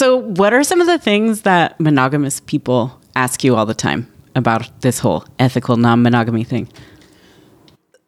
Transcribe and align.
So, 0.00 0.16
what 0.16 0.54
are 0.54 0.64
some 0.64 0.80
of 0.80 0.86
the 0.86 0.98
things 0.98 1.42
that 1.42 1.78
monogamous 1.78 2.40
people 2.40 2.98
ask 3.14 3.44
you 3.44 3.54
all 3.54 3.66
the 3.66 3.74
time 3.74 4.10
about 4.34 4.80
this 4.80 5.00
whole 5.00 5.26
ethical 5.38 5.76
non 5.76 6.02
monogamy 6.02 6.42
thing? 6.42 6.70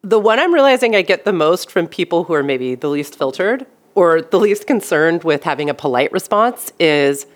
The 0.01 0.17
one 0.17 0.39
I'm 0.39 0.51
realizing 0.51 0.95
I 0.95 1.03
get 1.03 1.23
the 1.23 1.31
most 1.31 1.69
from 1.69 1.85
people 1.85 2.23
who 2.23 2.33
are 2.33 2.41
maybe 2.41 2.73
the 2.73 2.87
least 2.87 3.15
filtered 3.15 3.67
or 3.93 4.23
the 4.23 4.39
least 4.39 4.65
concerned 4.65 5.23
with 5.23 5.43
having 5.43 5.69
a 5.69 5.75
polite 5.75 6.11
response 6.11 6.73
is, 6.79 7.27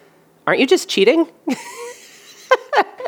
aren't 0.47 0.59
you 0.59 0.65
just 0.65 0.89
cheating? 0.89 1.27
and 1.47 1.57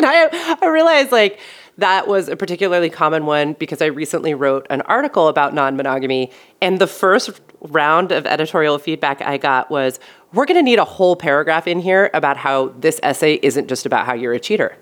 I, 0.06 0.58
I 0.62 0.68
realize 0.68 1.12
like 1.12 1.40
that 1.80 2.08
was 2.08 2.30
a 2.30 2.36
particularly 2.36 2.92
common 2.92 3.26
one 3.26 3.54
because 3.54 3.82
I 3.82 3.88
recently 3.88 4.36
wrote 4.36 4.68
an 4.70 4.82
article 4.82 5.28
about 5.28 5.56
non 5.56 5.76
monogamy. 5.76 6.32
And 6.62 6.78
the 6.78 6.86
first 6.86 7.42
round 7.62 8.12
of 8.12 8.28
editorial 8.28 8.78
feedback 8.78 9.22
I 9.22 9.38
got 9.38 9.72
was, 9.72 10.00
we're 10.34 10.46
going 10.46 10.58
to 10.58 10.64
need 10.64 10.80
a 10.80 10.86
whole 10.86 11.16
paragraph 11.16 11.68
in 11.68 11.80
here 11.80 12.10
about 12.14 12.38
how 12.38 12.70
this 12.80 13.00
essay 13.04 13.40
isn't 13.42 13.68
just 13.68 13.86
about 13.86 14.06
how 14.06 14.14
you're 14.14 14.34
a 14.34 14.40
cheater. 14.40 14.78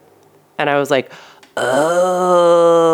And 0.58 0.70
I 0.70 0.78
was 0.78 0.92
like, 0.92 1.12
oh. 1.56 2.94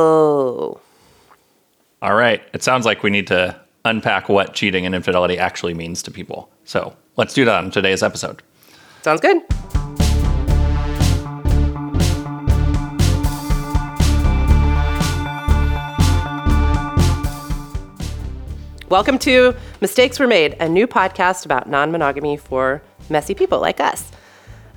All 2.01 2.15
right. 2.15 2.41
It 2.53 2.63
sounds 2.63 2.85
like 2.85 3.03
we 3.03 3.09
need 3.09 3.27
to 3.27 3.59
unpack 3.85 4.29
what 4.29 4.53
cheating 4.53 4.85
and 4.85 4.93
infidelity 4.93 5.37
actually 5.37 5.73
means 5.73 6.03
to 6.03 6.11
people. 6.11 6.49
So 6.65 6.95
let's 7.17 7.33
do 7.33 7.43
that 7.45 7.55
on 7.55 7.71
today's 7.71 8.03
episode. 8.03 8.43
Sounds 9.01 9.19
good. 9.21 9.41
Welcome 18.93 19.17
to 19.19 19.55
Mistakes 19.81 20.19
Were 20.19 20.27
Made, 20.27 20.55
a 20.59 20.69
new 20.69 20.85
podcast 20.85 21.45
about 21.45 21.67
non 21.67 21.91
monogamy 21.91 22.37
for 22.37 22.83
messy 23.09 23.33
people 23.33 23.59
like 23.59 23.79
us. 23.79 24.11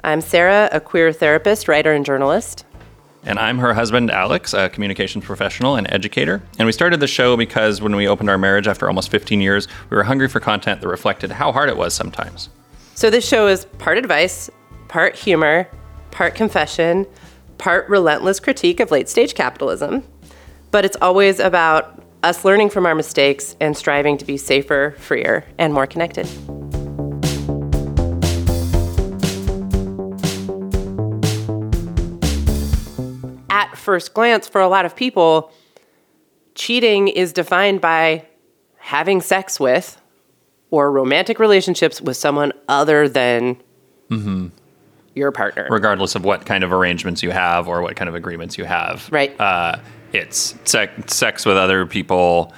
I'm 0.04 0.22
Sarah, 0.22 0.70
a 0.72 0.80
queer 0.80 1.12
therapist, 1.12 1.68
writer, 1.68 1.92
and 1.92 2.02
journalist. 2.02 2.64
And 3.24 3.38
I'm 3.38 3.58
her 3.58 3.74
husband, 3.74 4.10
Alex, 4.10 4.54
a 4.54 4.70
communications 4.70 5.26
professional 5.26 5.76
and 5.76 5.86
educator. 5.92 6.40
And 6.58 6.64
we 6.64 6.72
started 6.72 7.00
the 7.00 7.06
show 7.06 7.36
because 7.36 7.82
when 7.82 7.94
we 7.94 8.08
opened 8.08 8.30
our 8.30 8.38
marriage 8.38 8.66
after 8.66 8.88
almost 8.88 9.10
15 9.10 9.42
years, 9.42 9.68
we 9.90 9.98
were 9.98 10.04
hungry 10.04 10.28
for 10.28 10.40
content 10.40 10.80
that 10.80 10.88
reflected 10.88 11.30
how 11.30 11.52
hard 11.52 11.68
it 11.68 11.76
was 11.76 11.92
sometimes. 11.92 12.48
So 12.94 13.10
this 13.10 13.28
show 13.28 13.48
is 13.48 13.66
part 13.76 13.98
advice, 13.98 14.48
part 14.88 15.14
humor, 15.14 15.68
part 16.10 16.34
confession, 16.34 17.06
part 17.58 17.86
relentless 17.90 18.40
critique 18.40 18.80
of 18.80 18.90
late 18.90 19.10
stage 19.10 19.34
capitalism. 19.34 20.04
But 20.70 20.86
it's 20.86 20.96
always 21.02 21.38
about 21.38 22.02
us 22.26 22.44
learning 22.44 22.68
from 22.68 22.86
our 22.86 22.94
mistakes 22.94 23.54
and 23.60 23.76
striving 23.76 24.18
to 24.18 24.24
be 24.24 24.36
safer, 24.36 24.96
freer, 24.98 25.44
and 25.58 25.72
more 25.72 25.86
connected. 25.86 26.26
At 33.48 33.76
first 33.76 34.12
glance, 34.12 34.48
for 34.48 34.60
a 34.60 34.66
lot 34.66 34.84
of 34.84 34.96
people, 34.96 35.52
cheating 36.56 37.06
is 37.06 37.32
defined 37.32 37.80
by 37.80 38.26
having 38.78 39.20
sex 39.20 39.60
with 39.60 40.00
or 40.70 40.90
romantic 40.90 41.38
relationships 41.38 42.00
with 42.00 42.16
someone 42.16 42.52
other 42.68 43.08
than 43.08 43.56
your 45.14 45.30
partner. 45.30 45.68
regardless 45.70 46.16
of 46.16 46.24
what 46.24 46.44
kind 46.44 46.64
of 46.64 46.72
arrangements 46.72 47.22
you 47.22 47.30
have 47.30 47.68
or 47.68 47.82
what 47.82 47.94
kind 47.94 48.08
of 48.08 48.16
agreements 48.16 48.58
you 48.58 48.64
have. 48.64 49.08
Right. 49.12 49.38
Uh, 49.40 49.78
it's 50.16 50.54
sec- 50.64 51.10
sex 51.10 51.46
with 51.46 51.56
other 51.56 51.86
people 51.86 52.52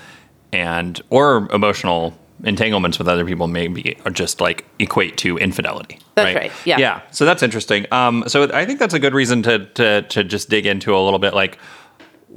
and 0.53 1.01
or 1.11 1.48
emotional 1.53 2.14
entanglements 2.45 2.98
with 2.98 3.09
other 3.09 3.25
people 3.25 3.48
maybe 3.48 3.97
are 4.05 4.11
just 4.11 4.41
like 4.41 4.64
equate 4.78 5.17
to 5.19 5.37
infidelity. 5.39 5.98
That's 6.14 6.34
right, 6.34 6.53
yeah. 6.64 6.79
Yeah. 6.79 7.01
So 7.11 7.25
that's 7.25 7.42
interesting. 7.42 7.86
Um, 7.92 8.25
so 8.29 8.51
I 8.53 8.64
think 8.64 8.79
that's 8.79 8.95
a 8.95 8.98
good 8.98 9.14
reason 9.14 9.42
to 9.45 9.67
to 9.67 10.03
to 10.03 10.25
just 10.25 10.48
dig 10.48 10.67
into 10.67 10.97
a 10.97 11.01
little 11.01 11.19
bit 11.19 11.34
like 11.34 11.59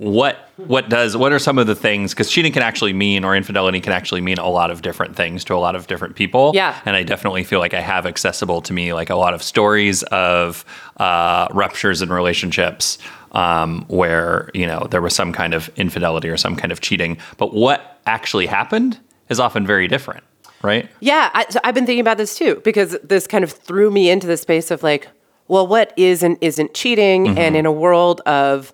what 0.01 0.49
what 0.57 0.89
does 0.89 1.15
what 1.15 1.31
are 1.31 1.37
some 1.37 1.59
of 1.59 1.67
the 1.67 1.75
things 1.75 2.11
because 2.11 2.27
cheating 2.31 2.51
can 2.51 2.63
actually 2.63 2.91
mean 2.91 3.23
or 3.23 3.35
infidelity 3.35 3.79
can 3.79 3.93
actually 3.93 4.19
mean 4.19 4.39
a 4.39 4.49
lot 4.49 4.71
of 4.71 4.81
different 4.81 5.15
things 5.15 5.43
to 5.43 5.53
a 5.53 5.61
lot 5.61 5.75
of 5.75 5.85
different 5.85 6.15
people 6.15 6.51
Yeah. 6.55 6.75
and 6.85 6.95
i 6.95 7.03
definitely 7.03 7.43
feel 7.43 7.59
like 7.59 7.75
i 7.75 7.81
have 7.81 8.07
accessible 8.07 8.63
to 8.63 8.73
me 8.73 8.93
like 8.93 9.11
a 9.11 9.15
lot 9.15 9.35
of 9.35 9.43
stories 9.43 10.01
of 10.05 10.65
uh, 10.97 11.47
ruptures 11.51 12.01
in 12.01 12.09
relationships 12.09 12.97
um, 13.33 13.85
where 13.89 14.49
you 14.55 14.65
know 14.65 14.87
there 14.89 15.03
was 15.03 15.13
some 15.13 15.31
kind 15.33 15.53
of 15.53 15.69
infidelity 15.75 16.29
or 16.29 16.37
some 16.37 16.55
kind 16.55 16.71
of 16.71 16.81
cheating 16.81 17.19
but 17.37 17.53
what 17.53 17.99
actually 18.07 18.47
happened 18.47 18.99
is 19.29 19.39
often 19.39 19.67
very 19.67 19.87
different 19.87 20.23
right 20.63 20.89
Yeah, 20.99 21.29
I, 21.35 21.45
so 21.49 21.59
I've 21.63 21.75
been 21.75 21.85
thinking 21.85 22.01
about 22.01 22.17
this 22.17 22.35
too 22.35 22.59
because 22.63 22.97
this 23.03 23.27
kind 23.27 23.43
of 23.43 23.51
threw 23.51 23.91
me 23.91 24.09
into 24.09 24.25
the 24.25 24.37
space 24.37 24.71
of 24.71 24.81
like, 24.81 25.07
well, 25.47 25.67
what 25.67 25.93
is 25.95 26.23
and 26.23 26.37
isn't 26.41 26.73
cheating? 26.73 27.25
Mm-hmm. 27.25 27.37
And 27.37 27.55
in 27.57 27.65
a 27.65 27.71
world 27.71 28.21
of 28.21 28.73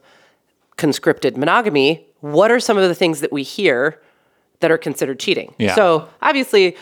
conscripted 0.78 1.38
monogamy, 1.38 2.06
what 2.22 2.52
are 2.52 2.60
some 2.60 2.78
of 2.78 2.88
the 2.88 2.96
things 2.96 3.22
that 3.22 3.32
we 3.32 3.44
hear 3.44 4.02
that 4.60 4.72
are 4.72 4.78
considered 4.78 5.20
cheating? 5.20 5.54
Yeah. 5.60 5.76
So 5.76 6.10
obviously, 6.22 6.76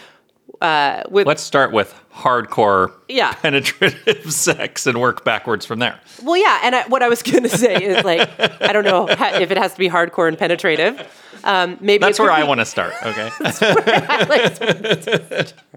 uh, 0.62 1.04
with 1.10 1.28
let's 1.28 1.44
start 1.44 1.72
with 1.74 1.94
hardcore 2.14 2.94
Yeah. 3.10 3.34
penetrative 3.42 4.32
sex 4.32 4.88
and 4.88 5.02
work 5.02 5.26
backwards 5.26 5.66
from 5.66 5.80
there 5.80 6.00
well, 6.24 6.38
yeah, 6.38 6.62
and 6.64 6.76
I, 6.76 6.88
what 6.88 7.04
I 7.04 7.10
was 7.10 7.22
going 7.30 7.44
to 7.44 7.50
say 7.50 7.76
is 7.76 8.06
like, 8.06 8.30
I 8.62 8.72
don't 8.72 8.86
know 8.86 9.08
if 9.10 9.52
it 9.52 9.58
has 9.58 9.74
to 9.74 9.80
be 9.80 9.90
hardcore 9.90 10.30
and 10.30 10.38
penetrative. 10.38 11.02
Um, 11.44 11.78
maybe 11.82 12.02
that's 12.02 12.18
where 12.26 12.32
i 12.32 12.44
want 12.44 12.60
to 12.60 12.66
start 12.66 12.94
okay 13.04 13.30
I, 13.40 14.24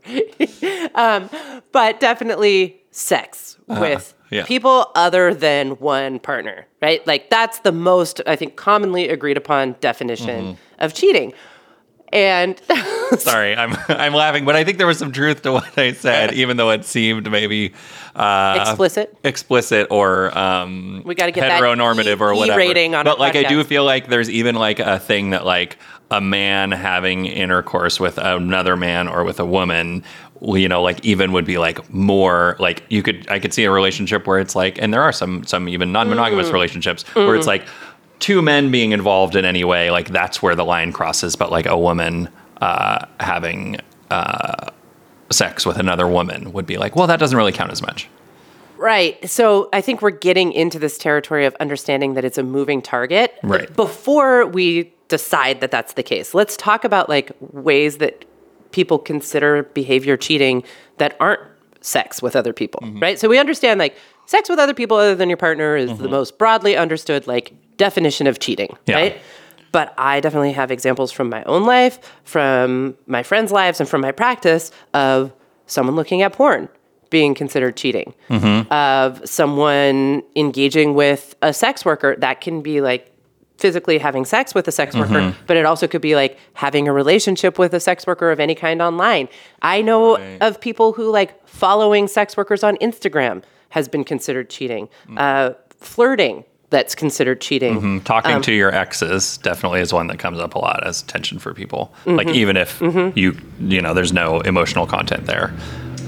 like, 0.06 0.94
um, 0.94 1.28
but 1.72 2.00
definitely 2.00 2.80
sex 2.98 3.56
with 3.68 4.14
yeah. 4.30 4.44
people 4.44 4.90
other 4.94 5.32
than 5.32 5.70
one 5.72 6.18
partner, 6.18 6.66
right? 6.82 7.06
Like 7.06 7.30
that's 7.30 7.60
the 7.60 7.72
most, 7.72 8.20
I 8.26 8.36
think, 8.36 8.56
commonly 8.56 9.08
agreed 9.08 9.36
upon 9.36 9.76
definition 9.80 10.58
of 10.78 10.94
cheating. 10.94 11.32
And 12.10 12.60
Sorry, 13.18 13.54
I'm 13.54 13.76
I'm 13.88 14.14
laughing, 14.14 14.44
but 14.44 14.56
I 14.56 14.64
think 14.64 14.78
there 14.78 14.86
was 14.86 14.98
some 14.98 15.12
truth 15.12 15.42
to 15.42 15.52
what 15.52 15.78
I 15.78 15.92
said, 15.92 16.32
even 16.34 16.56
though 16.56 16.70
it 16.70 16.84
seemed 16.84 17.30
maybe 17.30 17.74
uh, 18.16 18.64
explicit. 18.66 19.16
explicit 19.24 19.88
or 19.90 20.36
um, 20.36 21.02
We 21.04 21.14
gotta 21.14 21.32
get 21.32 21.42
that 21.42 21.60
heteronormative 21.60 22.20
or 22.20 22.32
E- 22.32 22.36
E 22.36 22.38
whatever. 22.40 22.96
on 22.96 23.04
but 23.04 23.18
like, 23.18 23.36
I 23.36 23.42
do 23.44 23.62
feel 23.62 23.84
like 23.84 24.08
there's 24.08 24.30
even 24.30 24.54
like 24.54 24.80
a 24.80 24.98
thing 24.98 25.30
that 25.30 25.44
like 25.44 25.78
a 26.10 26.20
man 26.20 26.70
having 26.70 27.26
intercourse 27.26 28.00
with 28.00 28.16
another 28.16 28.76
man 28.76 29.08
or 29.08 29.24
with 29.24 29.38
a 29.38 29.44
woman. 29.44 30.02
You 30.40 30.68
know, 30.68 30.82
like 30.82 31.04
even 31.04 31.32
would 31.32 31.44
be 31.44 31.58
like 31.58 31.92
more 31.92 32.56
like 32.58 32.84
you 32.88 33.02
could 33.02 33.28
I 33.28 33.38
could 33.38 33.52
see 33.52 33.64
a 33.64 33.70
relationship 33.70 34.26
where 34.26 34.38
it's 34.38 34.54
like, 34.54 34.80
and 34.80 34.92
there 34.94 35.02
are 35.02 35.12
some 35.12 35.44
some 35.44 35.68
even 35.68 35.90
non-monogamous 35.92 36.48
Mm. 36.48 36.52
relationships 36.52 37.02
where 37.14 37.34
it's 37.34 37.46
like 37.46 37.66
two 38.20 38.40
men 38.42 38.70
being 38.70 38.92
involved 38.92 39.36
in 39.36 39.44
any 39.44 39.64
way, 39.64 39.90
like 39.90 40.08
that's 40.08 40.42
where 40.42 40.54
the 40.54 40.64
line 40.64 40.92
crosses. 40.92 41.36
But 41.36 41.50
like 41.50 41.66
a 41.66 41.76
woman 41.78 42.28
uh, 42.60 43.04
having 43.20 43.78
uh, 44.10 44.70
sex 45.30 45.66
with 45.66 45.78
another 45.78 46.06
woman 46.06 46.52
would 46.52 46.66
be 46.66 46.76
like, 46.78 46.96
well, 46.96 47.06
that 47.06 47.18
doesn't 47.18 47.36
really 47.36 47.52
count 47.52 47.70
as 47.70 47.82
much. 47.82 48.08
Right. 48.76 49.28
So 49.28 49.68
I 49.72 49.80
think 49.80 50.02
we're 50.02 50.10
getting 50.10 50.52
into 50.52 50.78
this 50.78 50.98
territory 50.98 51.46
of 51.46 51.56
understanding 51.58 52.14
that 52.14 52.24
it's 52.24 52.38
a 52.38 52.44
moving 52.44 52.80
target. 52.80 53.34
Right. 53.42 53.74
Before 53.74 54.46
we 54.46 54.92
decide 55.08 55.60
that 55.62 55.70
that's 55.72 55.94
the 55.94 56.02
case, 56.02 56.32
let's 56.32 56.56
talk 56.56 56.84
about 56.84 57.08
like 57.08 57.32
ways 57.40 57.98
that 57.98 58.24
people 58.70 58.98
consider 58.98 59.64
behavior 59.64 60.16
cheating 60.16 60.62
that 60.98 61.16
aren't 61.20 61.40
sex 61.80 62.20
with 62.20 62.36
other 62.36 62.52
people, 62.52 62.80
mm-hmm. 62.82 63.00
right? 63.00 63.18
So 63.18 63.28
we 63.28 63.38
understand 63.38 63.78
like 63.78 63.96
sex 64.26 64.48
with 64.48 64.58
other 64.58 64.74
people 64.74 64.96
other 64.96 65.14
than 65.14 65.28
your 65.28 65.36
partner 65.38 65.76
is 65.76 65.88
the 65.90 65.94
mm-hmm. 65.94 66.10
most 66.10 66.38
broadly 66.38 66.76
understood 66.76 67.26
like 67.26 67.54
definition 67.76 68.26
of 68.26 68.38
cheating, 68.38 68.76
Yeah. 68.86 68.96
right? 68.96 69.20
But 69.70 69.94
I 69.98 70.20
definitely 70.20 70.52
have 70.52 70.70
examples 70.70 71.12
from 71.12 71.28
my 71.28 71.44
own 71.44 71.64
life, 71.64 71.98
from 72.24 72.96
my 73.06 73.22
friends' 73.22 73.52
lives, 73.52 73.80
and 73.80 73.88
from 73.88 74.00
my 74.00 74.12
practice 74.12 74.70
of 74.94 75.32
someone 75.66 75.94
looking 75.94 76.22
at 76.22 76.32
porn 76.32 76.68
being 77.10 77.34
considered 77.34 77.76
cheating, 77.76 78.14
mm-hmm. 78.28 78.70
of 78.72 79.26
someone 79.28 80.22
engaging 80.36 80.94
with 80.94 81.34
a 81.42 81.52
sex 81.52 81.84
worker. 81.84 82.16
That 82.16 82.40
can 82.40 82.60
be 82.60 82.80
like 82.80 83.14
physically 83.58 83.98
having 83.98 84.24
sex 84.24 84.54
with 84.54 84.66
a 84.68 84.72
sex 84.72 84.96
worker, 84.96 85.34
but 85.46 85.56
it 85.56 85.66
also 85.66 85.86
could 85.86 86.00
be 86.00 86.14
like 86.14 86.38
having 86.54 86.88
a 86.88 86.92
relationship 86.92 87.58
with 87.58 87.74
a 87.74 87.80
sex 87.80 88.06
worker 88.06 88.30
of 88.30 88.40
any 88.40 88.54
kind 88.54 88.80
online. 88.80 89.28
I 89.62 89.82
know 89.82 90.16
of 90.40 90.60
people 90.60 90.92
who 90.92 91.10
like 91.10 91.46
following 91.46 92.08
sex 92.08 92.36
workers 92.36 92.62
on 92.62 92.76
Instagram 92.76 93.42
has 93.70 93.88
been 93.88 94.04
considered 94.04 94.48
cheating. 94.48 94.88
Uh, 95.16 95.50
flirting 95.80 96.44
that's 96.70 96.94
considered 96.94 97.40
cheating. 97.40 98.00
Talking 98.02 98.36
Um, 98.36 98.42
to 98.42 98.52
your 98.52 98.74
exes 98.74 99.38
definitely 99.38 99.80
is 99.80 99.92
one 99.92 100.06
that 100.08 100.18
comes 100.18 100.38
up 100.38 100.54
a 100.54 100.58
lot 100.58 100.86
as 100.86 101.02
tension 101.02 101.38
for 101.38 101.54
people. 101.54 101.92
Mm-hmm. 102.00 102.16
Like 102.16 102.28
even 102.28 102.56
if 102.56 102.80
you 102.80 103.36
you 103.60 103.80
know 103.80 103.94
there's 103.94 104.12
no 104.12 104.40
emotional 104.40 104.86
content 104.86 105.26
there, 105.26 105.52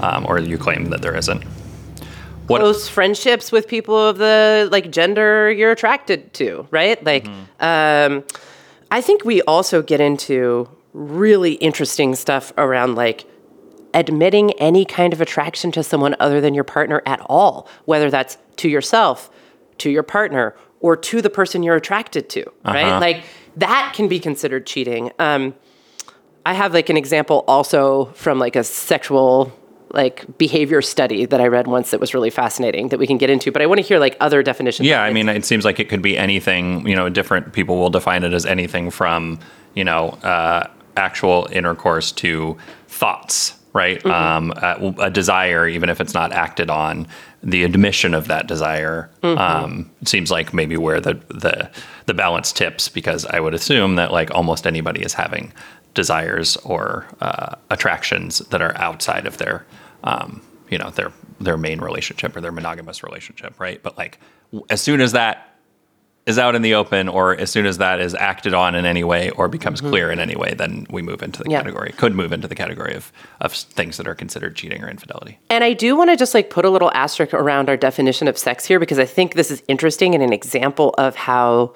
um, 0.01 0.25
or 0.27 0.39
you 0.39 0.57
claim 0.57 0.85
that 0.91 1.01
there 1.01 1.15
isn't. 1.15 1.43
What 2.51 2.61
close 2.61 2.87
friendships 2.87 3.51
with 3.51 3.67
people 3.67 3.97
of 3.97 4.17
the 4.17 4.67
like 4.71 4.91
gender 4.91 5.51
you're 5.51 5.71
attracted 5.71 6.33
to, 6.35 6.67
right? 6.71 7.03
Like, 7.03 7.27
um, 7.59 8.23
I 8.91 9.01
think 9.01 9.25
we 9.25 9.41
also 9.43 9.81
get 9.81 9.99
into 10.01 10.69
really 10.93 11.53
interesting 11.53 12.15
stuff 12.15 12.51
around 12.57 12.95
like 12.95 13.25
admitting 13.93 14.51
any 14.53 14.85
kind 14.85 15.13
of 15.13 15.21
attraction 15.21 15.71
to 15.71 15.83
someone 15.83 16.15
other 16.19 16.41
than 16.41 16.53
your 16.53 16.63
partner 16.63 17.01
at 17.05 17.21
all, 17.27 17.67
whether 17.85 18.09
that's 18.09 18.37
to 18.57 18.69
yourself, 18.69 19.29
to 19.79 19.89
your 19.89 20.03
partner, 20.03 20.55
or 20.79 20.95
to 20.95 21.21
the 21.21 21.29
person 21.29 21.63
you're 21.63 21.75
attracted 21.75 22.29
to, 22.29 22.45
right? 22.65 22.99
Like 22.99 23.23
that 23.57 23.93
can 23.95 24.07
be 24.07 24.19
considered 24.19 24.65
cheating. 24.65 25.11
Um, 25.19 25.55
I 26.45 26.53
have 26.53 26.73
like 26.73 26.89
an 26.89 26.97
example 26.97 27.43
also 27.47 28.05
from 28.13 28.39
like 28.39 28.55
a 28.55 28.63
sexual 28.63 29.51
like 29.93 30.37
behavior 30.37 30.81
study 30.81 31.25
that 31.25 31.41
I 31.41 31.47
read 31.47 31.67
once 31.67 31.91
that 31.91 31.99
was 31.99 32.13
really 32.13 32.29
fascinating 32.29 32.89
that 32.89 32.99
we 32.99 33.07
can 33.07 33.17
get 33.17 33.29
into, 33.29 33.51
but 33.51 33.61
I 33.61 33.65
want 33.65 33.79
to 33.79 33.85
hear 33.85 33.99
like 33.99 34.17
other 34.19 34.43
definitions. 34.43 34.87
Yeah, 34.87 35.03
I 35.03 35.11
mean, 35.11 35.29
it 35.29 35.45
seems 35.45 35.65
like 35.65 35.79
it 35.79 35.89
could 35.89 36.01
be 36.01 36.17
anything. 36.17 36.87
You 36.87 36.95
know, 36.95 37.09
different 37.09 37.53
people 37.53 37.77
will 37.77 37.89
define 37.89 38.23
it 38.23 38.33
as 38.33 38.45
anything 38.45 38.91
from 38.91 39.39
you 39.73 39.83
know 39.83 40.09
uh, 40.23 40.67
actual 40.97 41.47
intercourse 41.51 42.11
to 42.13 42.57
thoughts, 42.87 43.57
right? 43.73 44.03
Um, 44.05 44.51
a, 44.57 44.93
a 44.99 45.09
desire, 45.09 45.67
even 45.67 45.89
if 45.89 46.01
it's 46.01 46.13
not 46.13 46.31
acted 46.31 46.69
on, 46.69 47.07
the 47.43 47.63
admission 47.63 48.13
of 48.13 48.27
that 48.27 48.47
desire 48.47 49.09
um, 49.23 49.89
seems 50.05 50.29
like 50.29 50.53
maybe 50.53 50.77
where 50.77 51.01
the 51.01 51.15
the 51.29 51.69
the 52.05 52.13
balance 52.13 52.51
tips 52.51 52.89
because 52.89 53.25
I 53.25 53.39
would 53.39 53.53
assume 53.53 53.95
that 53.95 54.11
like 54.11 54.31
almost 54.31 54.67
anybody 54.67 55.01
is 55.01 55.13
having 55.13 55.53
desires 55.93 56.55
or 56.57 57.05
uh, 57.19 57.55
attractions 57.69 58.39
that 58.49 58.61
are 58.61 58.75
outside 58.77 59.25
of 59.25 59.37
their 59.37 59.65
um, 60.03 60.41
you 60.69 60.77
know 60.77 60.89
their 60.89 61.11
their 61.39 61.57
main 61.57 61.79
relationship 61.81 62.35
or 62.35 62.41
their 62.41 62.51
monogamous 62.51 63.03
relationship, 63.03 63.59
right? 63.59 63.81
But 63.81 63.97
like 63.97 64.19
as 64.69 64.81
soon 64.81 65.01
as 65.01 65.11
that 65.13 65.47
is 66.27 66.37
out 66.37 66.53
in 66.53 66.61
the 66.61 66.75
open 66.75 67.07
or 67.09 67.35
as 67.35 67.49
soon 67.49 67.65
as 67.65 67.79
that 67.79 67.99
is 67.99 68.13
acted 68.13 68.53
on 68.53 68.75
in 68.75 68.85
any 68.85 69.03
way 69.03 69.31
or 69.31 69.47
becomes 69.47 69.81
clear 69.81 70.11
in 70.11 70.19
any 70.19 70.35
way, 70.35 70.53
then 70.53 70.85
we 70.91 71.01
move 71.01 71.23
into 71.23 71.41
the 71.41 71.49
Yeah. 71.49 71.57
category, 71.57 71.91
could 71.97 72.13
move 72.13 72.31
into 72.31 72.47
the 72.47 72.53
category 72.53 72.93
of, 72.93 73.11
of 73.39 73.51
things 73.51 73.97
that 73.97 74.07
are 74.07 74.13
considered 74.13 74.55
cheating 74.55 74.83
or 74.83 74.87
infidelity. 74.87 75.39
And 75.49 75.63
I 75.63 75.73
do 75.73 75.95
want 75.95 76.11
to 76.11 76.15
just 76.15 76.35
like 76.35 76.51
put 76.51 76.63
a 76.63 76.69
little 76.69 76.91
asterisk 76.93 77.33
around 77.33 77.69
our 77.69 77.77
definition 77.77 78.27
of 78.27 78.37
sex 78.37 78.65
here 78.65 78.79
because 78.79 78.99
I 78.99 79.05
think 79.05 79.33
this 79.33 79.49
is 79.49 79.63
interesting 79.67 80.13
and 80.13 80.23
an 80.23 80.31
example 80.31 80.93
of 80.99 81.15
how 81.15 81.73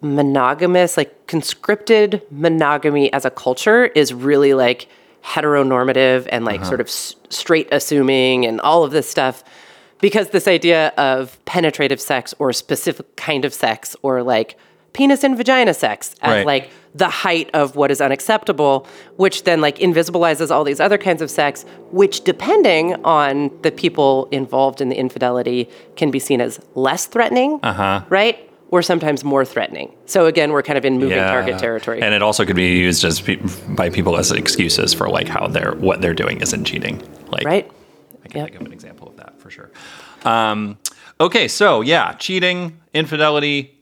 monogamous, 0.00 0.96
like 0.96 1.26
conscripted 1.26 2.22
monogamy 2.30 3.12
as 3.12 3.24
a 3.24 3.30
culture 3.30 3.86
is 3.86 4.14
really 4.14 4.54
like 4.54 4.86
heteronormative 5.24 6.28
and 6.30 6.44
like 6.44 6.64
sort 6.64 6.80
of 6.80 6.86
s- 6.86 7.16
straight 7.30 7.68
assuming 7.72 8.44
and 8.46 8.60
all 8.60 8.84
of 8.84 8.90
this 8.92 9.08
stuff. 9.08 9.42
Because 10.00 10.30
this 10.30 10.46
idea 10.46 10.88
of 10.98 11.42
penetrative 11.46 12.00
sex 12.00 12.34
or 12.38 12.52
specific 12.52 13.16
kind 13.16 13.44
of 13.44 13.54
sex 13.54 13.96
or 14.02 14.22
like 14.22 14.56
penis 14.92 15.24
and 15.24 15.36
vagina 15.36 15.72
sex 15.74 16.14
as 16.22 16.30
Right. 16.30 16.46
like 16.46 16.70
the 16.94 17.08
height 17.08 17.50
of 17.54 17.74
what 17.74 17.90
is 17.90 18.00
unacceptable, 18.00 18.86
which 19.16 19.42
then 19.44 19.60
like 19.60 19.78
invisibilizes 19.78 20.50
all 20.50 20.62
these 20.62 20.78
other 20.78 20.98
kinds 20.98 21.20
of 21.22 21.30
sex, 21.30 21.64
which 21.90 22.22
depending 22.22 22.94
on 23.04 23.50
the 23.62 23.72
people 23.72 24.28
involved 24.30 24.80
in 24.80 24.90
the 24.90 24.96
infidelity 24.96 25.68
can 25.96 26.10
be 26.12 26.18
seen 26.20 26.40
as 26.40 26.60
less 26.74 27.06
threatening, 27.06 27.58
uh-huh. 27.62 28.02
right? 28.08 28.48
Or 28.74 28.82
sometimes 28.82 29.22
more 29.22 29.44
threatening. 29.44 29.94
So 30.06 30.26
again, 30.26 30.50
we're 30.50 30.64
kind 30.64 30.76
of 30.76 30.84
in 30.84 30.98
moving 30.98 31.16
target 31.16 31.60
territory. 31.60 32.02
And 32.02 32.12
it 32.12 32.22
also 32.22 32.44
could 32.44 32.56
be 32.56 32.76
used 32.76 33.04
as 33.04 33.20
pe- 33.20 33.38
by 33.68 33.88
people 33.88 34.16
as 34.16 34.32
excuses 34.32 34.92
for 34.92 35.08
like 35.08 35.28
how 35.28 35.46
they're 35.46 35.76
what 35.76 36.00
they're 36.00 36.12
doing 36.12 36.40
isn't 36.40 36.64
cheating. 36.64 37.00
Like 37.28 37.44
right? 37.44 37.70
I 38.24 38.28
can 38.28 38.40
Yep. 38.40 38.48
think 38.48 38.60
of 38.60 38.66
an 38.66 38.72
example 38.72 39.06
of 39.06 39.16
that 39.18 39.38
for 39.40 39.48
sure. 39.48 39.70
Um, 40.24 40.76
okay, 41.20 41.46
so 41.46 41.82
yeah, 41.82 42.14
cheating, 42.14 42.80
infidelity. 42.92 43.78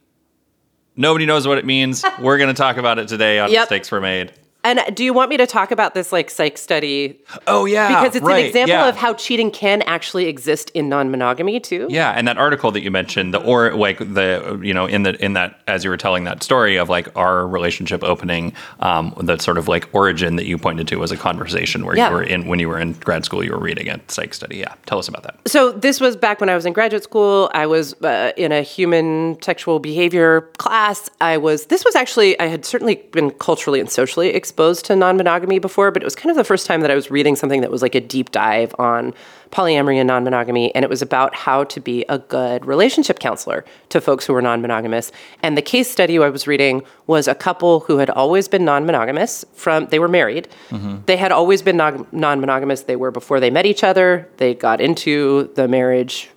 Nobody 0.94 1.24
knows 1.24 1.48
what 1.48 1.56
it 1.56 1.64
means. 1.64 2.04
We're 2.20 2.36
going 2.36 2.54
to 2.54 2.60
talk 2.62 2.76
about 2.76 2.98
it 2.98 3.08
today 3.08 3.38
on 3.38 3.50
Yep. 3.50 3.62
Mistakes 3.62 3.90
Were 3.90 4.02
Made. 4.02 4.34
And 4.64 4.80
do 4.94 5.02
you 5.04 5.12
want 5.12 5.28
me 5.30 5.36
to 5.38 5.46
talk 5.46 5.72
about 5.72 5.94
this 5.94 6.12
like 6.12 6.30
psych 6.30 6.56
study? 6.56 7.18
Oh 7.48 7.64
yeah, 7.64 7.88
Because 8.00 8.14
it's 8.16 8.24
right, 8.24 8.40
an 8.40 8.46
example 8.46 8.76
yeah. 8.76 8.88
of 8.88 8.96
how 8.96 9.14
cheating 9.14 9.50
can 9.50 9.82
actually 9.82 10.26
exist 10.26 10.70
in 10.72 10.88
non-monogamy 10.88 11.58
too. 11.58 11.88
Yeah, 11.90 12.12
and 12.12 12.28
that 12.28 12.38
article 12.38 12.70
that 12.70 12.80
you 12.82 12.90
mentioned, 12.92 13.34
the 13.34 13.42
or 13.42 13.74
like 13.74 13.98
the 13.98 14.60
you 14.62 14.72
know 14.72 14.86
in 14.86 15.02
the 15.02 15.22
in 15.24 15.32
that 15.32 15.60
as 15.66 15.82
you 15.82 15.90
were 15.90 15.96
telling 15.96 16.24
that 16.24 16.44
story 16.44 16.76
of 16.76 16.88
like 16.88 17.08
our 17.16 17.44
relationship 17.46 18.04
opening, 18.04 18.52
um, 18.78 19.12
the 19.20 19.36
sort 19.38 19.58
of 19.58 19.66
like 19.66 19.88
origin 19.92 20.36
that 20.36 20.46
you 20.46 20.58
pointed 20.58 20.86
to 20.88 20.96
was 20.96 21.10
a 21.10 21.16
conversation 21.16 21.84
where 21.84 21.96
Yeah. 21.96 22.10
you 22.10 22.14
were 22.14 22.22
in 22.22 22.46
when 22.46 22.60
you 22.60 22.68
were 22.68 22.78
in 22.78 22.92
grad 22.92 23.24
school, 23.24 23.42
you 23.42 23.50
were 23.50 23.58
reading 23.60 23.88
a 23.88 23.98
psych 24.06 24.32
study. 24.32 24.58
Yeah, 24.58 24.74
tell 24.86 24.98
us 25.00 25.08
about 25.08 25.24
that. 25.24 25.40
So 25.46 25.72
this 25.72 26.00
was 26.00 26.14
back 26.16 26.40
when 26.40 26.48
I 26.48 26.54
was 26.54 26.66
in 26.66 26.72
graduate 26.72 27.02
school. 27.02 27.50
I 27.52 27.66
was 27.66 27.94
uh, 28.02 28.30
in 28.36 28.52
a 28.52 28.62
human 28.62 29.42
sexual 29.42 29.80
behavior 29.80 30.42
class. 30.58 31.10
I 31.20 31.36
was. 31.38 31.66
This 31.66 31.84
was 31.84 31.96
actually. 31.96 32.38
I 32.38 32.46
had 32.46 32.64
certainly 32.64 32.94
been 33.10 33.32
culturally 33.32 33.80
and 33.80 33.90
socially 33.90 34.28
exposed 34.28 34.51
to 34.56 34.96
non-monogamy 34.96 35.58
before, 35.58 35.90
but 35.90 36.02
it 36.02 36.04
was 36.04 36.14
kind 36.14 36.30
of 36.30 36.36
the 36.36 36.44
first 36.44 36.66
time 36.66 36.80
that 36.82 36.90
I 36.90 36.94
was 36.94 37.10
reading 37.10 37.36
something 37.36 37.60
that 37.60 37.70
was 37.70 37.82
like 37.82 37.94
a 37.94 38.00
deep 38.00 38.30
dive 38.30 38.74
on 38.78 39.14
polyamory 39.50 39.96
and 39.96 40.06
non-monogamy, 40.06 40.74
and 40.74 40.84
it 40.84 40.88
was 40.88 41.02
about 41.02 41.34
how 41.34 41.64
to 41.64 41.80
be 41.80 42.04
a 42.08 42.18
good 42.18 42.64
relationship 42.64 43.18
counselor 43.18 43.64
to 43.90 44.00
folks 44.00 44.26
who 44.26 44.32
were 44.32 44.42
non-monogamous. 44.42 45.12
And 45.42 45.56
the 45.56 45.62
case 45.62 45.90
study 45.90 46.18
I 46.18 46.28
was 46.28 46.46
reading 46.46 46.82
was 47.06 47.28
a 47.28 47.34
couple 47.34 47.80
who 47.80 47.98
had 47.98 48.10
always 48.10 48.48
been 48.48 48.64
non-monogamous. 48.64 49.44
From 49.54 49.86
they 49.86 49.98
were 49.98 50.08
married. 50.08 50.48
Mm-hmm. 50.70 50.98
They 51.06 51.16
had 51.16 51.32
always 51.32 51.62
been 51.62 51.76
non- 51.76 52.06
non-monogamous. 52.12 52.82
They 52.82 52.96
were 52.96 53.10
before 53.10 53.40
they 53.40 53.50
met 53.50 53.66
each 53.66 53.84
other. 53.84 54.28
They 54.38 54.54
got 54.54 54.80
into 54.80 55.52
the 55.54 55.68
marriage 55.68 56.30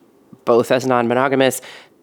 both 0.44 0.72
as 0.72 0.86
non-monogamous. 0.86 1.62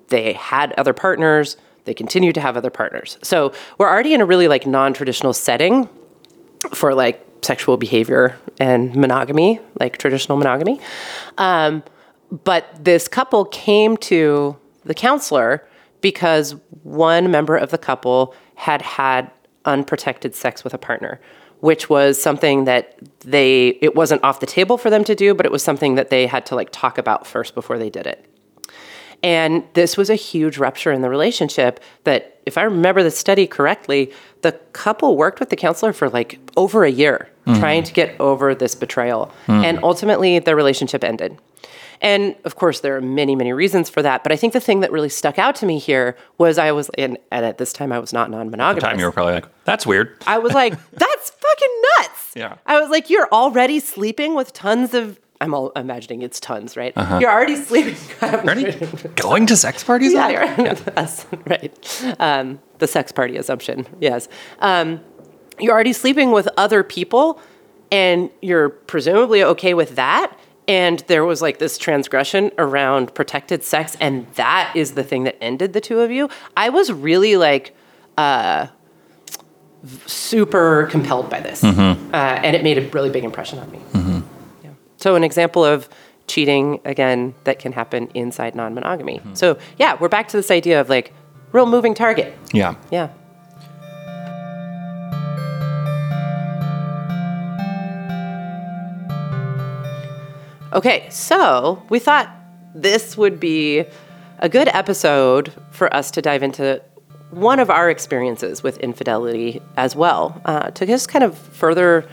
They 0.08 0.32
had 0.32 0.72
other 0.72 0.92
partners. 0.92 1.56
They 1.84 1.94
continued 1.94 2.34
to 2.36 2.40
have 2.40 2.56
other 2.56 2.70
partners. 2.70 3.18
So 3.22 3.52
we're 3.78 3.88
already 3.88 4.14
in 4.14 4.20
a 4.20 4.26
really 4.26 4.48
like 4.48 4.66
non-traditional 4.66 5.32
setting 5.32 5.88
for 6.74 6.94
like 6.94 7.24
sexual 7.42 7.76
behavior 7.76 8.38
and 8.60 8.94
monogamy, 8.94 9.60
like 9.80 9.98
traditional 9.98 10.38
monogamy. 10.38 10.80
Um, 11.38 11.82
but 12.44 12.66
this 12.82 13.08
couple 13.08 13.44
came 13.46 13.96
to 13.98 14.56
the 14.84 14.94
counselor 14.94 15.66
because 16.00 16.56
one 16.82 17.30
member 17.30 17.56
of 17.56 17.70
the 17.70 17.78
couple 17.78 18.34
had 18.54 18.82
had 18.82 19.30
unprotected 19.64 20.34
sex 20.34 20.64
with 20.64 20.74
a 20.74 20.78
partner, 20.78 21.20
which 21.60 21.88
was 21.88 22.20
something 22.20 22.64
that 22.64 22.98
they, 23.20 23.78
it 23.80 23.94
wasn't 23.94 24.22
off 24.24 24.40
the 24.40 24.46
table 24.46 24.78
for 24.78 24.90
them 24.90 25.04
to 25.04 25.14
do, 25.14 25.34
but 25.34 25.46
it 25.46 25.52
was 25.52 25.62
something 25.62 25.94
that 25.94 26.10
they 26.10 26.26
had 26.26 26.46
to 26.46 26.54
like 26.54 26.70
talk 26.72 26.98
about 26.98 27.26
first 27.26 27.54
before 27.54 27.78
they 27.78 27.90
did 27.90 28.06
it. 28.06 28.31
And 29.22 29.64
this 29.74 29.96
was 29.96 30.10
a 30.10 30.14
huge 30.14 30.58
rupture 30.58 30.90
in 30.90 31.02
the 31.02 31.08
relationship 31.08 31.80
that, 32.04 32.40
if 32.44 32.58
I 32.58 32.62
remember 32.62 33.04
the 33.04 33.10
study 33.10 33.46
correctly, 33.46 34.12
the 34.42 34.52
couple 34.72 35.16
worked 35.16 35.38
with 35.38 35.50
the 35.50 35.56
counselor 35.56 35.92
for 35.92 36.10
like 36.10 36.40
over 36.56 36.84
a 36.84 36.90
year 36.90 37.28
hmm. 37.44 37.54
trying 37.54 37.84
to 37.84 37.92
get 37.92 38.20
over 38.20 38.54
this 38.54 38.74
betrayal. 38.74 39.32
Hmm. 39.46 39.64
And 39.64 39.78
ultimately, 39.82 40.38
their 40.40 40.56
relationship 40.56 41.04
ended. 41.04 41.38
And 42.02 42.34
of 42.44 42.56
course, 42.56 42.80
there 42.80 42.96
are 42.96 43.00
many, 43.00 43.36
many 43.36 43.52
reasons 43.52 43.88
for 43.88 44.02
that. 44.02 44.24
But 44.24 44.32
I 44.32 44.36
think 44.36 44.52
the 44.52 44.60
thing 44.60 44.80
that 44.80 44.90
really 44.90 45.08
stuck 45.08 45.38
out 45.38 45.54
to 45.56 45.66
me 45.66 45.78
here 45.78 46.16
was 46.36 46.58
I 46.58 46.72
was, 46.72 46.90
and, 46.98 47.16
and 47.30 47.46
at 47.46 47.58
this 47.58 47.72
time, 47.72 47.92
I 47.92 48.00
was 48.00 48.12
not 48.12 48.28
non 48.28 48.50
monogamous. 48.50 48.82
The 48.82 48.88
Time 48.88 48.98
you 48.98 49.06
were 49.06 49.12
probably 49.12 49.34
like, 49.34 49.46
that's 49.64 49.86
weird. 49.86 50.16
I 50.26 50.38
was 50.38 50.52
like, 50.52 50.72
that's 50.92 51.30
fucking 51.30 51.82
nuts. 51.98 52.32
Yeah. 52.34 52.56
I 52.66 52.80
was 52.80 52.90
like, 52.90 53.08
you're 53.08 53.28
already 53.30 53.78
sleeping 53.78 54.34
with 54.34 54.52
tons 54.52 54.92
of. 54.94 55.20
I'm 55.42 55.54
all 55.54 55.70
imagining 55.70 56.22
it's 56.22 56.38
tons, 56.38 56.76
right? 56.76 56.92
You're 56.96 57.30
already 57.30 57.56
sleeping. 57.56 57.96
Ernie, 58.22 58.72
going 59.16 59.46
to 59.46 59.56
sex 59.56 59.82
parties? 59.82 60.12
Yeah, 60.12 60.28
you're, 60.28 60.74
that's 60.74 61.26
right. 61.46 62.04
Um, 62.20 62.60
the 62.78 62.86
sex 62.86 63.10
party 63.10 63.36
assumption, 63.36 63.86
yes. 64.00 64.28
Um, 64.60 65.00
you're 65.58 65.72
already 65.72 65.92
sleeping 65.92 66.30
with 66.30 66.48
other 66.56 66.84
people, 66.84 67.40
and 67.90 68.30
you're 68.40 68.68
presumably 68.68 69.42
okay 69.42 69.74
with 69.74 69.96
that. 69.96 70.32
And 70.68 71.00
there 71.08 71.24
was 71.24 71.42
like 71.42 71.58
this 71.58 71.76
transgression 71.76 72.52
around 72.56 73.14
protected 73.14 73.64
sex, 73.64 73.96
and 74.00 74.32
that 74.34 74.72
is 74.76 74.92
the 74.92 75.02
thing 75.02 75.24
that 75.24 75.42
ended 75.42 75.72
the 75.72 75.80
two 75.80 76.00
of 76.00 76.12
you. 76.12 76.30
I 76.56 76.68
was 76.68 76.92
really 76.92 77.36
like 77.36 77.74
uh, 78.16 78.68
super 80.06 80.86
compelled 80.88 81.28
by 81.28 81.40
this, 81.40 81.64
uh, 81.64 81.96
and 82.14 82.54
it 82.54 82.62
made 82.62 82.78
a 82.78 82.88
really 82.90 83.10
big 83.10 83.24
impression 83.24 83.58
on 83.58 83.70
me. 83.72 83.80
Yeah. 83.92 84.11
So, 85.02 85.16
an 85.16 85.24
example 85.24 85.64
of 85.64 85.88
cheating 86.28 86.80
again 86.84 87.34
that 87.42 87.58
can 87.58 87.72
happen 87.72 88.06
inside 88.14 88.54
non-monogamy. 88.54 89.20
So, 89.34 89.58
yeah, 89.76 89.96
we're 89.98 90.08
back 90.08 90.28
to 90.28 90.36
this 90.36 90.48
idea 90.48 90.80
of 90.80 90.88
like 90.88 91.12
real 91.50 91.66
moving 91.66 91.92
target. 91.92 92.32
Yeah. 92.52 92.76
Yeah. 92.92 93.08
Okay, 100.72 101.08
so 101.10 101.82
we 101.90 101.98
thought 101.98 102.30
this 102.74 103.16
would 103.16 103.40
be 103.40 103.84
a 104.38 104.48
good 104.48 104.68
episode 104.68 105.52
for 105.72 105.92
us 105.92 106.12
to 106.12 106.22
dive 106.22 106.44
into 106.44 106.80
one 107.30 107.58
of 107.58 107.70
our 107.70 107.90
experiences 107.90 108.62
with 108.62 108.78
infidelity 108.78 109.60
as 109.76 109.96
well, 109.96 110.40
uh, 110.44 110.70
to 110.70 110.86
just 110.86 111.08
kind 111.08 111.24
of 111.24 111.36
further 111.36 112.08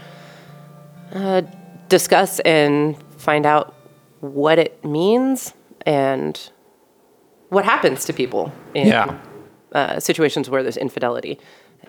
uh, 1.14 1.44
discuss 1.90 2.40
and 2.42 2.96
find 3.18 3.46
out 3.46 3.76
what 4.22 4.58
it 4.60 4.84
means 4.86 5.54
and 5.86 6.50
what 7.50 7.66
happens 7.66 8.06
to 8.06 8.14
people 8.14 8.52
in 8.74 8.88
Yeah. 8.88 9.18
uh, 9.74 10.00
situations 10.00 10.50
where 10.50 10.64
there's 10.64 10.78
infidelity. 10.78 11.40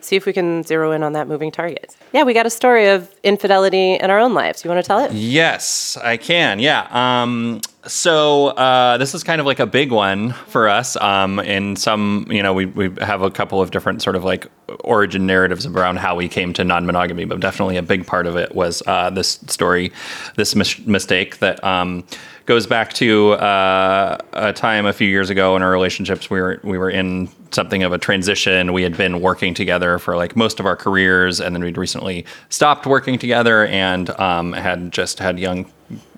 see 0.02 0.16
if 0.16 0.24
we 0.24 0.32
can 0.32 0.62
zero 0.62 0.92
in 0.92 1.02
on 1.02 1.12
that 1.12 1.28
moving 1.28 1.50
target. 1.50 1.94
Yeah, 2.14 2.22
we 2.22 2.32
got 2.32 2.46
a 2.46 2.50
story 2.50 2.88
of 2.88 3.14
infidelity 3.22 3.94
in 3.96 4.10
our 4.10 4.18
own 4.18 4.32
lives. 4.32 4.64
You 4.64 4.70
want 4.70 4.82
to 4.82 4.86
tell 4.86 5.00
it? 5.04 5.12
Yes, 5.12 5.98
I 6.02 6.16
can. 6.16 6.58
Yeah. 6.58 6.86
Um, 6.90 7.60
so 7.86 8.48
uh, 8.48 8.98
this 8.98 9.14
is 9.14 9.24
kind 9.24 9.40
of 9.40 9.46
like 9.46 9.58
a 9.58 9.66
big 9.66 9.90
one 9.90 10.32
for 10.32 10.68
us. 10.68 10.96
Um, 10.96 11.38
in 11.40 11.76
some, 11.76 12.26
you 12.30 12.42
know, 12.42 12.52
we, 12.52 12.66
we 12.66 12.90
have 13.00 13.22
a 13.22 13.30
couple 13.30 13.62
of 13.62 13.70
different 13.70 14.02
sort 14.02 14.16
of 14.16 14.24
like 14.24 14.46
origin 14.80 15.26
narratives 15.26 15.64
around 15.64 15.98
how 15.98 16.14
we 16.14 16.28
came 16.28 16.52
to 16.54 16.64
non-monogamy, 16.64 17.24
but 17.24 17.40
definitely 17.40 17.76
a 17.76 17.82
big 17.82 18.06
part 18.06 18.26
of 18.26 18.36
it 18.36 18.54
was 18.54 18.82
uh, 18.86 19.08
this 19.10 19.40
story, 19.46 19.92
this 20.36 20.54
mis- 20.54 20.78
mistake 20.86 21.38
that 21.38 21.62
um, 21.64 22.04
goes 22.44 22.66
back 22.66 22.92
to 22.94 23.32
uh, 23.32 24.18
a 24.34 24.52
time 24.52 24.84
a 24.84 24.92
few 24.92 25.08
years 25.08 25.30
ago 25.30 25.56
in 25.56 25.62
our 25.62 25.70
relationships. 25.70 26.28
We 26.28 26.40
were 26.40 26.60
we 26.62 26.76
were 26.76 26.90
in 26.90 27.30
something 27.50 27.82
of 27.82 27.92
a 27.92 27.98
transition. 27.98 28.72
We 28.72 28.82
had 28.82 28.96
been 28.96 29.20
working 29.20 29.54
together 29.54 29.98
for 29.98 30.16
like 30.16 30.36
most 30.36 30.60
of 30.60 30.66
our 30.66 30.76
careers, 30.76 31.40
and 31.40 31.54
then 31.54 31.62
we'd 31.62 31.78
recently 31.78 32.26
stopped 32.50 32.86
working 32.86 33.18
together 33.18 33.66
and 33.66 34.10
um, 34.20 34.52
had 34.52 34.92
just 34.92 35.18
had 35.18 35.38
young 35.38 35.70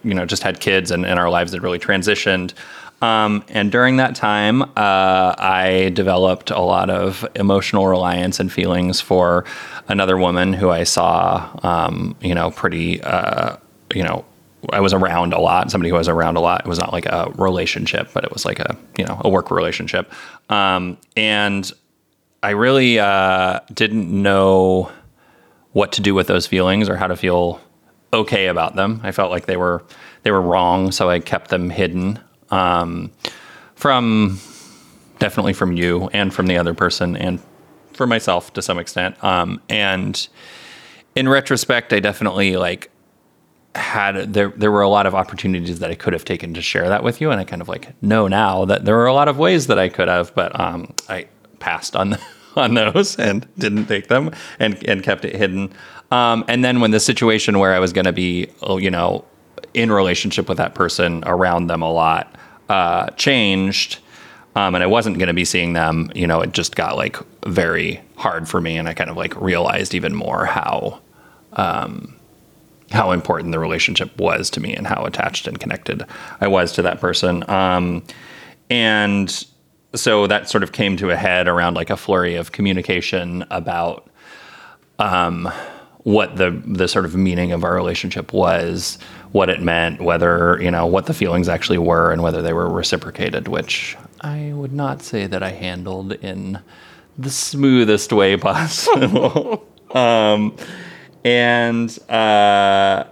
you 0.05 0.15
know 0.15 0.27
just 0.27 0.43
had 0.43 0.61
kids 0.61 0.91
and, 0.91 1.07
and 1.07 1.19
our 1.19 1.31
lives 1.31 1.53
had 1.53 1.63
really 1.63 1.79
transitioned 1.79 2.53
um, 3.01 3.45
and 3.49 3.73
during 3.73 3.97
that 3.97 4.15
time 4.15 4.63
uh, 4.63 5.35
i 5.39 5.91
developed 5.95 6.51
a 6.51 6.61
lot 6.61 6.91
of 6.91 7.27
emotional 7.35 7.87
reliance 7.87 8.41
and 8.41 8.53
feelings 8.53 9.01
for 9.01 9.45
another 9.89 10.17
woman 10.17 10.53
who 10.53 10.71
i 10.71 10.85
saw 10.85 11.51
um, 11.63 12.17
you 12.21 12.35
know 12.35 12.51
pretty 12.51 13.03
uh, 13.03 13.57
you 13.95 14.03
know 14.03 14.25
I 14.71 14.81
was 14.81 14.93
around 14.93 15.33
a 15.33 15.41
lot, 15.41 15.71
somebody 15.71 15.91
who 15.91 15.97
was 15.97 16.09
around 16.09 16.37
a 16.37 16.41
lot. 16.41 16.61
It 16.61 16.69
was 16.69 16.79
not 16.79 16.93
like 16.93 17.07
a 17.07 17.33
relationship, 17.37 18.11
but 18.15 18.25
it 18.25 18.33
was 18.33 18.45
like 18.45 18.61
a, 18.61 18.77
you 18.97 19.05
know, 19.05 19.21
a 19.25 19.29
work 19.29 19.51
relationship. 19.51 20.13
Um, 20.51 20.99
and 21.17 21.71
I 22.43 22.51
really 22.51 22.99
uh, 22.99 23.61
didn't 23.73 24.11
know 24.11 24.91
what 25.73 25.93
to 25.93 26.01
do 26.01 26.15
with 26.15 26.27
those 26.27 26.47
feelings 26.47 26.89
or 26.89 26.97
how 26.97 27.07
to 27.07 27.17
feel 27.17 27.61
okay 28.13 28.47
about 28.47 28.77
them. 28.77 29.01
I 29.03 29.13
felt 29.13 29.31
like 29.31 29.47
they 29.47 29.57
were 29.57 29.83
they 30.23 30.31
were 30.31 30.43
wrong, 30.43 30.93
so 30.93 31.11
I 31.11 31.21
kept 31.21 31.51
them 31.51 31.71
hidden 31.71 32.21
um, 32.51 33.11
from 33.75 34.39
definitely 35.19 35.53
from 35.53 35.73
you 35.73 36.09
and 36.13 36.33
from 36.33 36.47
the 36.47 36.57
other 36.57 36.75
person 36.75 37.17
and 37.17 37.41
for 37.93 38.07
myself 38.07 38.53
to 38.55 38.63
some 38.63 38.79
extent. 38.79 39.23
Um, 39.23 39.61
and 39.69 40.29
in 41.15 41.29
retrospect, 41.29 41.93
I 41.93 42.01
definitely 42.01 42.57
like 42.57 42.91
had 43.75 44.35
there 44.35 44.51
there 44.51 44.71
were 44.71 44.83
a 44.83 44.89
lot 44.89 45.07
of 45.07 45.15
opportunities 45.15 45.79
that 45.79 45.91
I 45.91 45.95
could 45.95 46.13
have 46.13 46.25
taken 46.25 46.55
to 46.55 46.63
share 46.63 46.89
that 46.89 47.03
with 47.03 47.21
you, 47.21 47.31
and 47.31 47.41
I 47.41 47.45
kind 47.45 47.63
of 47.63 47.69
like 47.69 47.91
know 48.03 48.29
now 48.29 48.65
that 48.67 48.85
there 48.85 48.97
were 48.97 49.07
a 49.07 49.15
lot 49.15 49.29
of 49.29 49.39
ways 49.39 49.67
that 49.69 49.79
I 49.79 49.89
could 49.89 50.09
have, 50.09 50.35
but 50.35 50.59
um, 50.59 50.93
I 51.09 51.27
passed 51.59 51.97
on 51.97 52.19
on 52.57 52.75
those 52.75 53.19
and 53.19 53.47
didn't 53.59 53.87
take 53.87 54.09
them 54.09 54.31
and 54.59 54.87
and 54.89 55.03
kept 55.03 55.25
it 55.25 55.35
hidden. 55.35 55.73
Um, 56.13 56.45
and 56.47 56.63
then 56.63 56.81
when 56.81 56.91
the 56.91 57.01
situation 57.01 57.59
where 57.59 57.73
I 57.73 57.79
was 57.79 57.95
going 57.95 58.05
to 58.05 58.13
be, 58.13 58.49
oh, 58.61 58.77
you 58.77 58.91
know, 58.91 59.25
in 59.73 59.91
relationship 59.91 60.47
with 60.47 60.59
that 60.59 60.75
person 60.75 61.25
around 61.27 61.69
them 61.69 61.81
a 61.81 61.91
lot 61.91 62.37
uh, 62.69 63.09
changed, 63.11 63.99
um, 64.55 64.75
and 64.75 64.85
I 64.85 64.87
wasn't 64.87 65.17
going 65.17 65.29
to 65.29 65.35
be 65.35 65.47
seeing 65.47 65.73
them, 65.73 66.13
you 66.15 66.27
know, 66.27 66.43
it 66.43 66.53
just 66.53 66.77
got 66.77 66.97
like 66.97 67.17
very 67.47 68.03
hard 68.17 68.47
for 68.47 68.61
me, 68.61 68.77
and 68.77 68.87
I 68.89 68.93
kind 68.93 69.09
of 69.09 69.17
like 69.17 69.35
realized 69.41 69.95
even 69.95 70.15
more 70.15 70.45
how. 70.45 71.01
Um, 71.55 72.17
how 72.91 73.11
important 73.13 73.53
the 73.53 73.59
relationship 73.59 74.15
was 74.19 74.51
to 74.51 74.61
me 74.61 74.75
and 74.75 74.87
how 74.87 75.05
attached 75.07 75.47
and 75.47 75.59
connected 75.59 76.05
I 76.43 76.49
was 76.49 76.73
to 76.73 76.83
that 76.83 77.01
person. 77.01 77.49
Um, 77.49 78.03
and 78.69 79.47
so 79.95 80.27
that 80.27 80.51
sort 80.51 80.63
of 80.63 80.73
came 80.73 80.99
to 80.99 81.09
a 81.09 81.17
head 81.17 81.49
around 81.49 81.73
like 81.73 81.89
a 81.89 81.97
flurry 81.97 82.35
of 82.35 82.53
communication 82.53 83.47
about 83.51 84.11
um, 84.99 85.51
what 86.05 86.37
the 86.37 86.51
the 86.67 86.89
sort 86.89 87.05
of 87.05 87.15
meaning 87.15 87.53
of 87.53 87.65
our 87.65 87.75
relationship 87.75 88.33
was, 88.33 88.99
what 89.33 89.49
it 89.49 89.63
meant, 89.63 90.01
whether 90.01 90.61
you 90.61 90.71
know 90.71 90.87
what 90.87 91.07
the 91.07 91.15
feelings 91.15 91.49
actually 91.49 91.79
were, 91.79 92.11
and 92.11 92.23
whether 92.23 92.43
they 92.43 92.53
were 92.53 92.69
reciprocated. 92.69 93.49
Which 93.49 93.97
I 94.21 94.53
would 94.55 94.73
not 94.73 95.03
say 95.03 95.27
that 95.27 95.43
I 95.43 95.51
handled 95.51 96.13
in 96.13 96.61
the 97.19 97.31
smoothest 97.31 98.13
way 98.13 98.37
possible. 98.39 99.67
um, 99.93 100.57
and 101.25 101.97
uh, 102.11 103.05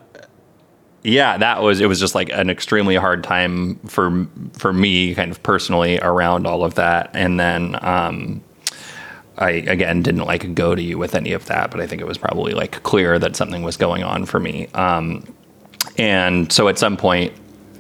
yeah, 1.03 1.39
that 1.39 1.63
was 1.63 1.81
it. 1.81 1.87
Was 1.87 2.01
just 2.01 2.15
like 2.15 2.31
an 2.31 2.51
extremely 2.51 2.97
hard 2.97 3.23
time 3.23 3.77
for 3.87 4.27
for 4.55 4.73
me, 4.73 5.15
kind 5.15 5.31
of 5.31 5.43
personally, 5.43 5.99
around 6.01 6.47
all 6.47 6.65
of 6.65 6.75
that. 6.75 7.11
And 7.15 7.39
then 7.39 7.77
um, 7.85 8.43
I 9.41 9.51
again 9.51 10.03
didn't 10.03 10.25
like 10.25 10.55
go 10.55 10.75
to 10.75 10.83
you 10.83 10.99
with 10.99 11.15
any 11.15 11.33
of 11.33 11.47
that, 11.47 11.71
but 11.71 11.81
I 11.81 11.87
think 11.87 12.03
it 12.03 12.07
was 12.07 12.19
probably 12.19 12.53
like 12.53 12.83
clear 12.83 13.19
that 13.19 13.37
something 13.37 13.63
was 13.63 13.77
going 13.77 14.03
on 14.03 14.27
for 14.27 14.39
me. 14.39 14.69
Um, 14.75 15.25
and 15.97 16.53
so 16.53 16.69
at 16.69 16.79
some 16.79 16.97
point, 16.97 17.33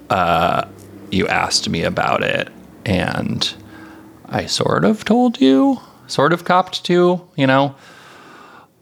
uh, 0.08 0.66
you 1.10 1.28
asked 1.28 1.68
me 1.68 1.82
about 1.82 2.22
it, 2.22 2.48
and 2.86 3.52
I 4.26 4.46
sort 4.46 4.84
of 4.84 5.04
told 5.04 5.40
you, 5.40 5.80
sort 6.06 6.32
of 6.32 6.44
copped 6.44 6.84
to, 6.84 7.28
you 7.36 7.46
know, 7.46 7.74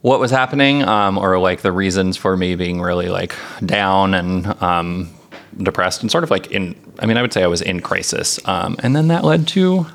what 0.02 0.20
was 0.20 0.30
happening, 0.30 0.82
um, 0.82 1.18
or 1.18 1.38
like 1.38 1.62
the 1.62 1.73
reasons 1.73 2.16
for 2.16 2.37
me 2.37 2.54
being 2.54 2.80
really 2.80 3.08
like 3.08 3.35
down 3.64 4.14
and 4.14 4.47
um, 4.62 5.12
depressed, 5.56 6.02
and 6.02 6.11
sort 6.11 6.23
of 6.23 6.30
like 6.30 6.50
in. 6.52 6.76
I 7.00 7.06
mean, 7.06 7.16
I 7.16 7.23
would 7.23 7.32
say 7.32 7.42
I 7.42 7.49
was 7.49 7.61
in 7.61 7.80
crisis, 7.80 8.38
um, 8.47 8.76
and 8.80 8.94
then 8.94 9.08
that 9.08 9.25
led 9.25 9.49
to 9.49 9.87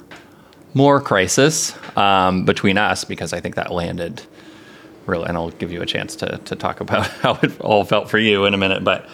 more 0.74 1.00
crisis 1.02 1.76
um, 1.98 2.46
between 2.46 2.78
us 2.78 3.04
because 3.04 3.34
I 3.34 3.40
think 3.40 3.56
that 3.56 3.72
landed 3.72 4.22
really, 5.06 5.28
and 5.28 5.38
I'll 5.38 5.52
give 5.52 5.72
you 5.72 5.82
a 5.82 5.86
chance 5.86 6.16
to, 6.18 6.38
to 6.46 6.56
talk 6.56 6.80
about 6.80 7.08
how 7.22 7.38
it 7.42 7.60
all 7.62 7.84
felt 7.84 8.10
for 8.10 8.18
you 8.18 8.46
in 8.46 8.54
a 8.54 8.58
minute, 8.58 8.84
but 8.84 9.08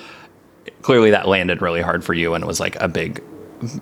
clearly 0.81 1.11
that 1.11 1.27
landed 1.27 1.61
really 1.61 1.81
hard 1.81 2.03
for 2.03 2.13
you 2.13 2.33
and 2.33 2.43
it 2.43 2.47
was 2.47 2.59
like 2.59 2.75
a 2.81 2.87
big, 2.87 3.23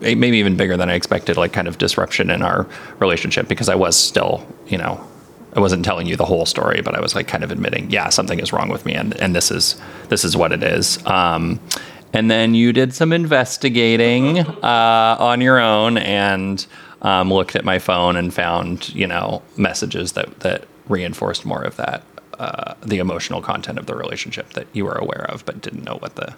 maybe 0.01 0.37
even 0.37 0.55
bigger 0.55 0.77
than 0.77 0.89
I 0.89 0.93
expected, 0.93 1.37
like 1.37 1.53
kind 1.53 1.67
of 1.67 1.77
disruption 1.77 2.29
in 2.29 2.41
our 2.41 2.67
relationship 2.99 3.47
because 3.47 3.69
I 3.69 3.75
was 3.75 3.95
still, 3.95 4.47
you 4.67 4.77
know, 4.77 5.05
I 5.57 5.59
wasn't 5.59 5.83
telling 5.85 6.07
you 6.07 6.15
the 6.15 6.25
whole 6.25 6.45
story, 6.45 6.81
but 6.81 6.95
I 6.95 7.01
was 7.01 7.15
like 7.15 7.27
kind 7.27 7.43
of 7.43 7.51
admitting, 7.51 7.89
yeah, 7.89 8.09
something 8.09 8.39
is 8.39 8.53
wrong 8.53 8.69
with 8.69 8.85
me, 8.85 8.93
and 8.93 9.19
and 9.19 9.35
this 9.35 9.49
is 9.49 9.79
this 10.09 10.23
is 10.23 10.37
what 10.37 10.51
it 10.51 10.61
is. 10.61 11.03
Um, 11.07 11.59
and 12.13 12.29
then 12.29 12.53
you 12.53 12.71
did 12.73 12.93
some 12.93 13.11
investigating 13.11 14.39
uh, 14.39 15.17
on 15.19 15.41
your 15.41 15.59
own 15.59 15.97
and 15.97 16.65
um, 17.01 17.31
looked 17.31 17.55
at 17.55 17.65
my 17.65 17.79
phone 17.79 18.15
and 18.15 18.33
found 18.33 18.93
you 18.93 19.07
know 19.07 19.41
messages 19.55 20.13
that 20.13 20.39
that 20.41 20.65
reinforced 20.87 21.45
more 21.45 21.63
of 21.63 21.75
that 21.77 22.03
uh, 22.39 22.73
the 22.85 22.99
emotional 22.99 23.41
content 23.41 23.77
of 23.77 23.85
the 23.85 23.95
relationship 23.95 24.53
that 24.53 24.67
you 24.73 24.85
were 24.85 24.95
aware 24.95 25.25
of 25.29 25.45
but 25.45 25.61
didn't 25.61 25.83
know 25.83 25.97
what 25.97 26.15
the 26.15 26.35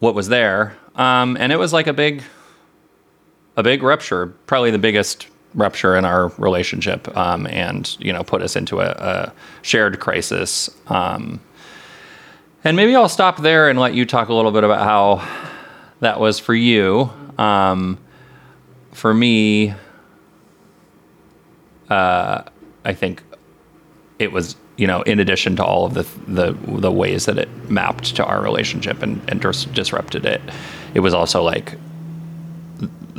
what 0.00 0.14
was 0.14 0.28
there. 0.28 0.76
Um, 0.94 1.36
and 1.38 1.52
it 1.52 1.56
was 1.56 1.72
like 1.72 1.86
a 1.86 1.92
big 1.92 2.22
a 3.56 3.62
big 3.62 3.82
rupture 3.82 4.28
probably 4.46 4.70
the 4.70 4.78
biggest 4.78 5.28
rupture 5.54 5.96
in 5.96 6.04
our 6.04 6.28
relationship 6.38 7.14
um, 7.16 7.46
and 7.48 7.96
you 8.00 8.12
know 8.12 8.22
put 8.22 8.42
us 8.42 8.54
into 8.56 8.80
a, 8.80 8.90
a 8.90 9.32
shared 9.62 9.98
crisis. 10.00 10.70
Um, 10.88 11.40
and 12.64 12.76
maybe 12.76 12.94
i'll 12.96 13.08
stop 13.08 13.38
there 13.38 13.70
and 13.70 13.78
let 13.78 13.94
you 13.94 14.04
talk 14.04 14.28
a 14.28 14.34
little 14.34 14.50
bit 14.50 14.64
about 14.64 14.82
how 14.82 15.56
that 16.00 16.20
was 16.20 16.38
for 16.38 16.54
you. 16.54 17.10
Um, 17.38 17.98
for 18.98 19.14
me, 19.14 19.72
uh, 21.88 22.42
I 22.84 22.92
think 22.94 23.22
it 24.18 24.32
was 24.32 24.56
you 24.76 24.88
know 24.88 25.02
in 25.02 25.20
addition 25.20 25.54
to 25.54 25.64
all 25.64 25.86
of 25.86 25.94
the 25.94 26.02
the 26.26 26.52
the 26.80 26.90
ways 26.90 27.26
that 27.26 27.38
it 27.38 27.48
mapped 27.70 28.16
to 28.16 28.24
our 28.24 28.42
relationship 28.42 29.00
and, 29.00 29.22
and 29.30 29.40
dis- 29.40 29.66
disrupted 29.66 30.26
it, 30.26 30.40
it 30.94 31.00
was 31.00 31.14
also 31.14 31.44
like 31.44 31.78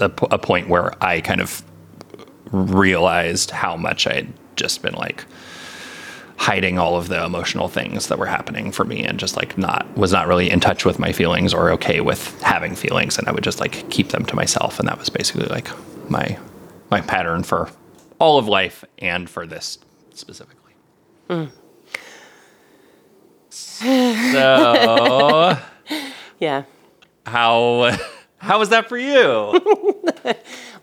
a, 0.01 0.11
a 0.31 0.37
point 0.37 0.67
where 0.67 1.01
I 1.01 1.21
kind 1.21 1.39
of 1.39 1.63
realized 2.51 3.51
how 3.51 3.77
much 3.77 4.05
I 4.05 4.15
had 4.15 4.33
just 4.57 4.81
been 4.81 4.95
like 4.95 5.23
hiding 6.39 6.79
all 6.79 6.95
of 6.95 7.09
the 7.09 7.25
emotional 7.25 7.67
things 7.67 8.07
that 8.07 8.17
were 8.17 8.25
happening 8.25 8.71
for 8.71 8.85
me 8.85 9.03
and 9.03 9.19
just 9.19 9.35
like 9.35 9.57
not 9.57 9.85
was 9.97 10.13
not 10.13 10.25
really 10.25 10.49
in 10.49 10.61
touch 10.61 10.85
with 10.85 10.97
my 10.97 11.11
feelings 11.11 11.53
or 11.53 11.69
okay 11.69 11.99
with 11.99 12.41
having 12.41 12.75
feelings 12.75 13.17
and 13.17 13.27
I 13.27 13.33
would 13.33 13.43
just 13.43 13.59
like 13.59 13.89
keep 13.89 14.09
them 14.09 14.23
to 14.25 14.35
myself 14.37 14.79
and 14.79 14.87
that 14.87 14.97
was 14.97 15.09
basically 15.09 15.47
like 15.47 15.67
my 16.09 16.39
my 16.89 17.01
pattern 17.01 17.43
for 17.43 17.69
all 18.19 18.37
of 18.37 18.47
life 18.47 18.85
and 18.99 19.29
for 19.29 19.45
this 19.45 19.79
specifically. 20.13 20.73
Mm. 21.29 21.51
So 23.51 25.57
yeah. 26.39 26.63
How 27.25 27.97
how 28.37 28.59
was 28.59 28.69
that 28.69 28.87
for 28.87 28.97
you? 28.97 29.59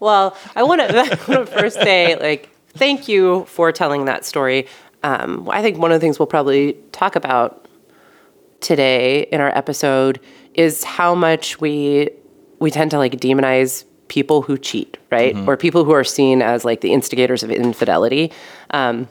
well, 0.00 0.36
I 0.54 0.62
want 0.62 0.82
to 0.82 1.46
first 1.58 1.76
say 1.76 2.16
like 2.16 2.50
thank 2.68 3.08
you 3.08 3.44
for 3.46 3.72
telling 3.72 4.04
that 4.04 4.24
story 4.24 4.66
um, 5.06 5.48
I 5.50 5.62
think 5.62 5.78
one 5.78 5.92
of 5.92 5.96
the 5.96 6.04
things 6.04 6.18
we'll 6.18 6.26
probably 6.26 6.76
talk 6.92 7.14
about 7.16 7.68
today 8.60 9.22
in 9.32 9.40
our 9.40 9.56
episode 9.56 10.20
is 10.54 10.82
how 10.82 11.14
much 11.14 11.60
we 11.60 12.10
we 12.58 12.70
tend 12.70 12.90
to 12.90 12.98
like 12.98 13.12
demonize 13.12 13.84
people 14.08 14.42
who 14.42 14.58
cheat, 14.58 14.96
right? 15.10 15.34
Mm-hmm. 15.34 15.48
Or 15.48 15.56
people 15.56 15.84
who 15.84 15.92
are 15.92 16.04
seen 16.04 16.42
as 16.42 16.64
like 16.64 16.80
the 16.80 16.92
instigators 16.92 17.42
of 17.42 17.50
infidelity. 17.50 18.32
Um, 18.70 19.08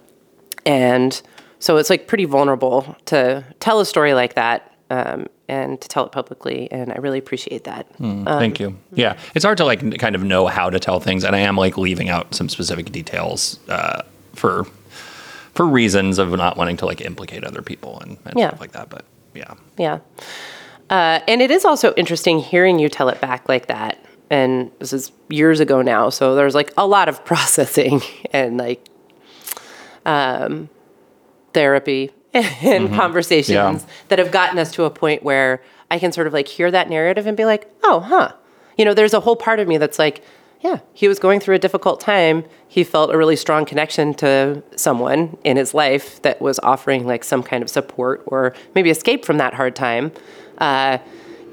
And 0.65 1.21
so 1.59 1.77
it's 1.77 1.89
like 1.89 2.07
pretty 2.07 2.25
vulnerable 2.25 2.95
to 3.05 3.43
tell 3.59 3.79
a 3.79 3.85
story 3.85 4.13
like 4.13 4.33
that 4.33 4.73
um, 4.89 5.27
and 5.47 5.79
to 5.79 5.87
tell 5.87 6.05
it 6.05 6.11
publicly. 6.11 6.71
And 6.71 6.91
I 6.91 6.95
really 6.95 7.19
appreciate 7.19 7.63
that. 7.65 7.87
Thank 7.97 8.59
you. 8.59 8.77
Yeah, 8.93 9.17
it's 9.35 9.45
hard 9.45 9.57
to 9.59 9.65
like 9.65 9.99
kind 9.99 10.15
of 10.15 10.23
know 10.23 10.47
how 10.47 10.69
to 10.69 10.79
tell 10.79 10.99
things, 10.99 11.23
and 11.23 11.35
I 11.35 11.39
am 11.39 11.55
like 11.55 11.77
leaving 11.77 12.09
out 12.09 12.33
some 12.33 12.49
specific 12.49 12.91
details 12.91 13.59
uh, 13.69 14.01
for 14.33 14.65
for 15.55 15.65
reasons 15.65 16.19
of 16.19 16.29
not 16.31 16.57
wanting 16.57 16.77
to 16.77 16.85
like 16.85 17.01
implicate 17.01 17.43
other 17.43 17.61
people 17.61 17.99
and, 18.01 18.17
and 18.25 18.37
Yeah. 18.37 18.49
stuff 18.49 18.59
like 18.61 18.73
that. 18.73 18.89
But 18.89 19.05
yeah, 19.33 19.53
Yeah. 19.77 19.99
Uh, 20.89 21.19
and 21.27 21.41
it 21.41 21.49
is 21.49 21.65
also 21.65 21.93
interesting 21.95 22.39
hearing 22.39 22.77
you 22.77 22.89
tell 22.89 23.09
it 23.09 23.19
back 23.21 23.49
like 23.49 23.67
that. 23.67 23.97
And 24.29 24.69
this 24.79 24.93
is 24.93 25.11
years 25.29 25.59
ago 25.59 25.81
now. 25.81 26.09
So 26.09 26.35
there's 26.35 26.53
like 26.55 26.71
a 26.77 26.85
lot 26.85 27.09
of 27.09 27.23
processing 27.31 28.01
and 28.31 28.57
like 28.57 28.85
um, 30.05 30.69
therapy 31.53 32.11
and 32.33 32.93
conversations 32.93 33.49
Yeah. 33.49 33.79
that 34.09 34.19
have 34.19 34.31
gotten 34.31 34.59
us 34.59 34.71
to 34.73 34.83
a 34.83 34.89
point 34.89 35.23
where 35.23 35.63
I 35.89 35.99
can 35.99 36.11
sort 36.11 36.27
of 36.27 36.33
like 36.33 36.47
hear 36.47 36.69
that 36.71 36.89
narrative 36.89 37.25
and 37.27 37.37
be 37.37 37.45
like, 37.45 37.69
oh, 37.83 38.01
huh. 38.01 38.33
You 38.77 38.83
know, 38.85 38.93
there's 38.93 39.13
a 39.13 39.21
whole 39.21 39.35
part 39.37 39.59
of 39.59 39.67
me 39.67 39.77
that's 39.77 39.97
like, 39.97 40.21
yeah, 40.65 40.79
he 40.95 41.07
was 41.07 41.19
going 41.19 41.39
through 41.39 41.53
a 41.53 41.59
difficult 41.59 41.99
time. 41.99 42.43
He 42.67 42.83
felt 42.83 43.13
a 43.13 43.17
really 43.17 43.35
strong 43.35 43.65
connection 43.65 44.15
to 44.15 44.63
someone 44.75 45.37
in 45.43 45.57
his 45.57 45.75
life 45.75 46.19
that 46.23 46.41
was 46.41 46.59
offering 46.63 47.05
like 47.05 47.23
some 47.23 47.43
kind 47.43 47.61
of 47.61 47.69
support 47.69 48.23
or 48.25 48.55
maybe 48.73 48.89
escape 48.89 49.25
from 49.25 49.37
that 49.37 49.53
hard 49.53 49.75
time. 49.75 50.11
Uh, 50.57 50.97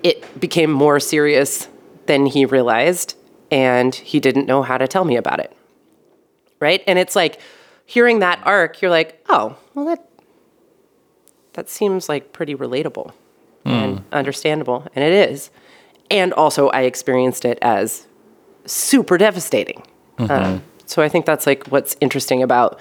it 0.02 0.40
became 0.40 0.72
more 0.72 0.98
serious 0.98 1.68
than 2.06 2.24
he 2.24 2.46
realized, 2.46 3.14
and 3.50 3.94
he 3.94 4.18
didn't 4.18 4.46
know 4.46 4.62
how 4.62 4.78
to 4.78 4.88
tell 4.88 5.04
me 5.04 5.16
about 5.16 5.40
it. 5.40 5.54
Right? 6.58 6.82
And 6.86 6.98
it's 6.98 7.14
like 7.14 7.38
hearing 7.84 8.20
that 8.20 8.40
arc, 8.46 8.80
you're 8.80 8.90
like, 8.90 9.22
oh, 9.28 9.58
well, 9.74 9.84
that 9.84 10.08
that 11.52 11.68
seems 11.68 12.08
like 12.08 12.32
pretty 12.32 12.54
relatable 12.54 13.12
and 13.66 14.04
understandable, 14.10 14.86
and 14.96 15.04
it 15.04 15.30
is. 15.30 15.50
And 16.10 16.32
also, 16.32 16.70
I 16.70 16.82
experienced 16.82 17.44
it 17.44 17.58
as 17.60 18.06
super 18.66 19.18
devastating. 19.18 19.82
Um, 20.18 20.62
so 20.86 21.02
I 21.02 21.08
think 21.08 21.26
that's 21.26 21.46
like 21.46 21.66
what's 21.68 21.96
interesting 22.00 22.42
about 22.42 22.78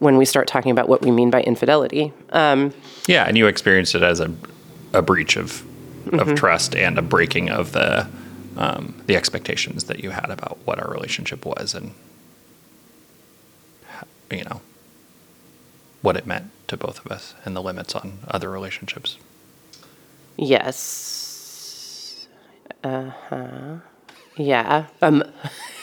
when 0.00 0.16
we 0.16 0.24
start 0.24 0.48
talking 0.48 0.72
about 0.72 0.88
what 0.88 1.02
we 1.02 1.10
mean 1.10 1.30
by 1.30 1.42
infidelity. 1.42 2.12
Um, 2.30 2.72
yeah, 3.06 3.24
and 3.24 3.36
you 3.38 3.46
experienced 3.46 3.94
it 3.94 4.02
as 4.02 4.18
a 4.20 4.32
a 4.92 5.02
breach 5.02 5.36
of 5.36 5.64
of 6.12 6.34
trust 6.34 6.74
and 6.74 6.98
a 6.98 7.02
breaking 7.02 7.50
of 7.50 7.72
the 7.72 8.08
um, 8.56 9.00
the 9.06 9.16
expectations 9.16 9.84
that 9.84 10.02
you 10.02 10.10
had 10.10 10.30
about 10.30 10.58
what 10.64 10.80
our 10.80 10.90
relationship 10.90 11.44
was 11.46 11.74
and 11.74 11.92
you 14.30 14.44
know 14.44 14.60
what 16.02 16.16
it 16.16 16.26
meant 16.26 16.50
to 16.68 16.76
both 16.76 17.04
of 17.04 17.12
us 17.12 17.34
and 17.44 17.54
the 17.54 17.62
limits 17.62 17.94
on 17.94 18.18
other 18.28 18.50
relationships. 18.50 19.18
yes. 20.36 22.26
Uh 22.82 23.10
huh. 23.28 23.76
Yeah. 24.40 24.86
Um, 25.02 25.22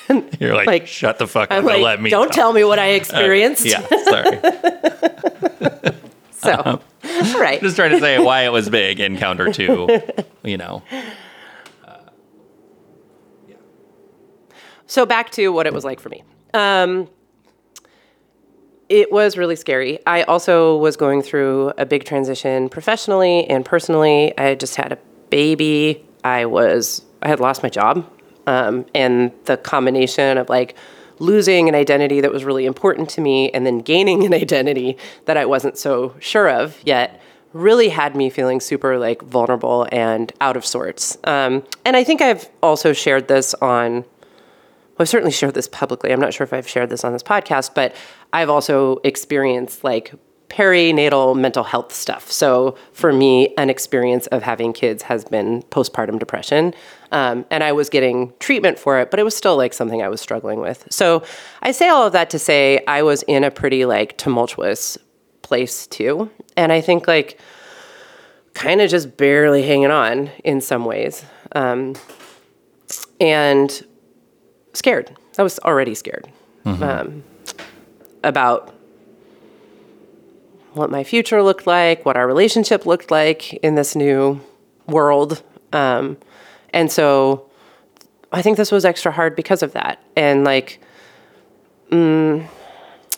You're 0.39 0.55
like, 0.55 0.67
Like, 0.67 0.87
shut 0.87 1.19
the 1.19 1.27
fuck 1.27 1.51
up 1.51 1.51
I'm 1.51 1.57
and 1.59 1.67
like, 1.67 1.81
let 1.81 2.01
me 2.01 2.09
don't 2.09 2.31
tell 2.31 2.53
me 2.53 2.63
what 2.63 2.79
I 2.79 2.87
experienced. 2.91 3.65
Yeah, 3.65 3.85
sorry. 4.05 4.39
So, 6.31 6.53
all 6.53 7.39
right. 7.41 7.59
Just 7.61 7.75
trying 7.75 7.91
to 7.91 7.99
say 7.99 8.19
why 8.19 8.43
it 8.43 8.51
was 8.51 8.69
big 8.69 8.99
in 8.99 9.17
counter 9.17 9.51
to, 9.51 10.01
you 10.43 10.57
know. 10.57 10.81
So 14.85 15.05
back 15.05 15.31
to 15.31 15.49
what 15.49 15.67
it 15.67 15.73
was 15.73 15.83
like 15.83 15.99
for 15.99 16.07
me. 16.09 16.23
Um, 16.53 17.09
it 18.87 19.11
was 19.11 19.37
really 19.37 19.57
scary. 19.57 19.99
I 20.07 20.23
also 20.23 20.77
was 20.77 20.95
going 20.95 21.21
through 21.21 21.73
a 21.77 21.85
big 21.85 22.05
transition 22.05 22.69
professionally 22.69 23.45
and 23.49 23.65
personally. 23.65 24.37
I 24.37 24.55
just 24.55 24.77
had 24.77 24.93
a 24.93 24.97
baby. 25.29 26.05
I 26.23 26.45
was 26.45 27.03
I 27.21 27.27
had 27.27 27.41
lost 27.41 27.63
my 27.63 27.69
job, 27.69 28.09
um, 28.47 28.85
and 28.95 29.31
the 29.45 29.57
combination 29.57 30.37
of 30.37 30.49
like 30.49 30.75
losing 31.19 31.67
an 31.67 31.75
identity 31.75 32.21
that 32.21 32.31
was 32.31 32.43
really 32.43 32.65
important 32.65 33.09
to 33.09 33.21
me 33.21 33.51
and 33.51 33.65
then 33.65 33.79
gaining 33.79 34.25
an 34.25 34.33
identity 34.33 34.97
that 35.25 35.37
I 35.37 35.45
wasn't 35.45 35.77
so 35.77 36.15
sure 36.19 36.49
of 36.49 36.79
yet 36.83 37.21
really 37.53 37.89
had 37.89 38.15
me 38.15 38.29
feeling 38.29 38.59
super 38.59 38.97
like 38.97 39.21
vulnerable 39.21 39.87
and 39.91 40.31
out 40.41 40.57
of 40.57 40.65
sorts. 40.65 41.17
Um, 41.23 41.63
and 41.85 41.95
I 41.95 42.03
think 42.03 42.21
I've 42.21 42.49
also 42.61 42.93
shared 42.93 43.27
this 43.27 43.53
on 43.55 44.05
well, 44.97 45.03
I've 45.03 45.09
certainly 45.09 45.31
shared 45.31 45.53
this 45.53 45.67
publicly. 45.67 46.11
I'm 46.11 46.19
not 46.19 46.33
sure 46.33 46.43
if 46.43 46.53
I've 46.53 46.67
shared 46.67 46.89
this 46.89 47.03
on 47.03 47.13
this 47.13 47.21
podcast, 47.21 47.75
but 47.75 47.95
I've 48.33 48.49
also 48.49 48.97
experienced 49.03 49.83
like 49.83 50.11
perinatal 50.49 51.37
mental 51.37 51.63
health 51.63 51.93
stuff. 51.93 52.31
So 52.31 52.77
for 52.93 53.11
me, 53.11 53.53
an 53.57 53.69
experience 53.69 54.27
of 54.27 54.43
having 54.43 54.73
kids 54.73 55.03
has 55.03 55.25
been 55.25 55.63
postpartum 55.63 56.19
depression. 56.19 56.73
Um, 57.11 57.45
and 57.51 57.63
I 57.63 57.71
was 57.73 57.89
getting 57.89 58.33
treatment 58.39 58.79
for 58.79 58.99
it, 58.99 59.11
but 59.11 59.19
it 59.19 59.23
was 59.23 59.35
still 59.35 59.57
like 59.57 59.73
something 59.73 60.01
I 60.01 60.09
was 60.09 60.21
struggling 60.21 60.59
with. 60.59 60.87
So 60.89 61.23
I 61.61 61.71
say 61.71 61.89
all 61.89 62.05
of 62.07 62.13
that 62.13 62.29
to 62.31 62.39
say 62.39 62.83
I 62.87 63.03
was 63.03 63.23
in 63.23 63.43
a 63.43 63.51
pretty 63.51 63.85
like 63.85 64.17
tumultuous 64.17 64.97
place 65.41 65.87
too. 65.87 66.29
And 66.55 66.71
I 66.71 66.81
think 66.81 67.07
like 67.07 67.39
kind 68.53 68.81
of 68.81 68.89
just 68.89 69.17
barely 69.17 69.63
hanging 69.63 69.91
on 69.91 70.29
in 70.43 70.61
some 70.61 70.85
ways. 70.85 71.25
Um, 71.53 71.95
and 73.19 73.85
scared. 74.73 75.15
I 75.37 75.43
was 75.43 75.59
already 75.59 75.93
scared 75.93 76.27
um, 76.65 77.23
about 78.23 78.73
what 80.77 80.89
my 80.89 81.03
future 81.03 81.43
looked 81.43 81.67
like, 81.67 82.05
what 82.05 82.15
our 82.15 82.27
relationship 82.27 82.85
looked 82.85 83.11
like 83.11 83.53
in 83.55 83.75
this 83.75 83.95
new 83.95 84.39
world. 84.87 85.43
Um, 85.73 86.17
and 86.71 86.91
so 86.91 87.49
I 88.31 88.41
think 88.41 88.57
this 88.57 88.71
was 88.71 88.85
extra 88.85 89.11
hard 89.11 89.35
because 89.35 89.63
of 89.63 89.73
that. 89.73 90.01
And 90.15 90.43
like, 90.43 90.79
mm, 91.91 92.47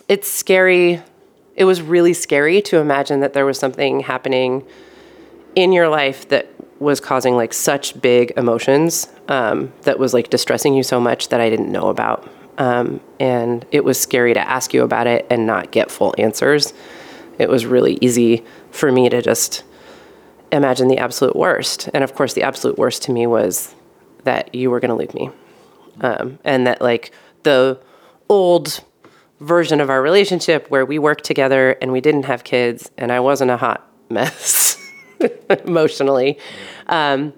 it's 0.07 0.29
scary. 0.29 1.01
It 1.55 1.65
was 1.65 1.81
really 1.81 2.13
scary 2.13 2.61
to 2.63 2.77
imagine 2.77 3.19
that 3.19 3.33
there 3.33 3.45
was 3.45 3.59
something 3.59 4.01
happening 4.01 4.65
in 5.55 5.71
your 5.71 5.89
life 5.89 6.29
that 6.29 6.47
was 6.79 6.99
causing 6.99 7.35
like 7.35 7.53
such 7.53 7.99
big 8.01 8.31
emotions 8.37 9.09
um, 9.27 9.71
that 9.81 9.99
was 9.99 10.13
like 10.13 10.29
distressing 10.29 10.73
you 10.73 10.83
so 10.83 10.99
much 10.99 11.29
that 11.29 11.41
I 11.41 11.49
didn't 11.49 11.71
know 11.71 11.89
about. 11.89 12.29
Um, 12.57 12.99
and 13.19 13.65
it 13.71 13.83
was 13.83 13.99
scary 13.99 14.33
to 14.33 14.39
ask 14.39 14.73
you 14.73 14.83
about 14.83 15.07
it 15.07 15.25
and 15.29 15.45
not 15.45 15.71
get 15.71 15.91
full 15.91 16.13
answers. 16.17 16.73
It 17.39 17.49
was 17.49 17.65
really 17.65 17.97
easy 18.01 18.45
for 18.69 18.91
me 18.91 19.09
to 19.09 19.21
just 19.21 19.63
imagine 20.51 20.87
the 20.87 20.97
absolute 20.97 21.35
worst. 21.35 21.89
And 21.93 22.03
of 22.03 22.13
course, 22.13 22.33
the 22.33 22.43
absolute 22.43 22.77
worst 22.77 23.03
to 23.03 23.11
me 23.11 23.25
was 23.25 23.73
that 24.23 24.53
you 24.53 24.69
were 24.69 24.79
going 24.79 24.89
to 24.89 24.95
leave 24.95 25.13
me. 25.13 25.31
Um, 26.01 26.39
and 26.43 26.67
that 26.67 26.81
like 26.81 27.11
the 27.43 27.79
old 28.29 28.83
version 29.39 29.79
of 29.79 29.89
our 29.89 30.01
relationship 30.01 30.67
where 30.69 30.85
we 30.85 30.99
worked 30.99 31.23
together 31.23 31.71
and 31.81 31.91
we 31.91 32.01
didn't 32.01 32.23
have 32.23 32.43
kids 32.43 32.91
and 32.97 33.11
I 33.11 33.19
wasn't 33.19 33.51
a 33.51 33.57
hot 33.57 33.89
mess 34.09 34.77
emotionally, 35.65 36.37
um, 36.87 37.33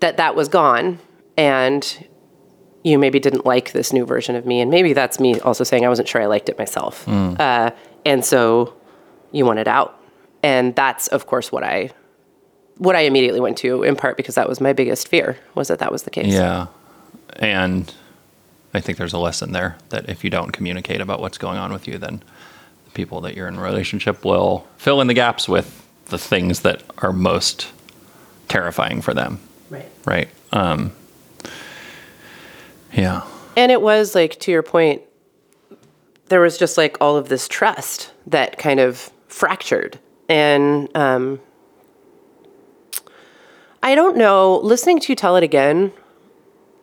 that 0.00 0.16
that 0.18 0.34
was 0.34 0.48
gone. 0.48 0.98
And 1.36 2.06
you 2.82 2.98
maybe 2.98 3.18
didn't 3.18 3.44
like 3.44 3.72
this 3.72 3.92
new 3.92 4.06
version 4.06 4.34
of 4.36 4.46
me. 4.46 4.60
And 4.60 4.70
maybe 4.70 4.92
that's 4.92 5.20
me 5.20 5.38
also 5.40 5.64
saying 5.64 5.84
I 5.84 5.88
wasn't 5.88 6.08
sure 6.08 6.22
I 6.22 6.26
liked 6.26 6.48
it 6.48 6.58
myself. 6.58 7.06
Uh, 7.08 7.70
and 8.06 8.24
so 8.24 8.74
you 9.32 9.44
wanted 9.44 9.68
out. 9.68 9.98
And 10.42 10.74
that's, 10.74 11.08
of 11.08 11.26
course, 11.26 11.52
what 11.52 11.62
I 11.62 11.90
what 12.78 12.96
I 12.96 13.00
immediately 13.00 13.40
went 13.40 13.58
to, 13.58 13.82
in 13.82 13.94
part 13.94 14.16
because 14.16 14.36
that 14.36 14.48
was 14.48 14.58
my 14.58 14.72
biggest 14.72 15.06
fear, 15.06 15.36
was 15.54 15.68
that 15.68 15.80
that 15.80 15.92
was 15.92 16.04
the 16.04 16.10
case. 16.10 16.32
Yeah. 16.32 16.68
And 17.36 17.92
I 18.72 18.80
think 18.80 18.96
there's 18.96 19.12
a 19.12 19.18
lesson 19.18 19.52
there 19.52 19.76
that 19.90 20.08
if 20.08 20.24
you 20.24 20.30
don't 20.30 20.50
communicate 20.50 21.02
about 21.02 21.20
what's 21.20 21.36
going 21.36 21.58
on 21.58 21.74
with 21.74 21.86
you, 21.86 21.98
then 21.98 22.22
the 22.86 22.90
people 22.92 23.20
that 23.20 23.36
you're 23.36 23.48
in 23.48 23.56
a 23.56 23.60
relationship 23.60 24.24
will 24.24 24.66
fill 24.78 25.02
in 25.02 25.08
the 25.08 25.14
gaps 25.14 25.46
with 25.46 25.86
the 26.06 26.18
things 26.18 26.60
that 26.60 26.82
are 26.98 27.12
most 27.12 27.70
terrifying 28.48 29.02
for 29.02 29.12
them. 29.12 29.40
Right. 29.68 29.88
Right. 30.06 30.28
Um, 30.50 30.92
yeah. 32.92 33.22
And 33.56 33.70
it 33.70 33.82
was 33.82 34.14
like 34.14 34.40
to 34.40 34.50
your 34.50 34.62
point, 34.62 35.02
there 36.28 36.40
was 36.40 36.56
just 36.56 36.78
like 36.78 36.96
all 37.00 37.16
of 37.16 37.28
this 37.28 37.46
trust 37.46 38.12
that 38.26 38.56
kind 38.56 38.80
of 38.80 39.10
fractured. 39.30 39.98
And 40.28 40.94
um, 40.96 41.40
I 43.82 43.94
don't 43.94 44.16
know, 44.16 44.58
listening 44.58 45.00
to 45.00 45.12
you 45.12 45.16
tell 45.16 45.36
it 45.36 45.42
again, 45.42 45.92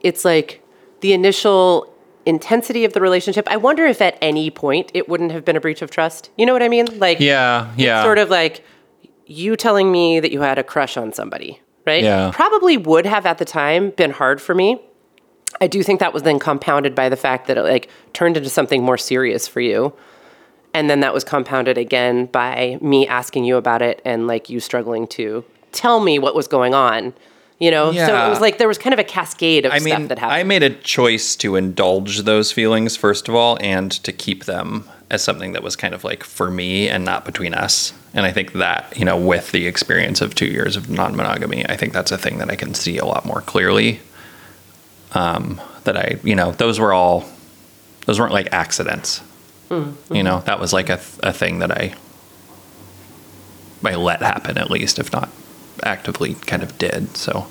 it's 0.01 0.25
like 0.25 0.61
the 1.01 1.13
initial 1.13 1.93
intensity 2.25 2.83
of 2.85 2.93
the 2.93 3.01
relationship. 3.01 3.47
I 3.49 3.57
wonder 3.57 3.85
if 3.85 4.01
at 4.01 4.17
any 4.21 4.49
point 4.49 4.91
it 4.93 5.07
wouldn't 5.07 5.31
have 5.31 5.45
been 5.45 5.55
a 5.55 5.61
breach 5.61 5.81
of 5.81 5.91
trust. 5.91 6.29
You 6.37 6.45
know 6.45 6.53
what 6.53 6.63
I 6.63 6.67
mean? 6.69 6.87
Like, 6.99 7.19
Yeah. 7.19 7.71
Yeah. 7.77 8.03
sort 8.03 8.17
of 8.17 8.29
like 8.29 8.63
you 9.25 9.55
telling 9.55 9.91
me 9.91 10.19
that 10.19 10.31
you 10.31 10.41
had 10.41 10.57
a 10.57 10.63
crush 10.63 10.97
on 10.97 11.13
somebody, 11.13 11.61
right? 11.85 12.03
Yeah. 12.03 12.31
Probably 12.33 12.77
would 12.77 13.05
have 13.05 13.25
at 13.25 13.37
the 13.37 13.45
time 13.45 13.91
been 13.91 14.11
hard 14.11 14.41
for 14.41 14.55
me. 14.55 14.81
I 15.61 15.67
do 15.67 15.81
think 15.83 15.99
that 15.99 16.13
was 16.13 16.23
then 16.23 16.39
compounded 16.39 16.93
by 16.95 17.09
the 17.09 17.15
fact 17.15 17.47
that 17.47 17.57
it 17.57 17.63
like 17.63 17.89
turned 18.13 18.37
into 18.37 18.49
something 18.49 18.83
more 18.83 18.97
serious 18.97 19.47
for 19.47 19.61
you. 19.61 19.93
And 20.77 20.91
then 20.91 20.99
that 20.99 21.11
was 21.11 21.23
compounded 21.23 21.75
again 21.75 22.27
by 22.27 22.77
me 22.81 23.07
asking 23.07 23.45
you 23.45 23.57
about 23.57 23.81
it 23.81 23.99
and 24.05 24.27
like 24.27 24.47
you 24.47 24.59
struggling 24.59 25.07
to 25.07 25.43
tell 25.71 25.99
me 25.99 26.19
what 26.19 26.35
was 26.35 26.47
going 26.47 26.75
on. 26.75 27.15
You 27.57 27.71
know, 27.71 27.89
yeah. 27.89 28.05
so 28.05 28.27
it 28.27 28.29
was 28.29 28.39
like 28.39 28.59
there 28.59 28.67
was 28.67 28.77
kind 28.77 28.93
of 28.93 28.99
a 28.99 29.03
cascade 29.03 29.65
of 29.65 29.71
I 29.71 29.79
stuff 29.79 29.97
mean, 29.97 30.07
that 30.09 30.19
happened 30.19 30.39
I 30.39 30.43
made 30.43 30.61
a 30.61 30.69
choice 30.69 31.35
to 31.37 31.55
indulge 31.55 32.19
those 32.19 32.51
feelings 32.51 32.95
first 32.95 33.27
of 33.27 33.33
all, 33.33 33.57
and 33.59 33.91
to 34.03 34.11
keep 34.13 34.45
them 34.45 34.87
as 35.09 35.23
something 35.23 35.53
that 35.53 35.63
was 35.63 35.75
kind 35.75 35.95
of 35.95 36.03
like 36.03 36.23
for 36.23 36.51
me 36.51 36.87
and 36.87 37.03
not 37.03 37.25
between 37.25 37.55
us. 37.55 37.91
And 38.13 38.27
I 38.27 38.31
think 38.31 38.53
that 38.53 38.95
you 38.95 39.03
know, 39.03 39.17
with 39.17 39.51
the 39.51 39.65
experience 39.65 40.21
of 40.21 40.35
two 40.35 40.45
years 40.45 40.75
of 40.75 40.91
non-monogamy, 40.91 41.67
I 41.67 41.75
think 41.75 41.93
that's 41.93 42.11
a 42.11 42.19
thing 42.19 42.37
that 42.37 42.51
I 42.51 42.55
can 42.55 42.75
see 42.75 42.99
a 42.99 43.05
lot 43.05 43.25
more 43.25 43.41
clearly. 43.41 43.99
Um, 45.13 45.59
that 45.85 45.97
I, 45.97 46.19
you 46.23 46.35
know, 46.35 46.51
those 46.51 46.79
were 46.79 46.93
all, 46.93 47.27
those 48.05 48.19
weren't 48.19 48.33
like 48.33 48.49
accidents. 48.51 49.23
You 49.69 50.23
know, 50.23 50.41
that 50.41 50.59
was 50.59 50.73
like 50.73 50.89
a, 50.89 50.99
a 51.21 51.33
thing 51.33 51.59
that 51.59 51.71
I, 51.71 51.93
I 53.83 53.95
let 53.95 54.21
happen 54.21 54.57
at 54.57 54.71
least, 54.71 54.99
if 54.99 55.11
not 55.11 55.29
actively 55.83 56.35
kind 56.35 56.63
of 56.63 56.77
did. 56.77 57.15
So. 57.17 57.47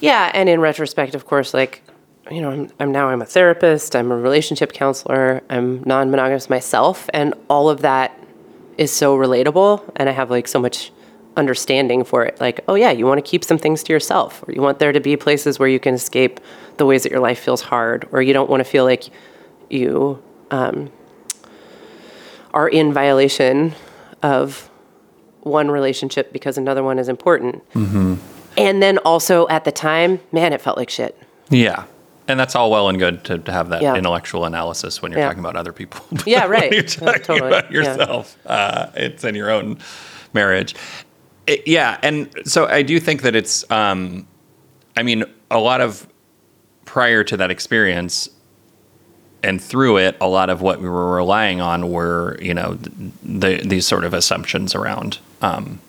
Yeah, 0.00 0.30
and 0.34 0.48
in 0.48 0.60
retrospect, 0.60 1.14
of 1.14 1.26
course, 1.26 1.54
like 1.54 1.82
you 2.30 2.40
know, 2.40 2.50
I'm, 2.50 2.70
I'm 2.78 2.92
now 2.92 3.08
I'm 3.08 3.22
a 3.22 3.26
therapist, 3.26 3.96
I'm 3.96 4.10
a 4.10 4.16
relationship 4.16 4.72
counselor, 4.72 5.42
I'm 5.48 5.82
non-monogamous 5.84 6.50
myself, 6.50 7.08
and 7.14 7.34
all 7.48 7.70
of 7.70 7.80
that 7.82 8.18
is 8.76 8.92
so 8.92 9.16
relatable, 9.16 9.82
and 9.96 10.08
I 10.08 10.12
have 10.12 10.30
like 10.30 10.46
so 10.48 10.60
much 10.60 10.92
understanding 11.36 12.04
for 12.04 12.24
it. 12.24 12.40
Like, 12.40 12.60
oh 12.68 12.74
yeah, 12.74 12.90
you 12.90 13.06
want 13.06 13.24
to 13.24 13.28
keep 13.28 13.44
some 13.44 13.58
things 13.58 13.82
to 13.84 13.92
yourself, 13.92 14.46
or 14.46 14.52
you 14.52 14.60
want 14.60 14.78
there 14.78 14.92
to 14.92 15.00
be 15.00 15.16
places 15.16 15.58
where 15.58 15.68
you 15.68 15.80
can 15.80 15.94
escape 15.94 16.40
the 16.76 16.86
ways 16.86 17.02
that 17.04 17.10
your 17.10 17.20
life 17.20 17.38
feels 17.38 17.62
hard, 17.62 18.06
or 18.12 18.20
you 18.22 18.32
don't 18.32 18.50
want 18.50 18.60
to 18.60 18.64
feel 18.64 18.84
like 18.84 19.04
you 19.70 20.22
um, 20.50 20.90
are 22.58 22.68
in 22.68 22.92
violation 22.92 23.72
of 24.20 24.68
one 25.42 25.70
relationship 25.70 26.32
because 26.32 26.58
another 26.58 26.82
one 26.82 26.98
is 26.98 27.08
important. 27.08 27.62
And 28.56 28.82
then 28.82 28.98
also 28.98 29.46
at 29.46 29.64
the 29.64 29.70
time, 29.70 30.18
man, 30.32 30.52
it 30.52 30.60
felt 30.60 30.76
like 30.76 30.90
shit. 30.90 31.16
Yeah. 31.50 31.84
And 32.26 32.38
that's 32.38 32.56
all 32.56 32.72
well 32.72 32.88
and 32.88 32.98
good 32.98 33.22
to, 33.26 33.38
to 33.38 33.52
have 33.52 33.68
that 33.68 33.80
Yeah. 33.80 33.94
intellectual 33.94 34.44
analysis 34.44 35.00
when 35.00 35.12
you're 35.12 35.20
Yeah. 35.20 35.28
talking 35.28 35.38
about 35.38 35.54
other 35.54 35.72
people. 35.72 36.04
Yeah, 36.26 36.46
right. 36.46 36.72
you're 36.72 36.82
Yeah, 36.82 36.88
talking 36.88 37.22
totally. 37.22 37.48
about 37.48 37.70
Yeah. 37.70 37.78
yourself, 37.78 38.36
uh, 38.44 38.86
it's 38.96 39.22
in 39.22 39.36
your 39.36 39.50
own 39.52 39.78
marriage. 40.34 40.74
It- 41.46 41.62
yeah. 41.68 41.98
And 42.02 42.28
so 42.44 42.66
I 42.66 42.82
do 42.82 42.98
think 42.98 43.22
that 43.22 43.36
it's, 43.36 43.70
um, 43.70 44.26
I 44.96 45.04
mean, 45.04 45.24
a 45.48 45.60
lot 45.60 45.80
of 45.80 46.08
prior 46.86 47.22
to 47.22 47.36
that 47.36 47.52
experience 47.52 48.28
and 49.42 49.62
through 49.62 49.98
it, 49.98 50.16
a 50.20 50.28
lot 50.28 50.50
of 50.50 50.60
what 50.60 50.80
we 50.80 50.88
were 50.88 51.14
relying 51.14 51.60
on 51.60 51.90
were, 51.90 52.36
you 52.40 52.54
know, 52.54 52.74
the, 53.22 53.62
these 53.64 53.86
sort 53.86 54.04
of 54.04 54.14
assumptions 54.14 54.74
around 54.74 55.18
um, 55.42 55.80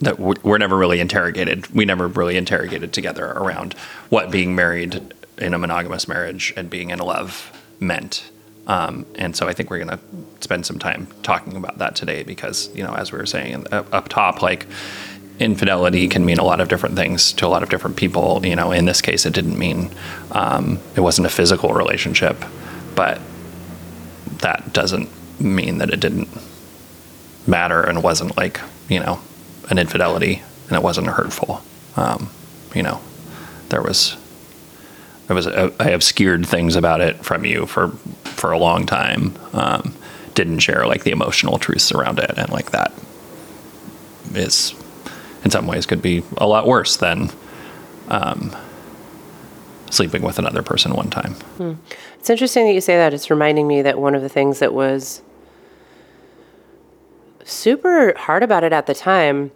that 0.00 0.18
were 0.20 0.58
never 0.58 0.76
really 0.76 1.00
interrogated. 1.00 1.66
We 1.74 1.84
never 1.84 2.06
really 2.06 2.36
interrogated 2.36 2.92
together 2.92 3.26
around 3.26 3.72
what 4.08 4.30
being 4.30 4.54
married 4.54 5.14
in 5.38 5.54
a 5.54 5.58
monogamous 5.58 6.06
marriage 6.06 6.52
and 6.56 6.70
being 6.70 6.90
in 6.90 7.00
love 7.00 7.52
meant. 7.80 8.30
Um, 8.68 9.06
and 9.14 9.34
so 9.34 9.48
I 9.48 9.54
think 9.54 9.70
we're 9.70 9.84
going 9.84 9.98
to 9.98 10.00
spend 10.40 10.66
some 10.66 10.78
time 10.78 11.08
talking 11.22 11.56
about 11.56 11.78
that 11.78 11.96
today 11.96 12.22
because, 12.22 12.74
you 12.76 12.84
know, 12.84 12.94
as 12.94 13.10
we 13.10 13.18
were 13.18 13.26
saying 13.26 13.66
up 13.72 14.08
top, 14.08 14.42
like 14.42 14.66
infidelity 15.38 16.08
can 16.08 16.24
mean 16.24 16.38
a 16.38 16.44
lot 16.44 16.60
of 16.60 16.68
different 16.68 16.96
things 16.96 17.32
to 17.34 17.46
a 17.46 17.48
lot 17.48 17.62
of 17.62 17.68
different 17.68 17.96
people. 17.96 18.44
You 18.44 18.56
know, 18.56 18.72
in 18.72 18.84
this 18.84 19.00
case, 19.00 19.26
it 19.26 19.32
didn't 19.32 19.58
mean 19.58 19.90
um, 20.32 20.78
it 20.96 21.00
wasn't 21.00 21.26
a 21.26 21.30
physical 21.30 21.72
relationship, 21.72 22.44
but 22.94 23.20
that 24.40 24.72
doesn't 24.72 25.08
mean 25.40 25.78
that 25.78 25.90
it 25.90 26.00
didn't 26.00 26.28
matter 27.46 27.82
and 27.82 28.02
wasn't 28.02 28.36
like 28.36 28.60
you 28.88 29.00
know 29.00 29.20
an 29.70 29.78
infidelity 29.78 30.42
and 30.68 30.76
it 30.76 30.82
wasn't 30.82 31.06
hurtful 31.06 31.62
um, 31.96 32.30
you 32.74 32.82
know 32.82 33.00
there 33.70 33.82
was 33.82 34.16
there 35.26 35.36
was 35.36 35.46
uh, 35.46 35.70
I 35.78 35.90
obscured 35.90 36.46
things 36.46 36.76
about 36.76 37.00
it 37.00 37.24
from 37.24 37.44
you 37.44 37.66
for 37.66 37.88
for 38.24 38.52
a 38.52 38.58
long 38.58 38.86
time 38.86 39.34
um, 39.52 39.94
didn't 40.34 40.60
share 40.60 40.86
like 40.86 41.04
the 41.04 41.10
emotional 41.10 41.58
truths 41.58 41.92
around 41.92 42.18
it 42.18 42.32
and 42.36 42.50
like 42.50 42.70
that 42.72 42.92
is 44.34 44.74
in 45.44 45.50
some 45.50 45.66
ways 45.66 45.86
could 45.86 46.02
be 46.02 46.22
a 46.36 46.46
lot 46.46 46.66
worse 46.66 46.96
than 46.96 47.30
um, 48.08 48.54
sleeping 49.90 50.22
with 50.22 50.38
another 50.38 50.62
person 50.62 50.94
one 50.94 51.10
time 51.10 51.34
It's 52.18 52.30
interesting 52.30 52.66
that 52.66 52.72
you 52.72 52.80
say 52.80 52.96
that. 52.96 53.14
It's 53.14 53.30
reminding 53.30 53.66
me 53.66 53.82
that 53.82 53.98
one 53.98 54.14
of 54.14 54.22
the 54.22 54.28
things 54.28 54.58
that 54.58 54.74
was 54.74 55.22
super 57.44 58.14
hard 58.16 58.42
about 58.42 58.64
it 58.64 58.72
at 58.72 58.86
the 58.86 58.94
time 58.94 59.50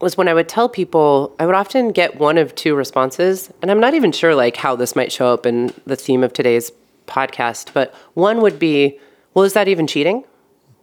was 0.00 0.16
when 0.16 0.28
I 0.28 0.34
would 0.34 0.48
tell 0.48 0.68
people, 0.68 1.34
I 1.38 1.46
would 1.46 1.54
often 1.54 1.90
get 1.90 2.18
one 2.18 2.38
of 2.38 2.54
two 2.54 2.74
responses, 2.74 3.52
and 3.62 3.70
I'm 3.70 3.80
not 3.80 3.94
even 3.94 4.12
sure 4.12 4.34
like 4.34 4.56
how 4.56 4.76
this 4.76 4.94
might 4.94 5.10
show 5.12 5.32
up 5.32 5.44
in 5.44 5.72
the 5.86 5.96
theme 5.96 6.22
of 6.22 6.32
today's 6.32 6.70
podcast, 7.06 7.72
but 7.72 7.94
one 8.14 8.40
would 8.40 8.58
be, 8.58 8.98
well, 9.34 9.44
is 9.44 9.54
that 9.54 9.68
even 9.68 9.86
cheating? 9.86 10.24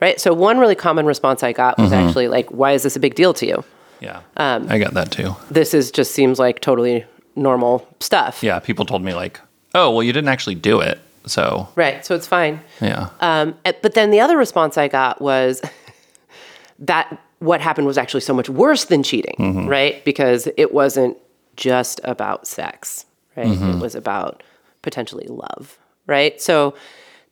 Right? 0.01 0.19
So 0.19 0.33
one 0.33 0.59
really 0.59 0.75
common 0.75 1.05
response 1.05 1.41
I 1.43 1.53
got 1.53 1.77
was 1.77 1.93
actually 1.93 2.27
like, 2.27 2.49
why 2.49 2.73
is 2.73 2.83
this 2.83 2.95
a 2.95 2.99
big 2.99 3.15
deal 3.15 3.33
to 3.35 3.45
you? 3.45 3.63
Yeah 4.01 4.21
I 4.37 4.77
got 4.79 4.93
that 4.93 5.11
too 5.11 5.35
This 5.51 5.73
is 5.73 5.91
just 5.91 6.11
seems 6.11 6.39
like 6.39 6.59
totally 6.61 7.05
normal 7.35 7.87
stuff. 7.99 8.41
yeah 8.43 8.59
people 8.59 8.85
told 8.85 9.01
me 9.03 9.13
like 9.13 9.39
oh 9.73 9.91
well 9.91 10.03
you 10.03 10.13
didn't 10.13 10.29
actually 10.29 10.55
do 10.55 10.79
it 10.81 10.99
so 11.25 11.67
Right. 11.75 12.05
So 12.05 12.13
it's 12.15 12.27
fine. 12.27 12.61
yeah 12.81 13.09
Um, 13.19 13.55
eh, 13.65 13.73
but 13.81 13.93
then 13.95 14.11
the 14.11 14.19
other 14.19 14.37
response 14.37 14.77
I 14.77 14.87
got 14.87 15.21
was 15.21 15.61
that 16.79 17.19
what 17.39 17.61
happened 17.61 17.87
was 17.87 17.97
actually 17.97 18.21
so 18.21 18.33
much 18.33 18.49
worse 18.49 18.85
than 18.85 19.03
cheating, 19.03 19.67
right? 19.67 20.03
Because 20.05 20.47
it 20.57 20.73
wasn't 20.73 21.17
just 21.57 21.99
about 22.03 22.47
sex, 22.47 23.05
right? 23.35 23.47
It 23.47 23.79
was 23.79 23.93
about 23.95 24.41
potentially 24.81 25.27
love, 25.27 25.77
right? 26.07 26.41
So 26.41 26.75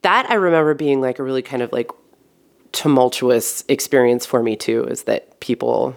that 0.02 0.28
I 0.30 0.34
remember 0.34 0.74
being 0.74 1.00
like 1.00 1.18
a 1.18 1.22
really 1.22 1.42
kind 1.42 1.62
of 1.62 1.72
like 1.72 1.90
tumultuous 2.72 3.64
experience 3.68 4.26
for 4.26 4.42
me 4.42 4.56
too 4.56 4.84
is 4.84 5.04
that 5.04 5.38
people 5.40 5.96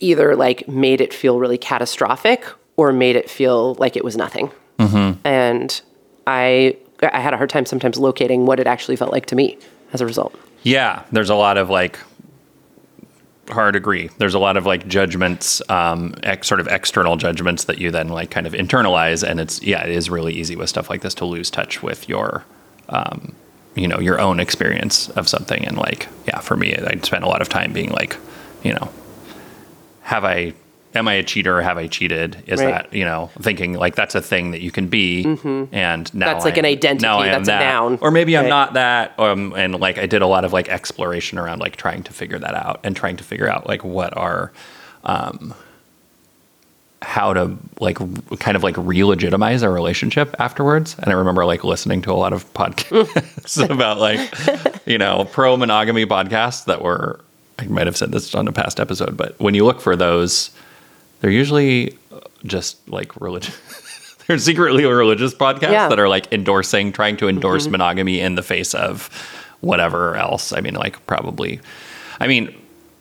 either 0.00 0.36
like 0.36 0.66
made 0.68 1.00
it 1.00 1.12
feel 1.12 1.38
really 1.38 1.58
catastrophic 1.58 2.44
or 2.76 2.92
made 2.92 3.16
it 3.16 3.30
feel 3.30 3.74
like 3.74 3.96
it 3.96 4.04
was 4.04 4.16
nothing. 4.16 4.50
And 5.24 5.80
I 6.26 6.76
I 7.02 7.20
had 7.20 7.34
a 7.34 7.36
hard 7.36 7.50
time 7.50 7.66
sometimes 7.66 7.98
locating 7.98 8.46
what 8.46 8.60
it 8.60 8.66
actually 8.66 8.96
felt 8.96 9.12
like 9.12 9.26
to 9.26 9.36
me 9.36 9.58
as 9.92 10.00
a 10.00 10.06
result. 10.06 10.34
Yeah, 10.62 11.02
there's 11.12 11.30
a 11.30 11.34
lot 11.34 11.58
of 11.58 11.70
like 11.70 11.98
hard 13.50 13.76
agree. 13.76 14.08
There's 14.18 14.34
a 14.34 14.38
lot 14.38 14.56
of 14.56 14.66
like 14.66 14.86
judgments, 14.88 15.60
um, 15.68 16.14
ex- 16.22 16.48
sort 16.48 16.60
of 16.60 16.66
external 16.68 17.16
judgments 17.16 17.64
that 17.64 17.78
you 17.78 17.90
then 17.90 18.08
like 18.08 18.30
kind 18.30 18.46
of 18.46 18.52
internalize, 18.54 19.28
and 19.28 19.40
it's 19.40 19.62
yeah, 19.62 19.84
it 19.84 19.90
is 19.90 20.10
really 20.10 20.32
easy 20.32 20.56
with 20.56 20.68
stuff 20.68 20.90
like 20.90 21.02
this 21.02 21.14
to 21.14 21.24
lose 21.24 21.50
touch 21.50 21.82
with 21.82 22.08
your, 22.08 22.44
um, 22.88 23.34
you 23.74 23.86
know, 23.86 23.98
your 24.00 24.20
own 24.20 24.40
experience 24.40 25.10
of 25.10 25.28
something. 25.28 25.64
And 25.66 25.76
like, 25.76 26.08
yeah, 26.26 26.40
for 26.40 26.56
me, 26.56 26.74
I 26.74 26.98
spent 27.02 27.24
a 27.24 27.28
lot 27.28 27.42
of 27.42 27.48
time 27.48 27.72
being 27.72 27.90
like, 27.90 28.16
you 28.62 28.72
know, 28.72 28.90
have 30.04 30.24
I, 30.24 30.52
am 30.94 31.08
I 31.08 31.14
a 31.14 31.22
cheater? 31.24 31.58
or 31.58 31.62
Have 31.62 31.76
I 31.76 31.86
cheated? 31.88 32.36
Is 32.46 32.60
Right. 32.60 32.70
that 32.70 32.92
you 32.92 33.04
know, 33.04 33.30
thinking 33.40 33.72
like 33.74 33.94
that's 33.96 34.14
a 34.14 34.20
thing 34.22 34.52
that 34.52 34.60
you 34.60 34.70
can 34.70 34.86
be, 34.88 35.24
and 35.72 36.14
now 36.14 36.26
That's 36.32 36.44
like 36.44 36.54
I 36.54 36.58
an 36.60 36.66
identity, 36.66 37.06
I 37.06 37.26
am 37.28 37.44
that's 37.44 37.48
a 37.48 37.58
noun. 37.58 37.98
or 38.00 38.10
maybe 38.10 38.36
I'm 38.38 38.48
not 38.48 38.74
that 38.74 39.18
um, 39.18 39.52
and 39.56 39.80
like 39.80 39.98
i 39.98 40.06
did 40.06 40.22
a 40.22 40.26
lot 40.26 40.44
of 40.44 40.52
like 40.52 40.68
exploration 40.68 41.38
around 41.38 41.58
like 41.58 41.76
trying 41.76 42.02
to 42.04 42.12
figure 42.12 42.38
that 42.38 42.54
out 42.54 42.80
and 42.84 42.94
trying 42.94 43.16
to 43.16 43.24
figure 43.24 43.48
out 43.48 43.66
like 43.66 43.82
what 43.82 44.16
are 44.16 44.52
um 45.04 45.52
how 47.02 47.34
to 47.34 47.56
like 47.80 47.98
kind 48.38 48.56
of 48.56 48.62
like 48.62 48.74
re-legitimize 48.78 49.62
our 49.62 49.70
relationship 49.72 50.34
afterwards 50.38 50.96
and 51.00 51.10
i 51.10 51.12
remember 51.12 51.44
like 51.44 51.62
listening 51.64 52.00
to 52.00 52.10
a 52.10 52.14
lot 52.14 52.32
of 52.32 52.50
podcasts 52.54 53.68
about 53.70 53.98
like 53.98 54.20
you 54.86 54.96
know 54.96 55.26
pro 55.32 55.56
monogamy 55.56 56.06
podcasts 56.06 56.64
that 56.64 56.80
were 56.82 57.20
i 57.58 57.64
might 57.66 57.86
have 57.86 57.96
said 57.96 58.10
this 58.12 58.34
on 58.34 58.46
a 58.48 58.52
past 58.52 58.80
episode 58.80 59.16
but 59.16 59.38
when 59.40 59.54
you 59.54 59.64
look 59.64 59.80
for 59.80 59.96
those 59.96 60.50
they're 61.20 61.30
usually 61.30 61.96
just 62.44 62.76
like 62.88 63.18
religious 63.20 63.56
they're 64.26 64.38
secretly 64.38 64.84
religious 64.84 65.34
podcasts 65.34 65.62
Yeah. 65.70 65.80
Mm-hmm. 65.82 65.90
that 65.90 65.98
are 66.00 66.08
like 66.08 66.32
endorsing 66.32 66.92
trying 66.92 67.16
to 67.18 67.28
endorse 67.28 67.66
monogamy 67.66 68.20
in 68.20 68.34
the 68.34 68.42
face 68.42 68.74
of 68.74 69.08
whatever 69.60 70.16
else 70.16 70.52
i 70.52 70.60
mean 70.60 70.74
like 70.74 71.04
probably 71.06 71.60
i 72.20 72.26
mean 72.26 72.54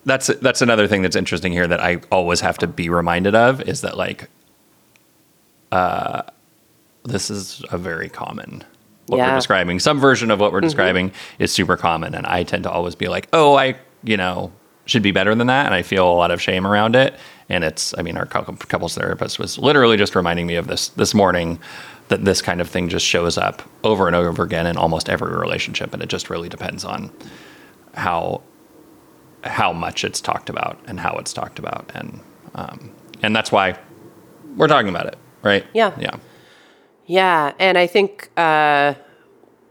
that's 0.05 0.27
that's 0.27 0.61
another 0.61 0.87
thing 0.87 1.01
that's 1.01 1.15
interesting 1.15 1.51
here 1.51 1.67
that 1.67 1.81
i 1.81 1.97
always 2.11 2.41
have 2.41 2.57
to 2.57 2.67
be 2.67 2.89
reminded 2.89 3.35
of 3.35 3.61
is 3.61 3.81
that 3.81 3.97
like 3.97 4.29
uh 5.71 6.21
this 7.03 7.29
is 7.29 7.63
a 7.71 7.77
very 7.77 8.09
common 8.09 8.63
what 9.07 9.17
Yeah. 9.17 9.29
we're 9.31 9.35
describing 9.35 9.79
some 9.79 9.99
version 9.99 10.31
of 10.31 10.39
what 10.39 10.53
we're 10.53 10.61
describing 10.61 11.11
is 11.39 11.51
super 11.51 11.75
common 11.75 12.15
and 12.15 12.25
i 12.27 12.43
tend 12.43 12.63
to 12.63 12.71
always 12.71 12.95
be 12.95 13.07
like 13.07 13.27
oh 13.33 13.55
i 13.55 13.75
you 14.03 14.17
know 14.17 14.51
should 14.85 15.03
be 15.03 15.11
better 15.11 15.33
than 15.33 15.47
that, 15.47 15.65
and 15.65 15.73
I 15.73 15.81
feel 15.81 16.11
a 16.11 16.13
lot 16.13 16.31
of 16.31 16.41
shame 16.41 16.67
around 16.67 16.95
it. 16.95 17.15
And 17.49 17.63
it's, 17.63 17.93
I 17.97 18.01
mean, 18.01 18.17
our 18.17 18.25
couples 18.25 18.95
therapist 18.95 19.39
was 19.39 19.57
literally 19.57 19.97
just 19.97 20.15
reminding 20.15 20.47
me 20.47 20.55
of 20.55 20.67
this 20.67 20.89
this 20.89 21.13
morning 21.13 21.59
that 22.09 22.25
this 22.25 22.41
kind 22.41 22.59
of 22.61 22.69
thing 22.69 22.89
just 22.89 23.05
shows 23.05 23.37
up 23.37 23.61
over 23.83 24.07
and 24.07 24.15
over 24.15 24.43
again 24.43 24.65
in 24.65 24.77
almost 24.77 25.09
every 25.09 25.35
relationship, 25.35 25.93
and 25.93 26.03
it 26.03 26.09
just 26.09 26.29
really 26.29 26.49
depends 26.49 26.83
on 26.83 27.11
how 27.93 28.41
how 29.43 29.73
much 29.73 30.03
it's 30.03 30.21
talked 30.21 30.49
about 30.49 30.79
and 30.87 30.99
how 30.99 31.15
it's 31.17 31.33
talked 31.33 31.59
about, 31.59 31.91
and 31.95 32.19
um, 32.55 32.91
and 33.21 33.35
that's 33.35 33.51
why 33.51 33.77
we're 34.55 34.67
talking 34.67 34.89
about 34.89 35.05
it, 35.07 35.17
right? 35.41 35.65
Yeah. 35.73 35.93
yeah. 35.99 36.17
Yeah, 37.05 37.53
and 37.59 37.77
I 37.77 37.87
think 37.87 38.29
uh, 38.37 38.93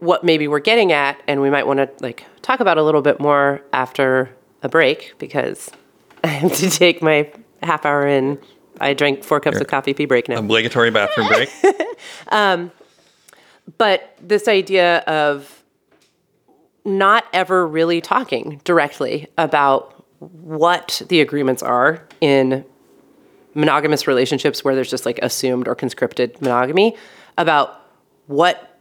what 0.03 0.23
maybe 0.23 0.47
we're 0.47 0.59
getting 0.59 0.91
at, 0.91 1.21
and 1.27 1.41
we 1.41 1.49
might 1.49 1.65
want 1.65 1.77
to 1.77 1.89
like 2.01 2.25
talk 2.41 2.59
about 2.59 2.77
a 2.77 2.83
little 2.83 3.01
bit 3.01 3.19
more 3.19 3.61
after 3.71 4.29
a 4.61 4.69
break 4.69 5.13
because 5.17 5.71
I 6.23 6.27
have 6.27 6.53
to 6.53 6.69
take 6.69 7.01
my 7.01 7.31
half 7.61 7.85
hour 7.85 8.05
in. 8.07 8.39
I 8.81 8.93
drank 8.93 9.23
four 9.23 9.39
cups 9.39 9.61
of 9.61 9.67
coffee 9.67 9.93
pee 9.93 10.05
break 10.05 10.27
now. 10.27 10.39
Obligatory 10.39 10.91
bathroom 10.91 11.27
break. 11.27 11.49
Um, 12.29 12.71
but 13.77 14.17
this 14.19 14.47
idea 14.49 14.99
of 14.99 15.63
not 16.83 17.25
ever 17.31 17.65
really 17.65 18.01
talking 18.01 18.59
directly 18.65 19.27
about 19.37 20.05
what 20.19 21.01
the 21.07 21.21
agreements 21.21 21.63
are 21.63 22.05
in 22.19 22.65
monogamous 23.53 24.07
relationships 24.07 24.63
where 24.63 24.75
there's 24.75 24.89
just 24.89 25.05
like 25.05 25.19
assumed 25.21 25.67
or 25.67 25.75
conscripted 25.75 26.41
monogamy 26.41 26.97
about 27.37 27.79
what 28.27 28.72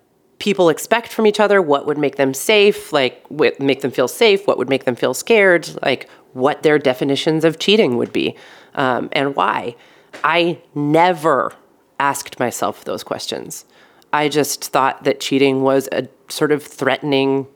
people 0.42 0.68
expect 0.68 1.12
from 1.12 1.24
each 1.24 1.38
other 1.38 1.62
what 1.62 1.86
would 1.86 1.96
make 1.96 2.16
them 2.16 2.34
safe 2.34 2.92
like 2.92 3.24
what 3.28 3.60
make 3.60 3.80
them 3.80 3.92
feel 3.92 4.08
safe 4.08 4.44
what 4.44 4.58
would 4.58 4.68
make 4.68 4.84
them 4.84 4.96
feel 4.96 5.14
scared 5.14 5.70
like 5.82 6.08
what 6.32 6.64
their 6.64 6.78
definitions 6.78 7.44
of 7.44 7.58
cheating 7.60 7.96
would 7.96 8.12
be 8.12 8.36
um, 8.74 9.08
and 9.12 9.36
why. 9.36 9.76
I 10.24 10.60
never 10.74 11.52
asked 11.98 12.38
myself 12.38 12.84
those 12.84 13.02
questions. 13.02 13.64
I 14.12 14.28
just 14.28 14.64
thought 14.64 15.04
that 15.04 15.20
cheating 15.20 15.62
was 15.62 15.88
a 15.92 16.08
sort 16.28 16.52
of 16.52 16.62
threatening 16.62 17.46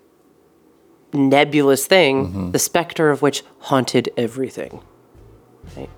nebulous 1.12 1.86
thing 1.86 2.52
the 2.52 2.58
specter 2.58 3.10
of 3.10 3.22
which 3.22 3.42
haunted 3.60 4.10
everything. 4.16 4.80
Right. 5.76 5.90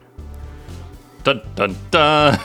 Dun 1.24 1.42
dun 1.54 1.76
dun. 1.90 2.38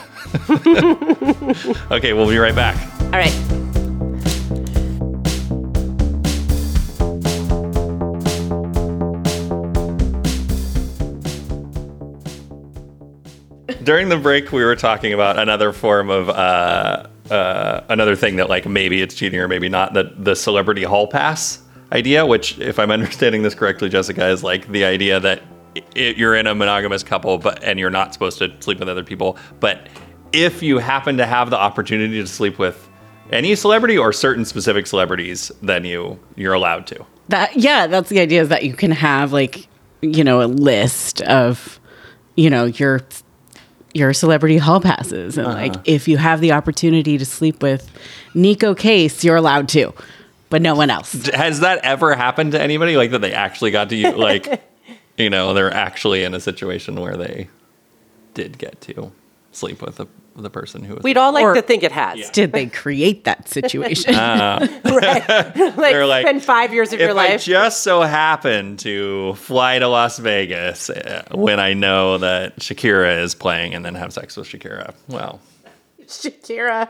okay, 1.90 2.12
we'll 2.12 2.28
be 2.28 2.38
right 2.38 2.54
back. 2.54 2.76
all 3.04 3.10
right 3.10 3.63
During 13.84 14.08
the 14.08 14.16
break, 14.16 14.50
we 14.50 14.64
were 14.64 14.76
talking 14.76 15.12
about 15.12 15.38
another 15.38 15.72
form 15.72 16.08
of 16.08 16.30
uh, 16.30 17.06
uh, 17.30 17.84
another 17.88 18.16
thing 18.16 18.36
that 18.36 18.48
like 18.48 18.66
maybe 18.66 19.02
it's 19.02 19.14
cheating 19.14 19.38
or 19.38 19.48
maybe 19.48 19.68
not. 19.68 19.92
That 19.94 20.24
the 20.24 20.34
celebrity 20.34 20.84
hall 20.84 21.06
pass 21.06 21.60
idea, 21.92 22.24
which 22.24 22.58
if 22.58 22.78
I'm 22.78 22.90
understanding 22.98 23.42
this 23.42 23.54
correctly, 23.54 23.88
Jessica, 23.88 24.28
is 24.28 24.42
like 24.42 24.68
the 24.68 24.84
idea 24.84 25.20
that 25.20 25.42
it, 25.94 26.16
you're 26.16 26.34
in 26.34 26.46
a 26.46 26.54
monogamous 26.54 27.02
couple, 27.02 27.38
but 27.38 27.62
and 27.62 27.78
you're 27.78 27.90
not 27.90 28.14
supposed 28.14 28.38
to 28.38 28.50
sleep 28.60 28.78
with 28.78 28.88
other 28.88 29.04
people, 29.04 29.36
but 29.60 29.88
if 30.32 30.62
you 30.62 30.78
happen 30.78 31.16
to 31.16 31.26
have 31.26 31.50
the 31.50 31.58
opportunity 31.58 32.20
to 32.20 32.26
sleep 32.26 32.58
with 32.58 32.88
any 33.30 33.54
celebrity 33.54 33.96
or 33.96 34.12
certain 34.12 34.44
specific 34.44 34.86
celebrities, 34.86 35.52
then 35.62 35.84
you 35.84 36.18
you're 36.36 36.54
allowed 36.54 36.86
to. 36.88 37.04
That 37.28 37.56
yeah, 37.56 37.86
that's 37.86 38.08
the 38.08 38.20
idea 38.20 38.42
is 38.42 38.48
that 38.48 38.64
you 38.64 38.74
can 38.74 38.90
have 38.90 39.32
like 39.32 39.68
you 40.00 40.24
know 40.24 40.42
a 40.42 40.46
list 40.48 41.20
of 41.22 41.80
you 42.36 42.50
know 42.50 42.64
your 42.64 43.00
your 43.94 44.12
celebrity 44.12 44.58
hall 44.58 44.80
passes 44.80 45.38
and 45.38 45.46
like 45.46 45.72
uh-huh. 45.72 45.82
if 45.84 46.08
you 46.08 46.16
have 46.16 46.40
the 46.40 46.52
opportunity 46.52 47.16
to 47.16 47.24
sleep 47.24 47.62
with 47.62 47.90
Neko 48.34 48.76
Case, 48.76 49.22
you're 49.22 49.36
allowed 49.36 49.68
to, 49.70 49.94
but 50.50 50.60
no 50.60 50.74
one 50.74 50.90
else. 50.90 51.12
Has 51.28 51.60
that 51.60 51.78
ever 51.84 52.14
happened 52.14 52.52
to 52.52 52.60
anybody? 52.60 52.96
Like 52.96 53.12
that 53.12 53.20
they 53.20 53.32
actually 53.32 53.70
got 53.70 53.88
to 53.90 53.96
you 53.96 54.10
like, 54.16 54.62
you 55.16 55.30
know, 55.30 55.54
they're 55.54 55.72
actually 55.72 56.24
in 56.24 56.34
a 56.34 56.40
situation 56.40 57.00
where 57.00 57.16
they 57.16 57.48
did 58.34 58.58
get 58.58 58.80
to 58.82 59.12
sleep 59.52 59.80
with 59.80 60.00
a 60.00 60.08
the 60.36 60.50
person 60.50 60.82
who 60.82 60.94
was. 60.94 61.02
we'd 61.04 61.16
all 61.16 61.32
like 61.32 61.44
Or- 61.44 61.54
to 61.54 61.62
think 61.62 61.82
it 61.84 61.92
has 61.92 62.28
Did 62.30 62.52
they 62.52 62.66
create 62.66 63.24
that 63.24 63.48
situation? 63.58 64.14
right 64.14 64.68
like, 64.84 65.54
They're 65.76 66.06
like, 66.06 66.26
spend 66.26 66.42
five 66.42 66.72
years 66.74 66.88
of 66.92 66.94
if 66.94 67.00
your 67.00 67.10
I 67.10 67.28
life 67.30 67.44
just 67.44 67.82
so 67.82 68.00
happen 68.02 68.76
to 68.78 69.34
fly 69.34 69.78
to 69.78 69.86
Las 69.88 70.18
Vegas 70.18 70.90
uh, 70.90 71.22
when 71.32 71.60
I 71.60 71.72
know 71.74 72.18
that 72.18 72.56
Shakira 72.58 73.22
is 73.22 73.34
playing 73.34 73.74
and 73.74 73.84
then 73.84 73.94
have 73.94 74.12
sex 74.12 74.36
with 74.36 74.48
Shakira, 74.48 74.94
well, 75.08 75.40
Shakira. 76.06 76.88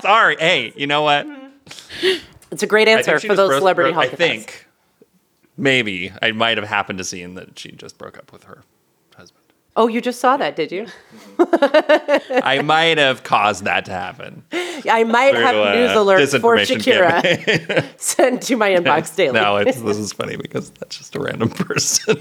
sorry. 0.00 0.36
Hey, 0.38 0.72
you 0.76 0.86
know 0.86 1.02
what? 1.02 1.26
It's 2.50 2.62
a 2.62 2.66
great 2.66 2.88
answer 2.88 3.18
for 3.18 3.34
those 3.34 3.48
broke- 3.48 3.60
celebrity 3.60 3.92
broke- 3.92 4.04
hall 4.04 4.12
I 4.12 4.16
think 4.16 4.66
maybe 5.56 6.12
I 6.22 6.32
might 6.32 6.58
have 6.58 6.66
happened 6.68 6.98
to 6.98 7.04
see 7.04 7.24
that 7.26 7.58
she 7.58 7.72
just 7.72 7.98
broke 7.98 8.16
up 8.18 8.32
with 8.32 8.44
her 8.44 8.56
husband. 8.56 8.66
Oh, 9.74 9.88
you 9.88 10.02
just 10.02 10.20
saw 10.20 10.36
that, 10.36 10.54
did 10.54 10.70
you? 10.70 10.86
I 11.38 12.60
might 12.62 12.98
have 12.98 13.22
caused 13.22 13.64
that 13.64 13.86
to 13.86 13.90
happen. 13.92 14.42
I 14.52 15.02
might 15.04 15.34
have 15.34 15.54
Through, 15.54 15.62
uh, 15.62 15.74
news 15.74 15.90
alerts 15.92 16.40
for 16.40 16.56
Shakira 16.58 17.86
sent 18.00 18.42
to 18.42 18.56
my 18.56 18.70
inbox 18.70 19.16
daily. 19.16 19.32
No, 19.40 19.56
it's, 19.56 19.80
this 19.80 19.96
is 19.96 20.12
funny 20.12 20.36
because 20.36 20.70
that's 20.72 20.98
just 20.98 21.16
a 21.16 21.20
random 21.20 21.48
person. 21.48 22.16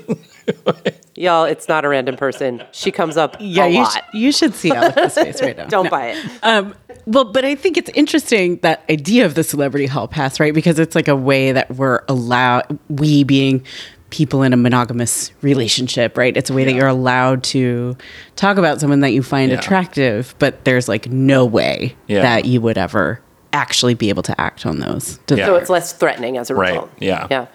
Y'all, 1.15 1.43
it's 1.43 1.67
not 1.67 1.83
a 1.83 1.89
random 1.89 2.15
person. 2.15 2.63
She 2.71 2.89
comes 2.89 3.17
up 3.17 3.35
yeah, 3.41 3.65
a 3.65 3.69
you, 3.69 3.79
lot. 3.79 3.91
sh- 3.91 4.15
you 4.15 4.31
should 4.31 4.55
see 4.55 4.71
Alex's 4.71 5.13
face 5.15 5.41
right 5.41 5.57
now. 5.57 5.65
Don't 5.65 5.85
No. 5.85 5.89
buy 5.89 6.11
it. 6.11 6.25
Um, 6.43 6.73
well, 7.05 7.25
but 7.25 7.43
I 7.43 7.55
think 7.55 7.75
it's 7.77 7.89
interesting 7.89 8.57
that 8.57 8.83
idea 8.89 9.25
of 9.25 9.35
the 9.35 9.43
celebrity 9.43 9.87
hall 9.87 10.07
pass, 10.07 10.39
right? 10.39 10.53
Because 10.53 10.79
it's 10.79 10.95
like 10.95 11.09
a 11.09 11.15
way 11.17 11.51
that 11.51 11.69
we're 11.75 12.03
allowed, 12.07 12.79
we 12.87 13.25
being 13.25 13.65
people 14.11 14.43
in 14.43 14.53
a 14.53 14.57
monogamous 14.57 15.31
relationship, 15.41 16.17
right? 16.17 16.37
It's 16.37 16.49
a 16.49 16.53
way 16.53 16.63
that 16.65 16.73
you're 16.73 16.87
allowed 16.87 17.43
to 17.45 17.97
talk 18.35 18.57
about 18.57 18.79
someone 18.79 18.99
that 18.99 19.11
you 19.11 19.23
find 19.23 19.51
Yeah. 19.51 19.57
attractive, 19.57 20.35
but 20.37 20.63
there's 20.65 20.87
like 20.87 21.09
no 21.09 21.45
way 21.45 21.95
Yeah. 22.07 22.21
that 22.21 22.45
you 22.45 22.61
would 22.61 22.77
ever 22.77 23.19
actually 23.53 23.95
be 23.95 24.09
able 24.09 24.23
to 24.23 24.39
act 24.39 24.65
on 24.65 24.79
those. 24.79 25.19
Yeah. 25.29 25.45
So 25.47 25.55
it's 25.55 25.69
less 25.69 25.93
threatening 25.93 26.37
as 26.37 26.49
a 26.49 26.55
Right, 26.55 26.69
result. 26.73 26.91
yeah. 26.99 27.27
Yeah. 27.31 27.45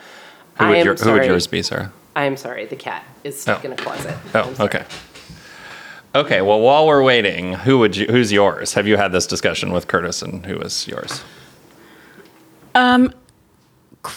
who, 0.59 0.65
I 0.65 0.69
would 0.71 0.79
am 0.79 0.85
your, 0.87 0.95
who 0.97 1.13
would 1.13 1.25
yours 1.25 1.47
be, 1.47 1.63
sir? 1.63 1.91
I 2.17 2.25
am 2.25 2.37
sorry. 2.37 2.65
The 2.67 2.77
cat 2.77 3.05
is 3.25 3.41
stuck 3.41 3.61
Oh. 3.63 3.67
in 3.67 3.73
a 3.73 3.77
closet. 3.77 4.15
Oh, 4.35 4.55
okay. 4.61 4.83
Okay, 6.15 6.41
well, 6.41 6.61
while 6.61 6.87
we're 6.87 7.03
waiting, 7.03 7.53
who 7.53 7.79
would 7.79 7.95
you? 7.95 8.07
Who's 8.07 8.33
yours? 8.33 8.73
Have 8.73 8.87
you 8.87 8.97
had 8.97 9.13
this 9.13 9.27
discussion 9.27 9.71
with 9.71 9.87
Curtis, 9.87 10.23
and 10.23 10.47
who 10.47 10.59
is 10.61 10.89
yours? 10.89 11.23
Um, 12.75 13.13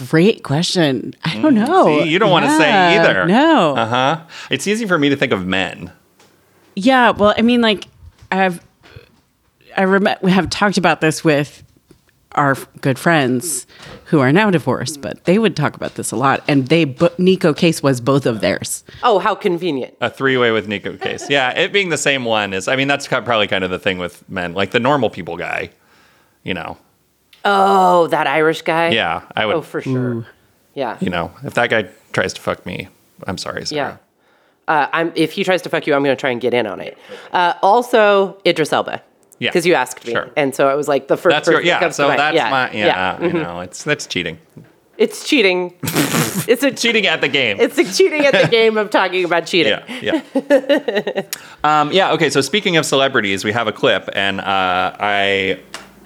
Great 0.09 0.43
question. 0.43 1.13
I 1.23 1.39
don't 1.41 1.55
know. 1.55 1.85
Mm, 1.87 2.03
See, 2.03 2.09
you 2.09 2.19
don't 2.19 2.31
wanna 2.31 2.55
say 2.57 2.71
either. 2.97 3.25
No. 3.25 3.75
Uh 3.75 3.85
huh. 3.87 4.21
It's 4.49 4.67
easy 4.67 4.85
for 4.87 4.97
me 4.99 5.09
to 5.09 5.15
think 5.15 5.31
of 5.31 5.45
men. 5.45 5.91
Yeah, 6.75 7.09
well, 7.11 7.33
I 7.37 7.41
mean, 7.41 7.61
like 7.61 7.85
I've 8.31 8.61
I 9.75 9.83
rem- 9.85 10.07
we 10.21 10.31
have 10.31 10.49
talked 10.49 10.77
about 10.77 11.01
this 11.01 11.23
with 11.23 11.63
our 12.33 12.55
good 12.81 12.99
friends 12.99 13.65
who 14.05 14.19
are 14.19 14.31
now 14.31 14.51
divorced, 14.51 15.01
but 15.01 15.25
they 15.25 15.39
would 15.39 15.55
talk 15.55 15.75
about 15.75 15.95
this 15.95 16.11
a 16.11 16.15
lot, 16.15 16.43
and 16.47 16.67
they 16.67 16.85
bu- 16.85 17.09
Neko 17.17 17.57
Case 17.57 17.81
was 17.81 17.99
both 17.99 18.25
of 18.27 18.39
theirs. 18.39 18.83
Oh, 19.03 19.17
how 19.19 19.33
convenient. 19.35 19.95
A 19.99 20.09
three-way 20.11 20.51
with 20.51 20.67
Neko 20.67 20.99
Case. 21.01 21.27
Yeah, 21.29 21.49
it 21.57 21.73
being 21.73 21.89
the 21.89 21.97
same 21.97 22.25
one 22.25 22.53
is. 22.53 22.67
I 22.67 22.75
mean, 22.75 22.87
that's 22.87 23.07
ki- 23.07 23.21
probably 23.21 23.47
kind 23.47 23.63
of 23.63 23.71
the 23.71 23.79
thing 23.79 23.97
with 23.97 24.27
men, 24.29 24.53
like 24.53 24.71
the 24.71 24.79
normal 24.79 25.09
people 25.09 25.37
guy. 25.37 25.71
You 26.43 26.53
know. 26.53 26.77
Oh, 27.45 28.07
that 28.07 28.27
Irish 28.27 28.61
guy? 28.63 28.89
Yeah, 28.89 29.21
I 29.35 29.45
would. 29.45 29.55
Oh, 29.55 29.61
for 29.61 29.81
sure. 29.81 30.25
Yeah. 30.73 30.97
You 30.99 31.09
know, 31.09 31.31
if 31.43 31.53
that 31.55 31.69
guy 31.69 31.89
tries 32.13 32.33
to 32.33 32.41
fuck 32.41 32.65
me, 32.65 32.87
I'm 33.27 33.37
sorry, 33.37 33.63
Yeah. 33.69 33.97
Uh, 34.67 34.87
I'm, 34.93 35.11
if 35.15 35.31
he 35.31 35.43
tries 35.43 35.63
to 35.63 35.69
fuck 35.69 35.87
you, 35.87 35.95
I'm 35.95 36.03
going 36.03 36.15
to 36.15 36.19
try 36.19 36.29
and 36.29 36.39
get 36.39 36.53
in 36.53 36.67
on 36.67 36.79
it. 36.79 36.95
Uh, 37.31 37.53
also, 37.63 38.37
Idris 38.45 38.71
Elba. 38.71 39.01
Yeah. 39.39 39.49
Because 39.49 39.65
you 39.65 39.73
asked 39.73 40.05
me. 40.05 40.13
Sure. 40.13 40.29
And 40.37 40.53
so 40.53 40.69
it 40.69 40.75
was 40.75 40.87
like 40.87 41.07
the 41.07 41.17
first 41.17 41.33
That's 41.33 41.47
your 41.47 41.57
person 41.57 41.65
that 41.67 41.73
yeah. 41.73 41.79
comes 41.79 41.95
to 41.95 42.01
So 42.03 42.07
mind. 42.09 42.19
that's 42.19 42.35
yeah. 42.35 42.49
my 42.51 42.71
yeah. 42.71 43.17
Mhm. 43.17 43.33
You 43.33 43.39
know, 43.41 43.59
it's 43.61 43.83
that's 43.83 44.05
cheating. 44.05 44.37
It's 44.97 45.25
cheating. 45.27 45.73
it's 45.83 46.61
a 46.61 46.71
Cheating 46.71 47.07
at 47.07 47.21
the 47.21 47.29
game. 47.29 47.57
It's 47.59 47.77
a 47.77 47.85
cheating 47.85 48.25
at 48.25 48.33
the 48.33 48.47
game 48.51 48.77
of 48.77 48.89
talking 48.89 49.23
about 49.23 49.45
cheating. 49.47 49.79
Yeah, 50.01 50.21
yeah. 50.35 51.21
um, 51.63 51.91
yeah, 51.93 52.11
okay, 52.11 52.29
so 52.29 52.41
speaking 52.41 52.75
of 52.75 52.85
celebrities, 52.85 53.45
we 53.45 53.53
have 53.53 53.67
a 53.67 53.71
clip, 53.71 54.09
and 54.13 54.41
uh, 54.41 54.43
I 54.99 55.59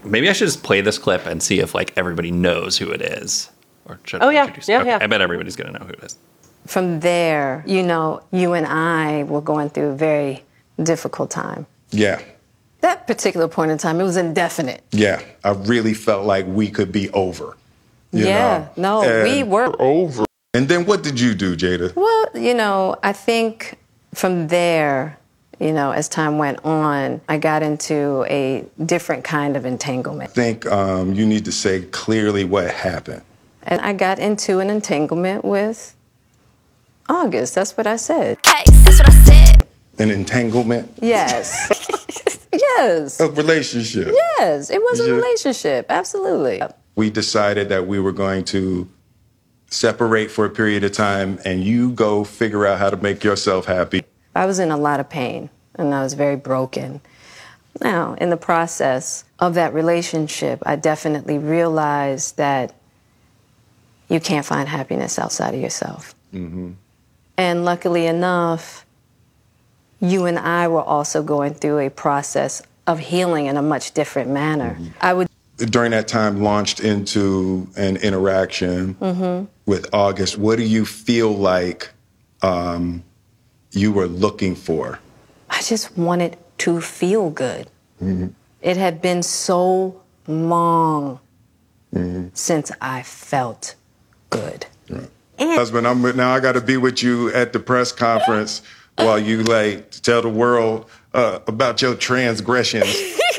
maybe 0.06 0.30
I 0.30 0.34
should 0.34 0.48
just 0.48 0.64
play 0.64 0.82
this 0.82 0.98
clip 0.98 1.26
and 1.26 1.42
see 1.42 1.60
if 1.60 1.74
like 1.76 1.94
everybody 1.98 2.32
knows 2.32 2.78
who 2.78 2.90
it 2.92 3.02
is. 3.02 3.50
Or 3.86 4.00
should 4.06 4.22
oh, 4.22 4.26
I 4.26 4.28
Oh, 4.28 4.32
yeah. 4.32 4.42
introduce- 4.44 4.68
Yeah, 4.70 4.80
okay, 4.82 4.90
yeah. 4.90 5.00
I 5.02 5.08
bet 5.08 5.22
everybody's 5.22 5.56
gonna 5.56 5.72
know 5.78 5.86
who 5.86 5.94
it 5.94 6.04
is. 6.04 6.18
From 6.66 7.00
there, 7.02 7.64
you 7.68 7.84
know, 7.84 8.22
you 8.32 8.54
and 8.54 8.66
I 8.66 9.24
were 9.24 9.42
going 9.42 9.70
through 9.70 9.90
a 9.90 9.96
very 9.96 10.44
difficult 10.82 11.30
time. 11.32 11.66
Yeah. 11.92 12.22
That 12.82 13.06
particular 13.08 13.48
point 13.48 13.72
in 13.72 13.78
time, 13.78 14.00
it 14.00 14.04
was 14.04 14.18
indefinite. 14.18 14.82
Yeah. 14.92 15.22
I 15.44 15.52
really 15.52 15.94
felt 15.94 16.26
like 16.26 16.46
we 16.48 16.70
could 16.70 16.92
be 16.92 17.10
over. 17.12 17.58
you 18.12 18.26
yeah, 18.26 18.68
know? 18.78 19.02
no, 19.02 19.24
we 19.24 19.44
were 19.44 19.74
over. 19.82 20.26
And 20.54 20.68
then 20.70 20.86
what 20.86 21.02
did 21.02 21.20
you 21.20 21.34
do, 21.34 21.56
Jada? 21.58 21.96
Well, 21.96 22.30
you 22.36 22.54
know, 22.54 22.96
I 23.04 23.12
think 23.12 23.78
from 24.14 24.48
there, 24.50 25.18
you 25.64 25.72
know, 25.72 25.92
as 25.92 26.10
time 26.10 26.38
went 26.38 26.64
on, 26.66 27.22
I 27.30 27.38
got 27.38 27.64
into 27.64 28.26
a 28.28 28.66
different 28.86 29.24
kind 29.24 29.56
of 29.56 29.66
entanglement. 29.66 30.32
I 30.32 30.34
think 30.34 30.66
um, 30.66 31.14
you 31.14 31.26
need 31.26 31.46
to 31.46 31.54
say 31.54 31.84
clearly 31.84 32.44
what 32.44 32.70
happened. 32.70 33.22
And 33.64 33.80
I 33.80 33.94
got 33.94 34.20
into 34.20 34.60
an 34.60 34.70
entanglement 34.70 35.46
with 35.46 35.96
August. 37.08 37.56
That's 37.56 37.78
what 37.78 37.88
I 37.88 37.96
said. 37.96 38.40
Hey, 38.46 38.64
that's 38.68 39.00
what 39.00 39.08
I 39.08 39.24
said. 39.24 39.68
An 40.00 40.12
entanglement, 40.12 40.92
Yes. 41.02 41.70
yes. 42.52 43.22
a 43.22 43.30
relationship. 43.30 44.10
Yes. 44.38 44.70
It 44.70 44.82
was 44.82 45.00
a 45.00 45.14
relationship. 45.14 45.86
Absolutely. 45.88 46.62
We 46.96 47.10
decided 47.10 47.70
that 47.70 47.88
we 47.88 48.02
were 48.02 48.12
going 48.12 48.44
to 48.46 48.90
separate 49.70 50.30
for 50.30 50.44
a 50.46 50.50
period 50.50 50.84
of 50.84 50.92
time 50.92 51.40
and 51.46 51.64
you 51.64 51.92
go 51.92 52.26
figure 52.26 52.66
out 52.66 52.80
how 52.80 52.90
to 52.90 52.98
make 52.98 53.24
yourself 53.24 53.66
happy. 53.66 54.04
I 54.36 54.46
was 54.46 54.60
in 54.60 54.72
a 54.72 54.78
lot 54.78 55.00
of 55.00 55.10
pain 55.10 55.50
and 55.76 55.94
I 55.94 56.04
was 56.04 56.14
very 56.14 56.36
broken. 56.36 57.02
Now, 57.82 58.14
in 58.16 58.30
the 58.30 58.38
process 58.38 59.24
of 59.40 59.56
that 59.56 59.74
relationship, 59.74 60.62
I 60.66 60.76
definitely 60.76 61.38
realized 61.38 62.38
that 62.38 62.76
you 64.10 64.20
can't 64.20 64.46
find 64.46 64.70
happiness 64.70 65.18
outside 65.18 65.56
of 65.56 65.62
yourself. 65.62 66.14
Mm-hmm. 66.34 66.74
And 67.38 67.66
luckily 67.66 68.06
enough, 68.06 68.86
you 70.00 70.26
and 70.26 70.38
I 70.38 70.68
were 70.68 70.84
also 70.84 71.24
going 71.24 71.56
through 71.56 71.80
a 71.80 71.90
process 71.90 72.62
of 72.86 73.00
healing 73.00 73.48
in 73.48 73.58
a 73.58 73.62
much 73.62 73.94
different 73.94 74.30
manner. 74.30 74.76
Mm-hmm. 74.76 74.88
I 75.02 75.14
would 75.14 75.30
During 75.58 75.92
that 75.92 76.08
time, 76.08 76.42
launched 76.42 76.80
into 76.80 77.68
an 77.76 77.98
interaction 77.98 78.96
mm-hmm. 78.96 79.46
with 79.66 79.94
August. 79.94 80.38
What 80.38 80.58
do 80.58 80.64
you 80.64 80.86
feel 80.86 81.32
like 81.32 81.92
um, 82.42 83.04
you 83.74 83.92
were 83.92 84.08
looking 84.08 84.56
for? 84.56 85.00
I 85.50 85.62
just 85.62 85.98
wanted 85.98 86.38
to 86.60 86.82
feel 86.82 87.30
good. 87.30 87.68
It 88.62 88.78
had 88.78 89.02
been 89.02 89.24
so 89.24 90.02
long 90.28 91.20
since 92.34 92.72
I 92.82 93.04
felt 93.04 93.76
good. 94.30 94.66
Husband, 95.40 95.88
I'm 95.88 96.02
now 96.16 96.34
I 96.34 96.40
got 96.40 96.54
to 96.54 96.62
be 96.62 96.78
with 96.78 97.04
you 97.04 97.32
at 97.34 97.54
the 97.54 97.60
press 97.60 97.92
conference 97.92 98.62
while 98.98 99.20
you 99.20 99.44
like 99.44 99.92
tell 99.92 100.22
the 100.22 100.30
world 100.30 100.90
uh, 101.14 101.40
about 101.48 101.82
your 101.82 101.96
transgressions. 101.96 102.96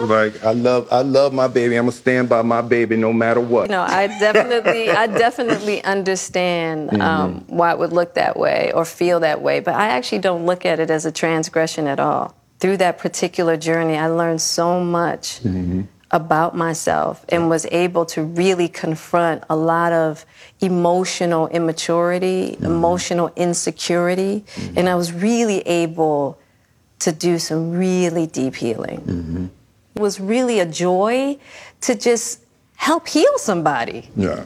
Like 0.00 0.44
I 0.44 0.52
love, 0.52 0.88
I 0.92 1.02
love 1.02 1.32
my 1.32 1.48
baby. 1.48 1.76
I'm 1.76 1.84
gonna 1.84 1.92
stand 1.92 2.28
by 2.28 2.42
my 2.42 2.62
baby 2.62 2.96
no 2.96 3.12
matter 3.12 3.40
what. 3.40 3.68
no, 3.68 3.82
I 3.82 4.06
definitely, 4.06 4.90
I 4.90 5.06
definitely 5.06 5.82
understand 5.82 6.90
mm-hmm. 6.90 7.02
um, 7.02 7.44
why 7.48 7.72
it 7.72 7.78
would 7.78 7.92
look 7.92 8.14
that 8.14 8.38
way 8.38 8.70
or 8.74 8.84
feel 8.84 9.20
that 9.20 9.42
way, 9.42 9.60
but 9.60 9.74
I 9.74 9.88
actually 9.88 10.20
don't 10.20 10.46
look 10.46 10.64
at 10.64 10.78
it 10.78 10.90
as 10.90 11.04
a 11.04 11.12
transgression 11.12 11.86
at 11.86 11.98
all. 11.98 12.34
Through 12.60 12.78
that 12.78 12.98
particular 12.98 13.56
journey, 13.56 13.96
I 13.96 14.06
learned 14.06 14.40
so 14.40 14.80
much 14.80 15.40
mm-hmm. 15.40 15.82
about 16.10 16.56
myself 16.56 17.24
and 17.28 17.48
was 17.48 17.66
able 17.70 18.06
to 18.06 18.22
really 18.22 18.68
confront 18.68 19.44
a 19.50 19.56
lot 19.56 19.92
of 19.92 20.24
emotional 20.60 21.48
immaturity, 21.48 22.52
mm-hmm. 22.52 22.64
emotional 22.64 23.32
insecurity, 23.36 24.44
and 24.76 24.88
I 24.88 24.94
was 24.94 25.12
really 25.12 25.60
able 25.60 26.38
to 27.00 27.12
do 27.12 27.38
some 27.38 27.72
really 27.72 28.26
deep 28.26 28.56
healing. 28.56 29.50
It 29.98 30.00
was 30.00 30.20
really 30.20 30.60
a 30.60 30.64
joy 30.64 31.38
to 31.80 31.94
just 31.96 32.44
help 32.76 33.08
heal 33.08 33.36
somebody. 33.36 34.08
Yeah. 34.14 34.44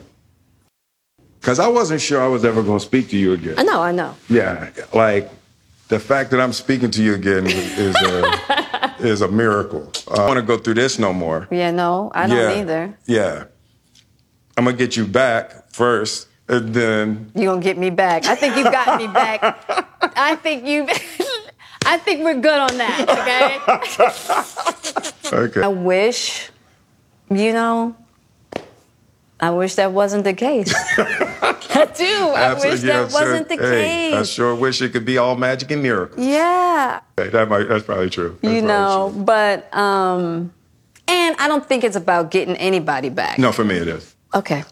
Cause 1.42 1.58
I 1.58 1.68
wasn't 1.68 2.00
sure 2.00 2.22
I 2.22 2.26
was 2.26 2.42
ever 2.46 2.62
gonna 2.62 2.80
speak 2.80 3.10
to 3.10 3.18
you 3.18 3.34
again. 3.34 3.56
I 3.58 3.62
know, 3.62 3.82
I 3.82 3.92
know. 3.92 4.14
Yeah, 4.30 4.70
like 4.94 5.28
the 5.88 5.98
fact 5.98 6.30
that 6.30 6.40
I'm 6.40 6.54
speaking 6.54 6.90
to 6.92 7.02
you 7.02 7.12
again 7.12 7.46
is, 7.46 7.94
a 7.96 8.94
is 9.00 9.20
a 9.20 9.28
miracle. 9.28 9.92
Uh, 10.08 10.12
I 10.12 10.16
don't 10.16 10.26
want 10.28 10.40
to 10.40 10.46
go 10.46 10.56
through 10.56 10.74
this 10.74 10.98
no 10.98 11.12
more. 11.12 11.48
Yeah, 11.50 11.70
no, 11.70 12.10
I 12.14 12.26
don't 12.28 12.38
yeah. 12.38 12.60
either. 12.60 12.98
Yeah. 13.04 13.44
I'm 14.56 14.64
gonna 14.64 14.74
get 14.74 14.96
you 14.96 15.04
back 15.06 15.70
first, 15.70 16.28
and 16.48 16.72
then 16.72 17.30
You're 17.34 17.52
gonna 17.52 17.60
get 17.60 17.76
me 17.76 17.90
back? 17.90 18.24
I 18.24 18.36
think 18.36 18.56
you 18.56 18.62
got 18.62 18.98
me 18.98 19.06
back. 19.06 19.62
I 20.16 20.34
think 20.36 20.64
you. 20.64 20.88
I 21.86 21.98
think 21.98 22.24
we're 22.24 22.40
good 22.40 22.58
on 22.58 22.76
that. 22.78 23.08
Okay. 25.32 25.36
okay. 25.36 25.62
I 25.62 25.68
wish, 25.68 26.50
you 27.30 27.52
know, 27.52 27.96
I 29.40 29.50
wish 29.50 29.74
that 29.74 29.92
wasn't 29.92 30.24
the 30.24 30.34
case. 30.34 30.72
I 30.98 31.92
do. 31.96 32.04
I 32.04 32.54
wish 32.54 32.82
yeah, 32.82 33.02
that 33.02 33.12
wasn't 33.12 33.48
sure. 33.48 33.56
the 33.56 33.62
hey, 33.62 34.14
I 34.14 34.22
sure 34.22 34.54
wish 34.54 34.80
it 34.80 34.90
could 34.90 35.04
be 35.04 35.18
all 35.18 35.34
magic 35.34 35.72
and 35.72 35.82
miracles. 35.82 36.24
Yeah. 36.24 37.00
Okay, 37.18 37.28
that 37.30 37.48
might 37.48 37.64
that's 37.64 37.84
probably 37.84 38.08
true. 38.08 38.38
That's 38.40 38.54
you 38.54 38.62
probably 38.62 38.68
know, 38.68 39.24
but 39.24 39.74
um, 39.74 40.52
and 41.08 41.36
I 41.38 41.48
don't 41.48 41.66
think 41.66 41.82
it's 41.82 41.96
about 41.96 42.30
getting 42.30 42.56
anybody 42.56 43.08
back. 43.08 43.38
No, 43.38 43.50
for 43.50 43.64
me 43.64 43.76
it 43.76 43.88
is. 43.88 44.14
Okay. 44.32 44.62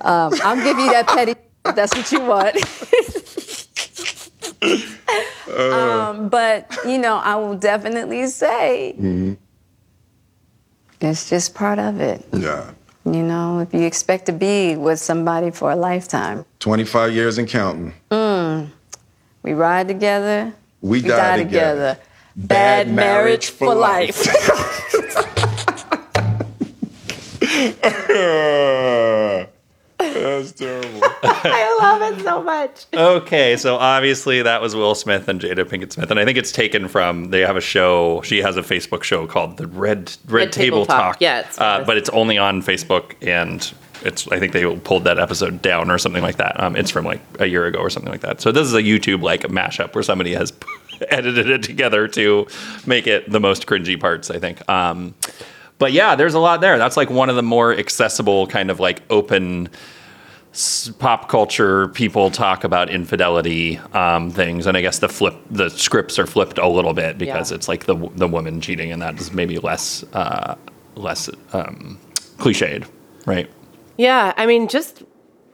Um, 0.00 0.32
I'll 0.44 0.56
give 0.56 0.78
you 0.78 0.90
that 0.92 1.08
petty 1.08 1.32
if 1.64 1.74
that's 1.74 1.96
what 1.96 2.12
you 2.12 2.20
want. 2.20 2.56
Um, 5.56 6.28
but, 6.28 6.76
you 6.84 6.98
know, 6.98 7.16
I 7.16 7.36
will 7.36 7.56
definitely 7.56 8.26
say 8.26 8.94
it's 11.00 11.28
just 11.30 11.54
part 11.54 11.78
of 11.78 12.00
it. 12.00 12.26
Yeah. 12.32 12.70
You 13.04 13.22
know, 13.22 13.60
if 13.60 13.72
you 13.72 13.80
expect 13.80 14.26
to 14.26 14.32
be 14.32 14.76
with 14.76 14.98
somebody 15.00 15.50
for 15.50 15.70
a 15.72 15.76
lifetime, 15.76 16.44
25 16.60 17.12
years 17.14 17.38
and 17.38 17.48
counting. 17.48 17.94
Mm. 18.10 18.68
we 19.42 19.54
ride 19.54 19.88
together, 19.88 20.52
We, 20.82 21.00
we 21.02 21.08
die, 21.08 21.16
die 21.16 21.36
together. 21.44 21.94
together. 21.94 21.98
Bad 22.36 22.90
marriage 22.92 23.48
for 23.50 23.74
life. 23.74 24.26
That's 30.22 30.52
terrible. 30.52 31.00
I 31.22 31.76
love 31.80 32.12
it 32.18 32.22
so 32.22 32.42
much. 32.42 32.86
Okay, 32.94 33.56
so 33.56 33.76
obviously 33.76 34.42
that 34.42 34.60
was 34.60 34.74
Will 34.74 34.94
Smith 34.94 35.28
and 35.28 35.40
Jada 35.40 35.64
Pinkett 35.64 35.92
Smith, 35.92 36.10
and 36.10 36.20
I 36.20 36.24
think 36.24 36.38
it's 36.38 36.52
taken 36.52 36.88
from. 36.88 37.30
They 37.30 37.40
have 37.40 37.56
a 37.56 37.60
show. 37.60 38.20
She 38.22 38.38
has 38.38 38.56
a 38.56 38.62
Facebook 38.62 39.02
show 39.02 39.26
called 39.26 39.56
the 39.56 39.66
Red 39.66 40.12
Red, 40.26 40.32
Red 40.32 40.52
Table, 40.52 40.78
Table 40.78 40.86
Talk. 40.86 41.14
Talk. 41.14 41.20
Yeah, 41.20 41.40
it's 41.40 41.58
uh, 41.60 41.84
but 41.86 41.96
it's 41.96 42.08
only 42.10 42.38
on 42.38 42.62
Facebook, 42.62 43.14
and 43.22 43.72
it's. 44.02 44.28
I 44.28 44.38
think 44.38 44.52
they 44.52 44.76
pulled 44.76 45.04
that 45.04 45.18
episode 45.18 45.62
down 45.62 45.90
or 45.90 45.98
something 45.98 46.22
like 46.22 46.36
that. 46.36 46.60
Um, 46.60 46.76
it's 46.76 46.90
from 46.90 47.04
like 47.04 47.20
a 47.38 47.46
year 47.46 47.66
ago 47.66 47.78
or 47.80 47.90
something 47.90 48.12
like 48.12 48.22
that. 48.22 48.40
So 48.40 48.52
this 48.52 48.66
is 48.66 48.74
a 48.74 48.82
YouTube 48.82 49.22
like 49.22 49.42
mashup 49.42 49.94
where 49.94 50.02
somebody 50.04 50.34
has 50.34 50.52
edited 51.08 51.48
it 51.48 51.62
together 51.62 52.06
to 52.08 52.46
make 52.86 53.06
it 53.06 53.30
the 53.30 53.40
most 53.40 53.66
cringy 53.66 53.98
parts. 53.98 54.30
I 54.30 54.38
think. 54.38 54.68
Um, 54.68 55.14
but 55.78 55.92
yeah, 55.92 56.14
there's 56.14 56.34
a 56.34 56.38
lot 56.38 56.60
there. 56.60 56.76
That's 56.76 56.98
like 56.98 57.08
one 57.08 57.30
of 57.30 57.36
the 57.36 57.42
more 57.42 57.72
accessible 57.72 58.46
kind 58.46 58.70
of 58.70 58.80
like 58.80 59.00
open 59.08 59.68
s- 59.68 59.78
pop 60.98 61.28
culture 61.28 61.88
people 61.88 62.30
talk 62.30 62.64
about 62.64 62.90
infidelity 62.90 63.78
um, 63.92 64.30
things, 64.30 64.66
and 64.66 64.76
I 64.76 64.80
guess 64.80 64.98
the 64.98 65.08
flip 65.08 65.34
the 65.50 65.68
scripts 65.70 66.18
are 66.18 66.26
flipped 66.26 66.58
a 66.58 66.66
little 66.68 66.92
bit 66.92 67.18
because 67.18 67.50
Yeah. 67.50 67.54
it's 67.56 67.68
like 67.68 67.84
the 67.86 67.96
the 68.16 68.26
woman 68.26 68.60
cheating, 68.60 68.90
and 68.92 69.00
that 69.02 69.18
is 69.20 69.32
maybe 69.32 69.58
less 69.58 70.04
uh, 70.12 70.56
less 70.96 71.30
um, 71.52 71.98
cliched, 72.38 72.84
right? 73.26 73.48
Yeah, 73.96 74.32
I 74.36 74.46
mean, 74.46 74.66
just 74.68 75.02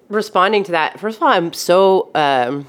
responding 0.08 0.64
to 0.64 0.72
that. 0.72 0.98
First 0.98 1.18
of 1.18 1.22
all, 1.24 1.28
I'm 1.28 1.52
so 1.52 2.10
um, 2.14 2.66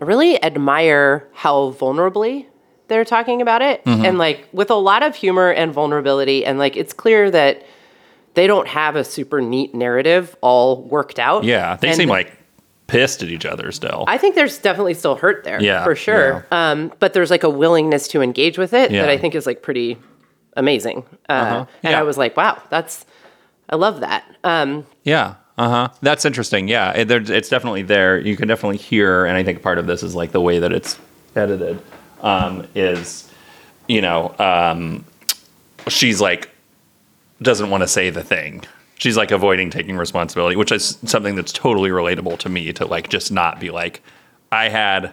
I 0.00 0.04
really 0.04 0.42
admire 0.42 1.26
how 1.32 1.72
vulnerably 1.72 2.46
they're 2.86 3.04
talking 3.04 3.42
about 3.42 3.62
it, 3.62 3.82
and 3.84 4.16
like 4.16 4.46
with 4.52 4.70
a 4.70 4.74
lot 4.76 5.02
of 5.02 5.16
humor 5.16 5.50
and 5.50 5.72
vulnerability, 5.72 6.44
and 6.46 6.58
like 6.58 6.76
it's 6.76 6.92
clear 6.92 7.30
that 7.32 7.64
they 8.38 8.46
don't 8.46 8.68
have 8.68 8.94
a 8.94 9.02
super 9.02 9.40
neat 9.40 9.74
narrative 9.74 10.36
all 10.40 10.82
worked 10.84 11.18
out. 11.18 11.42
Yeah, 11.42 11.74
they 11.76 11.88
And 11.88 11.96
seem 11.96 12.08
like 12.08 12.32
pissed 12.86 13.20
at 13.22 13.28
each 13.28 13.44
other 13.44 13.72
still. 13.72 14.04
I 14.06 14.16
think 14.16 14.36
there's 14.36 14.58
definitely 14.58 14.94
still 14.94 15.16
hurt 15.16 15.42
there. 15.42 15.60
Yeah, 15.60 15.82
for 15.82 15.96
sure. 15.96 16.46
Um, 16.52 16.92
but 17.00 17.14
there's 17.14 17.30
like 17.30 17.42
a 17.42 17.50
willingness 17.50 18.06
to 18.08 18.22
engage 18.22 18.56
with 18.56 18.72
it 18.72 18.92
Yeah. 18.92 19.02
that 19.02 19.10
I 19.10 19.18
think 19.18 19.34
is 19.34 19.44
like 19.44 19.60
pretty 19.60 19.98
amazing. 20.56 21.02
Uh, 21.28 21.32
Uh-huh. 21.32 21.64
And 21.82 21.90
Yeah. 21.90 21.98
I 22.00 22.02
was 22.04 22.16
like, 22.16 22.36
wow, 22.36 22.62
that's 22.70 23.04
I 23.68 23.74
love 23.74 24.00
that. 24.00 24.24
Um, 24.44 24.86
Yeah. 25.02 25.34
Uh 25.58 25.68
huh. 25.68 25.88
That's 26.00 26.24
interesting. 26.24 26.68
Yeah, 26.68 26.92
it, 26.92 27.10
it's 27.10 27.48
definitely 27.48 27.82
there. 27.82 28.20
You 28.20 28.36
can 28.36 28.46
definitely 28.46 28.76
hear, 28.78 29.26
and 29.26 29.36
I 29.36 29.42
think 29.42 29.60
part 29.60 29.78
of 29.78 29.88
this 29.88 30.04
is 30.04 30.14
like 30.14 30.30
the 30.30 30.40
way 30.40 30.60
that 30.60 30.70
it's 30.72 30.96
edited. 31.34 31.80
Um, 32.22 32.68
is 32.76 33.28
you 33.88 34.00
know, 34.00 34.32
um, 34.38 35.04
she's 35.88 36.20
like 36.20 36.50
doesn't 37.42 37.70
want 37.70 37.82
to 37.82 37.88
say 37.88 38.10
the 38.10 38.22
thing. 38.24 38.64
She's 38.96 39.16
like 39.16 39.30
avoiding 39.30 39.70
taking 39.70 39.96
responsibility, 39.96 40.56
which 40.56 40.72
is 40.72 40.98
something 41.04 41.36
that's 41.36 41.52
totally 41.52 41.90
relatable 41.90 42.38
to 42.40 42.48
me. 42.48 42.72
To 42.72 42.86
like 42.86 43.08
just 43.08 43.30
not 43.30 43.60
be 43.60 43.70
like, 43.70 44.02
I 44.50 44.68
had, 44.68 45.12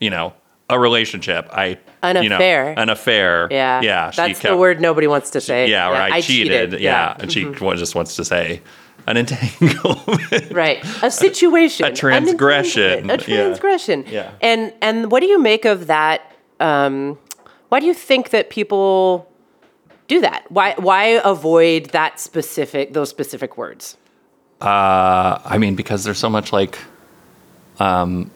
you 0.00 0.10
know, 0.10 0.34
a 0.68 0.78
relationship. 0.78 1.48
I 1.52 1.78
An 2.02 2.20
you 2.22 2.28
know, 2.30 2.36
affair. 2.36 2.74
an 2.76 2.88
affair. 2.88 3.46
yeah, 3.50 3.80
Yeah. 3.80 4.10
she 4.10 4.16
that's 4.16 4.40
the 4.40 4.56
word 4.56 4.80
nobody 4.80 5.06
wants 5.06 5.30
to 5.30 5.40
say. 5.40 5.68
yeah, 5.70 5.88
or 5.88 5.94
I, 5.94 6.20
cheated. 6.20 6.72
Yeah, 6.72 6.78
Yeah. 6.80 7.08
Mm-hmm. 7.12 7.20
and 7.22 7.32
she 7.32 7.44
wa- 7.64 7.74
just 7.76 7.94
wants 7.94 8.16
to 8.16 8.24
say, 8.24 8.60
an 9.06 9.16
entanglement. 9.16 10.50
right 10.52 10.84
a 11.02 11.10
situation 11.10 11.86
A 11.92 11.92
transgression, 11.94 12.82
an 12.82 13.10
entanglement, 13.10 13.28
a 13.28 13.30
yeah. 13.30 13.42
transgression 13.44 14.04
Yeah. 14.08 14.30
and 14.40 14.72
and 14.80 15.10
what 15.12 15.20
do 15.20 15.26
you 15.26 15.40
make 15.40 15.64
of 15.64 15.86
that 15.88 16.22
um 16.60 17.18
why 17.68 17.80
do 17.80 17.86
you 17.86 17.94
think 17.94 18.30
that 18.30 18.48
people 18.50 19.28
do 20.14 20.20
that 20.20 20.44
why 20.50 20.74
why 20.78 21.04
avoid 21.24 21.86
that 21.90 22.20
specific 22.20 22.92
those 22.92 23.10
specific 23.10 23.56
words 23.56 23.96
I 25.44 25.58
mean, 25.58 25.74
because 25.74 26.04
there's 26.04 26.18
so 26.18 26.30
much 26.30 26.52
like, 26.52 26.78
um, 27.80 28.30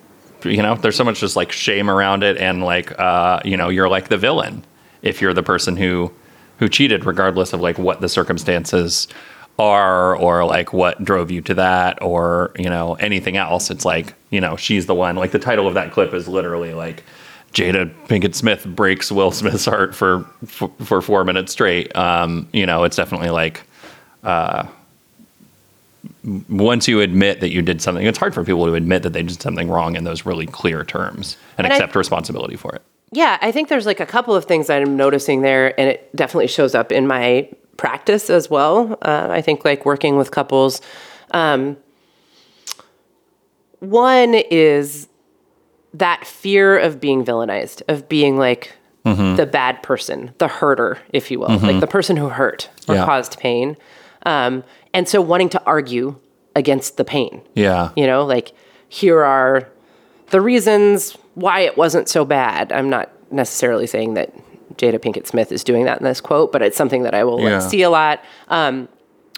you 0.45 0.61
know, 0.61 0.75
there's 0.75 0.97
so 0.97 1.05
much 1.05 1.21
just 1.21 1.37
like 1.37 1.53
shame 1.53 1.89
around 1.89 2.25
it, 2.25 2.37
and 2.37 2.65
like, 2.65 2.99
uh, 2.99 3.41
you 3.45 3.57
know, 3.57 3.69
you're 3.69 3.89
like 3.89 4.09
the 4.09 4.19
villain 4.19 4.65
if 5.03 5.21
you're 5.21 5.35
the 5.35 5.43
person 5.43 5.77
who 5.77 6.13
who 6.59 6.69
cheated, 6.69 7.05
regardless 7.05 7.53
of 7.53 7.61
like 7.61 7.79
what 7.79 8.01
the 8.01 8.09
circumstances 8.09 9.07
are 9.59 10.17
or 10.17 10.45
like 10.45 10.73
what 10.73 11.03
drove 11.03 11.31
you 11.31 11.41
to 11.43 11.55
that 11.55 12.03
or 12.03 12.51
you 12.59 12.69
know 12.69 12.95
anything 12.95 13.37
else. 13.37 13.71
It's 13.71 13.85
like 13.85 14.15
you 14.31 14.41
know 14.41 14.57
she's 14.57 14.87
the 14.87 14.95
one. 14.95 15.15
Like 15.15 15.31
the 15.31 15.39
title 15.39 15.69
of 15.69 15.75
that 15.75 15.93
clip 15.93 16.13
is 16.13 16.27
literally 16.27 16.75
like. 16.75 17.05
Jada 17.57 17.91
Pinkett 18.07 18.35
Smith 18.35 18.67
breaks 18.67 19.11
Will 19.11 19.31
Smith's 19.31 19.65
heart 19.65 19.95
for 19.95 20.25
for, 20.45 20.69
for 20.85 21.01
four 21.01 21.25
minutes 21.25 21.53
straight. 21.53 21.95
Um, 21.97 22.49
you 22.53 22.67
know, 22.67 22.85
it's 22.85 22.97
definitely 22.97 23.31
like 23.31 23.63
once 26.49 26.87
you 26.87 27.01
admit 27.01 27.41
that 27.41 27.51
you 27.51 27.63
did 27.63 27.81
something, 27.81 28.05
it's 28.05 28.19
hard 28.19 28.35
for 28.35 28.45
people 28.45 28.67
to 28.67 28.75
admit 28.75 29.03
that 29.05 29.13
they 29.13 29.23
did 29.23 29.41
something 29.41 29.69
wrong 29.69 29.97
in 29.97 30.05
those 30.05 30.27
really 30.27 30.47
clear 30.47 30.85
terms 30.85 31.37
and, 31.57 31.67
And 31.67 31.73
I- 31.73 31.77
accept 31.77 31.97
responsibility 31.97 32.57
for 32.57 32.75
it. 32.75 32.83
Yeah, 33.13 33.39
I 33.41 33.53
think 33.53 33.69
there's 33.69 33.87
like 33.87 34.01
a 34.01 34.07
couple 34.07 34.35
of 34.35 34.45
things 34.47 34.69
I'm 34.69 34.97
noticing 34.97 35.41
there, 35.43 35.79
and 35.81 35.89
it 35.89 36.15
definitely 36.15 36.49
shows 36.49 36.75
up 36.75 36.91
in 36.91 37.07
my 37.07 37.49
practice 37.77 38.29
as 38.29 38.51
well. 38.51 38.99
Uh, 39.01 39.29
I 39.31 39.41
think 39.41 39.65
like 39.65 39.87
working 39.87 40.17
with 40.17 40.33
couples. 40.33 40.81
Um, 41.31 41.77
one 43.79 44.35
is 44.35 45.07
that 45.99 46.27
fear 46.27 46.79
of 46.79 47.01
being 47.01 47.25
villainized, 47.25 47.83
of 47.89 48.09
being 48.09 48.37
like 48.39 48.73
the 49.05 49.49
bad 49.51 49.83
person, 49.85 50.33
the 50.39 50.49
hurter, 50.49 50.99
if 51.13 51.31
you 51.31 51.39
will, 51.39 51.57
like 51.59 51.79
the 51.81 51.87
person 51.87 52.17
who 52.17 52.29
hurt 52.29 52.69
or 52.89 52.97
Yeah. 52.97 53.05
caused 53.05 53.39
pain. 53.39 53.77
Um, 54.25 54.65
and 54.93 55.09
so 55.09 55.21
wanting 55.21 55.49
to 55.51 55.63
argue 55.65 56.17
against 56.57 56.97
the 56.97 57.05
pain 57.05 57.43
Yeah. 57.55 57.91
you 57.97 58.07
know 58.07 58.25
like 58.25 58.53
here 58.89 59.23
are 59.23 59.69
the 60.31 60.41
reasons 60.41 61.13
why 61.35 61.61
it 61.61 61.77
wasn't 61.77 62.09
so 62.09 62.25
bad 62.25 62.73
i'm 62.73 62.89
not 62.89 63.11
necessarily 63.31 63.87
saying 63.87 64.15
that 64.15 64.33
jada 64.79 64.99
pinkett 64.99 65.27
smith 65.27 65.53
is 65.53 65.63
doing 65.63 65.85
that 65.85 65.99
in 65.99 66.05
this 66.05 66.23
quote 66.23 66.51
but 66.53 66.63
it's 66.63 66.77
something 66.77 67.03
that 67.03 67.15
i 67.15 67.23
will 67.25 67.39
Yeah. 67.43 67.59
like, 67.59 67.71
see 67.71 67.83
a 67.83 67.91
lot 67.91 68.25
um, 68.49 68.89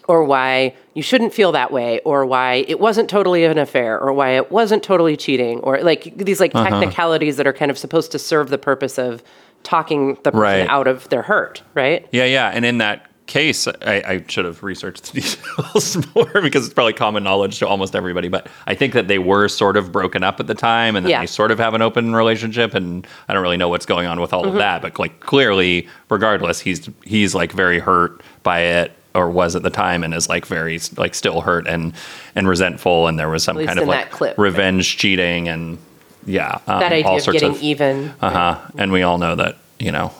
or 0.09 0.25
why 0.25 0.75
you 0.95 1.03
shouldn't 1.03 1.33
feel 1.33 1.53
that 1.53 1.71
way 1.71 2.01
or 2.01 2.27
why 2.27 2.65
it 2.67 2.81
wasn't 2.81 3.09
totally 3.09 3.45
an 3.45 3.59
affair 3.59 4.01
or 4.01 4.13
why 4.13 4.31
it 4.31 4.51
wasn't 4.51 4.83
totally 4.83 5.17
cheating 5.17 5.61
or 5.61 5.79
like 5.83 6.13
these 6.17 6.41
like 6.41 6.53
Uh-huh. 6.55 6.69
technicalities 6.69 7.37
that 7.37 7.47
are 7.47 7.53
kind 7.53 7.71
of 7.71 7.79
supposed 7.79 8.11
to 8.13 8.19
serve 8.19 8.49
the 8.49 8.59
purpose 8.59 8.99
of 8.99 9.23
talking 9.63 10.15
the 10.25 10.33
person 10.33 10.41
Right. 10.41 10.69
out 10.69 10.87
of 10.89 11.09
their 11.11 11.23
hurt 11.23 11.63
right 11.75 12.07
Yeah, 12.11 12.25
yeah. 12.25 12.51
And 12.53 12.65
in 12.65 12.79
that 12.79 13.05
case, 13.27 13.69
I, 13.69 13.75
I 14.07 14.25
should 14.27 14.47
have 14.47 14.63
researched 14.63 15.13
the 15.13 15.21
details 15.21 15.99
more 16.15 16.41
because 16.41 16.65
it's 16.65 16.73
probably 16.73 16.95
common 16.95 17.23
knowledge 17.25 17.59
to 17.59 17.69
almost 17.69 17.95
everybody. 17.95 18.29
But 18.29 18.49
I 18.67 18.75
think 18.75 18.95
that 18.95 19.07
they 19.09 19.19
were 19.19 19.49
sort 19.49 19.77
of 19.77 19.93
broken 19.93 20.25
up 20.25 20.41
at 20.41 20.47
the 20.47 20.55
time 20.55 20.97
and 20.97 21.05
that 21.05 21.11
Yeah. 21.11 21.21
they 21.21 21.27
sort 21.27 21.51
of 21.51 21.59
have 21.59 21.75
an 21.75 21.83
open 21.83 22.15
relationship. 22.17 22.73
And 22.73 23.07
I 23.29 23.35
don't 23.35 23.43
really 23.43 23.59
know 23.59 23.69
what's 23.69 23.85
going 23.85 24.07
on 24.07 24.19
with 24.21 24.33
all 24.33 24.47
of 24.49 24.55
that. 24.55 24.81
But 24.81 24.99
like 24.99 25.21
clearly, 25.21 25.87
regardless, 26.09 26.59
he's 26.61 26.89
he's 27.05 27.35
like 27.35 27.53
very 27.53 27.79
hurt 27.81 28.23
by 28.43 28.61
it 28.61 28.93
or 29.15 29.31
was 29.31 29.57
at 29.57 29.63
the 29.63 29.71
time 29.71 30.05
and 30.05 30.15
is 30.15 30.29
like 30.29 30.47
very 30.47 30.79
like 30.97 31.15
still 31.15 31.41
hurt 31.41 31.67
and 31.67 31.93
and 32.35 32.49
resentful 32.49 33.07
and 33.07 33.19
there 33.19 33.29
was 33.29 33.43
some 33.43 33.57
kind 33.65 33.79
of 33.79 33.89
like 33.89 34.11
clip. 34.11 34.37
revenge 34.39 34.97
cheating 34.97 35.49
and 35.49 35.79
yeah 36.27 36.61
um, 36.67 36.81
that 36.81 36.93
idea 36.93 37.07
all 37.07 37.17
of 37.17 37.23
sorts 37.23 37.41
getting 37.41 37.57
of 37.57 37.63
even 37.63 38.15
uh 38.21 38.31
huh. 38.31 38.71
And 38.77 38.93
we 38.93 39.03
all 39.03 39.19
know 39.19 39.35
that 39.37 39.57
you 39.79 39.93
know 39.93 40.13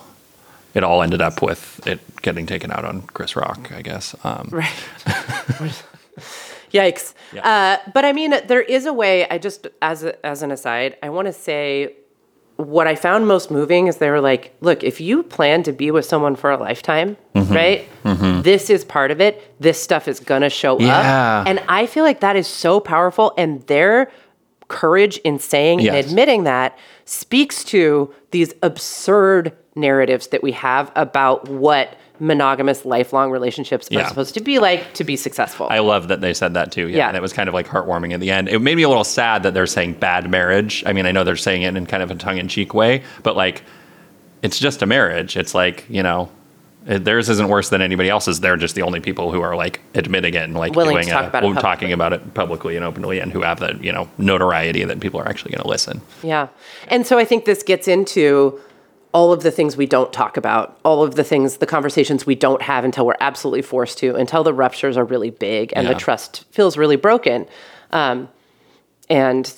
it 0.73 0.83
all 0.83 1.01
ended 1.01 1.21
up 1.21 1.41
with 1.41 1.85
it 1.87 1.99
getting 2.21 2.45
taken 2.45 2.71
out 2.71 2.85
on 2.85 3.01
Chris 3.01 3.35
Rock, 3.35 3.71
I 3.71 3.81
guess. 3.81 4.15
Um, 4.23 4.49
Right. 4.51 4.71
Yikes. 6.71 7.13
Uh, 7.41 7.77
but 7.93 8.05
I 8.05 8.13
mean, 8.13 8.31
there 8.47 8.61
is 8.61 8.85
a 8.85 8.93
way. 8.93 9.27
I 9.27 9.39
just, 9.39 9.67
as 9.81 10.03
a, 10.03 10.23
as 10.23 10.43
an 10.43 10.51
aside, 10.51 10.97
I 11.01 11.09
want 11.09 11.25
to 11.25 11.33
say 11.33 11.95
what 12.59 12.87
I 12.87 12.95
found 12.95 13.25
most 13.25 13.49
moving 13.51 13.87
is 13.87 13.97
they 13.97 14.09
were 14.09 14.19
like, 14.19 14.53
look, 14.59 14.83
if 14.83 14.99
you 14.99 15.23
plan 15.23 15.63
to 15.63 15.71
be 15.71 15.91
with 15.91 16.03
someone 16.05 16.35
for 16.35 16.51
a 16.51 16.57
lifetime, 16.57 17.15
Mm-hmm. 17.33 17.53
right? 17.53 18.43
This 18.43 18.69
is 18.69 18.83
part 18.83 19.11
of 19.11 19.21
it. 19.21 19.55
This 19.61 19.81
stuff 19.81 20.07
is 20.09 20.19
gonna 20.19 20.49
show 20.49 20.77
Yeah. 20.79 21.39
up, 21.41 21.47
and 21.47 21.63
I 21.69 21.85
feel 21.85 22.03
like 22.03 22.19
that 22.19 22.35
is 22.35 22.47
so 22.47 22.81
powerful. 22.81 23.33
And 23.37 23.61
their 23.67 24.11
courage 24.67 25.17
in 25.19 25.39
saying 25.39 25.87
and 25.87 25.95
admitting 25.95 26.43
that 26.43 26.77
speaks 27.05 27.63
to 27.65 28.13
these 28.31 28.53
absurd 28.61 29.53
narratives 29.75 30.27
that 30.27 30.43
we 30.43 30.51
have 30.51 30.91
about 30.97 31.47
what 31.47 31.95
monogamous 32.19 32.85
lifelong 32.85 33.31
relationships 33.31 33.89
are 33.91 33.95
Yeah. 33.95 34.07
supposed 34.07 34.33
to 34.33 34.41
be 34.41 34.59
like 34.59 34.93
to 34.95 35.03
be 35.03 35.15
successful. 35.15 35.67
I 35.69 35.79
love 35.79 36.09
that 36.09 36.21
they 36.21 36.33
said 36.33 36.53
that 36.55 36.71
too. 36.71 36.87
Yeah, 36.89 36.97
Yeah. 36.97 37.07
And 37.09 37.17
it 37.17 37.21
was 37.21 37.33
kind 37.33 37.47
of 37.47 37.53
like 37.53 37.67
heartwarming 37.67 38.13
at 38.13 38.19
the 38.19 38.29
end. 38.31 38.49
It 38.49 38.59
made 38.59 38.75
me 38.75 38.83
a 38.83 38.89
little 38.89 39.03
sad 39.03 39.43
that 39.43 39.53
they're 39.53 39.65
saying 39.67 39.93
bad 39.93 40.29
marriage. 40.29 40.83
I 40.85 40.93
mean, 40.93 41.05
I 41.05 41.11
know 41.11 41.23
they're 41.23 41.35
saying 41.35 41.61
it 41.61 41.75
in 41.75 41.85
kind 41.85 42.03
of 42.03 42.11
a 42.11 42.15
tongue 42.15 42.37
in 42.37 42.47
cheek 42.47 42.73
way, 42.73 43.03
but 43.23 43.35
like, 43.37 43.63
it's 44.41 44.59
just 44.59 44.81
a 44.81 44.85
marriage. 44.85 45.37
It's 45.37 45.53
like, 45.55 45.85
you 45.89 46.03
know, 46.03 46.29
theirs 46.85 47.29
isn't 47.29 47.49
worse 47.49 47.69
than 47.69 47.81
anybody 47.81 48.09
else's. 48.09 48.39
They're 48.39 48.55
just 48.57 48.73
the 48.75 48.81
only 48.83 48.99
people 49.01 49.31
who 49.31 49.41
are 49.41 49.55
like 49.55 49.81
admitting 49.95 50.33
it 50.33 50.43
and 50.43 50.55
like 50.55 50.75
Willing 50.75 50.95
to 50.95 51.01
doing 51.03 51.13
talk 51.13 51.25
a- 51.25 51.27
about 51.27 51.43
it 51.43 51.59
talking 51.61 51.91
about 51.93 52.13
it 52.13 52.33
publicly 52.33 52.75
and 52.77 52.85
openly 52.85 53.19
and 53.19 53.31
who 53.31 53.41
have 53.41 53.59
the, 53.59 53.77
you 53.81 53.91
know, 53.91 54.09
notoriety 54.17 54.83
that 54.85 54.99
people 55.01 55.19
are 55.19 55.27
actually 55.27 55.51
going 55.51 55.61
to 55.61 55.67
listen. 55.67 56.01
Yeah. 56.23 56.47
And 56.87 57.05
so 57.05 57.17
I 57.17 57.25
think 57.25 57.45
this 57.45 57.63
gets 57.63 57.87
into 57.87 58.59
all 59.11 59.33
of 59.33 59.41
the 59.41 59.51
things 59.51 59.75
we 59.75 59.87
don't 59.87 60.13
talk 60.13 60.37
about, 60.37 60.77
all 60.85 61.03
of 61.03 61.15
the 61.15 61.23
things, 61.23 61.57
the 61.57 61.65
conversations 61.65 62.25
we 62.25 62.35
don't 62.35 62.61
have 62.61 62.83
until 62.83 63.05
we're 63.07 63.17
absolutely 63.19 63.63
forced 63.63 63.97
to, 63.97 64.15
until 64.15 64.43
the 64.43 64.53
ruptures 64.53 64.97
are 64.97 65.05
really 65.05 65.31
big 65.31 65.73
and 65.75 65.87
Yeah. 65.87 65.93
the 65.93 65.99
trust 65.99 66.45
feels 66.51 66.77
really 66.77 66.95
broken. 66.95 67.47
Um, 67.91 68.29
and 69.09 69.51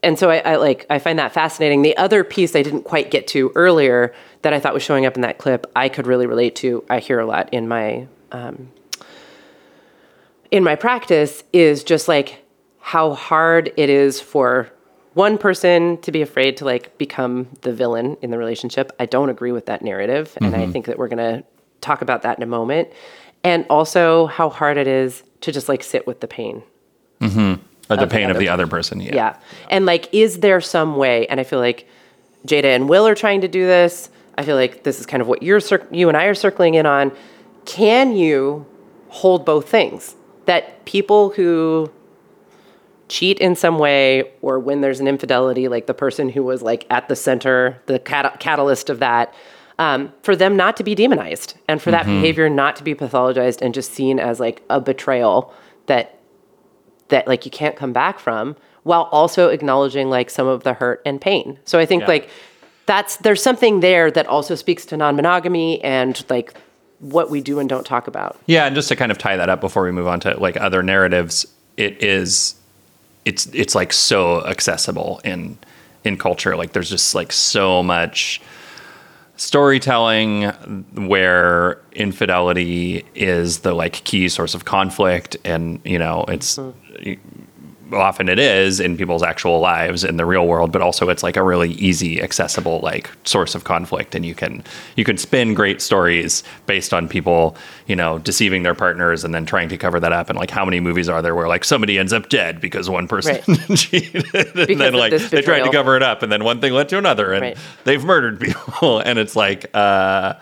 and 0.00 0.16
so 0.16 0.30
I, 0.30 0.38
I 0.52 0.56
like 0.56 0.86
I 0.88 1.00
find 1.00 1.18
that 1.18 1.32
fascinating. 1.32 1.82
The 1.82 1.96
other 1.96 2.22
piece 2.22 2.54
I 2.54 2.62
didn't 2.62 2.82
quite 2.84 3.10
get 3.10 3.26
to 3.28 3.50
earlier 3.56 4.14
that 4.42 4.52
I 4.52 4.60
thought 4.60 4.72
was 4.72 4.84
showing 4.84 5.04
up 5.06 5.16
in 5.16 5.22
that 5.22 5.38
clip, 5.38 5.66
I 5.74 5.88
could 5.88 6.06
really 6.06 6.26
relate 6.26 6.54
to. 6.56 6.84
I 6.88 7.00
hear 7.00 7.18
a 7.18 7.26
lot 7.26 7.52
in 7.52 7.66
my 7.66 8.06
um, 8.30 8.70
in 10.52 10.62
my 10.62 10.76
practice 10.76 11.42
is 11.52 11.82
just 11.82 12.06
like 12.06 12.44
how 12.78 13.12
hard 13.14 13.72
it 13.76 13.90
is 13.90 14.20
for 14.20 14.70
one 15.18 15.36
person 15.36 16.00
to 16.02 16.12
be 16.12 16.22
afraid 16.22 16.56
to 16.58 16.64
like 16.64 16.96
become 16.96 17.48
the 17.62 17.72
villain 17.72 18.16
in 18.22 18.30
the 18.30 18.38
relationship. 18.38 18.92
I 19.00 19.06
don't 19.06 19.30
agree 19.30 19.50
with 19.50 19.66
that 19.66 19.82
narrative, 19.82 20.38
and 20.40 20.54
I 20.54 20.60
mm-hmm. 20.60 20.72
think 20.72 20.86
that 20.86 20.96
we're 20.96 21.08
gonna 21.08 21.42
talk 21.80 22.02
about 22.02 22.22
that 22.22 22.38
in 22.38 22.42
a 22.44 22.46
moment. 22.46 22.88
And 23.42 23.66
also 23.68 24.26
how 24.26 24.48
hard 24.48 24.76
it 24.76 24.86
is 24.86 25.24
to 25.40 25.50
just 25.50 25.68
like 25.68 25.82
sit 25.82 26.06
with 26.06 26.20
the 26.20 26.28
pain. 26.28 26.62
Mm-hmm. 27.20 27.38
Or 27.90 27.96
the 27.96 28.02
Of 28.02 28.08
the 28.08 28.14
pain 28.14 28.30
of 28.30 28.38
the 28.38 28.48
other 28.48 28.66
person. 28.68 29.00
Yeah. 29.00 29.14
Yeah. 29.14 29.36
And 29.70 29.86
like, 29.86 30.08
is 30.12 30.38
there 30.38 30.60
some 30.60 30.96
way? 30.96 31.26
And 31.26 31.40
I 31.40 31.44
feel 31.44 31.58
like 31.58 31.88
Jada 32.46 32.74
and 32.76 32.88
Will 32.88 33.06
are 33.06 33.14
trying 33.14 33.40
to 33.40 33.48
do 33.48 33.66
this. 33.66 34.10
I 34.36 34.44
feel 34.44 34.56
like 34.56 34.84
this 34.84 35.00
is 35.00 35.06
kind 35.06 35.20
of 35.20 35.26
what 35.26 35.42
you're 35.42 35.60
you 35.90 36.08
and 36.08 36.16
I 36.16 36.24
are 36.26 36.34
circling 36.34 36.74
in 36.74 36.86
on. 36.86 37.10
Can 37.64 38.14
you 38.14 38.66
hold 39.08 39.44
both 39.44 39.68
things? 39.68 40.14
That 40.46 40.84
people 40.84 41.30
who 41.30 41.90
cheat 43.08 43.38
in 43.38 43.54
some 43.56 43.78
way, 43.78 44.30
or 44.42 44.58
when 44.58 44.80
there's 44.80 45.00
an 45.00 45.08
infidelity, 45.08 45.68
like 45.68 45.86
the 45.86 45.94
person 45.94 46.28
who 46.28 46.42
was 46.42 46.62
like 46.62 46.86
at 46.90 47.08
the 47.08 47.16
center, 47.16 47.80
the 47.86 47.98
cat- 47.98 48.38
catalyst 48.40 48.90
of 48.90 48.98
that, 48.98 49.34
um, 49.78 50.12
for 50.22 50.34
them 50.34 50.56
not 50.56 50.76
to 50.76 50.84
be 50.84 50.94
demonized 50.94 51.56
and 51.68 51.80
for 51.80 51.90
that 51.92 52.04
behavior 52.04 52.48
not 52.48 52.74
to 52.76 52.82
be 52.84 52.94
pathologized 52.94 53.62
and 53.62 53.72
just 53.72 53.92
seen 53.92 54.18
as 54.18 54.40
like 54.40 54.62
a 54.68 54.80
betrayal 54.80 55.54
that 55.86 56.18
that 57.08 57.26
like 57.28 57.44
you 57.44 57.50
can't 57.50 57.76
come 57.76 57.92
back 57.92 58.18
from 58.18 58.56
while 58.82 59.02
also 59.12 59.48
acknowledging 59.48 60.10
like 60.10 60.30
some 60.30 60.46
of 60.46 60.64
the 60.64 60.74
hurt 60.74 61.00
and 61.06 61.20
pain. 61.20 61.58
So 61.64 61.78
I 61.78 61.86
think 61.86 62.02
Yeah. 62.02 62.08
like 62.08 62.28
that's 62.86 63.16
there's 63.18 63.42
something 63.42 63.80
there 63.80 64.10
that 64.10 64.26
also 64.26 64.54
speaks 64.56 64.84
to 64.86 64.96
non-monogamy 64.96 65.82
and 65.84 66.22
like 66.28 66.54
what 66.98 67.30
we 67.30 67.40
do 67.40 67.60
and 67.60 67.68
don't 67.68 67.86
talk 67.86 68.08
about. 68.08 68.36
Yeah, 68.46 68.66
and 68.66 68.74
just 68.74 68.88
to 68.88 68.96
kind 68.96 69.12
of 69.12 69.18
tie 69.18 69.36
that 69.36 69.48
up 69.48 69.60
before 69.60 69.84
we 69.84 69.92
move 69.92 70.08
on 70.08 70.18
to 70.20 70.38
like 70.40 70.56
other 70.56 70.82
narratives, 70.82 71.46
it 71.76 72.02
is 72.02 72.56
it's 73.28 73.44
it's 73.52 73.74
like 73.74 73.92
so 73.92 74.44
accessible 74.46 75.20
in 75.22 75.58
in 76.02 76.16
culture. 76.16 76.56
Like 76.56 76.72
there's 76.72 76.88
just 76.88 77.14
like 77.14 77.30
so 77.30 77.82
much 77.82 78.40
storytelling 79.36 80.44
where 80.94 81.80
infidelity 81.92 83.04
is 83.14 83.60
the 83.60 83.74
like 83.74 83.92
key 84.04 84.28
source 84.30 84.54
of 84.54 84.64
conflict 84.64 85.36
and 85.44 85.80
you 85.84 85.98
know 85.98 86.24
it's 86.26 86.56
mm-hmm. 86.56 87.37
Often 87.92 88.28
it 88.28 88.38
is 88.38 88.80
in 88.80 88.96
people's 88.96 89.22
actual 89.22 89.60
lives 89.60 90.04
in 90.04 90.16
the 90.16 90.24
real 90.26 90.46
world 90.46 90.70
but 90.72 90.82
also 90.82 91.08
it's 91.08 91.22
like 91.22 91.36
a 91.36 91.42
really 91.42 91.70
easy 91.72 92.20
accessible 92.22 92.80
like 92.80 93.10
source 93.24 93.54
of 93.54 93.64
conflict 93.64 94.14
and 94.14 94.26
you 94.26 94.34
can 94.34 94.62
you 94.96 95.04
can 95.04 95.16
spin 95.16 95.54
great 95.54 95.80
stories 95.80 96.42
based 96.66 96.92
on 96.92 97.08
people 97.08 97.56
you 97.86 97.96
know 97.96 98.18
deceiving 98.18 98.62
their 98.62 98.74
partners 98.74 99.24
and 99.24 99.34
then 99.34 99.46
trying 99.46 99.68
to 99.68 99.76
cover 99.78 99.98
that 99.98 100.12
up 100.12 100.28
and 100.28 100.38
like 100.38 100.50
how 100.50 100.64
many 100.64 100.80
movies 100.80 101.08
are 101.08 101.22
there 101.22 101.34
where 101.34 101.48
like 101.48 101.64
somebody 101.64 101.98
ends 101.98 102.12
up 102.12 102.28
dead 102.28 102.60
because 102.60 102.90
one 102.90 103.08
person 103.08 103.36
Right. 103.48 103.68
cheated 103.78 104.24
and 104.34 104.52
Because 104.54 104.78
then 104.78 104.94
like 104.94 105.12
they 105.30 105.42
tried 105.42 105.64
to 105.64 105.70
cover 105.72 105.96
it 105.96 106.02
up 106.02 106.22
and 106.22 106.30
then 106.30 106.44
one 106.44 106.60
thing 106.60 106.72
led 106.72 106.88
to 106.90 106.98
another 106.98 107.32
and 107.32 107.42
Right. 107.42 107.58
they've 107.84 108.04
murdered 108.04 108.40
people 108.40 108.98
and 109.04 109.18
it's 109.18 109.34
like 109.36 109.70
uh 109.74 110.34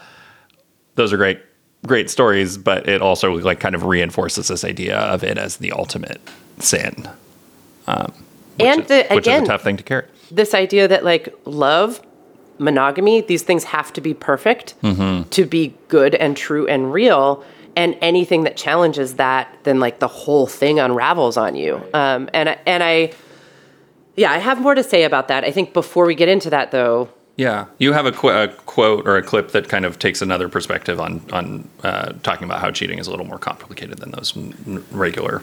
those 0.96 1.12
are 1.12 1.16
great 1.16 1.40
great 1.86 2.10
stories 2.10 2.58
but 2.58 2.88
it 2.88 3.00
also 3.02 3.34
like 3.38 3.60
kind 3.60 3.74
of 3.76 3.84
reinforces 3.84 4.48
this 4.48 4.64
idea 4.64 4.98
of 4.98 5.22
it 5.22 5.38
as 5.38 5.58
the 5.58 5.70
ultimate 5.72 6.20
sin 6.58 7.08
um, 7.86 8.12
which 8.58 8.66
And 8.68 8.80
is, 8.82 8.86
the- 8.88 9.06
which 9.14 9.26
again- 9.26 9.42
is 9.42 9.48
a 9.48 9.52
tough 9.52 9.62
thing 9.62 9.76
to 9.76 9.82
carry. 9.82 10.04
this 10.30 10.54
idea 10.54 10.88
that 10.88 11.04
like 11.04 11.34
love 11.44 12.00
monogamy 12.58 13.20
these 13.20 13.42
things 13.42 13.64
have 13.64 13.92
to 13.92 14.00
be 14.00 14.14
perfect 14.14 14.74
to 15.30 15.44
be 15.44 15.74
good 15.88 16.14
and 16.14 16.36
true 16.36 16.66
and 16.66 16.92
real. 16.92 17.44
And 17.76 17.94
anything 18.00 18.44
that 18.44 18.56
challenges 18.56 19.16
that 19.16 19.54
then 19.64 19.78
like 19.80 19.98
the 19.98 20.08
whole 20.08 20.46
thing 20.46 20.80
unravels 20.80 21.36
on 21.36 21.54
you. 21.54 21.82
Um, 21.92 22.30
and 22.32 22.56
and 22.66 22.82
i 22.82 23.12
yeah 24.16 24.32
i 24.32 24.38
have 24.38 24.58
more 24.62 24.74
to 24.74 24.82
say 24.82 25.02
about 25.04 25.28
that. 25.28 25.44
I 25.44 25.50
think 25.50 25.74
before 25.74 26.06
we 26.06 26.14
get 26.14 26.30
into 26.30 26.48
that 26.50 26.70
though 26.70 27.10
yeah 27.36 27.66
you 27.78 27.92
have 27.92 28.06
a, 28.06 28.12
qu- 28.12 28.28
a 28.28 28.48
quote 28.66 29.06
or 29.06 29.16
a 29.16 29.22
clip 29.22 29.52
that 29.52 29.68
kind 29.68 29.84
of 29.84 29.98
takes 29.98 30.20
another 30.22 30.48
perspective 30.48 31.00
on 31.00 31.22
on 31.32 31.68
uh, 31.84 32.12
talking 32.22 32.44
about 32.44 32.60
how 32.60 32.70
cheating 32.70 32.98
is 32.98 33.06
a 33.06 33.10
little 33.10 33.26
more 33.26 33.38
complicated 33.38 33.98
than 33.98 34.10
those 34.10 34.36
n- 34.36 34.84
regular 34.90 35.42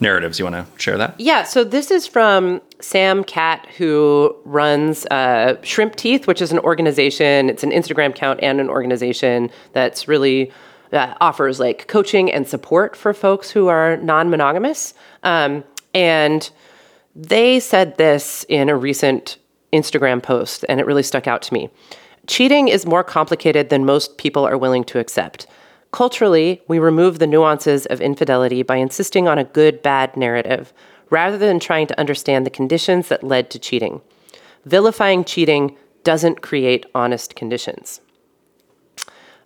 narratives 0.00 0.38
you 0.38 0.44
want 0.44 0.54
to 0.56 0.80
share 0.80 0.98
that 0.98 1.18
Yeah, 1.18 1.42
so 1.44 1.64
this 1.64 1.90
is 1.90 2.06
from 2.06 2.60
Sam 2.80 3.24
Cat, 3.24 3.66
who 3.78 4.36
runs 4.44 5.06
uh, 5.06 5.56
Shrimp 5.62 5.96
Teeth, 5.96 6.26
which 6.26 6.42
is 6.42 6.52
an 6.52 6.58
organization. 6.58 7.48
It's 7.48 7.62
an 7.62 7.70
Instagram 7.70 8.10
account 8.10 8.40
and 8.42 8.60
an 8.60 8.68
organization 8.68 9.50
that's 9.72 10.06
really 10.06 10.52
uh, 10.92 11.14
offers 11.20 11.58
like 11.58 11.88
coaching 11.88 12.30
and 12.30 12.46
support 12.46 12.94
for 12.94 13.14
folks 13.14 13.50
who 13.50 13.68
are 13.68 13.96
non-monogamous. 13.96 14.94
Um, 15.22 15.64
and 15.94 16.50
they 17.14 17.60
said 17.60 17.96
this 17.96 18.44
in 18.48 18.68
a 18.68 18.76
recent 18.76 19.38
Instagram 19.72 20.22
post, 20.22 20.64
and 20.68 20.80
it 20.80 20.86
really 20.86 21.02
stuck 21.02 21.26
out 21.26 21.42
to 21.42 21.54
me. 21.54 21.70
Cheating 22.26 22.68
is 22.68 22.86
more 22.86 23.04
complicated 23.04 23.68
than 23.68 23.84
most 23.84 24.18
people 24.18 24.46
are 24.46 24.58
willing 24.58 24.84
to 24.84 24.98
accept. 24.98 25.46
Culturally, 25.92 26.62
we 26.68 26.78
remove 26.78 27.18
the 27.18 27.26
nuances 27.26 27.86
of 27.86 28.00
infidelity 28.00 28.62
by 28.62 28.76
insisting 28.76 29.28
on 29.28 29.38
a 29.38 29.44
good 29.44 29.82
bad 29.82 30.16
narrative, 30.16 30.72
rather 31.10 31.38
than 31.38 31.60
trying 31.60 31.86
to 31.86 31.98
understand 31.98 32.44
the 32.44 32.50
conditions 32.50 33.08
that 33.08 33.22
led 33.22 33.50
to 33.50 33.58
cheating. 33.58 34.00
Vilifying 34.64 35.24
cheating 35.24 35.76
doesn't 36.02 36.42
create 36.42 36.86
honest 36.94 37.36
conditions. 37.36 38.00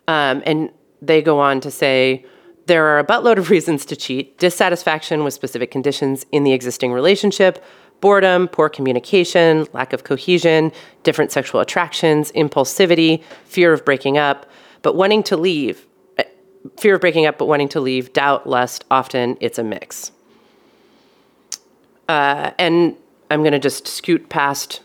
Um, 0.09 0.43
and 0.47 0.71
they 1.03 1.23
go 1.23 1.39
on 1.39 1.61
to 1.61 1.71
say 1.71 2.25
there 2.66 2.87
are 2.87 2.99
a 2.99 3.05
buttload 3.05 3.37
of 3.37 3.51
reasons 3.51 3.85
to 3.87 3.97
cheat 3.97 4.39
dissatisfaction 4.39 5.25
with 5.25 5.35
specific 5.35 5.71
conditions 5.71 6.25
in 6.33 6.45
the 6.45 6.53
existing 6.53 6.93
relationship, 6.93 7.62
boredom, 8.01 8.48
poor 8.48 8.68
communication, 8.68 9.66
lack 9.72 9.92
of 9.92 10.05
cohesion, 10.05 10.72
different 11.03 11.32
sexual 11.32 11.61
attractions, 11.61 12.32
impulsivity, 12.32 13.22
fear 13.44 13.72
of 13.72 13.84
breaking 13.84 14.18
up, 14.18 14.46
but 14.82 14.96
wanting 14.96 15.22
to 15.24 15.36
leave. 15.36 15.86
uh, 16.18 16.24
Fear 16.78 16.96
of 16.96 17.01
breaking 17.01 17.26
up, 17.26 17.38
but 17.38 17.46
wanting 17.46 17.68
to 17.70 17.80
leave, 17.80 18.12
doubt, 18.12 18.46
lust, 18.46 18.84
often 18.90 19.36
it's 19.40 19.59
a 19.59 19.64
mix. 19.64 20.12
Uh, 22.09 22.51
and 22.59 22.96
I'm 23.30 23.40
going 23.42 23.53
to 23.53 23.59
just 23.59 23.86
scoot 23.86 24.28
past 24.28 24.82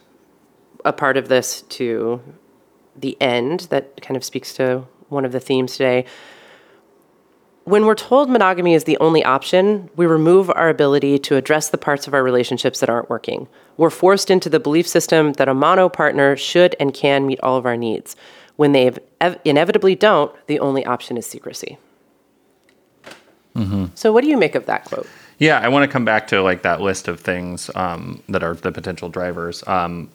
a 0.83 0.93
part 0.93 1.17
of 1.17 1.27
this 1.27 1.63
to 1.63 2.21
the 2.95 3.17
end 3.19 3.61
that 3.71 4.01
kind 4.01 4.15
of 4.15 4.23
speaks 4.23 4.53
to 4.53 4.85
one 5.09 5.25
of 5.25 5.31
the 5.31 5.39
themes 5.39 5.73
today. 5.73 6.05
When 7.65 7.87
we're 7.87 7.95
told 7.95 8.29
monogamy 8.29 8.75
is 8.75 8.83
the 8.83 8.97
only 8.99 9.23
option, 9.23 9.89
we 9.95 10.05
remove 10.05 10.51
our 10.51 10.69
ability 10.69 11.17
to 11.17 11.35
address 11.35 11.69
the 11.69 11.79
parts 11.79 12.05
of 12.05 12.13
our 12.13 12.21
relationships 12.21 12.79
that 12.79 12.89
aren't 12.89 13.09
working. 13.09 13.47
We're 13.75 13.89
forced 13.89 14.29
into 14.29 14.49
the 14.49 14.59
belief 14.59 14.87
system 14.87 15.33
that 15.33 15.49
a 15.49 15.53
mono 15.55 15.89
partner 15.89 16.37
should 16.37 16.75
and 16.79 16.93
can 16.93 17.25
meet 17.25 17.39
all 17.41 17.57
of 17.57 17.65
our 17.65 17.75
needs. 17.75 18.15
When 18.55 18.71
they 18.71 18.93
ev- 19.19 19.39
inevitably 19.43 19.95
don't, 19.95 20.31
the 20.45 20.59
only 20.59 20.85
option 20.85 21.17
is 21.17 21.25
secrecy. 21.25 21.79
So, 23.95 24.13
what 24.13 24.23
do 24.23 24.29
you 24.29 24.37
make 24.37 24.53
of 24.53 24.67
that 24.67 24.85
quote? 24.85 25.07
Yeah, 25.39 25.59
I 25.59 25.69
want 25.69 25.89
to 25.89 25.91
come 25.91 26.05
back 26.05 26.27
to 26.27 26.43
like 26.43 26.61
that 26.61 26.81
list 26.81 27.07
of 27.07 27.19
things 27.19 27.71
um, 27.73 28.21
that 28.29 28.43
are 28.43 28.53
the 28.53 28.71
potential 28.71 29.09
drivers. 29.09 29.67
Um, 29.67 30.11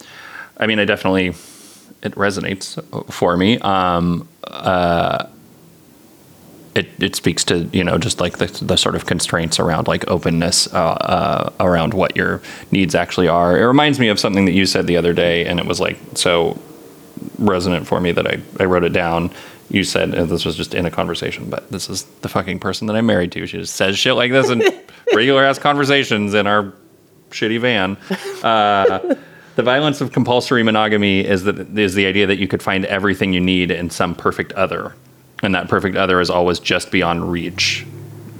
I 0.57 0.66
mean, 0.66 0.78
I 0.78 0.84
definitely 0.84 1.28
it 2.03 2.14
resonates 2.14 2.80
for 3.12 3.36
me. 3.36 3.59
Um, 3.59 4.28
uh, 4.44 5.26
it 6.75 6.89
it 7.01 7.16
speaks 7.16 7.45
to 7.45 7.68
you 7.73 7.83
know 7.83 7.99
just 7.99 8.21
like 8.21 8.39
the 8.39 8.47
the 8.64 8.77
sort 8.77 8.95
of 8.95 9.07
constraints 9.07 9.59
around 9.59 9.89
like 9.89 10.09
openness 10.09 10.73
uh, 10.73 10.79
uh, 10.79 11.53
around 11.61 11.95
what 11.95 12.16
your 12.16 12.41
needs 12.71 12.95
actually 12.95 13.29
are. 13.29 13.59
It 13.59 13.64
reminds 13.64 13.99
me 13.99 14.09
of 14.09 14.21
something 14.21 14.45
that 14.45 14.53
you 14.53 14.66
said 14.66 14.87
the 14.87 14.97
other 14.97 15.12
day, 15.12 15.47
and 15.47 15.59
it 15.59 15.66
was 15.66 15.81
like 15.81 15.99
so 16.14 16.61
resonant 17.39 17.87
for 17.87 18.01
me 18.01 18.12
that 18.12 18.27
I, 18.27 18.41
I 18.59 18.64
wrote 18.64 18.85
it 18.85 18.93
down. 18.93 19.31
You 19.68 19.85
said 19.85 20.14
and 20.14 20.29
this 20.29 20.45
was 20.45 20.57
just 20.57 20.75
in 20.75 20.87
a 20.87 20.91
conversation, 20.91 21.49
but 21.49 21.71
this 21.71 21.89
is 21.89 22.05
the 22.23 22.29
fucking 22.29 22.59
person 22.59 22.87
that 22.89 22.97
I'm 22.97 23.07
married 23.07 23.33
to. 23.33 23.47
She 23.47 23.59
just 23.59 23.75
says 23.77 23.99
shit 23.99 24.14
like 24.14 24.33
this 24.33 24.51
in 24.51 24.62
regular 25.14 25.45
ass 25.45 25.59
conversations 25.59 26.35
in 26.35 26.47
our 26.47 26.73
shitty 27.31 27.61
van. 27.61 27.97
Uh, 28.41 29.16
the 29.57 29.62
violence 29.62 30.01
of 30.01 30.12
compulsory 30.12 30.62
monogamy 30.62 31.21
is 31.21 31.45
that 31.45 31.79
is 31.79 31.95
the 31.95 32.07
idea 32.07 32.27
that 32.27 32.39
you 32.39 32.49
could 32.49 32.62
find 32.62 32.87
everything 32.87 33.35
you 33.35 33.41
need 33.41 33.71
in 33.71 33.91
some 33.91 34.14
perfect 34.14 34.53
other, 34.55 34.95
and 35.43 35.55
that 35.55 35.68
perfect 35.68 35.97
other 35.97 36.20
is 36.20 36.30
always 36.30 36.59
just 36.59 36.91
beyond 36.91 37.30
reach, 37.30 37.86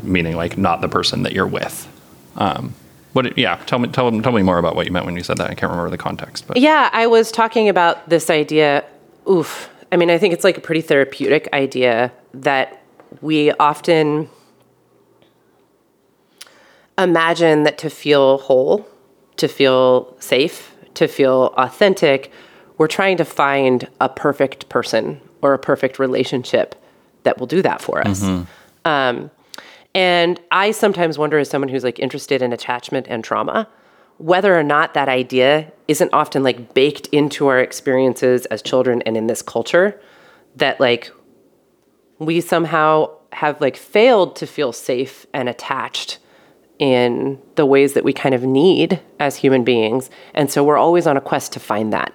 meaning 0.03 0.36
like 0.36 0.59
not 0.59 0.80
the 0.80 0.88
person 0.88 1.22
that 1.22 1.32
you're 1.32 1.46
with. 1.46 1.88
Um, 2.36 2.74
what? 3.12 3.36
Yeah, 3.36 3.57
tell 3.66 3.78
me 3.78 3.88
tell, 3.88 4.11
tell 4.22 4.32
me 4.32 4.42
more 4.42 4.59
about 4.59 4.76
what 4.76 4.86
you 4.86 4.92
meant 4.92 5.07
when 5.07 5.16
you 5.16 5.22
said 5.22 5.38
that. 5.38 5.51
I 5.51 5.55
can't 5.55 5.70
remember 5.70 5.90
the 5.90 5.98
context, 5.98 6.46
but 6.46 6.57
Yeah, 6.57 6.90
I 6.92 7.07
was 7.07 7.32
talking 7.32 7.68
about 7.68 8.09
this 8.09 8.30
idea. 8.30 8.84
Oof. 9.28 9.68
I 9.92 9.96
mean, 9.96 10.11
I 10.11 10.18
think 10.18 10.32
it's 10.32 10.44
like 10.44 10.57
a 10.57 10.61
pretty 10.61 10.80
therapeutic 10.82 11.48
idea 11.53 12.12
that 12.34 12.80
we 13.20 13.51
often 13.53 14.28
imagine 16.96 17.64
that 17.64 17.78
to 17.78 17.90
feel 17.90 18.38
whole, 18.38 18.86
to 19.36 19.48
feel 19.48 20.16
safe, 20.20 20.74
to 20.94 21.09
feel 21.09 21.53
authentic, 21.57 22.30
we're 22.78 22.86
trying 22.86 23.16
to 23.16 23.24
find 23.24 23.88
a 24.01 24.09
perfect 24.09 24.68
person 24.68 25.20
or 25.42 25.55
a 25.55 25.59
perfect 25.59 25.98
relationship 25.98 26.76
that 27.23 27.39
will 27.39 27.47
do 27.47 27.62
that 27.62 27.81
for 27.81 28.07
us. 28.07 28.23
Um, 28.85 29.31
and 29.95 30.41
I 30.51 30.71
sometimes 30.71 31.18
wonder, 31.18 31.39
as 31.39 31.51
someone 31.51 31.68
who's 31.68 31.85
like 31.85 31.99
interested 31.99 32.43
in 32.43 32.53
attachment 32.53 33.07
and 33.09 33.25
trauma, 33.25 33.68
whether 34.18 34.59
or 34.59 34.62
not 34.62 34.95
that 34.95 35.09
idea 35.09 35.73
isn't 35.89 36.11
often 36.12 36.43
like 36.43 36.75
baked 36.75 37.07
into 37.09 37.47
our 37.49 37.59
experiences 37.59 38.47
as 38.47 38.62
children 38.62 39.03
and 39.03 39.16
in 39.16 39.27
this 39.27 39.43
culture, 39.43 40.01
that 40.57 40.79
like 40.79 41.11
we 42.18 42.41
somehow 42.41 43.11
have 43.33 43.61
like 43.61 43.77
failed 43.77 44.37
to 44.37 44.47
feel 44.47 44.73
safe 44.73 45.27
and 45.33 45.49
attached 45.49 46.18
in 46.79 47.39
the 47.57 47.66
ways 47.66 47.93
that 47.95 48.05
we 48.05 48.12
kind 48.12 48.35
of 48.35 48.43
need 48.43 49.01
as 49.18 49.37
human 49.37 49.64
beings. 49.64 50.11
And 50.35 50.51
so 50.51 50.64
we're 50.64 50.79
always 50.79 51.07
on 51.07 51.16
a 51.16 51.21
quest 51.21 51.53
to 51.53 51.61
find 51.61 51.93
that. 51.93 52.12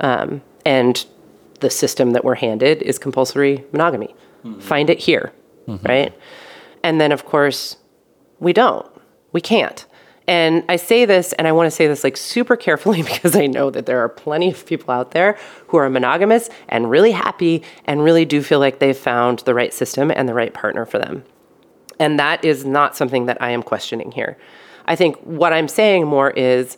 Um, 0.00 0.42
and 0.64 1.04
the 1.60 1.70
system 1.70 2.12
that 2.12 2.24
we're 2.24 2.36
handed 2.36 2.82
is 2.82 2.98
compulsory 2.98 3.64
monogamy. 3.72 4.14
Mm-hmm. 4.44 4.60
Find 4.60 4.90
it 4.90 4.98
here, 4.98 5.32
mm-hmm. 5.66 5.86
right? 5.86 6.18
And 6.82 7.00
then, 7.00 7.12
of 7.12 7.24
course, 7.24 7.76
we 8.40 8.52
don't. 8.52 8.86
We 9.32 9.40
can't. 9.40 9.86
And 10.26 10.64
I 10.68 10.76
say 10.76 11.04
this, 11.04 11.32
and 11.34 11.46
I 11.46 11.52
want 11.52 11.66
to 11.66 11.70
say 11.70 11.86
this 11.86 12.02
like 12.02 12.16
super 12.16 12.56
carefully 12.56 13.02
because 13.02 13.36
I 13.36 13.46
know 13.46 13.70
that 13.70 13.86
there 13.86 14.00
are 14.00 14.08
plenty 14.08 14.50
of 14.50 14.64
people 14.66 14.92
out 14.92 15.10
there 15.10 15.38
who 15.68 15.76
are 15.76 15.88
monogamous 15.90 16.48
and 16.68 16.90
really 16.90 17.12
happy 17.12 17.62
and 17.84 18.02
really 18.02 18.24
do 18.24 18.42
feel 18.42 18.58
like 18.58 18.78
they've 18.78 18.96
found 18.96 19.40
the 19.40 19.54
right 19.54 19.72
system 19.72 20.10
and 20.10 20.28
the 20.28 20.34
right 20.34 20.54
partner 20.54 20.86
for 20.86 20.98
them. 20.98 21.24
And 21.98 22.18
that 22.18 22.44
is 22.44 22.64
not 22.64 22.96
something 22.96 23.26
that 23.26 23.40
I 23.40 23.50
am 23.50 23.62
questioning 23.62 24.12
here. 24.12 24.36
I 24.86 24.96
think 24.96 25.16
what 25.18 25.52
I'm 25.52 25.68
saying 25.68 26.06
more 26.06 26.30
is 26.30 26.76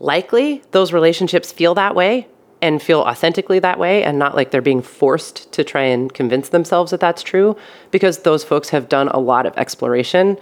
likely 0.00 0.62
those 0.72 0.92
relationships 0.92 1.52
feel 1.52 1.74
that 1.74 1.94
way 1.94 2.28
and 2.62 2.82
feel 2.82 3.00
authentically 3.00 3.58
that 3.58 3.78
way 3.78 4.02
and 4.02 4.18
not 4.18 4.34
like 4.34 4.50
they're 4.50 4.62
being 4.62 4.82
forced 4.82 5.50
to 5.52 5.62
try 5.62 5.82
and 5.82 6.12
convince 6.14 6.48
themselves 6.48 6.90
that 6.90 7.00
that's 7.00 7.22
true 7.22 7.56
because 7.90 8.20
those 8.20 8.42
folks 8.42 8.70
have 8.70 8.88
done 8.88 9.08
a 9.08 9.18
lot 9.18 9.46
of 9.46 9.56
exploration 9.56 10.38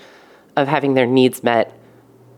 of 0.56 0.68
having 0.68 0.94
their 0.94 1.06
needs 1.06 1.42
met 1.42 1.72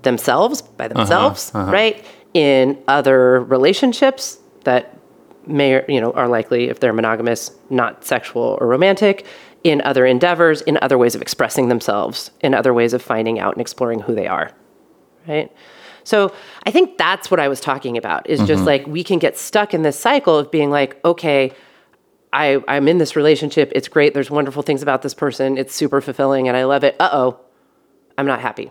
themselves 0.02 0.62
by 0.62 0.86
uh-huh, 0.86 0.94
themselves, 0.94 1.52
uh-huh. 1.54 1.70
right? 1.70 2.04
In 2.32 2.82
other 2.88 3.40
relationships 3.40 4.38
that 4.64 4.96
may 5.46 5.74
or- 5.74 5.84
you 5.88 6.00
know 6.00 6.10
are 6.12 6.26
likely 6.26 6.68
if 6.68 6.80
they're 6.80 6.92
monogamous 6.92 7.52
not 7.70 8.04
sexual 8.04 8.58
or 8.60 8.66
romantic 8.66 9.24
in 9.62 9.80
other 9.82 10.04
endeavors 10.04 10.60
in 10.62 10.76
other 10.82 10.98
ways 10.98 11.14
of 11.14 11.22
expressing 11.22 11.68
themselves 11.68 12.32
in 12.40 12.52
other 12.52 12.74
ways 12.74 12.92
of 12.92 13.00
finding 13.00 13.38
out 13.38 13.52
and 13.52 13.60
exploring 13.60 14.00
who 14.00 14.12
they 14.12 14.26
are 14.26 14.50
right? 15.26 15.52
So 16.06 16.32
I 16.64 16.70
think 16.70 16.98
that's 16.98 17.30
what 17.30 17.40
I 17.40 17.48
was 17.48 17.60
talking 17.60 17.96
about 17.96 18.30
is 18.30 18.38
just 18.40 18.58
mm-hmm. 18.58 18.64
like 18.64 18.86
we 18.86 19.02
can 19.02 19.18
get 19.18 19.36
stuck 19.36 19.74
in 19.74 19.82
this 19.82 19.98
cycle 19.98 20.38
of 20.38 20.52
being 20.52 20.70
like, 20.70 21.04
okay, 21.04 21.52
I, 22.32 22.62
I'm 22.68 22.86
in 22.86 22.98
this 22.98 23.16
relationship. 23.16 23.72
It's 23.74 23.88
great. 23.88 24.14
There's 24.14 24.30
wonderful 24.30 24.62
things 24.62 24.82
about 24.82 25.02
this 25.02 25.14
person. 25.14 25.58
It's 25.58 25.74
super 25.74 26.00
fulfilling 26.00 26.46
and 26.46 26.56
I 26.56 26.64
love 26.64 26.84
it. 26.84 26.94
Uh 27.00 27.08
oh, 27.12 27.40
I'm 28.16 28.26
not 28.26 28.40
happy. 28.40 28.70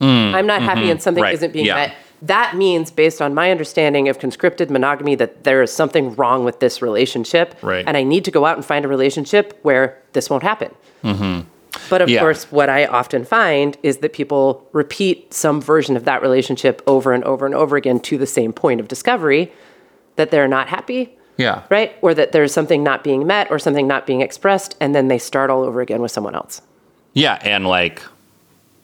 Mm, 0.00 0.34
I'm 0.34 0.46
not 0.46 0.60
happy 0.60 0.82
mm-hmm. 0.82 0.90
and 0.90 1.02
something 1.02 1.22
Right. 1.22 1.34
isn't 1.34 1.52
being 1.52 1.66
Yeah. 1.66 1.74
met. 1.76 1.94
That 2.22 2.54
means, 2.54 2.90
based 2.90 3.22
on 3.22 3.32
my 3.32 3.50
understanding 3.50 4.10
of 4.10 4.18
conscripted 4.18 4.70
monogamy, 4.70 5.14
that 5.14 5.44
there 5.44 5.62
is 5.62 5.72
something 5.72 6.14
wrong 6.16 6.44
with 6.44 6.60
this 6.60 6.82
relationship. 6.82 7.54
Right. 7.62 7.84
And 7.86 7.96
I 7.96 8.02
need 8.02 8.26
to 8.26 8.30
go 8.30 8.44
out 8.44 8.56
and 8.56 8.64
find 8.64 8.84
a 8.84 8.88
relationship 8.88 9.58
where 9.62 9.96
this 10.12 10.28
won't 10.28 10.42
happen. 10.42 10.74
Mm-hmm. 11.02 11.48
But 11.88 12.02
of 12.02 12.08
Yeah. 12.08 12.20
course, 12.20 12.44
what 12.50 12.68
I 12.68 12.84
often 12.86 13.24
find 13.24 13.76
is 13.82 13.98
that 13.98 14.12
people 14.12 14.66
repeat 14.72 15.32
some 15.32 15.60
version 15.60 15.96
of 15.96 16.04
that 16.04 16.22
relationship 16.22 16.82
over 16.86 17.12
and 17.12 17.24
over 17.24 17.46
and 17.46 17.54
over 17.54 17.76
again 17.76 18.00
to 18.00 18.18
the 18.18 18.26
same 18.26 18.52
point 18.52 18.80
of 18.80 18.88
discovery 18.88 19.50
that 20.16 20.30
they're 20.30 20.48
not 20.48 20.68
happy, 20.68 21.16
Yeah. 21.36 21.62
right? 21.70 21.92
Or 22.02 22.12
that 22.14 22.32
there's 22.32 22.52
something 22.52 22.82
not 22.82 23.02
being 23.02 23.26
met 23.26 23.50
or 23.50 23.58
something 23.58 23.86
not 23.86 24.06
being 24.06 24.20
expressed, 24.20 24.76
and 24.80 24.94
then 24.94 25.08
they 25.08 25.18
start 25.18 25.48
all 25.50 25.62
over 25.62 25.80
again 25.80 26.02
with 26.02 26.10
someone 26.10 26.34
else. 26.34 26.60
Yeah, 27.14 27.38
and 27.42 27.66
like, 27.66 28.02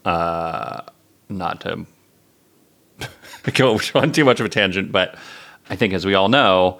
uh, 0.04 0.80
not 1.28 1.60
to 1.62 1.84
go 3.54 3.78
on 3.94 4.12
too 4.12 4.24
much 4.24 4.40
of 4.40 4.46
a 4.46 4.48
tangent, 4.48 4.90
but 4.92 5.16
I 5.68 5.76
think 5.76 5.92
as 5.92 6.06
we 6.06 6.14
all 6.14 6.28
know, 6.28 6.78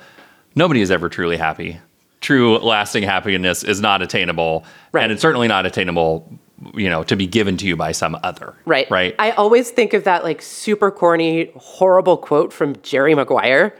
nobody 0.55 0.81
is 0.81 0.91
ever 0.91 1.09
truly 1.09 1.37
happy. 1.37 1.79
True 2.27 2.59
lasting 2.59 3.05
happiness 3.05 3.63
is 3.63 3.81
not 3.81 4.03
attainable, 4.03 4.65
Right. 4.91 5.05
and 5.05 5.13
it's 5.13 5.23
certainly 5.23 5.47
not 5.47 5.65
attainable, 5.65 6.29
you 6.75 6.91
know, 6.91 7.05
to 7.05 7.15
be 7.15 7.29
given 7.29 7.57
to 7.59 7.67
you 7.67 7.77
by 7.77 7.93
some 7.93 8.19
other. 8.25 8.55
Right. 8.65 8.91
Right. 8.91 9.15
I 9.19 9.31
always 9.31 9.71
think 9.71 9.95
of 9.95 10.03
that 10.05 10.25
like 10.25 10.43
super 10.43 10.91
corny, 10.91 11.53
horrible 11.55 12.17
quote 12.17 12.53
from 12.53 12.75
Jerry 12.83 13.15
Maguire 13.15 13.77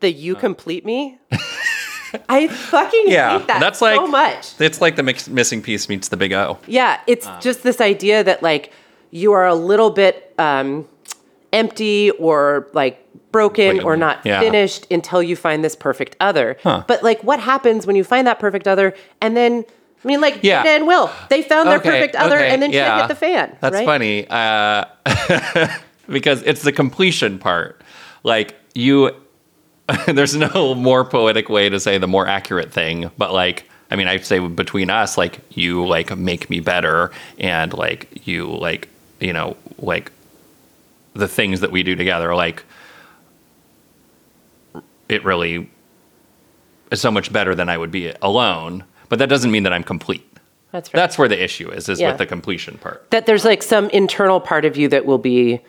the 0.00 0.10
you 0.10 0.34
complete 0.34 0.84
me. 0.84 1.18
I 2.28 2.48
fucking 2.48 3.04
yeah, 3.06 3.38
hate 3.38 3.46
that 3.48 3.60
that's 3.60 3.78
so 3.78 4.06
much. 4.06 4.60
It's 4.60 4.80
like 4.80 4.96
the 4.96 5.02
mix, 5.02 5.28
missing 5.28 5.60
piece 5.62 5.88
meets 5.88 6.08
the 6.08 6.16
big 6.16 6.32
O. 6.32 6.58
Yeah, 6.66 7.00
it's 7.06 7.28
just 7.40 7.62
this 7.62 7.80
idea 7.80 8.24
that 8.24 8.42
like 8.42 8.72
you 9.10 9.32
are 9.32 9.46
a 9.46 9.54
little 9.54 9.90
bit 9.90 10.34
um, 10.38 10.88
empty 11.52 12.10
or 12.12 12.68
like 12.72 13.06
broken 13.32 13.78
Like, 13.78 13.86
or 13.86 13.96
not 13.96 14.24
yeah. 14.24 14.40
finished 14.40 14.86
until 14.90 15.22
you 15.22 15.36
find 15.36 15.64
this 15.64 15.76
perfect 15.76 16.16
other. 16.20 16.56
Huh. 16.62 16.84
But 16.86 17.02
like, 17.02 17.22
what 17.22 17.40
happens 17.40 17.86
when 17.86 17.96
you 17.96 18.04
find 18.04 18.26
that 18.26 18.38
perfect 18.38 18.66
other 18.66 18.94
and 19.20 19.36
then? 19.36 19.64
I 20.04 20.08
mean, 20.08 20.20
like 20.20 20.40
Yeah. 20.42 20.62
And 20.64 20.86
Will, 20.86 21.10
they 21.28 21.42
found 21.42 21.68
their 21.68 21.78
Okay, 21.78 21.90
perfect 21.90 22.14
other, 22.14 22.36
okay, 22.36 22.50
and 22.50 22.62
then 22.62 22.72
yeah. 22.72 23.00
hit 23.00 23.08
the 23.08 23.14
fan. 23.14 23.56
That's 23.60 23.74
right? 23.74 23.84
funny 23.84 24.26
uh, 24.28 24.84
because 26.08 26.42
it's 26.42 26.62
the 26.62 26.72
completion 26.72 27.38
part. 27.38 27.82
Like 28.22 28.54
you, 28.74 29.10
there's 30.06 30.36
no 30.36 30.74
more 30.74 31.04
poetic 31.04 31.48
way 31.48 31.68
to 31.68 31.80
say 31.80 31.98
the 31.98 32.06
more 32.08 32.26
accurate 32.26 32.72
thing, 32.72 33.10
but 33.18 33.32
like. 33.32 33.64
I 33.90 33.96
mean, 33.96 34.06
I'd 34.06 34.26
say 34.26 34.38
between 34.38 34.90
us, 34.90 35.16
like 35.16 35.40
you 35.48 35.86
like 35.86 36.14
make 36.14 36.50
me 36.50 36.60
better, 36.60 37.10
and 37.38 37.72
like 37.72 38.26
you 38.26 38.46
like 38.46 38.90
you 39.18 39.32
know 39.32 39.56
like 39.78 40.12
the 41.14 41.26
things 41.26 41.60
that 41.60 41.72
we 41.72 41.82
do 41.82 41.96
together, 41.96 42.34
like 42.34 42.64
it 45.08 45.24
really 45.24 45.70
is 46.90 47.00
so 47.00 47.10
much 47.10 47.32
better 47.32 47.54
than 47.54 47.68
I 47.68 47.76
would 47.78 47.90
be 47.90 48.12
alone. 48.22 48.84
But 49.08 49.18
that 49.20 49.28
doesn't 49.28 49.50
mean 49.50 49.62
that 49.62 49.72
I'm 49.72 49.84
complete. 49.84 50.24
That's 50.72 50.92
right. 50.92 51.00
That's 51.00 51.16
where 51.18 51.28
the 51.28 51.42
issue 51.42 51.70
is, 51.70 51.88
is 51.88 51.98
Yeah. 52.00 52.08
with 52.08 52.18
the 52.18 52.26
completion 52.26 52.78
part. 52.78 53.10
that 53.10 53.24
there's 53.26 53.44
like 53.44 53.62
some 53.62 53.88
internal 53.90 54.38
part 54.40 54.64
of 54.66 54.76
you 54.76 54.88
that 54.88 55.06
will 55.06 55.18
be 55.18 55.60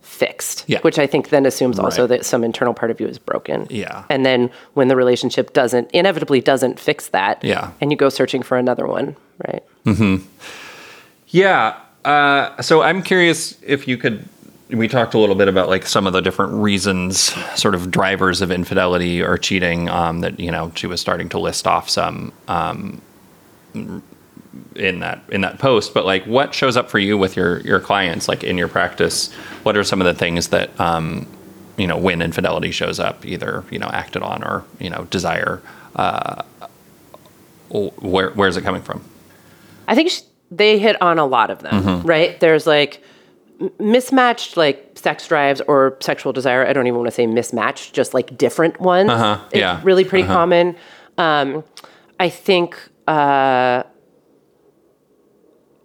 fixed, 0.00 0.64
Yeah. 0.66 0.80
which 0.80 0.98
I 0.98 1.06
think 1.06 1.28
then 1.30 1.44
assumes 1.46 1.78
also 1.78 2.02
Right. 2.02 2.08
that 2.18 2.24
some 2.24 2.42
internal 2.44 2.72
part 2.72 2.90
of 2.90 3.00
you 3.00 3.06
is 3.06 3.18
broken. 3.18 3.66
Yeah. 3.68 4.04
And 4.08 4.24
then 4.24 4.50
when 4.74 4.88
the 4.88 4.96
relationship 4.96 5.52
doesn't, 5.52 5.90
inevitably 5.92 6.40
doesn't 6.40 6.78
fix 6.80 7.08
that, 7.08 7.42
Yeah. 7.44 7.70
and 7.80 7.90
you 7.90 7.96
go 7.98 8.08
searching 8.08 8.42
for 8.42 8.56
another 8.56 8.86
one, 8.86 9.16
right? 9.46 9.62
Mm-hmm. 9.84 10.16
Yeah. 11.28 11.74
Uh, 12.04 12.60
so 12.62 12.82
I'm 12.82 13.02
curious 13.02 13.56
if 13.62 13.88
you 13.88 13.96
could. 13.98 14.24
We 14.68 14.88
talked 14.88 15.14
a 15.14 15.18
little 15.18 15.36
bit 15.36 15.46
about 15.48 15.68
like 15.68 15.86
some 15.86 16.06
of 16.08 16.12
the 16.12 16.20
different 16.20 16.54
reasons, 16.54 17.18
sort 17.58 17.74
of 17.76 17.90
drivers 17.90 18.40
of 18.42 18.50
infidelity 18.50 19.22
or 19.22 19.38
cheating. 19.38 19.88
Um, 19.88 20.20
that 20.22 20.40
you 20.40 20.50
know 20.50 20.72
she 20.74 20.86
was 20.88 21.00
starting 21.00 21.28
to 21.30 21.38
list 21.38 21.66
off 21.68 21.88
some 21.88 22.32
um, 22.48 23.00
in 24.74 24.98
that 25.00 25.20
in 25.30 25.42
that 25.42 25.58
post. 25.60 25.94
But 25.94 26.04
like, 26.04 26.24
what 26.24 26.52
shows 26.52 26.76
up 26.76 26.90
for 26.90 26.98
you 26.98 27.16
with 27.16 27.36
your 27.36 27.60
your 27.60 27.78
clients, 27.78 28.28
like 28.28 28.42
in 28.42 28.58
your 28.58 28.66
practice? 28.68 29.32
What 29.62 29.76
are 29.76 29.84
some 29.84 30.00
of 30.00 30.04
the 30.06 30.14
things 30.14 30.48
that 30.48 30.78
um, 30.80 31.26
you 31.76 31.86
know 31.86 31.96
when 31.96 32.20
infidelity 32.20 32.72
shows 32.72 32.98
up, 32.98 33.24
either 33.24 33.62
you 33.70 33.78
know 33.78 33.88
acted 33.92 34.22
on 34.22 34.42
or 34.42 34.64
you 34.80 34.90
know 34.90 35.04
desire? 35.10 35.62
Uh, 35.94 36.42
where 37.70 38.30
where 38.30 38.48
is 38.48 38.56
it 38.56 38.62
coming 38.62 38.82
from? 38.82 39.04
I 39.88 39.94
think 39.94 40.10
sh- 40.10 40.22
they 40.50 40.78
hit 40.78 41.00
on 41.00 41.18
a 41.18 41.26
lot 41.26 41.50
of 41.50 41.60
them, 41.62 41.82
Mm-hmm. 41.82 42.06
right? 42.06 42.38
There's 42.40 42.66
like 42.66 43.02
mismatched 43.78 44.56
like 44.56 44.92
sex 44.98 45.26
drives 45.28 45.60
or 45.62 45.96
sexual 46.00 46.32
desire. 46.32 46.66
I 46.66 46.72
don't 46.72 46.86
even 46.86 46.98
want 46.98 47.08
to 47.08 47.14
say 47.14 47.26
mismatched, 47.26 47.94
just 47.94 48.14
like 48.14 48.36
different 48.36 48.80
ones. 48.80 49.10
Uh-huh, 49.10 49.40
It's 49.50 49.60
yeah, 49.60 49.80
really 49.82 50.04
pretty 50.04 50.26
common. 50.26 50.76
Um, 51.18 51.64
I 52.20 52.28
think 52.28 52.78
uh, 53.06 53.82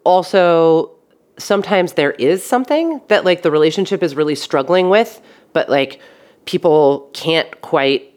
also 0.03 0.91
sometimes 1.38 1.93
there 1.93 2.11
is 2.11 2.43
something 2.43 3.01
that 3.07 3.26
like 3.26 3.41
the 3.41 3.51
relationship 3.51 4.03
is 4.03 4.15
really 4.15 4.36
struggling 4.36 4.89
with, 4.89 5.22
but 5.53 5.69
like 5.69 5.99
people 6.45 7.09
can't 7.13 7.61
quite 7.61 8.07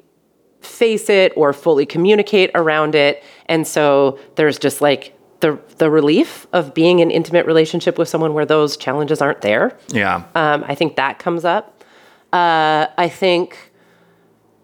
face 0.60 1.08
it 1.08 1.32
or 1.36 1.52
fully 1.52 1.86
communicate 1.86 2.50
around 2.54 2.94
it. 2.94 3.22
And 3.46 3.66
so 3.66 4.18
there's 4.36 4.58
just 4.58 4.80
like 4.80 5.13
the 5.44 5.58
the 5.76 5.90
relief 5.90 6.46
of 6.54 6.72
being 6.72 7.00
in 7.00 7.10
intimate 7.10 7.44
relationship 7.44 7.98
with 7.98 8.08
someone 8.08 8.32
where 8.32 8.46
those 8.46 8.78
challenges 8.78 9.20
aren't 9.20 9.42
there. 9.42 9.76
Yeah. 9.88 10.24
Um, 10.34 10.64
I 10.66 10.74
think 10.74 10.96
that 10.96 11.18
comes 11.18 11.44
up. 11.44 11.84
Uh, 12.32 12.86
I 12.96 13.10
think 13.10 13.72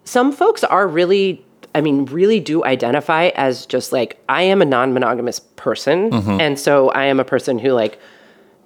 some 0.04 0.32
folks 0.32 0.64
are 0.64 0.88
really, 0.88 1.44
I 1.74 1.82
mean, 1.82 2.06
really 2.06 2.40
do 2.40 2.64
identify 2.64 3.28
as 3.34 3.66
just 3.66 3.92
like, 3.92 4.22
I 4.28 4.42
am 4.42 4.62
a 4.62 4.64
non 4.64 4.94
monogamous 4.94 5.40
person. 5.56 6.10
And 6.40 6.58
so 6.58 6.88
I 6.90 7.04
am 7.04 7.20
a 7.20 7.24
person 7.24 7.58
who, 7.58 7.72
like, 7.72 8.00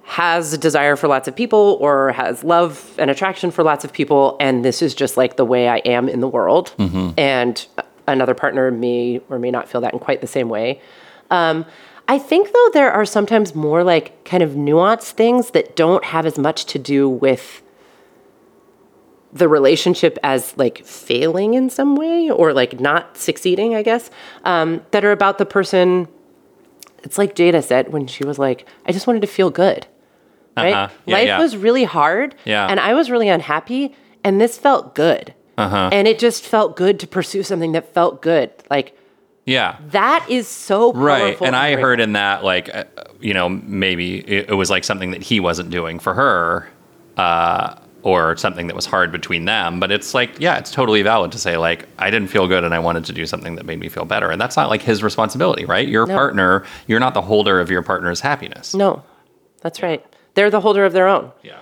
has 0.03 0.53
a 0.53 0.57
desire 0.57 0.95
for 0.95 1.09
lots 1.09 1.27
of 1.27 1.35
people 1.35 1.77
or 1.81 2.13
has 2.13 2.43
love 2.45 2.95
and 2.97 3.11
attraction 3.11 3.51
for 3.51 3.61
lots 3.63 3.83
of 3.83 3.91
people. 3.91 4.37
And 4.39 4.63
this 4.63 4.81
is 4.81 4.95
just 4.95 5.17
like 5.17 5.35
the 5.35 5.45
way 5.45 5.67
I 5.67 5.77
am 5.79 6.07
in 6.07 6.21
the 6.21 6.29
world. 6.29 6.73
And 7.17 7.67
another 8.07 8.33
partner 8.35 8.71
may 8.71 9.19
or 9.29 9.37
may 9.37 9.51
not 9.51 9.67
feel 9.67 9.81
that 9.81 9.93
in 9.93 9.99
quite 9.99 10.21
the 10.21 10.27
same 10.27 10.47
way. 10.47 10.79
Um, 11.29 11.65
I 12.07 12.19
think, 12.19 12.53
though, 12.53 12.69
there 12.73 12.91
are 12.91 13.05
sometimes 13.05 13.55
more 13.55 13.83
like 13.83 14.23
kind 14.25 14.43
of 14.43 14.51
nuanced 14.51 15.11
things 15.11 15.51
that 15.51 15.75
don't 15.75 16.03
have 16.05 16.25
as 16.25 16.37
much 16.37 16.65
to 16.65 16.79
do 16.79 17.09
with 17.09 17.63
the 19.33 19.47
relationship 19.49 20.17
as 20.23 20.55
like 20.57 20.85
failing 20.85 21.55
in 21.55 21.69
some 21.69 21.95
way 21.95 22.29
or 22.29 22.53
like 22.53 22.79
not 22.79 23.17
succeeding, 23.17 23.75
I 23.75 23.81
guess, 23.81 24.09
um, 24.45 24.81
that 24.91 25.03
are 25.03 25.11
about 25.11 25.39
the 25.39 25.45
person. 25.45 26.07
It's 27.03 27.17
like 27.17 27.35
Jada 27.35 27.63
said 27.63 27.91
when 27.91 28.07
she 28.07 28.23
was 28.23 28.39
like, 28.39 28.67
I 28.85 28.91
just 28.91 29.07
wanted 29.07 29.21
to 29.21 29.27
feel 29.27 29.49
good. 29.49 29.87
Right? 30.55 30.73
Uh-huh. 30.73 30.93
Yeah, 31.05 31.15
Life 31.15 31.27
yeah. 31.27 31.39
was 31.39 31.57
really 31.57 31.83
hard. 31.83 32.35
Yeah. 32.45 32.65
And 32.67 32.79
I 32.79 32.93
was 32.93 33.11
really 33.11 33.27
unhappy. 33.27 33.93
And 34.23 34.39
this 34.39 34.57
felt 34.57 34.95
good. 34.95 35.33
Uh-huh. 35.57 35.89
And 35.91 36.07
it 36.07 36.17
just 36.17 36.43
felt 36.43 36.77
good 36.77 36.99
to 37.01 37.07
pursue 37.07 37.43
something 37.43 37.73
that 37.73 37.93
felt 37.93 38.21
good. 38.21 38.51
Like, 38.69 38.97
Yeah. 39.45 39.77
that 39.91 40.25
is 40.29 40.47
so 40.47 40.91
powerful. 40.91 41.05
Right. 41.05 41.41
And 41.41 41.55
I 41.55 41.75
heard 41.75 41.99
in 41.99 42.13
that, 42.13 42.43
like, 42.43 42.73
uh, 42.73 42.85
you 43.21 43.33
know, 43.33 43.47
maybe 43.49 44.17
it, 44.19 44.49
it 44.49 44.53
was 44.53 44.69
like 44.69 44.83
something 44.83 45.11
that 45.11 45.21
he 45.23 45.39
wasn't 45.39 45.69
doing 45.69 45.99
for 45.99 46.13
her 46.15 46.67
uh, 47.17 47.75
or 48.01 48.35
something 48.37 48.67
that 48.67 48.75
was 48.75 48.85
hard 48.85 49.11
between 49.11 49.45
them. 49.45 49.79
But 49.79 49.91
it's 49.91 50.13
like, 50.13 50.39
yeah, 50.39 50.57
it's 50.57 50.71
totally 50.71 51.01
valid 51.01 51.31
to 51.33 51.37
say, 51.39 51.57
like, 51.57 51.87
I 51.97 52.09
didn't 52.09 52.29
feel 52.29 52.47
good 52.47 52.63
and 52.63 52.73
I 52.73 52.79
wanted 52.79 53.05
to 53.05 53.13
do 53.13 53.25
something 53.25 53.55
that 53.55 53.65
made 53.65 53.79
me 53.79 53.89
feel 53.89 54.05
better. 54.05 54.29
And 54.31 54.39
that's 54.41 54.57
not 54.57 54.69
like 54.69 54.81
his 54.81 55.03
responsibility, 55.03 55.65
right? 55.65 55.87
Your 55.87 56.05
partner, 56.07 56.65
you're 56.87 56.99
not 56.99 57.13
the 57.13 57.21
holder 57.21 57.59
of 57.59 57.69
your 57.71 57.81
partner's 57.83 58.19
happiness. 58.21 58.73
No, 58.75 59.03
that's 59.61 59.81
right. 59.81 60.03
They're 60.33 60.49
the 60.51 60.61
holder 60.61 60.85
of 60.85 60.93
their 60.93 61.07
own. 61.07 61.31
Yeah. 61.43 61.59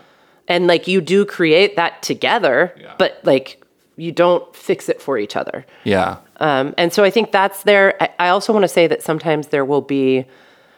and 0.48 0.68
like 0.68 0.88
you 0.88 1.00
do 1.00 1.26
create 1.26 1.76
that 1.78 2.02
together 2.02 2.74
Yeah. 2.78 2.96
but 2.98 3.20
like 3.24 3.64
you 3.96 4.12
don't 4.12 4.54
fix 4.56 4.90
it 4.90 5.02
for 5.02 5.18
each 5.18 5.36
other 5.38 5.66
Yeah. 5.86 6.18
Um, 6.44 6.74
and 6.78 6.92
so 6.94 7.04
i 7.04 7.10
think 7.10 7.32
that's 7.32 7.64
there. 7.64 7.88
I, 8.04 8.10
I 8.26 8.28
also 8.30 8.54
want 8.54 8.64
to 8.64 8.74
say 8.80 8.86
that 8.88 9.02
sometimes 9.10 9.48
there 9.48 9.66
will 9.66 9.82
be 9.82 10.26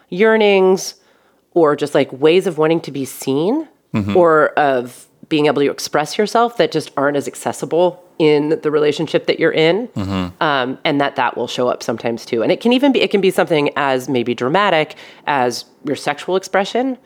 yearnings 0.09 0.95
or 1.59 1.75
just 1.75 1.93
like 1.99 2.09
ways 2.13 2.47
of 2.47 2.57
wanting 2.57 2.81
to 2.81 2.91
be 2.91 3.05
seen 3.05 3.67
or 4.15 4.49
of 4.71 5.07
being 5.29 5.45
able 5.45 5.61
to 5.61 5.71
express 5.71 6.17
yourself 6.17 6.57
that 6.57 6.71
just 6.71 6.91
aren't 6.97 7.17
as 7.17 7.27
accessible 7.27 7.87
in 8.19 8.59
the 8.61 8.69
relationship 8.69 9.25
that 9.27 9.39
you're 9.39 9.53
in. 9.53 9.89
Um, 10.41 10.77
and 10.83 10.99
that 11.01 11.15
that 11.15 11.35
will 11.37 11.47
show 11.47 11.67
up 11.69 11.81
sometimes 11.81 12.25
too. 12.25 12.43
And 12.43 12.51
it 12.51 12.59
can 12.61 12.71
even 12.73 12.91
be 12.91 12.99
it 13.01 13.09
can 13.09 13.21
be 13.21 13.31
something 13.31 13.69
as 13.75 14.07
maybe 14.09 14.33
dramatic 14.35 14.95
as 15.25 15.65
your 15.85 15.95
sexual 15.95 16.35
expression 16.35 16.97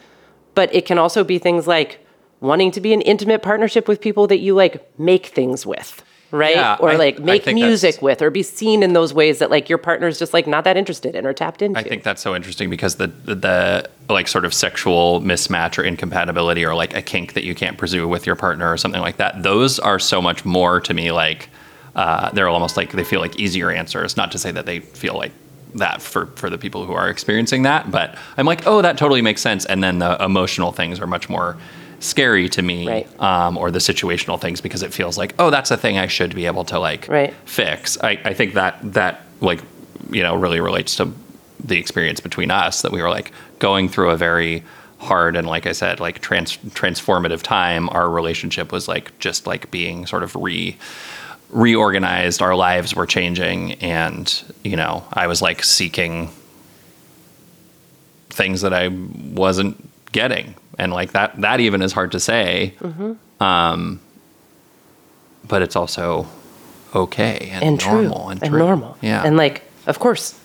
but 0.55 0.73
it 0.75 0.85
can 0.85 0.97
also 0.97 1.23
be 1.23 1.37
things 1.37 1.67
like 1.67 2.05
wanting 2.41 2.71
to 2.71 2.81
be 2.81 2.91
in 2.91 3.01
intimate 3.01 3.41
partnership 3.41 3.87
with 3.87 4.01
people 4.01 4.27
that 4.27 4.39
you 4.39 4.53
like 4.55 4.99
make 4.99 5.27
things 5.27 5.65
with 5.65 6.03
right 6.31 6.55
Yeah, 6.55 6.77
or 6.79 6.91
I- 6.91 6.95
like 6.95 7.19
make 7.19 7.45
music 7.47 8.01
with 8.01 8.21
or 8.21 8.29
be 8.29 8.43
seen 8.43 8.83
in 8.83 8.93
those 8.93 9.13
ways 9.13 9.39
that 9.39 9.49
like 9.49 9.69
your 9.69 9.77
partner's 9.77 10.19
just 10.19 10.33
like 10.33 10.47
not 10.47 10.63
that 10.63 10.77
interested 10.77 11.15
in 11.15 11.25
or 11.25 11.33
tapped 11.33 11.61
into 11.61 11.79
I 11.79 11.83
think 11.83 12.03
that's 12.03 12.21
so 12.21 12.35
interesting 12.35 12.69
because 12.69 12.95
the, 12.95 13.07
the 13.07 13.35
the 13.35 13.89
like 14.09 14.27
sort 14.27 14.45
of 14.45 14.53
sexual 14.53 15.21
mismatch 15.21 15.77
or 15.77 15.83
incompatibility 15.83 16.65
or 16.65 16.75
like 16.75 16.93
a 16.95 17.01
kink 17.01 17.33
that 17.33 17.43
you 17.43 17.55
can't 17.55 17.77
pursue 17.77 18.07
with 18.07 18.25
your 18.25 18.35
partner 18.35 18.71
or 18.71 18.77
something 18.77 19.01
like 19.01 19.17
that. 19.17 19.43
Those 19.43 19.79
are 19.79 19.99
so 19.99 20.21
much 20.21 20.45
more 20.45 20.79
to 20.81 20.93
me 20.93 21.11
like 21.11 21.49
uh, 21.95 22.29
they're 22.31 22.47
almost 22.47 22.77
like 22.77 22.91
they 22.91 23.03
feel 23.03 23.19
like 23.19 23.37
easier 23.39 23.71
answers. 23.71 24.15
Not 24.15 24.31
to 24.31 24.37
say 24.37 24.51
that 24.51 24.65
they 24.65 24.79
feel 24.79 25.15
like 25.15 25.31
that 25.75 26.01
for 26.01 26.27
for 26.35 26.49
the 26.49 26.57
people 26.57 26.85
who 26.85 26.93
are 26.93 27.09
experiencing 27.09 27.63
that, 27.63 27.91
but 27.91 28.15
I'm 28.37 28.45
like, 28.45 28.65
oh, 28.65 28.81
that 28.81 28.97
totally 28.97 29.21
makes 29.21 29.41
sense. 29.41 29.65
And 29.65 29.83
then 29.83 29.99
the 29.99 30.23
emotional 30.23 30.71
things 30.71 30.99
are 30.99 31.07
much 31.07 31.29
more 31.29 31.57
scary 31.99 32.49
to 32.49 32.61
me, 32.61 32.87
Right. 32.87 33.21
um, 33.21 33.57
or 33.57 33.71
the 33.71 33.79
situational 33.79 34.39
things 34.39 34.61
because 34.61 34.83
it 34.83 34.93
feels 34.93 35.17
like, 35.17 35.33
oh, 35.39 35.49
that's 35.49 35.71
a 35.71 35.77
thing 35.77 35.97
I 35.97 36.07
should 36.07 36.33
be 36.35 36.45
able 36.45 36.63
to 36.65 36.79
like 36.79 37.07
Right. 37.07 37.33
fix. 37.45 37.97
I, 38.01 38.19
I 38.25 38.33
think 38.33 38.53
that 38.53 38.77
that 38.93 39.21
like 39.41 39.61
you 40.11 40.23
know 40.23 40.35
really 40.35 40.59
relates 40.59 40.95
to 40.97 41.11
the 41.63 41.77
experience 41.77 42.19
between 42.19 42.51
us 42.51 42.81
that 42.83 42.91
we 42.91 43.01
were 43.01 43.09
like 43.09 43.31
going 43.59 43.89
through 43.89 44.09
a 44.11 44.17
very 44.17 44.63
hard 44.99 45.35
and 45.37 45.47
like 45.47 45.65
I 45.67 45.71
said 45.73 45.99
like 45.99 46.19
trans 46.19 46.57
transformative 46.57 47.41
time. 47.41 47.89
Our 47.89 48.09
relationship 48.09 48.71
was 48.71 48.87
like 48.87 49.17
just 49.19 49.45
like 49.47 49.69
being 49.71 50.05
sort 50.05 50.23
of 50.23 50.35
re 50.35 50.77
reorganized. 51.49 52.41
Our 52.41 52.55
lives 52.55 52.95
were 52.95 53.05
changing, 53.07 53.73
and 53.75 54.43
you 54.63 54.75
know 54.75 55.03
I 55.13 55.27
was 55.27 55.41
like 55.41 55.63
seeking 55.63 56.29
things 58.29 58.61
that 58.61 58.73
I 58.73 58.87
wasn't 58.87 59.89
getting, 60.11 60.55
and 60.79 60.91
like 60.93 61.11
that 61.11 61.39
that 61.41 61.59
even 61.59 61.81
is 61.81 61.91
hard 61.93 62.11
to 62.13 62.19
say. 62.19 62.73
Um, 63.39 63.99
but 65.47 65.61
it's 65.61 65.75
also 65.75 66.27
okay 66.95 67.49
and, 67.51 67.63
and 67.63 67.79
true 67.79 68.01
normal 68.03 68.29
and, 68.29 68.41
and 68.43 68.49
true. 68.51 68.59
normal 68.59 68.97
Yeah. 69.01 69.23
and 69.23 69.37
like 69.37 69.61
of 69.85 69.99
course 69.99 70.37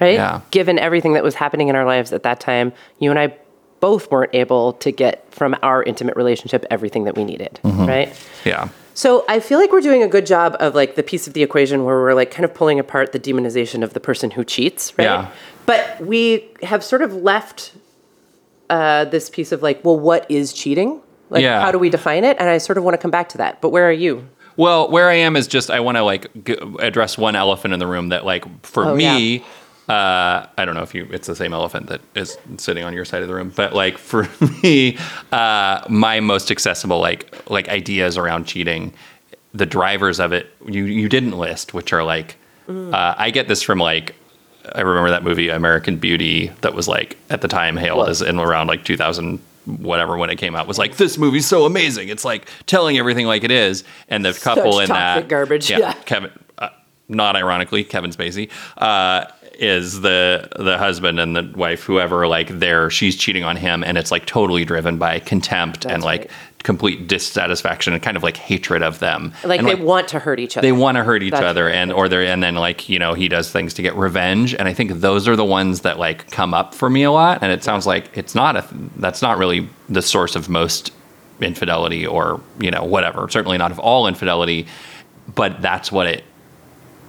right 0.00 0.14
Yeah. 0.14 0.40
given 0.50 0.78
everything 0.78 1.14
that 1.14 1.24
was 1.24 1.34
happening 1.34 1.68
in 1.68 1.74
our 1.76 1.84
lives 1.84 2.12
at 2.12 2.22
that 2.22 2.38
time 2.40 2.72
you 3.00 3.10
and 3.10 3.18
i 3.18 3.34
both 3.80 4.08
weren't 4.10 4.32
able 4.34 4.74
to 4.74 4.92
get 4.92 5.26
from 5.34 5.56
our 5.62 5.82
intimate 5.82 6.14
relationship 6.16 6.64
everything 6.70 7.04
that 7.04 7.16
we 7.16 7.24
needed 7.24 7.58
Mm-hmm. 7.64 7.86
right 7.86 8.26
yeah. 8.44 8.68
so 8.94 9.24
I 9.28 9.40
feel 9.40 9.58
like 9.58 9.72
we're 9.72 9.80
doing 9.80 10.02
a 10.02 10.08
good 10.08 10.26
job 10.26 10.56
of 10.60 10.74
like 10.76 10.94
the 10.94 11.02
piece 11.02 11.26
of 11.26 11.32
the 11.34 11.42
equation 11.42 11.84
where 11.84 11.96
we're 12.00 12.14
like 12.14 12.30
kind 12.30 12.44
of 12.44 12.54
pulling 12.54 12.78
apart 12.78 13.10
the 13.12 13.18
demonization 13.20 13.82
of 13.82 13.92
the 13.94 14.00
person 14.00 14.30
who 14.30 14.44
cheats, 14.44 14.96
right? 14.98 15.04
Yeah. 15.04 15.30
But 15.66 16.00
we 16.00 16.48
have 16.62 16.82
sort 16.84 17.02
of 17.02 17.14
left 17.14 17.72
uh, 18.70 19.04
this 19.06 19.28
piece 19.28 19.52
of 19.52 19.62
like, 19.62 19.84
well, 19.84 19.98
what 19.98 20.30
is 20.30 20.52
cheating? 20.52 21.00
Like, 21.28 21.42
Yeah. 21.42 21.60
how 21.60 21.70
do 21.72 21.78
we 21.78 21.90
define 21.90 22.24
it? 22.24 22.36
And 22.40 22.48
I 22.48 22.58
sort 22.58 22.78
of 22.78 22.84
want 22.84 22.94
to 22.94 22.98
come 22.98 23.10
back 23.10 23.28
to 23.30 23.38
that. 23.38 23.60
But 23.60 23.68
where 23.70 23.88
are 23.88 23.92
you? 23.92 24.26
Well, 24.56 24.90
where 24.90 25.08
I 25.08 25.14
am 25.14 25.36
is 25.36 25.46
just 25.46 25.70
I 25.70 25.80
want 25.80 25.96
to 25.96 26.02
like 26.02 26.28
g- 26.44 26.56
address 26.80 27.16
one 27.18 27.36
elephant 27.36 27.72
in 27.74 27.80
the 27.80 27.86
room 27.86 28.08
that 28.10 28.24
like 28.24 28.44
for 28.66 28.84
Oh, 28.86 28.94
me, 28.94 29.44
uh, 29.88 30.46
I 30.58 30.64
don't 30.64 30.74
know 30.74 30.82
if 30.82 30.94
you 30.94 31.08
it's 31.10 31.26
the 31.26 31.36
same 31.36 31.52
elephant 31.52 31.86
that 31.88 32.00
is 32.14 32.36
sitting 32.58 32.84
on 32.84 32.92
your 32.92 33.04
side 33.04 33.22
of 33.22 33.28
the 33.28 33.34
room, 33.34 33.52
but 33.54 33.72
like 33.74 33.96
for 33.98 34.28
me, 34.62 34.98
uh, 35.32 35.82
my 35.88 36.20
most 36.20 36.50
accessible 36.50 36.98
like 37.00 37.34
like 37.48 37.68
ideas 37.68 38.16
around 38.18 38.44
cheating, 38.44 38.92
the 39.54 39.66
drivers 39.66 40.20
of 40.20 40.32
it 40.32 40.46
you 40.66 40.84
you 40.84 41.08
didn't 41.08 41.38
list, 41.38 41.72
which 41.74 41.92
are 41.92 42.02
like 42.04 42.36
uh, 42.68 43.14
I 43.18 43.30
get 43.30 43.48
this 43.48 43.62
from 43.62 43.78
like 43.80 44.14
I 44.74 44.80
remember 44.82 45.10
that 45.10 45.22
movie 45.24 45.48
American 45.48 45.96
Beauty 45.96 46.48
that 46.60 46.74
was 46.74 46.86
like 46.88 47.16
at 47.30 47.40
the 47.40 47.48
time 47.48 47.76
hailed 47.76 47.98
What? 47.98 48.08
as 48.10 48.22
in 48.22 48.38
around 48.38 48.66
like 48.66 48.84
2000 48.84 49.40
whatever 49.66 50.16
when 50.16 50.30
it 50.30 50.36
came 50.36 50.56
out 50.56 50.66
was 50.66 50.78
like 50.78 50.96
this 50.96 51.18
movie's 51.18 51.46
so 51.46 51.64
amazing 51.66 52.08
it's 52.08 52.24
like 52.24 52.48
telling 52.66 52.98
everything 52.98 53.26
like 53.26 53.44
it 53.44 53.50
is 53.50 53.84
and 54.08 54.24
the 54.24 54.32
couple 54.32 54.80
in 54.80 54.88
that 54.88 55.28
garbage, 55.28 55.70
yeah. 55.70 55.92
Kevin 56.06 56.30
uh, 56.58 56.70
not 57.08 57.36
ironically 57.36 57.84
Kevin 57.84 58.10
Spacey 58.10 58.50
uh, 58.78 59.26
is 59.58 60.00
the 60.00 60.48
the 60.58 60.78
husband 60.78 61.20
and 61.20 61.36
the 61.36 61.42
wife 61.56 61.82
whoever 61.84 62.26
like 62.26 62.48
they're 62.58 62.88
she's 62.90 63.14
cheating 63.16 63.44
on 63.44 63.56
him 63.56 63.84
and 63.84 63.98
it's 63.98 64.10
like 64.10 64.24
totally 64.24 64.64
driven 64.64 64.96
by 64.96 65.18
contempt 65.20 65.84
and 65.84 65.96
That's 65.96 66.04
like 66.04 66.20
right. 66.22 66.30
Complete 66.62 67.08
dissatisfaction 67.08 67.92
and 67.92 68.02
kind 68.02 68.16
of 68.16 68.22
like 68.22 68.36
hatred 68.36 68.82
of 68.82 68.98
them. 68.98 69.32
Like 69.44 69.60
and, 69.60 69.68
they 69.68 69.74
want 69.74 70.08
to 70.08 70.18
hurt 70.18 70.38
each 70.38 70.56
other. 70.56 70.66
they 70.66 70.72
want 70.72 70.96
to 70.96 71.04
hurt 71.04 71.22
each 71.22 71.32
That's 71.32 71.44
other 71.44 71.68
and 71.68 71.92
or 71.92 72.08
they're 72.08 72.22
and 72.22 72.42
then 72.42 72.54
like 72.54 72.88
you 72.88 72.98
know 72.98 73.14
he 73.14 73.28
does 73.28 73.50
things 73.50 73.74
to 73.74 73.82
get 73.82 73.94
revenge. 73.96 74.54
And 74.54 74.68
i 74.68 74.74
think 74.74 74.92
those 74.92 75.26
are 75.26 75.36
the 75.36 75.44
ones 75.44 75.80
that 75.82 75.98
like 75.98 76.30
come 76.30 76.54
up 76.54 76.74
for 76.74 76.90
me 76.90 77.02
a 77.02 77.10
lot. 77.10 77.42
And 77.42 77.52
it 77.52 77.64
sounds 77.64 77.86
like 77.86 78.16
it's 78.16 78.34
not 78.34 78.56
a 78.56 78.66
that's 78.96 79.22
not 79.22 79.38
really 79.38 79.68
the 79.88 80.02
source 80.02 80.36
of 80.36 80.48
most 80.48 80.92
infidelity 81.40 82.06
or 82.06 82.40
you 82.58 82.70
know 82.70 82.84
whatever. 82.84 83.28
Certainly 83.28 83.58
not 83.58 83.70
of 83.70 83.78
all 83.78 84.06
infidelity. 84.06 84.66
But 85.34 85.62
that's 85.62 85.92
what 85.92 86.06
it 86.06 86.24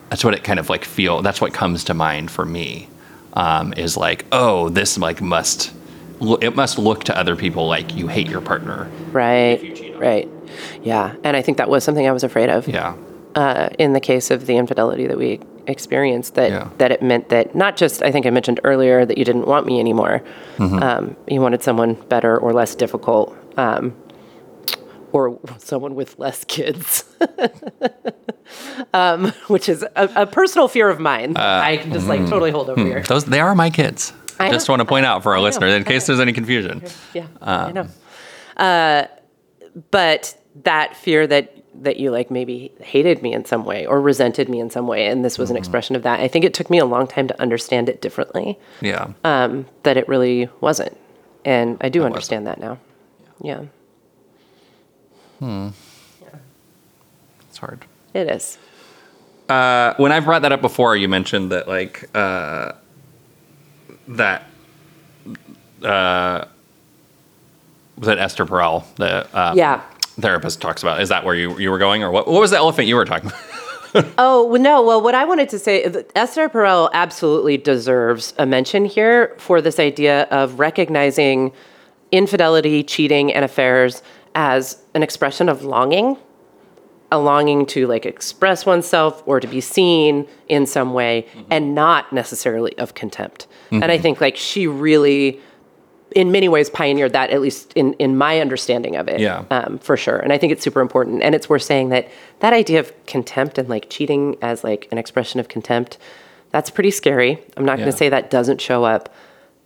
that's 0.10 0.24
what 0.24 0.34
it 0.34 0.44
kind 0.44 0.60
of 0.60 0.70
like 0.70 0.86
feel 0.86 1.22
that's 1.22 1.42
what 1.42 1.54
comes 1.54 1.86
to 1.86 1.94
mind 1.94 2.30
for 2.32 2.46
me 2.46 2.88
um, 3.34 3.74
is 3.74 3.98
like 3.98 4.26
oh 4.32 4.70
this 4.70 4.98
like 4.98 5.22
must 5.22 5.74
it 6.22 6.56
must 6.56 6.78
look 6.78 7.04
to 7.06 7.18
other 7.18 7.36
people 7.36 7.68
like 7.68 7.96
you 7.96 8.08
hate 8.08 8.28
your 8.30 8.42
partner 8.42 8.90
right. 9.12 9.62
you 9.64 9.92
Right. 9.98 10.28
Yeah. 10.84 11.14
And 11.24 11.38
I 11.38 11.42
think 11.44 11.58
that 11.60 11.70
was 11.70 11.84
something 11.84 12.08
I 12.08 12.12
was 12.12 12.24
afraid 12.24 12.50
of. 12.50 12.68
yeah 12.68 12.96
uh, 13.36 13.70
in 13.80 13.94
the 13.94 14.00
case 14.02 14.30
of 14.32 14.46
the 14.46 14.58
infidelity 14.58 15.08
that 15.08 15.18
we 15.18 15.40
experienced 15.68 16.36
that 16.36 16.50
Yeah. 16.52 16.70
that 16.80 16.92
it 16.92 17.02
meant 17.02 17.30
that 17.30 17.56
not 17.56 17.78
just 17.78 18.02
I 18.04 18.12
think 18.12 18.26
I 18.26 18.30
mentioned 18.30 18.60
earlier 18.64 19.06
that 19.06 19.18
you 19.18 19.24
didn't 19.24 19.48
want 19.48 19.66
me 19.66 19.80
anymore. 19.80 20.22
Mm-hmm. 20.58 20.84
Um, 20.84 21.16
you 21.28 21.40
wanted 21.40 21.62
someone 21.64 21.94
better 22.10 22.38
or 22.38 22.52
less 22.52 22.76
difficult, 22.76 23.34
um, 23.58 23.96
or 25.14 25.40
someone 25.60 25.94
with 25.96 26.18
less 26.20 26.44
kids, 26.46 27.06
um, 28.94 29.32
which 29.48 29.70
is 29.70 29.84
a, 29.96 30.10
a 30.16 30.26
personal 30.28 30.68
fear 30.68 30.90
of 30.90 31.00
mine. 31.00 31.38
Uh, 31.38 31.62
I 31.64 31.78
can 31.78 31.94
just 31.94 32.08
like 32.08 32.22
totally 32.28 32.52
hold 32.52 32.70
over 32.70 32.84
here. 32.84 33.02
those 33.04 33.26
they 33.26 33.40
are 33.40 33.56
my 33.56 33.70
kids 33.70 34.14
I 34.40 34.52
just 34.52 34.68
know. 34.68 34.74
want 34.74 34.82
to 34.82 34.86
point 34.86 35.06
out 35.06 35.24
for 35.24 35.32
our 35.32 35.38
know. 35.38 35.44
listeners 35.44 35.74
in 35.74 35.82
I 35.82 35.86
case 35.86 36.08
know. 36.08 36.14
there's 36.16 36.22
any 36.22 36.34
confusion 36.34 36.82
Yeah, 37.14 37.28
Um, 37.42 37.68
I 37.68 37.72
know. 37.72 37.88
Uh, 38.58 39.08
but 39.92 40.38
that 40.64 40.96
fear 40.96 41.26
that 41.28 41.58
that 41.84 41.98
you 41.98 42.12
like 42.12 42.30
maybe 42.30 42.72
hated 42.82 43.22
me 43.22 43.34
in 43.34 43.46
some 43.46 43.64
way 43.64 43.86
or 43.86 44.02
resented 44.02 44.50
me 44.50 44.60
in 44.60 44.70
some 44.70 44.88
way, 44.88 45.08
and 45.08 45.24
this 45.24 45.38
was 45.38 45.48
Mm-hmm. 45.50 45.56
an 45.56 45.58
expression 45.58 45.96
of 45.96 46.04
that. 46.04 46.20
I 46.20 46.28
think 46.28 46.44
it 46.44 46.54
took 46.54 46.70
me 46.70 46.78
a 46.80 46.86
long 46.86 47.08
time 47.08 47.28
to 47.30 47.42
understand 47.42 47.88
it 47.90 48.02
differently. 48.02 48.60
yeah 48.82 49.14
Um, 49.24 49.66
that 49.84 49.96
it 49.98 50.08
really 50.10 50.50
wasn't, 50.60 50.98
and 51.46 51.78
I 51.82 51.88
do 51.90 52.00
wasn't. 52.00 52.16
understand 52.16 52.48
that 52.48 52.60
now. 52.60 52.78
Yeah, 53.42 53.62
Hmm. 55.40 55.70
Yeah. 56.22 56.28
it's 57.50 57.58
hard 57.58 57.86
it 58.14 58.30
is. 58.30 58.58
uh, 59.50 59.94
when 59.98 60.12
I've 60.12 60.26
brought 60.26 60.42
that 60.44 60.52
up 60.52 60.62
before, 60.62 60.96
you 60.98 61.08
mentioned 61.08 61.52
that 61.52 61.68
like 61.68 62.10
uh, 62.16 62.74
that 64.10 64.44
uh, 65.84 66.46
was 67.98 68.08
it 68.08 68.18
Esther 68.18 68.46
Perel, 68.46 68.84
the 68.96 69.28
uh, 69.36 69.54
Yeah. 69.56 69.82
therapist, 70.20 70.62
talks 70.62 70.82
about. 70.84 71.02
Is 71.02 71.10
that 71.10 71.24
where 71.26 71.36
you 71.36 71.58
you 71.60 71.70
were 71.72 71.78
going, 71.80 72.04
or 72.04 72.12
what? 72.12 72.28
What 72.28 72.42
was 72.42 72.52
the 72.52 72.58
elephant 72.58 72.88
you 72.88 72.96
were 72.96 73.06
talking 73.06 73.30
about? 73.30 73.42
Oh 74.18 74.56
no. 74.58 74.82
Well, 74.82 75.02
what 75.02 75.16
I 75.16 75.26
wanted 75.26 75.50
to 75.50 75.60
say, 75.60 75.84
Esther 76.16 76.48
Perel 76.48 76.90
absolutely 76.94 77.58
deserves 77.58 78.34
a 78.38 78.46
mention 78.46 78.86
here 78.86 79.36
for 79.38 79.60
this 79.62 79.80
idea 79.80 80.24
of 80.32 80.60
recognizing 80.60 81.52
infidelity, 82.14 82.84
cheating, 82.86 83.34
and 83.34 83.44
affairs 83.44 84.02
as 84.34 84.78
an 84.94 85.04
expression 85.04 85.50
of 85.50 85.66
longing, 85.66 86.16
a 87.12 87.20
longing 87.20 87.66
to 87.66 87.86
like 87.86 88.06
express 88.06 88.66
oneself 88.66 89.24
or 89.26 89.42
to 89.42 89.48
be 89.48 89.60
seen 89.60 90.26
in 90.48 90.66
some 90.66 90.94
way, 90.94 91.28
and 91.50 91.76
not 91.76 92.14
necessarily 92.14 92.78
of 92.78 92.94
contempt. 92.94 93.46
And 93.72 93.86
I 93.86 93.98
think 93.98 94.22
like 94.22 94.38
she 94.38 94.68
really. 94.68 95.40
In 96.14 96.30
many 96.34 96.50
ways, 96.50 96.70
pioneered 96.70 97.14
that, 97.14 97.30
at 97.30 97.40
least 97.40 97.72
in, 97.74 97.94
in 97.94 98.18
my 98.18 98.42
understanding 98.42 98.98
of 98.98 99.08
it 99.08 99.22
Yeah. 99.22 99.46
um, 99.50 99.80
for 99.80 99.96
sure. 99.96 100.18
And 100.18 100.34
I 100.34 100.38
think 100.38 100.52
it's 100.52 100.62
super 100.62 100.82
important. 100.82 101.24
And 101.24 101.34
it's 101.34 101.48
worth 101.48 101.62
saying 101.62 101.88
that 101.88 102.10
that 102.42 102.52
idea 102.52 102.82
of 102.82 102.92
contempt 103.06 103.58
and 103.58 103.70
like 103.70 103.90
cheating 103.90 104.36
as 104.42 104.62
like 104.62 104.90
an 104.92 104.98
expression 104.98 105.40
of 105.40 105.48
contempt, 105.48 105.98
that's 106.50 106.70
pretty 106.70 106.92
scary. 106.92 107.40
I'm 107.56 107.64
not 107.64 107.78
going 107.78 107.90
to 107.90 107.96
say 107.96 108.10
that 108.10 108.30
doesn't 108.30 108.60
show 108.60 108.84
up. 108.84 109.08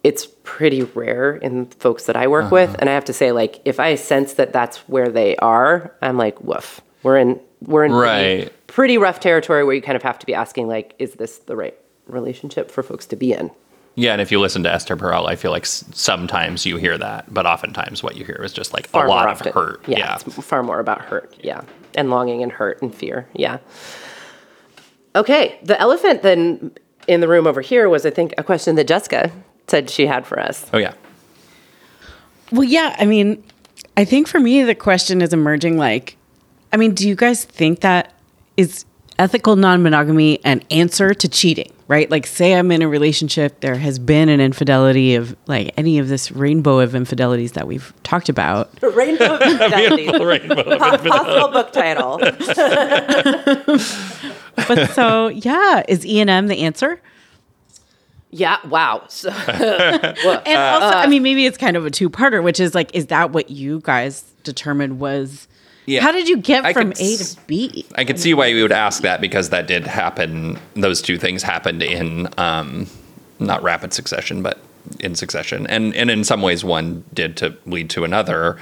It's 0.03 0.27
pretty 0.43 0.83
rare 0.83 1.35
in 1.37 1.65
folks 1.65 2.05
that 2.05 2.15
I 2.15 2.27
work 2.27 2.43
Uh-huh. 2.45 2.53
with. 2.53 2.75
And 2.77 2.91
I 2.91 2.93
have 2.93 3.05
to 3.05 3.13
say, 3.13 3.31
like, 3.31 3.59
if 3.65 3.79
I 3.79 3.95
sense 3.95 4.33
that 4.33 4.53
that's 4.53 4.77
where 4.87 5.09
they 5.09 5.35
are, 5.37 5.95
I'm 6.03 6.15
like, 6.19 6.39
woof. 6.41 6.79
We're 7.01 7.17
in 7.17 7.39
we're 7.65 7.85
in 7.85 7.91
pretty, 7.91 8.49
pretty 8.67 8.97
rough 8.99 9.19
territory 9.19 9.63
where 9.63 9.73
you 9.73 9.81
kind 9.81 9.95
of 9.95 10.03
have 10.03 10.19
to 10.19 10.27
be 10.27 10.35
asking, 10.35 10.67
like, 10.67 10.93
is 10.99 11.13
this 11.15 11.39
the 11.39 11.55
right 11.55 11.75
relationship 12.05 12.69
for 12.69 12.83
folks 12.83 13.07
to 13.07 13.15
be 13.15 13.33
in? 13.33 13.49
Yeah, 13.95 14.11
and 14.11 14.21
if 14.21 14.31
you 14.31 14.39
listen 14.39 14.63
to 14.63 14.71
Esther 14.73 14.95
Perel, 14.97 15.27
I 15.27 15.35
feel 15.35 15.51
like 15.51 15.63
s- 15.63 15.83
sometimes 15.93 16.65
you 16.65 16.77
hear 16.77 16.97
that, 16.97 17.33
but 17.33 17.45
oftentimes 17.45 18.03
what 18.03 18.15
you 18.17 18.25
hear 18.25 18.35
is 18.43 18.53
just 18.53 18.73
like 18.73 18.87
Far 18.87 19.05
a 19.05 19.09
lot 19.09 19.23
more 19.23 19.31
of 19.31 19.37
often. 19.39 19.53
hurt. 19.53 19.81
Yeah, 19.87 19.99
Yeah, 19.99 20.15
it's 20.15 20.45
far 20.45 20.63
more 20.63 20.79
about 20.79 21.01
hurt. 21.01 21.33
Yeah, 21.41 21.61
and 21.95 22.09
longing 22.09 22.43
and 22.43 22.51
hurt 22.51 22.81
and 22.81 22.93
fear. 22.93 23.27
Yeah. 23.33 23.57
Okay, 25.15 25.57
the 25.63 25.79
elephant 25.79 26.23
then 26.23 26.71
in 27.07 27.21
the 27.21 27.27
room 27.27 27.47
over 27.47 27.61
here 27.61 27.87
was, 27.87 28.05
I 28.05 28.09
think, 28.09 28.33
a 28.37 28.43
question 28.43 28.75
that 28.75 28.87
Jessica 28.87 29.31
said 29.67 29.89
she 29.89 30.05
had 30.07 30.25
for 30.25 30.39
us. 30.39 30.65
Oh 30.73 30.77
yeah. 30.77 30.93
Well, 32.51 32.63
yeah. 32.63 32.95
I 32.99 33.05
mean, 33.05 33.43
I 33.97 34.05
think 34.05 34.27
for 34.27 34.39
me, 34.39 34.63
the 34.63 34.75
question 34.75 35.21
is 35.21 35.33
emerging 35.33 35.77
like, 35.77 36.17
I 36.73 36.77
mean, 36.77 36.93
do 36.93 37.07
you 37.07 37.15
guys 37.15 37.45
think 37.45 37.79
that 37.79 38.13
is 38.57 38.85
ethical 39.17 39.55
non 39.55 39.81
monogamy 39.81 40.43
an 40.43 40.61
answer 40.69 41.13
to 41.13 41.27
cheating, 41.29 41.71
right? 41.87 42.09
Like, 42.09 42.25
say 42.27 42.53
I'm 42.55 42.71
in 42.71 42.81
a 42.81 42.87
relationship, 42.87 43.59
there 43.59 43.75
has 43.75 43.99
been 43.99 44.29
an 44.29 44.41
infidelity 44.41 45.15
of 45.15 45.35
like 45.47 45.73
any 45.77 45.99
of 45.99 46.07
this 46.07 46.31
rainbow 46.31 46.79
of 46.79 46.95
infidelities 46.95 47.51
that 47.53 47.67
we've 47.67 47.93
talked 48.03 48.29
about. 48.29 48.69
Rainbow 48.81 49.37
Infidelity. 49.39 50.07
Rainbow. 50.25 50.63
Po- 50.63 50.97
Possible 50.97 51.47
book 51.49 51.71
title. 51.71 52.19
But 54.67 54.91
so, 54.91 55.27
yeah, 55.27 55.83
is 55.87 56.05
E 56.05 56.21
and 56.21 56.29
M 56.29 56.47
the 56.47 56.59
answer? 56.61 57.01
Yeah. 58.31 58.57
Wow. 58.67 59.03
So, 59.09 59.29
And 59.29 59.57
also, 59.59 60.85
uh, 60.87 60.93
I 60.95 61.07
mean, 61.07 61.23
maybe 61.23 61.45
it's 61.45 61.57
kind 61.57 61.75
of 61.77 61.85
a 61.85 61.91
two 61.91 62.09
parter, 62.09 62.41
which 62.41 62.59
is 62.61 62.73
like, 62.73 62.93
is 62.95 63.07
that 63.07 63.31
what 63.31 63.49
you 63.49 63.81
guys 63.83 64.23
determined 64.43 64.99
was? 64.99 65.47
Yeah. 65.85 66.01
How 66.01 66.11
did 66.11 66.27
you 66.27 66.37
get 66.37 66.65
I 66.65 66.73
from 66.73 66.91
could 66.91 67.01
A 67.01 67.17
to 67.17 67.37
B? 67.47 67.85
I 67.95 68.05
could 68.05 68.19
see 68.19 68.33
why 68.33 68.47
you 68.47 68.61
would 68.63 68.71
ask 68.71 69.03
that 69.03 69.21
because 69.21 69.49
that 69.49 69.67
did 69.67 69.85
happen. 69.85 70.59
Those 70.73 71.01
two 71.01 71.17
things 71.17 71.43
happened 71.43 71.83
in 71.83 72.27
um, 72.37 72.87
not 73.39 73.61
rapid 73.61 73.93
succession, 73.93 74.41
but 74.41 74.59
in 74.99 75.15
succession, 75.15 75.67
and 75.67 75.93
and 75.95 76.09
in 76.09 76.23
some 76.23 76.41
ways, 76.41 76.63
one 76.63 77.03
did 77.13 77.37
to 77.37 77.55
lead 77.65 77.89
to 77.91 78.03
another. 78.03 78.57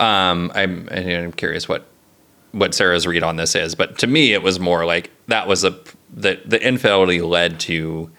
Um, 0.00 0.52
I'm 0.54 0.88
I'm 0.90 1.32
curious 1.32 1.68
what 1.68 1.86
what 2.52 2.74
Sarah's 2.74 3.06
read 3.06 3.22
on 3.22 3.36
this 3.36 3.54
is, 3.54 3.74
but 3.74 3.98
to 3.98 4.06
me, 4.06 4.34
it 4.34 4.42
was 4.42 4.60
more 4.60 4.84
like 4.84 5.10
that 5.28 5.48
was 5.48 5.64
a 5.64 5.78
the 6.12 6.40
the 6.44 6.62
infidelity 6.64 7.22
led 7.22 7.60
to 7.60 8.10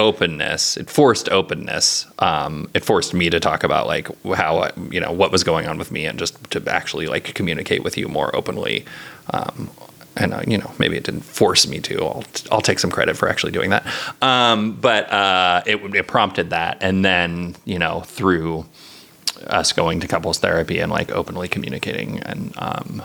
openness. 0.00 0.76
It 0.76 0.90
forced 0.90 1.28
openness. 1.28 2.06
Um, 2.18 2.68
it 2.74 2.84
forced 2.84 3.14
me 3.14 3.30
to 3.30 3.38
talk 3.38 3.62
about 3.62 3.86
like 3.86 4.08
how 4.34 4.70
you 4.90 4.98
know 4.98 5.12
what 5.12 5.30
was 5.30 5.44
going 5.44 5.68
on 5.68 5.78
with 5.78 5.92
me 5.92 6.06
and 6.06 6.18
just 6.18 6.50
to 6.50 6.62
actually 6.66 7.06
like 7.06 7.34
communicate 7.34 7.84
with 7.84 7.96
you 7.96 8.08
more 8.08 8.34
openly. 8.34 8.84
Um, 9.32 9.70
and 10.16 10.34
uh, 10.34 10.42
you 10.46 10.58
know 10.58 10.72
maybe 10.78 10.96
it 10.96 11.04
didn't 11.04 11.22
force 11.22 11.68
me 11.68 11.78
to. 11.80 12.04
I'll 12.04 12.24
I'll 12.50 12.60
take 12.60 12.78
some 12.78 12.90
credit 12.90 13.16
for 13.16 13.28
actually 13.28 13.52
doing 13.52 13.70
that. 13.70 13.86
Um, 14.22 14.72
but 14.72 15.12
uh, 15.12 15.62
it 15.66 15.76
it 15.94 16.06
prompted 16.08 16.50
that, 16.50 16.78
and 16.80 17.04
then 17.04 17.54
you 17.64 17.78
know 17.78 18.00
through 18.00 18.66
us 19.46 19.72
going 19.72 20.00
to 20.00 20.08
couples 20.08 20.38
therapy 20.38 20.80
and 20.80 20.90
like 20.90 21.10
openly 21.12 21.48
communicating 21.48 22.18
and 22.20 22.52
um, 22.58 23.02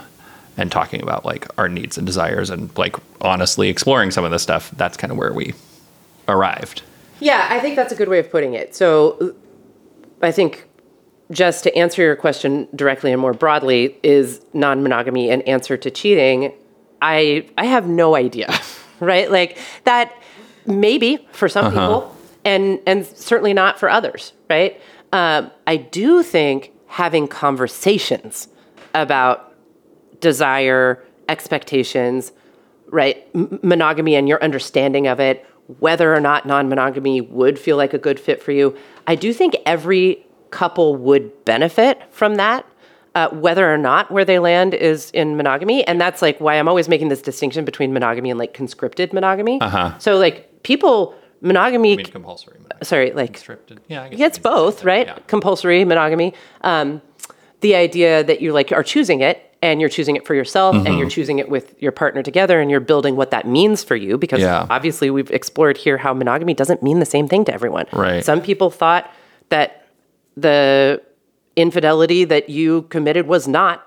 and 0.56 0.72
talking 0.72 1.02
about 1.02 1.24
like 1.24 1.46
our 1.58 1.68
needs 1.68 1.98
and 1.98 2.06
desires 2.06 2.50
and 2.50 2.76
like 2.76 2.96
honestly 3.20 3.68
exploring 3.68 4.10
some 4.10 4.24
of 4.24 4.30
this 4.30 4.42
stuff. 4.42 4.70
That's 4.76 4.96
kind 4.96 5.10
of 5.10 5.18
where 5.18 5.32
we 5.32 5.54
arrived. 6.28 6.82
yeah, 7.20 7.46
I 7.50 7.60
think 7.60 7.76
that's 7.76 7.92
a 7.92 7.96
good 7.96 8.08
way 8.08 8.18
of 8.18 8.30
putting 8.30 8.54
it. 8.54 8.74
So, 8.74 9.34
I 10.22 10.32
think 10.32 10.66
just 11.30 11.64
to 11.64 11.76
answer 11.76 12.02
your 12.02 12.16
question 12.16 12.68
directly 12.74 13.12
and 13.12 13.20
more 13.20 13.32
broadly, 13.34 13.96
is 14.02 14.40
non-monogamy 14.52 15.30
an 15.30 15.42
answer 15.42 15.76
to 15.76 15.90
cheating? 15.90 16.52
I 17.02 17.48
I 17.58 17.64
have 17.66 17.88
no 17.88 18.14
idea, 18.16 18.48
right? 19.00 19.30
Like 19.30 19.58
that 19.84 20.12
maybe 20.66 21.26
for 21.32 21.48
some 21.48 21.70
people, 21.70 22.16
and 22.44 22.80
and 22.86 23.06
certainly 23.06 23.52
not 23.54 23.78
for 23.78 23.88
others, 23.90 24.32
right? 24.48 24.80
Um, 25.12 25.50
I 25.66 25.76
do 25.76 26.22
think 26.22 26.72
having 26.86 27.28
conversations 27.28 28.48
about 28.94 29.54
desire, 30.20 31.02
expectations, 31.28 32.32
right? 32.88 33.26
M- 33.34 33.60
monogamy 33.62 34.14
and 34.16 34.28
your 34.28 34.42
understanding 34.42 35.06
of 35.06 35.20
it, 35.20 35.44
whether 35.78 36.14
or 36.14 36.20
not 36.20 36.46
non 36.46 36.68
monogamy 36.68 37.20
would 37.20 37.58
feel 37.58 37.76
like 37.76 37.94
a 37.94 37.98
good 37.98 38.20
fit 38.20 38.42
for 38.42 38.52
you. 38.52 38.76
I 39.06 39.14
do 39.14 39.32
think 39.32 39.56
every 39.66 40.24
couple 40.50 40.96
would 40.96 41.44
benefit 41.44 42.00
from 42.10 42.36
that. 42.36 42.66
Uh, 43.14 43.30
whether 43.30 43.72
or 43.72 43.78
not 43.78 44.10
where 44.10 44.26
they 44.26 44.38
land 44.38 44.74
is 44.74 45.10
in 45.12 45.38
monogamy. 45.38 45.82
And 45.86 45.98
that's 45.98 46.20
like 46.20 46.38
why 46.38 46.56
I'm 46.56 46.68
always 46.68 46.86
making 46.86 47.08
this 47.08 47.22
distinction 47.22 47.64
between 47.64 47.94
monogamy 47.94 48.28
and 48.28 48.38
like 48.38 48.52
conscripted 48.52 49.14
monogamy. 49.14 49.58
Uh-huh. 49.58 49.98
So, 49.98 50.18
like, 50.18 50.62
people, 50.64 51.14
monogamy, 51.40 51.94
I 51.94 51.96
mean, 51.96 52.06
compulsory. 52.06 52.58
sorry, 52.82 53.12
like, 53.12 53.32
Restricted. 53.32 53.80
Yeah, 53.88 54.02
I 54.02 54.08
guess 54.10 54.18
yeah, 54.18 54.26
it's 54.26 54.38
both, 54.38 54.84
right? 54.84 55.06
Yeah. 55.06 55.18
Compulsory 55.28 55.82
monogamy. 55.86 56.34
Um, 56.60 57.00
the 57.60 57.74
idea 57.74 58.22
that 58.22 58.42
you 58.42 58.52
like 58.52 58.70
are 58.72 58.82
choosing 58.82 59.22
it 59.22 59.55
and 59.72 59.80
you're 59.80 59.90
choosing 59.90 60.16
it 60.16 60.26
for 60.26 60.34
yourself 60.34 60.74
and 60.74 60.86
Mm-hmm. 60.86 60.98
you're 60.98 61.08
choosing 61.10 61.38
it 61.38 61.48
with 61.48 61.74
your 61.82 61.92
partner 61.92 62.22
together 62.22 62.60
and 62.60 62.70
you're 62.70 62.80
building 62.80 63.16
what 63.16 63.30
that 63.30 63.46
means 63.46 63.82
for 63.84 63.96
you 63.96 64.16
because 64.18 64.40
Yeah. 64.40 64.66
obviously 64.70 65.10
we've 65.10 65.30
explored 65.30 65.76
here 65.76 65.98
how 65.98 66.12
monogamy 66.14 66.54
doesn't 66.54 66.82
mean 66.82 66.98
the 67.00 67.06
same 67.06 67.28
thing 67.28 67.44
to 67.46 67.54
everyone. 67.54 67.86
Right. 67.92 68.24
Some 68.24 68.40
people 68.40 68.70
thought 68.70 69.10
that 69.50 69.86
the 70.36 71.02
infidelity 71.56 72.24
that 72.24 72.48
you 72.48 72.82
committed 72.82 73.26
was 73.26 73.48
not 73.48 73.82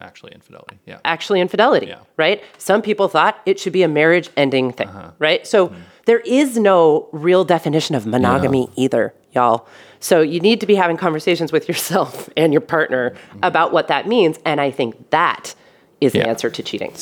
Actually, 0.00 0.32
infidelity. 0.32 0.78
Yeah. 0.86 0.98
actually 1.04 1.40
infidelity, 1.40 1.86
Yeah. 1.88 1.96
right? 2.16 2.40
Some 2.56 2.82
people 2.82 3.08
thought 3.08 3.40
it 3.46 3.58
should 3.58 3.72
be 3.72 3.82
a 3.82 3.88
marriage 3.88 4.30
ending 4.36 4.70
thing, 4.72 4.86
Uh-huh. 4.88 5.10
right? 5.18 5.44
So 5.44 5.72
there 6.06 6.20
is 6.20 6.56
no 6.56 7.08
real 7.10 7.44
definition 7.44 7.96
of 7.96 8.06
monogamy 8.06 8.68
either, 8.76 9.12
y'all. 9.32 9.66
So 10.00 10.20
you 10.20 10.40
need 10.40 10.60
to 10.60 10.66
be 10.66 10.74
having 10.74 10.96
conversations 10.96 11.52
with 11.52 11.68
yourself 11.68 12.28
and 12.36 12.52
your 12.52 12.60
partner 12.60 13.14
about 13.42 13.72
what 13.72 13.88
that 13.88 14.06
means. 14.06 14.38
And 14.44 14.60
I 14.60 14.70
think 14.70 15.10
that 15.10 15.54
is 16.00 16.12
the 16.12 16.26
answer 16.26 16.50
to 16.50 16.62
cheating. 16.62 16.94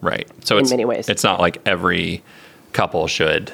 Right. 0.00 0.28
So 0.44 0.56
in 0.56 0.62
it's 0.62 0.70
many 0.70 0.84
ways. 0.84 1.08
it's 1.08 1.24
not 1.24 1.40
like 1.40 1.60
every 1.66 2.22
couple 2.72 3.06
should 3.08 3.52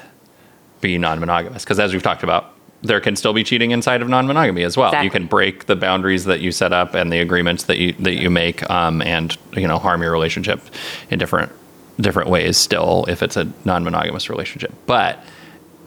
be 0.81 0.97
non-monogamous 0.97 1.63
because 1.63 1.79
as 1.79 1.91
we've 1.91 2.03
talked 2.03 2.23
about, 2.23 2.53
there 2.81 2.99
can 2.99 3.15
still 3.15 3.33
be 3.33 3.43
cheating 3.43 3.71
inside 3.71 4.01
of 4.01 4.09
non-monogamy 4.09 4.63
as 4.63 4.77
well. 4.77 4.89
Exactly. 4.89 5.05
You 5.05 5.11
can 5.11 5.25
break 5.25 5.65
the 5.65 5.75
boundaries 5.75 6.25
that 6.25 6.39
you 6.41 6.51
set 6.51 6.71
up 6.71 6.93
and 6.93 7.11
the 7.11 7.19
agreements 7.19 7.63
that 7.63 7.77
you 7.77 7.93
that 7.93 8.13
you 8.13 8.29
make, 8.29 8.69
um, 8.69 9.01
and 9.01 9.35
you 9.53 9.67
know 9.67 9.79
harm 9.79 10.01
your 10.01 10.11
relationship 10.11 10.61
in 11.09 11.17
different 11.17 11.51
different 11.99 12.29
ways. 12.29 12.57
Still, 12.57 13.05
if 13.07 13.23
it's 13.23 13.37
a 13.37 13.51
non-monogamous 13.63 14.29
relationship, 14.29 14.73
but 14.85 15.19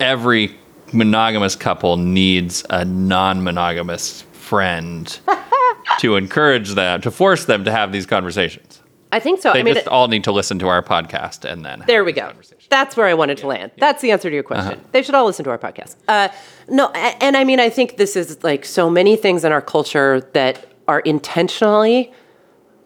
every 0.00 0.56
monogamous 0.92 1.56
couple 1.56 1.96
needs 1.96 2.64
a 2.70 2.84
non-monogamous 2.84 4.22
friend 4.32 5.18
to 5.98 6.16
encourage 6.16 6.70
them 6.70 7.00
to 7.02 7.10
force 7.10 7.44
them 7.44 7.64
to 7.64 7.70
have 7.70 7.92
these 7.92 8.06
conversations. 8.06 8.80
I 9.10 9.20
think 9.20 9.40
so. 9.40 9.52
They 9.52 9.60
I 9.60 9.62
mean, 9.62 9.74
just 9.74 9.88
all 9.88 10.08
need 10.08 10.24
to 10.24 10.32
listen 10.32 10.58
to 10.58 10.68
our 10.68 10.82
podcast 10.82 11.50
and 11.50 11.64
then. 11.64 11.78
have 11.78 11.86
There 11.86 12.04
we 12.04 12.12
go. 12.12 12.32
That's 12.68 12.96
where 12.96 13.06
I 13.06 13.14
wanted 13.14 13.38
to 13.38 13.46
land. 13.46 13.72
That's 13.78 14.02
the 14.02 14.10
answer 14.10 14.28
to 14.28 14.34
your 14.34 14.42
question. 14.42 14.74
Uh-huh. 14.74 14.88
They 14.92 15.02
should 15.02 15.14
all 15.14 15.24
listen 15.24 15.44
to 15.44 15.50
our 15.50 15.58
podcast. 15.58 15.96
Uh, 16.06 16.28
no, 16.68 16.90
and 16.90 17.36
I 17.36 17.44
mean, 17.44 17.58
I 17.60 17.70
think 17.70 17.96
this 17.96 18.16
is 18.16 18.42
like 18.44 18.64
so 18.66 18.90
many 18.90 19.16
things 19.16 19.44
in 19.44 19.52
our 19.52 19.62
culture 19.62 20.20
that 20.34 20.66
are 20.86 21.00
intentionally 21.00 22.12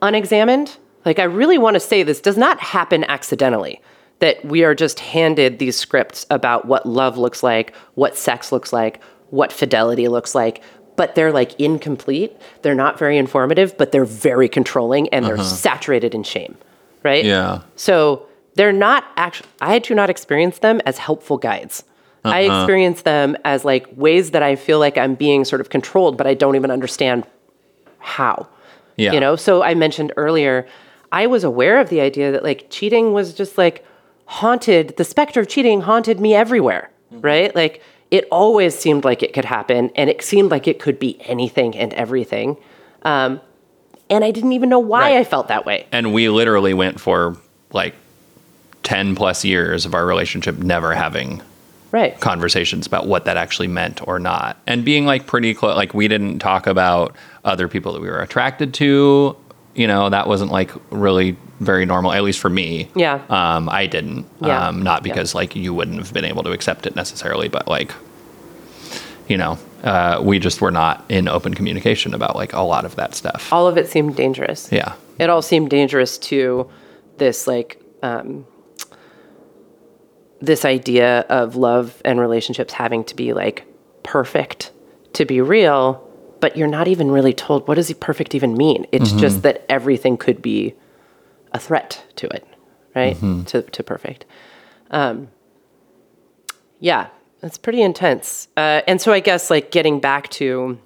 unexamined. 0.01 0.77
Like, 1.05 1.19
I 1.19 1.25
really 1.25 1.59
want 1.59 1.75
to 1.75 1.81
say 1.81 2.05
this 2.05 2.21
does 2.21 2.37
not 2.37 2.61
happen 2.61 3.05
accidentally. 3.05 3.81
That 4.23 4.45
we 4.45 4.63
are 4.63 4.75
just 4.75 5.01
handed 5.01 5.59
these 5.59 5.77
scripts 5.77 6.27
about 6.31 6.67
what 6.67 6.87
love 6.87 7.19
looks 7.19 7.43
like, 7.43 7.75
what 7.97 8.17
sex 8.17 8.53
looks 8.53 8.73
like, 8.73 9.03
what 9.31 9.51
fidelity 9.53 10.07
looks 10.07 10.33
like, 10.33 10.63
but 10.95 11.17
they're 11.17 11.33
like 11.33 11.59
incomplete. 11.59 12.37
They're 12.63 12.77
not 12.77 12.99
very 12.99 13.19
informative, 13.19 13.77
but 13.77 13.91
they're 13.91 14.05
very 14.05 14.49
controlling 14.49 15.09
and 15.09 15.25
they're 15.25 15.35
uh-huh. 15.35 15.43
saturated 15.43 16.15
in 16.15 16.23
shame, 16.23 16.57
right? 17.03 17.25
Yeah. 17.25 17.63
So 17.75 18.27
they're 18.55 18.73
not 18.73 19.05
actually, 19.17 19.49
I 19.61 19.81
do 19.81 19.95
not 19.95 20.11
experience 20.11 20.59
them 20.59 20.81
as 20.87 20.99
helpful 20.99 21.39
guides. 21.39 21.83
I 22.25 22.47
uh-huh. 22.47 22.61
experience 22.61 23.03
them 23.03 23.37
as 23.45 23.65
like 23.65 23.89
ways 23.97 24.31
that 24.31 24.43
I 24.45 24.55
feel 24.55 24.79
like 24.79 24.97
I'm 24.97 25.17
being 25.17 25.45
sort 25.45 25.61
of 25.61 25.71
controlled, 25.71 26.17
but 26.17 26.29
I 26.29 26.35
don't 26.35 26.55
even 26.55 26.71
understand 26.71 27.27
how. 27.99 28.49
Yeah. 28.97 29.13
You 29.13 29.21
know, 29.21 29.35
so 29.35 29.63
I 29.63 29.75
mentioned 29.75 30.13
earlier, 30.17 30.69
I 31.11 31.27
was 31.27 31.43
aware 31.43 31.81
of 31.81 31.89
the 31.89 32.01
idea 32.01 32.31
that 32.31 32.45
like 32.45 32.67
cheating 32.71 33.13
was 33.13 33.35
just 33.35 33.59
like 33.59 33.85
haunted, 34.33 34.97
the 34.97 35.05
specter 35.05 35.41
of 35.41 35.49
cheating 35.49 35.83
haunted 35.83 36.19
me 36.19 36.35
everywhere, 36.35 36.91
right? 37.11 37.55
Like 37.55 37.83
it 38.11 38.27
always 38.31 38.77
seemed 38.79 39.05
like 39.05 39.23
it 39.23 39.33
could 39.35 39.45
happen 39.45 39.91
and 39.95 40.09
it 40.09 40.23
seemed 40.23 40.51
like 40.51 40.67
it 40.67 40.79
could 40.81 40.99
be 40.99 41.21
anything 41.29 41.77
and 41.77 41.93
everything. 41.95 42.57
Um, 43.03 43.41
and 44.09 44.25
I 44.25 44.31
didn't 44.31 44.53
even 44.53 44.69
know 44.69 44.79
why 44.79 45.01
Right. 45.13 45.17
I 45.19 45.25
felt 45.25 45.49
that 45.49 45.65
way. 45.67 45.87
And 45.93 46.13
we 46.15 46.29
literally 46.29 46.73
went 46.75 46.99
for 47.01 47.37
like 47.73 47.95
10 48.85 49.15
plus 49.17 49.45
years 49.45 49.85
of 49.87 49.95
our 49.95 50.05
relationship 50.07 50.59
never 50.59 50.95
having 50.95 51.43
Right. 51.91 52.19
conversations 52.21 52.87
about 52.87 53.07
what 53.07 53.27
that 53.27 53.37
actually 53.37 53.69
meant 53.69 54.07
or 54.09 54.19
not. 54.19 54.57
And 54.67 54.83
being 54.83 55.05
like 55.05 55.27
pretty 55.27 55.53
close, 55.53 55.77
like 55.77 55.93
we 55.93 56.09
didn't 56.09 56.39
talk 56.39 56.67
about 56.67 57.15
other 57.45 57.69
people 57.69 57.93
that 57.93 58.01
we 58.01 58.09
were 58.09 58.21
attracted 58.23 58.73
to. 58.75 59.37
You 59.75 59.87
know, 59.87 60.11
that 60.11 60.27
wasn't 60.29 60.51
like 60.53 60.71
really 60.91 61.37
very 61.61 61.87
normal, 61.87 62.13
at 62.13 62.23
least 62.23 62.41
for 62.41 62.51
me. 62.51 62.91
Yeah. 62.95 63.23
Um, 63.31 63.69
I 63.71 63.87
didn't. 63.87 64.27
Yeah. 64.41 64.69
Um, 64.69 64.83
not 64.83 65.07
Yeah. 65.07 65.13
because 65.15 65.35
like 65.35 65.57
you 65.57 65.73
wouldn't 65.73 65.99
have 65.99 66.13
been 66.13 66.25
able 66.27 66.43
to 66.43 66.53
accept 66.53 66.87
it 66.87 66.95
necessarily, 66.95 67.49
but 67.49 67.67
like, 67.69 67.93
you 69.29 69.37
know, 69.39 69.59
uh, 69.83 70.21
we 70.23 70.39
just 70.39 70.61
were 70.61 70.71
not 70.71 71.05
in 71.09 71.27
open 71.29 71.55
communication 71.55 72.13
about 72.13 72.37
like 72.37 72.53
a 72.53 72.61
lot 72.61 72.85
of 72.85 72.97
that 72.97 73.15
stuff. 73.15 73.51
All 73.53 73.67
of 73.67 73.79
it 73.79 73.89
seemed 73.89 74.15
dangerous. 74.17 74.71
yeah. 74.71 74.95
it 75.19 75.31
all 75.31 75.43
seemed 75.43 75.71
dangerous 75.71 76.19
to 76.19 76.69
this 77.19 77.47
like 77.47 77.81
um, 78.03 78.45
this 80.41 80.65
idea 80.65 81.21
of 81.29 81.57
love 81.57 82.03
and 82.05 82.21
relationships 82.21 82.73
having 82.75 83.05
to 83.05 83.15
be 83.17 83.33
like 83.33 83.65
perfect 84.03 84.71
to 85.15 85.25
be 85.25 85.41
real 85.41 86.07
but 86.43 86.57
you're 86.57 86.69
not 86.79 86.89
even 86.89 87.11
really 87.11 87.33
told 87.33 87.67
what 87.69 87.77
does 87.77 87.91
perfect 87.95 88.35
even 88.35 88.55
mean. 88.57 88.85
It's 88.93 89.11
Mm-hmm. 89.11 89.19
just 89.21 89.43
that 89.43 89.65
everything 89.69 90.17
could 90.19 90.43
be 90.43 90.75
a 91.53 91.59
threat 91.59 92.03
to 92.17 92.27
it, 92.27 92.45
right? 92.97 93.17
Mm-hmm. 93.17 93.45
To 93.45 93.63
to 93.63 93.83
perfect. 93.83 94.27
Um, 94.91 95.29
yeah, 96.81 97.07
it's 97.43 97.59
pretty 97.59 97.81
intense. 97.81 98.49
Uh, 98.57 98.83
and 98.89 99.01
so 99.01 99.13
I 99.13 99.21
guess 99.21 99.51
like 99.51 99.71
getting 99.71 100.01
back 100.01 100.29
to 100.41 100.79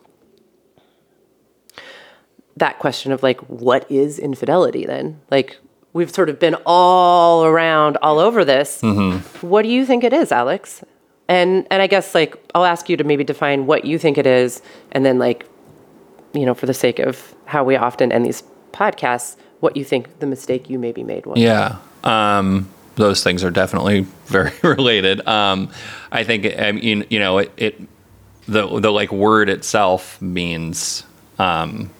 that 2.56 2.78
question 2.78 3.12
of 3.12 3.22
like 3.22 3.40
what 3.48 3.90
is 3.90 4.18
infidelity 4.18 4.84
then? 4.86 5.20
Like 5.30 5.56
we've 5.92 6.10
sort 6.10 6.28
of 6.28 6.38
been 6.38 6.56
all 6.66 7.44
around 7.44 7.96
all 8.02 8.18
over 8.18 8.44
this. 8.44 8.82
What 9.40 9.62
do 9.62 9.68
you 9.68 9.86
think 9.86 10.04
it 10.04 10.12
is, 10.12 10.30
Alex? 10.32 10.84
And 11.28 11.66
and 11.70 11.82
I 11.82 11.86
guess 11.86 12.14
like 12.14 12.36
I'll 12.54 12.64
ask 12.64 12.88
you 12.88 12.96
to 12.96 13.04
maybe 13.04 13.24
define 13.24 13.66
what 13.66 13.84
you 13.84 13.98
think 13.98 14.16
it 14.18 14.26
is 14.26 14.62
and 14.92 15.04
then 15.04 15.18
like 15.18 15.44
you 16.34 16.46
know 16.46 16.54
for 16.54 16.66
the 16.66 16.74
sake 16.74 16.98
of 16.98 17.34
how 17.46 17.64
we 17.64 17.76
often 17.76 18.12
end 18.12 18.24
these 18.24 18.42
podcasts 18.72 19.36
what 19.60 19.76
you 19.76 19.84
think 19.84 20.18
the 20.20 20.26
mistake 20.26 20.68
you 20.68 20.78
maybe 20.78 21.02
made 21.02 21.26
was. 21.26 21.38
Yeah. 21.38 21.78
Um, 22.04 22.68
those 22.96 23.22
things 23.22 23.44
are 23.44 23.50
definitely 23.50 24.00
very 24.26 24.52
related. 24.62 25.26
Um, 25.26 25.70
I 26.12 26.24
think, 26.24 26.46
I 26.58 26.72
mean, 26.72 27.04
you 27.10 27.18
know, 27.18 27.38
it, 27.38 27.52
it 27.56 27.80
the, 28.46 28.80
the 28.80 28.90
like 28.90 29.10
word 29.12 29.48
itself 29.48 30.20
means, 30.22 31.04
um, 31.38 31.90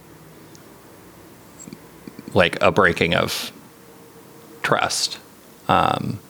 like 2.35 2.61
a 2.63 2.71
breaking 2.71 3.15
of 3.15 3.51
trust, 4.63 5.19
um, 5.69 6.21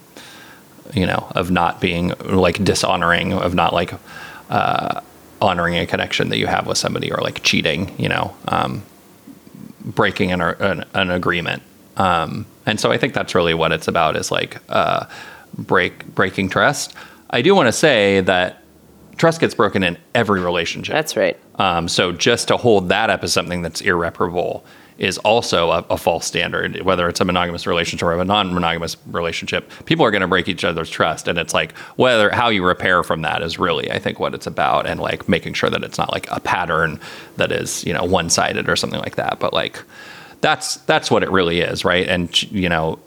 you 0.94 1.06
know, 1.06 1.26
of 1.34 1.50
not 1.50 1.80
being 1.80 2.12
like 2.24 2.62
dishonoring, 2.62 3.32
of 3.32 3.54
not 3.54 3.72
like, 3.72 3.92
uh, 4.50 5.00
honoring 5.40 5.76
a 5.76 5.86
connection 5.86 6.28
that 6.30 6.38
you 6.38 6.46
have 6.46 6.66
with 6.66 6.78
somebody 6.78 7.12
or 7.12 7.20
like 7.20 7.42
cheating, 7.42 7.94
you 7.98 8.08
know, 8.08 8.34
um, 8.48 8.82
breaking 9.84 10.32
an, 10.32 10.40
an, 10.40 10.84
an 10.94 11.10
agreement. 11.10 11.62
Um, 11.96 12.46
and 12.64 12.80
so 12.80 12.90
I 12.90 12.98
think 12.98 13.14
that's 13.14 13.34
really 13.34 13.54
what 13.54 13.72
it's 13.72 13.88
about 13.88 14.16
is 14.16 14.30
like 14.30 14.58
uh, 14.68 15.06
break 15.56 16.06
breaking 16.14 16.48
trust. 16.48 16.94
I 17.30 17.42
do 17.42 17.54
want 17.54 17.68
to 17.68 17.72
say 17.72 18.20
that 18.22 18.62
trust 19.16 19.40
gets 19.40 19.54
broken 19.54 19.82
in 19.82 19.96
every 20.14 20.40
relationship. 20.40 20.92
That's 20.92 21.16
right. 21.16 21.38
Um, 21.56 21.88
so 21.88 22.12
just 22.12 22.48
to 22.48 22.56
hold 22.56 22.88
that 22.90 23.10
up 23.10 23.24
as 23.24 23.32
something 23.32 23.62
that's 23.62 23.80
irreparable 23.80 24.64
is 24.98 25.18
also 25.18 25.70
a, 25.70 25.84
a 25.90 25.98
false 25.98 26.26
standard. 26.26 26.80
Whether 26.82 27.08
it's 27.08 27.20
a 27.20 27.24
monogamous 27.24 27.66
relationship 27.66 28.06
or 28.06 28.18
a 28.18 28.24
non-monogamous 28.24 28.96
relationship, 29.06 29.70
people 29.84 30.04
are 30.04 30.10
going 30.10 30.22
to 30.22 30.28
break 30.28 30.48
each 30.48 30.64
other's 30.64 30.88
trust, 30.88 31.28
and 31.28 31.38
it's 31.38 31.52
like 31.54 31.76
whether 31.96 32.30
how 32.30 32.48
you 32.48 32.64
repair 32.64 33.02
from 33.02 33.22
that 33.22 33.42
is 33.42 33.58
really, 33.58 33.90
I 33.90 33.98
think, 33.98 34.18
what 34.18 34.34
it's 34.34 34.46
about, 34.46 34.86
and 34.86 35.00
like 35.00 35.28
making 35.28 35.54
sure 35.54 35.70
that 35.70 35.82
it's 35.82 35.98
not 35.98 36.12
like 36.12 36.30
a 36.30 36.40
pattern 36.40 37.00
that 37.36 37.52
is 37.52 37.84
you 37.84 37.92
know 37.92 38.04
one-sided 38.04 38.68
or 38.68 38.76
something 38.76 39.00
like 39.00 39.16
that. 39.16 39.38
But 39.38 39.52
like 39.52 39.82
that's 40.40 40.76
that's 40.78 41.10
what 41.10 41.22
it 41.22 41.30
really 41.30 41.60
is, 41.60 41.84
right? 41.84 42.08
And 42.08 42.42
you 42.50 42.68
know 42.68 42.98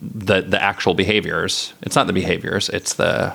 the 0.00 0.42
the 0.42 0.62
actual 0.62 0.94
behaviors. 0.94 1.74
It's 1.82 1.96
not 1.96 2.06
the 2.06 2.12
behaviors. 2.12 2.68
It's 2.68 2.94
the 2.94 3.34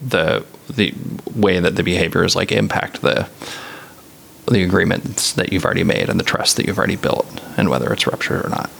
the 0.00 0.44
the 0.68 0.94
way 1.34 1.60
that 1.60 1.76
the 1.76 1.82
behaviors 1.82 2.34
like 2.34 2.52
impact 2.52 3.02
the 3.02 3.28
the 4.50 4.62
agreements 4.62 5.32
that 5.34 5.52
you've 5.52 5.64
already 5.64 5.84
made 5.84 6.08
and 6.08 6.18
the 6.18 6.24
trust 6.24 6.56
that 6.56 6.66
you've 6.66 6.78
already 6.78 6.96
built 6.96 7.26
and 7.56 7.68
whether 7.70 7.92
it's 7.92 8.06
ruptured 8.06 8.44
or 8.44 8.48
not. 8.48 8.70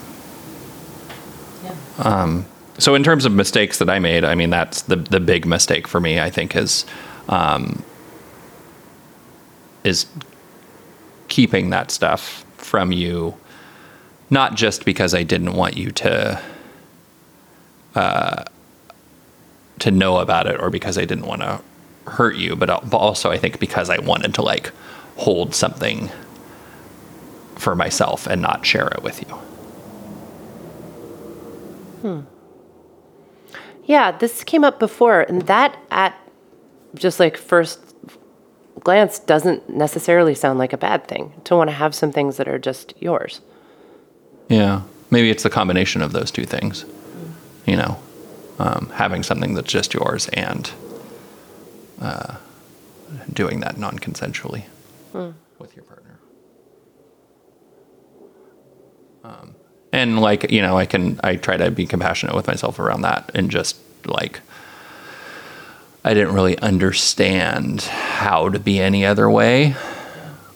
Um, 1.98 2.46
so 2.78 2.94
in 2.94 3.04
terms 3.04 3.24
of 3.24 3.32
mistakes 3.32 3.78
that 3.78 3.88
I 3.88 3.98
made, 3.98 4.24
I 4.24 4.34
mean 4.34 4.50
that's 4.50 4.82
the 4.82 4.96
the 4.96 5.20
big 5.20 5.46
mistake 5.46 5.86
for 5.86 6.00
me. 6.00 6.18
I 6.18 6.30
think 6.30 6.56
is 6.56 6.84
um, 7.28 7.82
is 9.84 10.06
keeping 11.28 11.70
that 11.70 11.90
stuff 11.90 12.44
from 12.56 12.92
you, 12.92 13.36
not 14.30 14.54
just 14.54 14.84
because 14.84 15.14
I 15.14 15.22
didn't 15.22 15.52
want 15.52 15.76
you 15.76 15.90
to 15.92 16.42
uh, 17.94 18.44
to 19.78 19.90
know 19.90 20.18
about 20.18 20.46
it 20.46 20.60
or 20.60 20.70
because 20.70 20.96
I 20.98 21.04
didn't 21.04 21.26
want 21.26 21.42
to 21.42 21.60
hurt 22.06 22.36
you, 22.36 22.56
but, 22.56 22.66
but 22.88 22.96
also 22.96 23.30
I 23.30 23.38
think 23.38 23.58
because 23.58 23.90
I 23.90 23.98
wanted 23.98 24.34
to 24.34 24.42
like 24.42 24.72
hold 25.16 25.54
something 25.54 26.10
for 27.56 27.74
myself 27.74 28.26
and 28.26 28.42
not 28.42 28.66
share 28.66 28.88
it 28.88 29.02
with 29.02 29.20
you. 29.20 29.34
Hmm. 32.02 32.20
Yeah, 33.84 34.12
this 34.12 34.44
came 34.44 34.64
up 34.64 34.78
before, 34.78 35.22
and 35.22 35.42
that 35.42 35.76
at 35.90 36.18
just 36.94 37.20
like 37.20 37.36
first 37.36 37.80
glance 38.80 39.18
doesn't 39.18 39.68
necessarily 39.68 40.34
sound 40.34 40.58
like 40.58 40.72
a 40.72 40.76
bad 40.76 41.06
thing 41.06 41.32
to 41.44 41.56
want 41.56 41.70
to 41.70 41.74
have 41.76 41.94
some 41.94 42.12
things 42.12 42.36
that 42.36 42.48
are 42.48 42.58
just 42.58 42.94
yours. 43.00 43.40
Yeah. 44.48 44.82
Maybe 45.10 45.30
it's 45.30 45.42
the 45.42 45.50
combination 45.50 46.02
of 46.02 46.12
those 46.12 46.30
two 46.30 46.44
things. 46.44 46.84
You 47.66 47.76
know, 47.76 47.98
um, 48.58 48.90
having 48.94 49.22
something 49.22 49.54
that's 49.54 49.70
just 49.70 49.94
yours 49.94 50.28
and 50.30 50.70
uh, 52.00 52.36
doing 53.32 53.60
that 53.60 53.78
non 53.78 53.98
consensually 55.12 55.34
with 55.58 55.76
your 55.76 55.84
partner. 55.84 56.18
Um, 59.24 59.54
and 59.92 60.20
like, 60.20 60.50
you 60.50 60.62
know, 60.62 60.76
I 60.76 60.86
can, 60.86 61.20
I 61.22 61.36
try 61.36 61.56
to 61.56 61.70
be 61.70 61.86
compassionate 61.86 62.34
with 62.34 62.46
myself 62.46 62.78
around 62.78 63.02
that 63.02 63.30
and 63.34 63.50
just 63.50 63.76
like, 64.04 64.40
I 66.04 66.14
didn't 66.14 66.34
really 66.34 66.58
understand 66.58 67.82
how 67.82 68.48
to 68.48 68.58
be 68.58 68.80
any 68.80 69.06
other 69.06 69.30
way 69.30 69.76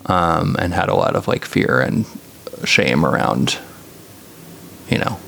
um, 0.06 0.56
and 0.58 0.74
had 0.74 0.88
a 0.88 0.94
lot 0.94 1.14
of 1.14 1.28
like 1.28 1.44
fear 1.44 1.80
and 1.80 2.04
shame 2.64 3.04
around, 3.04 3.58
you 4.90 4.98
know, 4.98 5.20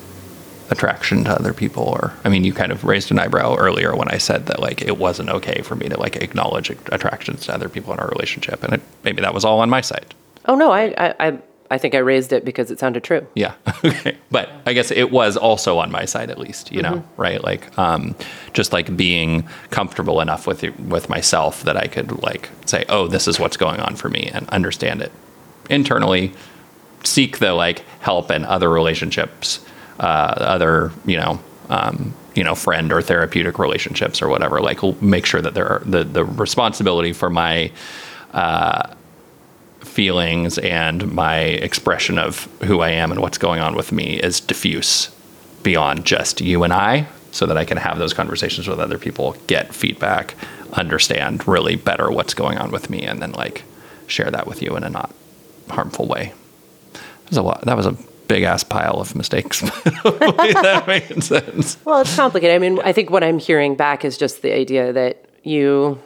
attraction 0.71 1.25
to 1.25 1.31
other 1.31 1.53
people. 1.53 1.85
Or, 1.85 2.13
I 2.25 2.29
mean, 2.29 2.45
you 2.45 2.53
kind 2.53 2.73
of 2.73 2.85
raised 2.85 3.11
an 3.11 3.19
eyebrow 3.19 3.57
earlier 3.57 3.95
when 3.97 4.09
I 4.09 4.19
said 4.19 4.47
that 4.47 4.61
like 4.61 4.83
it 4.83 4.99
wasn't 4.99 5.31
okay 5.31 5.63
for 5.63 5.75
me 5.75 5.89
to 5.89 5.99
like 5.99 6.17
acknowledge 6.17 6.71
attractions 6.71 7.47
to 7.47 7.55
other 7.55 7.69
people 7.69 7.93
in 7.93 7.99
our 7.99 8.09
relationship, 8.09 8.63
and 8.63 8.75
it, 8.75 8.83
maybe 9.05 9.23
that 9.23 9.35
was 9.35 9.45
all 9.45 9.61
on 9.61 9.71
my 9.71 9.81
side. 9.81 10.15
Oh 10.47 10.55
no, 10.55 10.71
I 10.71 10.95
I 10.97 11.15
I, 11.21 11.39
I 11.71 11.79
think 11.79 11.95
I 11.95 11.99
raised 11.99 12.33
it 12.33 12.45
because 12.45 12.71
it 12.71 12.79
sounded 12.79 13.05
true. 13.05 13.27
Yeah. 13.35 13.55
okay. 13.85 14.17
But 14.31 14.51
I 14.67 14.73
guess 14.73 14.91
it 14.91 15.11
was 15.11 15.37
also 15.37 15.79
on 15.79 15.91
my 15.91 16.05
side 16.07 16.31
at 16.31 16.39
least, 16.39 16.73
you 16.73 16.83
know, 16.83 17.05
right? 17.17 17.43
Like 17.43 17.79
um 17.79 18.15
just 18.53 18.73
like 18.73 18.97
being 18.97 19.47
comfortable 19.71 20.21
enough 20.21 20.47
with 20.47 20.63
with 20.79 21.09
myself 21.09 21.63
that 21.65 21.77
I 21.77 21.87
could 21.87 22.23
like 22.23 22.49
say, 22.67 22.85
"Oh, 22.89 23.07
this 23.09 23.29
is 23.29 23.39
what's 23.39 23.57
going 23.57 23.81
on 23.81 23.97
for 23.97 24.09
me," 24.09 24.31
and 24.33 24.49
understand 24.49 25.03
it 25.03 25.13
internally, 25.69 26.33
seek 27.05 27.39
the 27.39 27.53
like 27.53 27.81
help 28.01 28.31
in 28.31 28.45
other 28.45 28.71
relationships, 28.71 29.65
uh 29.99 30.35
other, 30.39 30.93
you 31.07 31.17
know, 31.17 31.41
um 31.71 32.15
you 32.35 32.45
know, 32.45 32.55
friend 32.55 32.93
or 32.93 33.03
therapeutic 33.03 33.59
relationships 33.59 34.23
or 34.23 34.29
whatever, 34.29 34.61
like 34.61 34.81
make 35.03 35.27
sure 35.27 35.43
that 35.43 35.55
there 35.55 35.69
are 35.69 35.83
the 35.85 36.05
the 36.05 36.25
responsibility 36.25 37.13
for 37.13 37.31
my 37.31 37.73
feelings 39.81 40.59
and 40.59 41.11
my 41.13 41.39
expression 41.39 42.19
of 42.19 42.45
who 42.65 42.81
I 42.81 42.91
am 42.91 43.11
and 43.11 43.21
what's 43.21 43.39
going 43.39 43.61
on 43.61 43.75
with 43.75 43.91
me 43.93 44.19
is 44.21 44.41
diffuse 44.41 45.11
beyond 45.63 46.05
just 46.05 46.41
you 46.41 46.63
and 46.63 46.73
I 46.73 47.07
so 47.33 47.47
that 47.47 47.57
I 47.57 47.65
can 47.65 47.77
have 47.79 47.99
those 47.99 48.15
conversations 48.15 48.69
with 48.69 48.81
other 48.81 48.99
people, 48.99 49.37
get 49.47 49.75
feedback, 49.75 50.35
understand 50.73 51.47
really 51.49 51.77
better 51.77 52.11
what's 52.11 52.35
going 52.35 52.59
on 52.59 52.71
with 52.71 52.91
me 52.91 53.03
and 53.03 53.21
then 53.21 53.33
like 53.33 53.65
share 54.07 54.31
that 54.31 54.47
with 54.47 54.63
you 54.63 54.77
in 54.77 54.85
a 54.85 54.91
not 54.91 55.13
harmful 55.69 56.07
way. 56.07 56.33
That 56.93 57.31
was 57.31 57.39
a 57.39 57.43
lot. 57.43 57.63
That 57.63 57.77
was 57.77 57.87
a 57.87 57.97
big 58.29 58.43
ass 58.45 58.63
pile 58.63 59.01
of 59.01 59.15
mistakes. 59.17 59.61
That 60.05 60.85
made 60.87 61.23
sense. 61.25 61.77
Well, 61.85 62.01
it's 62.03 62.15
complicated. 62.15 62.55
I 62.55 62.59
mean, 62.59 62.79
I 62.85 62.93
think 62.93 63.11
what 63.11 63.25
I'm 63.25 63.39
hearing 63.39 63.75
back 63.75 64.05
is 64.05 64.17
just 64.19 64.43
the 64.43 64.53
idea 64.55 64.93
that 64.93 65.25
you 65.43 66.01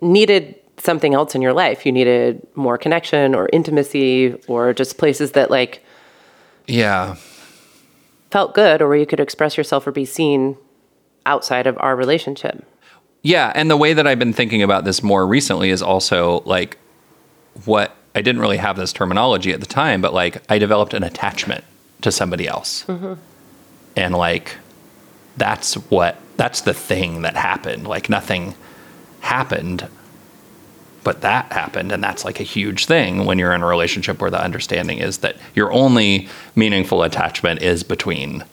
needed 0.00 0.56
something 0.78 1.14
else 1.14 1.34
in 1.34 1.42
your 1.42 1.52
life. 1.52 1.86
You 1.86 1.92
needed 1.92 2.46
more 2.54 2.76
connection 2.78 3.34
or 3.34 3.48
intimacy 3.52 4.34
or 4.46 4.72
just 4.74 4.98
places 4.98 5.32
that 5.32 5.50
like 5.50 5.82
Yeah. 6.66 7.16
felt 8.30 8.54
good 8.54 8.82
or 8.82 8.88
where 8.88 8.98
you 8.98 9.06
could 9.06 9.20
express 9.20 9.56
yourself 9.56 9.86
or 9.86 9.92
be 9.92 10.04
seen 10.04 10.56
outside 11.24 11.66
of 11.66 11.76
our 11.80 11.96
relationship. 11.96 12.64
Yeah, 13.22 13.50
and 13.54 13.70
the 13.70 13.76
way 13.76 13.92
that 13.94 14.06
I've 14.06 14.18
been 14.18 14.32
thinking 14.34 14.62
about 14.62 14.84
this 14.84 15.02
more 15.02 15.26
recently 15.26 15.70
is 15.70 15.82
also 15.82 16.42
like 16.44 16.78
what 17.64 17.96
I 18.16 18.22
didn't 18.22 18.40
really 18.40 18.56
have 18.56 18.76
this 18.76 18.92
terminology 18.92 19.52
at 19.52 19.60
the 19.60 19.66
time, 19.66 20.00
but 20.00 20.14
like 20.14 20.42
I 20.50 20.58
developed 20.58 20.94
an 20.94 21.04
attachment 21.04 21.64
to 22.02 22.10
somebody 22.10 22.48
else. 22.48 22.84
And 23.96 24.14
like 24.14 24.56
that's 25.36 25.74
what 25.74 26.18
that's 26.36 26.62
the 26.62 26.74
thing 26.74 27.22
that 27.22 27.36
happened. 27.36 27.86
Like 27.86 28.10
nothing 28.10 28.54
happened, 29.20 29.88
but 31.04 31.20
that 31.22 31.52
happened 31.52 31.92
and 31.92 32.02
that's 32.02 32.24
like 32.24 32.40
a 32.40 32.44
huge 32.44 32.86
thing 32.86 33.26
when 33.26 33.38
you're 33.38 33.52
in 33.52 33.62
a 33.62 33.66
relationship 33.66 34.20
where 34.20 34.30
the 34.30 34.42
understanding 34.42 34.98
is 34.98 35.18
that 35.18 35.36
your 35.54 35.72
only 35.72 36.28
meaningful 36.56 37.02
attachment 37.04 37.62
is 37.62 37.84
between 37.84 38.44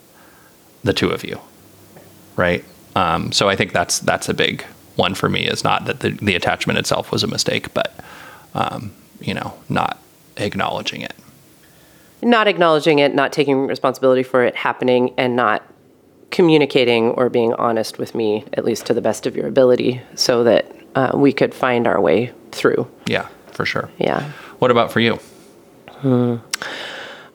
the 0.83 0.93
two 0.93 1.09
of 1.09 1.23
you 1.23 1.39
right? 2.35 2.63
Um, 2.95 3.31
so 3.31 3.49
I 3.49 3.55
think 3.55 3.71
that's 3.73 3.99
that's 3.99 4.29
a 4.29 4.33
big 4.33 4.63
one 4.95 5.15
for 5.15 5.29
me. 5.29 5.47
Is 5.47 5.63
not 5.63 5.85
that 5.85 6.01
the, 6.01 6.11
the 6.11 6.35
attachment 6.35 6.79
itself 6.79 7.11
was 7.11 7.23
a 7.23 7.27
mistake, 7.27 7.73
but 7.73 7.93
um, 8.53 8.93
you 9.23 9.33
know, 9.33 9.53
not 9.69 9.97
acknowledging 10.37 11.01
it. 11.01 11.13
not 12.21 12.47
acknowledging 12.47 12.99
it, 12.99 13.13
not 13.13 13.33
taking 13.33 13.67
responsibility 13.67 14.23
for 14.23 14.43
it 14.43 14.55
happening, 14.55 15.13
and 15.17 15.35
not 15.35 15.63
communicating 16.31 17.09
or 17.11 17.29
being 17.29 17.53
honest 17.55 17.99
with 17.99 18.15
me, 18.15 18.43
at 18.53 18.65
least 18.65 18.85
to 18.87 18.93
the 18.93 19.01
best 19.01 19.25
of 19.25 19.35
your 19.35 19.47
ability, 19.47 20.01
so 20.15 20.43
that 20.43 20.65
uh, 20.95 21.11
we 21.13 21.31
could 21.33 21.53
find 21.53 21.85
our 21.85 21.99
way 22.01 22.31
through. 22.51 22.89
Yeah, 23.07 23.27
for 23.51 23.65
sure. 23.65 23.89
Yeah. 23.97 24.31
What 24.59 24.71
about 24.71 24.91
for 24.91 24.99
you? 24.99 25.19
Well, 26.03 26.41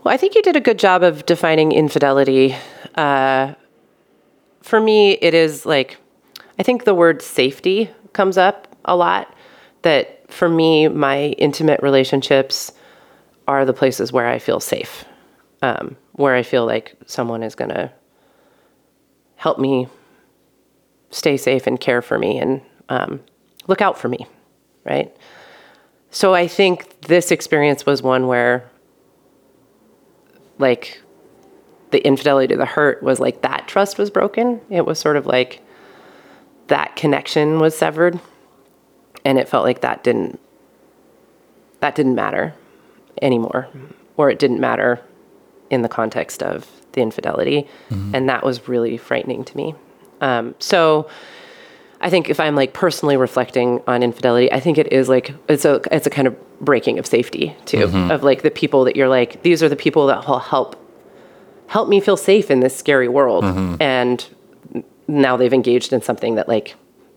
I 0.04 0.16
think 0.16 0.34
you 0.34 0.42
did 0.42 0.56
a 0.56 0.60
good 0.60 0.78
job 0.78 1.02
of 1.02 1.26
defining 1.26 1.72
infidelity. 1.72 2.56
Uh, 2.94 3.54
for 4.62 4.80
me, 4.80 5.12
it 5.12 5.34
is 5.34 5.64
like, 5.64 5.96
I 6.58 6.62
think 6.62 6.84
the 6.84 6.94
word 6.94 7.22
safety 7.22 7.90
comes 8.12 8.36
up 8.36 8.76
a 8.84 8.94
lot. 8.96 9.34
That 9.82 10.30
for 10.32 10.48
me, 10.48 10.88
my 10.88 11.28
intimate 11.38 11.80
relationships 11.82 12.72
are 13.46 13.64
the 13.64 13.72
places 13.72 14.12
where 14.12 14.26
I 14.26 14.38
feel 14.38 14.60
safe, 14.60 15.04
um, 15.62 15.96
where 16.12 16.34
I 16.34 16.42
feel 16.42 16.66
like 16.66 16.94
someone 17.06 17.42
is 17.42 17.54
going 17.54 17.70
to 17.70 17.92
help 19.36 19.58
me 19.58 19.86
stay 21.10 21.36
safe 21.36 21.66
and 21.66 21.80
care 21.80 22.02
for 22.02 22.18
me 22.18 22.38
and 22.38 22.60
um, 22.88 23.20
look 23.66 23.80
out 23.80 23.98
for 23.98 24.08
me, 24.08 24.26
right? 24.84 25.16
So 26.10 26.34
I 26.34 26.46
think 26.48 27.00
this 27.02 27.30
experience 27.30 27.86
was 27.86 28.02
one 28.02 28.26
where, 28.26 28.68
like, 30.58 31.00
the 31.90 32.04
infidelity, 32.06 32.52
to 32.54 32.58
the 32.58 32.66
hurt 32.66 33.02
was 33.02 33.20
like 33.20 33.42
that 33.42 33.66
trust 33.66 33.98
was 33.98 34.10
broken. 34.10 34.60
It 34.68 34.84
was 34.84 34.98
sort 34.98 35.16
of 35.16 35.24
like 35.24 35.62
that 36.66 36.96
connection 36.96 37.60
was 37.60 37.76
severed, 37.76 38.20
and 39.28 39.38
it 39.38 39.46
felt 39.46 39.62
like 39.62 39.82
that 39.82 40.02
didn't 40.02 40.40
that 41.80 41.94
didn't 41.94 42.14
matter 42.14 42.54
anymore, 43.20 43.68
or 44.16 44.30
it 44.30 44.38
didn't 44.38 44.58
matter 44.58 45.00
in 45.70 45.82
the 45.82 45.88
context 45.88 46.42
of 46.42 46.66
the 46.92 47.02
infidelity, 47.02 47.68
mm-hmm. 47.90 48.14
and 48.14 48.28
that 48.28 48.42
was 48.42 48.68
really 48.68 48.96
frightening 48.96 49.44
to 49.44 49.56
me. 49.56 49.74
Um, 50.20 50.54
so. 50.58 51.08
I 52.00 52.10
think 52.10 52.30
if 52.30 52.38
I'm 52.38 52.54
like 52.54 52.74
personally 52.74 53.16
reflecting 53.16 53.82
on 53.88 54.04
infidelity, 54.04 54.52
I 54.52 54.60
think 54.60 54.78
it 54.78 54.92
is 54.92 55.08
like 55.08 55.34
it's 55.48 55.64
a 55.64 55.80
it's 55.90 56.06
a 56.06 56.10
kind 56.10 56.28
of 56.28 56.60
breaking 56.60 57.00
of 57.00 57.08
safety 57.08 57.56
too 57.64 57.88
mm-hmm. 57.88 58.12
of 58.12 58.22
like 58.22 58.42
the 58.42 58.52
people 58.52 58.84
that 58.84 58.94
you're 58.94 59.08
like 59.08 59.42
these 59.42 59.64
are 59.64 59.68
the 59.68 59.74
people 59.74 60.06
that 60.06 60.24
will 60.28 60.38
help 60.38 60.76
help 61.66 61.88
me 61.88 62.00
feel 62.00 62.16
safe 62.16 62.52
in 62.52 62.60
this 62.60 62.76
scary 62.76 63.08
world. 63.08 63.42
Mm-hmm. 63.42 63.82
And 63.82 64.24
now 65.08 65.36
they've 65.36 65.52
engaged 65.52 65.92
in 65.92 66.00
something 66.00 66.36
that 66.36 66.46
like 66.46 66.76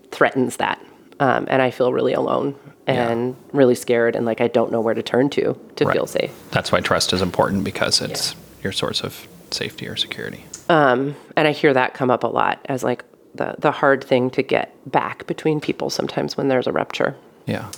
threatens 0.10 0.58
that 0.58 0.84
um, 1.22 1.46
and 1.50 1.62
I 1.62 1.72
feel 1.72 1.94
really 1.94 2.14
alone 2.14 2.56
and 2.88 3.36
really 3.54 3.76
scared 3.76 4.16
and 4.18 4.26
like 4.26 4.42
I 4.42 4.48
don't 4.50 4.72
know 4.72 4.82
where 4.82 4.94
to 4.96 5.04
turn 5.04 5.30
to 5.32 5.56
to 5.78 5.86
Right. 5.86 5.94
feel 5.96 6.08
safe. 6.08 6.32
That's 6.52 6.72
why 6.72 6.82
trust 6.82 7.14
is 7.14 7.22
important 7.22 7.64
because 7.64 8.02
it's 8.02 8.36
your 8.64 8.74
source 8.74 9.02
of 9.02 9.28
safety 9.52 9.88
or 9.88 9.96
security. 9.96 10.44
and 10.70 11.16
I 11.38 11.52
hear 11.52 11.74
that 11.74 11.94
come 11.94 12.10
up 12.12 12.24
a 12.24 12.28
lot 12.28 12.60
as 12.66 12.84
like 12.84 13.06
the 13.36 13.56
the 13.60 13.72
hard 13.72 14.04
thing 14.04 14.30
to 14.32 14.42
get 14.44 14.74
back 14.92 15.26
between 15.28 15.62
people 15.62 15.90
sometimes 15.90 16.36
when 16.38 16.48
there's 16.50 16.68
a 16.68 16.72
rupture. 16.72 17.16
Yeah. 17.46 17.70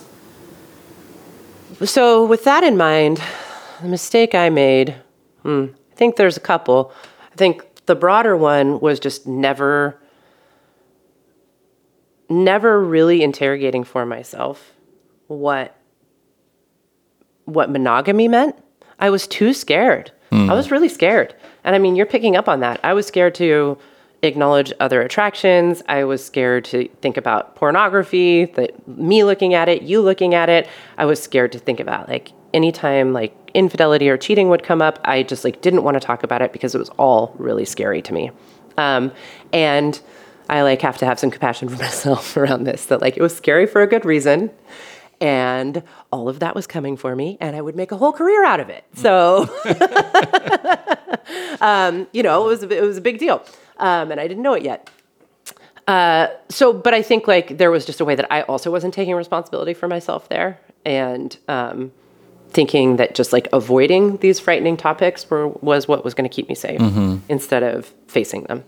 So, 1.83 2.25
with 2.25 2.43
that 2.45 2.63
in 2.63 2.77
mind, 2.77 3.21
the 3.81 3.87
mistake 3.87 4.35
I 4.35 4.49
made, 4.49 4.95
hmm, 5.41 5.65
I 5.91 5.95
think 5.95 6.15
there's 6.15 6.37
a 6.37 6.39
couple. 6.41 6.91
I 7.31 7.35
think 7.35 7.63
the 7.87 7.95
broader 7.95 8.37
one 8.37 8.79
was 8.79 8.99
just 8.99 9.27
never, 9.27 9.99
never 12.29 12.81
really 12.81 13.23
interrogating 13.23 13.83
for 13.83 14.05
myself 14.05 14.73
what 15.27 15.75
what 17.45 17.69
monogamy 17.69 18.27
meant. 18.27 18.55
I 18.99 19.09
was 19.09 19.27
too 19.27 19.53
scared. 19.53 20.11
I 20.49 20.53
was 20.53 20.71
really 20.71 20.89
scared. 20.89 21.35
And 21.63 21.75
I 21.75 21.79
mean, 21.79 21.95
you're 21.95 22.05
picking 22.05 22.35
up 22.35 22.47
on 22.47 22.61
that. 22.61 22.79
I 22.83 22.93
was 22.93 23.05
scared 23.05 23.35
to 23.35 23.77
acknowledge 24.23 24.73
other 24.79 25.01
attractions. 25.01 25.83
I 25.87 26.05
was 26.05 26.23
scared 26.23 26.65
to 26.65 26.87
think 27.01 27.17
about 27.17 27.55
pornography, 27.55 28.45
that 28.45 28.87
me 28.87 29.23
looking 29.23 29.53
at 29.53 29.69
it, 29.69 29.83
you 29.83 30.01
looking 30.01 30.33
at 30.33 30.49
it. 30.49 30.67
I 30.97 31.05
was 31.05 31.21
scared 31.21 31.51
to 31.51 31.59
think 31.59 31.79
about 31.79 32.07
like 32.07 32.31
anytime 32.53 33.13
like 33.13 33.35
infidelity 33.53 34.09
or 34.09 34.17
cheating 34.17 34.49
would 34.49 34.63
come 34.63 34.81
up, 34.81 34.99
I 35.03 35.23
just 35.23 35.43
like 35.43 35.61
didn't 35.61 35.83
want 35.83 35.95
to 35.95 35.99
talk 35.99 36.23
about 36.23 36.41
it 36.41 36.53
because 36.53 36.73
it 36.73 36.79
was 36.79 36.89
all 36.97 37.35
really 37.37 37.65
scary 37.65 38.01
to 38.01 38.13
me. 38.13 38.31
Um, 38.77 39.11
and 39.51 40.01
I 40.49 40.61
like 40.61 40.81
have 40.81 40.97
to 40.99 41.05
have 41.05 41.19
some 41.19 41.31
compassion 41.31 41.69
for 41.69 41.77
myself 41.83 42.35
around 42.37 42.63
this 42.65 42.85
that 42.87 43.01
like 43.01 43.17
it 43.17 43.21
was 43.21 43.35
scary 43.35 43.65
for 43.65 43.81
a 43.81 43.87
good 43.87 44.05
reason 44.05 44.51
and 45.21 45.83
all 46.11 46.27
of 46.27 46.39
that 46.39 46.53
was 46.55 46.67
coming 46.67 46.97
for 46.97 47.15
me 47.15 47.37
and 47.39 47.55
i 47.55 47.61
would 47.61 47.75
make 47.75 47.91
a 47.91 47.97
whole 47.97 48.11
career 48.11 48.43
out 48.45 48.59
of 48.59 48.69
it. 48.69 48.83
So 48.95 49.47
um, 51.61 52.07
you 52.11 52.23
know 52.23 52.43
it 52.45 52.47
was, 52.47 52.63
a- 52.63 52.77
it 52.77 52.81
was 52.81 52.97
a 52.97 53.01
big 53.01 53.19
deal 53.19 53.43
um, 53.77 54.11
and 54.11 54.19
i 54.19 54.27
didn't 54.27 54.43
know 54.43 54.53
it 54.53 54.63
yet. 54.63 54.89
Uh, 55.87 56.27
so 56.49 56.71
but 56.73 56.93
i 56.93 57.01
think 57.01 57.27
like 57.27 57.57
there 57.57 57.69
was 57.71 57.85
just 57.85 57.99
a 58.01 58.05
way 58.05 58.15
that 58.15 58.25
i 58.31 58.41
also 58.43 58.71
wasn't 58.71 58.93
taking 58.93 59.13
responsibility 59.15 59.73
for 59.73 59.87
myself 59.87 60.29
there 60.29 60.59
and 60.85 61.37
um, 61.47 61.91
thinking 62.49 62.95
that 62.97 63.15
just 63.15 63.31
like 63.33 63.47
avoiding 63.53 64.17
these 64.17 64.39
frightening 64.39 64.77
topics 64.77 65.29
were 65.29 65.47
was 65.47 65.87
what 65.87 66.03
was 66.03 66.13
going 66.13 66.29
to 66.29 66.33
keep 66.33 66.47
me 66.49 66.55
safe 66.55 66.81
instead 67.29 67.63
of 67.63 67.93
facing 68.07 68.43
them. 68.43 68.63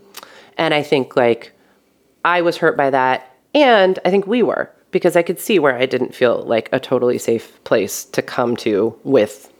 And 0.57 0.73
i 0.73 0.81
think 0.83 1.15
like 1.15 1.51
I 2.25 2.41
was 2.41 2.57
hurt 2.57 2.75
by 2.75 2.89
that. 2.89 3.31
And 3.53 3.97
I 4.03 4.09
think 4.09 4.27
we 4.27 4.43
were 4.43 4.69
because 4.91 5.15
I 5.15 5.21
could 5.21 5.39
see 5.39 5.59
where 5.59 5.77
I 5.77 5.85
didn't 5.85 6.13
feel 6.13 6.43
like 6.43 6.67
a 6.73 6.79
totally 6.79 7.17
safe 7.17 7.63
place 7.63 8.03
to 8.05 8.21
come 8.21 8.57
to 8.57 8.97
with 9.03 9.51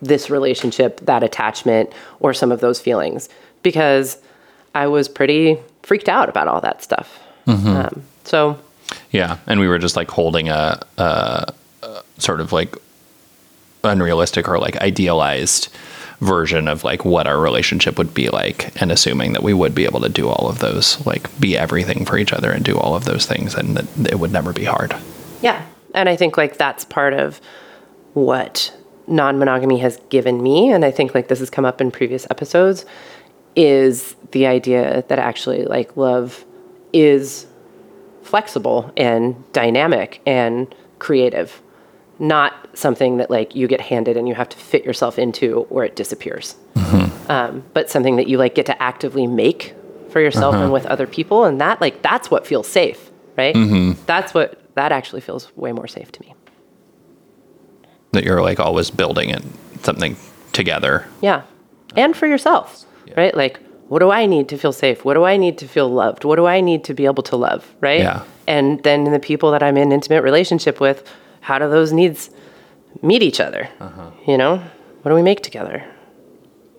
this 0.00 0.30
relationship, 0.30 1.00
that 1.00 1.22
attachment, 1.22 1.92
or 2.20 2.32
some 2.32 2.52
of 2.52 2.60
those 2.60 2.80
feelings 2.80 3.28
because 3.62 4.16
I 4.74 4.86
was 4.86 5.08
pretty 5.08 5.58
freaked 5.82 6.08
out 6.08 6.28
about 6.28 6.48
all 6.48 6.60
that 6.60 6.82
stuff. 6.82 7.20
Um, 7.76 8.04
so, 8.24 8.58
Yeah, 9.10 9.38
and 9.46 9.58
we 9.58 9.68
were 9.68 9.78
just 9.78 9.96
like 9.96 10.10
holding 10.10 10.48
a, 10.48 10.80
a, 10.98 11.52
a 11.82 12.02
sort 12.18 12.40
of 12.40 12.52
like 12.52 12.76
unrealistic 13.82 14.48
or 14.48 14.58
like 14.58 14.76
idealized 14.76 15.68
version 16.20 16.66
of 16.66 16.82
like 16.82 17.04
what 17.04 17.26
our 17.26 17.38
relationship 17.38 17.96
would 17.96 18.12
be 18.12 18.28
like 18.28 18.80
and 18.82 18.90
assuming 18.90 19.34
that 19.34 19.42
we 19.42 19.54
would 19.54 19.74
be 19.74 19.84
able 19.84 20.00
to 20.00 20.08
do 20.08 20.28
all 20.28 20.48
of 20.48 20.58
those 20.58 21.04
like 21.06 21.40
be 21.40 21.56
everything 21.56 22.04
for 22.04 22.18
each 22.18 22.32
other 22.32 22.50
and 22.50 22.64
do 22.64 22.76
all 22.76 22.96
of 22.96 23.04
those 23.04 23.24
things 23.24 23.54
and 23.54 23.76
that 23.76 24.12
it 24.12 24.18
would 24.18 24.32
never 24.32 24.52
be 24.52 24.64
hard. 24.64 24.94
yeah. 25.42 25.64
And 25.94 26.08
I 26.08 26.16
think 26.16 26.36
like 26.36 26.58
that's 26.58 26.84
part 26.84 27.14
of 27.14 27.40
what 28.14 28.76
non 29.06 29.38
monogamy 29.38 29.78
has 29.78 29.98
given 30.10 30.42
me. 30.42 30.70
And 30.70 30.84
I 30.84 30.90
think 30.90 31.14
like 31.14 31.28
this 31.28 31.38
has 31.38 31.50
come 31.50 31.64
up 31.64 31.80
in 31.80 31.90
previous 31.90 32.26
episodes 32.30 32.84
is 33.56 34.14
the 34.32 34.46
idea 34.46 35.04
that 35.08 35.18
actually 35.18 35.64
like 35.64 35.96
love 35.96 36.44
is 36.92 37.46
flexible 38.22 38.92
and 38.96 39.42
dynamic 39.52 40.20
and 40.26 40.72
creative, 40.98 41.62
not 42.18 42.68
something 42.74 43.18
that 43.18 43.30
like 43.30 43.54
you 43.54 43.68
get 43.68 43.80
handed 43.80 44.16
and 44.16 44.28
you 44.28 44.34
have 44.34 44.48
to 44.48 44.56
fit 44.56 44.84
yourself 44.84 45.18
into 45.18 45.66
or 45.70 45.84
it 45.84 45.96
disappears. 45.96 46.56
Mm-hmm. 46.74 47.30
Um, 47.30 47.64
but 47.74 47.90
something 47.90 48.16
that 48.16 48.26
you 48.26 48.38
like 48.38 48.54
get 48.54 48.66
to 48.66 48.82
actively 48.82 49.26
make 49.26 49.74
for 50.10 50.20
yourself 50.20 50.54
and 50.54 50.64
uh-huh. 50.64 50.72
with 50.72 50.86
other 50.86 51.06
people, 51.06 51.44
and 51.44 51.60
that 51.60 51.80
like 51.80 52.02
that's 52.02 52.30
what 52.30 52.46
feels 52.46 52.66
safe, 52.66 53.10
right? 53.36 53.54
Mm-hmm. 53.54 54.02
That's 54.06 54.32
what 54.32 54.60
that 54.74 54.92
actually 54.92 55.20
feels 55.20 55.54
way 55.56 55.72
more 55.72 55.86
safe 55.86 56.10
to 56.12 56.20
me. 56.22 56.34
That 58.12 58.24
you're 58.24 58.42
like 58.42 58.58
always 58.58 58.90
building 58.90 59.30
it 59.30 59.42
something 59.82 60.16
together. 60.52 61.06
Yeah. 61.20 61.42
And 61.96 62.16
for 62.16 62.26
yourself, 62.26 62.84
right? 63.16 63.34
Like, 63.34 63.60
what 63.88 64.00
do 64.00 64.10
I 64.10 64.26
need 64.26 64.48
to 64.50 64.58
feel 64.58 64.72
safe? 64.72 65.04
What 65.04 65.14
do 65.14 65.24
I 65.24 65.36
need 65.36 65.58
to 65.58 65.68
feel 65.68 65.88
loved? 65.88 66.24
What 66.24 66.36
do 66.36 66.46
I 66.46 66.60
need 66.60 66.84
to 66.84 66.94
be 66.94 67.06
able 67.06 67.22
to 67.24 67.36
love, 67.36 67.74
right? 67.80 68.00
Yeah. 68.00 68.24
And 68.46 68.82
then 68.82 69.04
the 69.04 69.18
people 69.18 69.50
that 69.52 69.62
I'm 69.62 69.76
in 69.76 69.92
intimate 69.92 70.22
relationship 70.22 70.80
with, 70.80 71.08
how 71.48 71.58
do 71.58 71.66
those 71.70 71.94
needs 71.94 72.28
meet 73.00 73.22
each 73.22 73.40
other? 73.40 73.70
You 74.26 74.36
know? 74.36 74.58
What 75.00 75.08
do 75.10 75.14
we 75.14 75.22
make 75.22 75.40
together? 75.42 75.82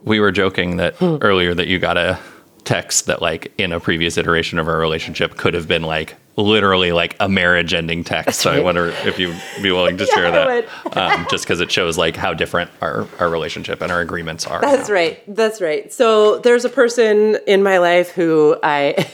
We 0.04 0.20
were 0.20 0.32
joking 0.32 0.78
that 0.78 0.94
earlier 1.02 1.56
that 1.56 1.66
you 1.66 1.80
got 1.80 1.98
a 1.98 2.20
text 2.66 3.08
that 3.08 3.20
like 3.20 3.52
in 3.58 3.72
a 3.72 3.80
previous 3.80 4.16
iteration 4.16 4.60
of 4.60 4.68
our 4.68 4.78
relationship 4.78 5.38
could 5.38 5.56
have 5.56 5.68
been 5.68 5.82
like 5.82 6.18
literally 6.36 6.91
like 6.91 7.16
a 7.20 7.28
marriage 7.28 7.74
ending 7.74 8.04
text. 8.04 8.41
so 8.41 8.52
I 8.52 8.60
wonder 8.60 8.90
if 9.06 9.18
you'd 9.18 9.41
be 9.64 9.72
willing 9.72 9.98
to 9.98 10.06
share 10.14 10.30
that. 10.32 10.96
um, 10.96 11.26
just 11.32 11.46
because 11.46 11.62
it 11.62 11.72
shows 11.72 11.98
like 11.98 12.16
how 12.16 12.36
different 12.36 12.70
our, 12.80 13.08
our 13.20 13.28
relationship 13.28 13.82
and 13.82 13.91
our 13.91 14.02
agreements 14.02 14.46
are. 14.46 14.62
That's 14.62 14.88
now. 14.88 14.94
right. 14.94 15.36
That's 15.36 15.62
right. 15.62 15.91
So 15.91 16.38
there's 16.38 16.64
a 16.64 16.70
person 16.70 17.40
in 17.48 17.64
my 17.64 17.80
life 17.80 18.12
who 18.12 18.56
I 18.62 19.10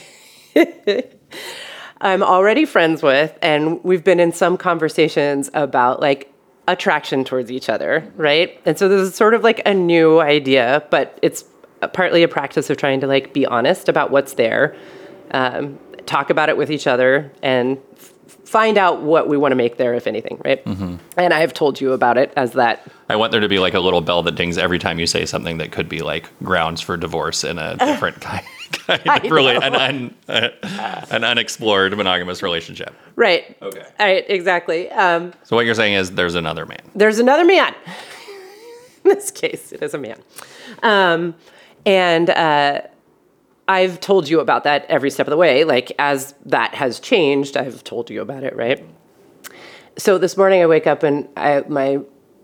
I'm 2.05 2.21
already 2.21 2.65
friends 2.65 3.01
with 3.01 3.35
and 3.41 3.83
we've 3.83 4.03
been 4.03 4.19
in 4.19 4.31
some 4.31 4.57
conversations 4.57 5.49
about 5.55 6.01
like 6.01 6.31
attraction 6.67 7.23
towards 7.23 7.51
each 7.51 7.67
other, 7.67 8.11
right? 8.15 8.61
And 8.63 8.77
so 8.77 8.87
this 8.87 9.09
is 9.09 9.15
sort 9.15 9.33
of 9.33 9.43
like 9.43 9.63
a 9.65 9.73
new 9.73 10.19
idea, 10.19 10.85
but 10.91 11.17
it's 11.23 11.45
partly 11.93 12.21
a 12.21 12.27
practice 12.27 12.69
of 12.69 12.77
trying 12.77 12.99
to 12.99 13.07
like 13.07 13.33
be 13.33 13.47
honest 13.47 13.89
about 13.89 14.11
what's 14.11 14.33
there, 14.33 14.75
um, 15.31 15.79
talk 16.05 16.29
about 16.29 16.47
it 16.47 16.57
with 16.57 16.69
each 16.69 16.85
other, 16.85 17.31
and 17.41 17.79
f- 17.97 18.13
find 18.45 18.77
out 18.77 19.01
what 19.01 19.27
we 19.27 19.35
want 19.35 19.51
to 19.51 19.55
make 19.55 19.77
there, 19.77 19.95
if 19.95 20.05
anything, 20.05 20.39
right? 20.45 20.63
Mm-hmm. 20.63 20.97
And 21.17 21.33
I 21.33 21.39
have 21.39 21.53
told 21.55 21.81
you 21.81 21.91
about 21.93 22.19
it 22.19 22.31
as 22.35 22.53
that. 22.53 22.87
I 23.09 23.15
want 23.15 23.31
there 23.31 23.41
to 23.41 23.49
be 23.49 23.57
like 23.57 23.73
a 23.73 23.79
little 23.79 24.01
bell 24.01 24.21
that 24.23 24.35
dings 24.35 24.59
every 24.59 24.77
time 24.77 24.99
you 24.99 25.07
say 25.07 25.25
something 25.25 25.57
that 25.57 25.71
could 25.71 25.89
be 25.89 26.01
like 26.01 26.29
grounds 26.43 26.81
for 26.81 26.97
divorce 26.97 27.43
in 27.43 27.57
a 27.57 27.75
different 27.77 28.21
kind, 28.21 28.45
kind 28.71 29.01
of 29.07 29.23
know. 29.31 29.47
an, 29.47 29.75
un, 29.75 30.15
uh, 30.27 31.05
an 31.11 31.23
unexplored 31.23 31.95
monogamous 31.97 32.41
relationship. 32.43 32.93
Right. 33.15 33.57
Okay. 33.61 33.85
All 33.99 34.05
right, 34.05 34.25
exactly. 34.29 34.89
Um, 34.91 35.33
So 35.43 35.55
what 35.55 35.65
you're 35.65 35.75
saying 35.75 35.93
is 35.93 36.11
there's 36.11 36.35
another 36.35 36.65
man. 36.65 36.79
there's 36.95 37.19
another 37.19 37.45
man. 37.45 37.73
In 39.03 39.11
this 39.11 39.29
case, 39.31 39.71
it 39.71 39.81
is 39.83 39.93
a 39.93 39.97
man. 39.99 40.19
Um, 40.81 41.35
and 41.85 42.29
uh, 42.31 42.81
I've 43.67 43.99
told 43.99 44.27
you 44.27 44.39
about 44.39 44.63
that 44.63 44.85
every 44.89 45.11
step 45.11 45.27
of 45.27 45.31
the 45.31 45.37
way. 45.37 45.63
Like, 45.63 45.91
as 45.99 46.33
that 46.45 46.73
has 46.75 46.99
changed, 46.99 47.55
I've 47.55 47.83
told 47.83 48.09
you 48.09 48.21
about 48.21 48.43
it, 48.43 48.55
right? 48.55 48.83
So 49.97 50.17
this 50.17 50.35
morning 50.37 50.61
I 50.61 50.65
wake 50.65 50.87
up 50.87 51.03
and 51.03 51.27
I, 51.37 51.63
my 51.69 51.99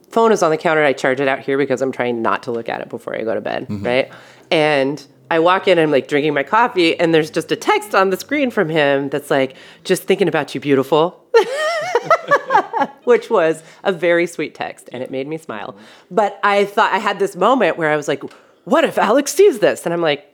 phone 0.09 0.31
is 0.31 0.43
on 0.43 0.51
the 0.51 0.57
counter. 0.57 0.83
I 0.83 0.93
charge 0.93 1.19
it 1.19 1.27
out 1.27 1.39
here 1.39 1.57
because 1.57 1.81
I'm 1.81 1.91
trying 1.91 2.21
not 2.21 2.43
to 2.43 2.51
look 2.51 2.69
at 2.69 2.79
it 2.81 2.89
before 2.89 3.15
I 3.15 3.23
go 3.23 3.33
to 3.33 3.41
bed, 3.41 3.65
right? 3.69 4.11
And 4.51 5.05
I 5.31 5.39
walk 5.39 5.67
in 5.67 5.77
and 5.77 5.85
I'm 5.85 5.91
like 5.91 6.07
drinking 6.07 6.33
my 6.33 6.43
coffee, 6.43 6.99
and 6.99 7.13
there's 7.13 7.31
just 7.31 7.51
a 7.51 7.55
text 7.55 7.95
on 7.95 8.09
the 8.09 8.17
screen 8.17 8.51
from 8.51 8.69
him 8.69 9.09
that's 9.09 9.31
like, 9.31 9.55
just 9.83 10.03
thinking 10.03 10.27
about 10.27 10.53
you, 10.53 10.61
beautiful 10.61 11.21
which 13.03 13.29
was 13.29 13.63
a 13.83 13.91
very 13.91 14.27
sweet 14.27 14.53
text 14.55 14.89
and 14.91 15.03
it 15.03 15.11
made 15.11 15.27
me 15.27 15.37
smile. 15.37 15.75
But 16.09 16.39
I 16.43 16.65
thought 16.65 16.93
I 16.93 16.99
had 16.99 17.19
this 17.19 17.35
moment 17.35 17.77
where 17.77 17.89
I 17.89 17.95
was 17.95 18.07
like, 18.07 18.23
what 18.65 18.83
if 18.83 18.97
Alex 18.97 19.33
sees 19.33 19.59
this? 19.59 19.85
And 19.85 19.93
I'm 19.93 20.01
like, 20.01 20.27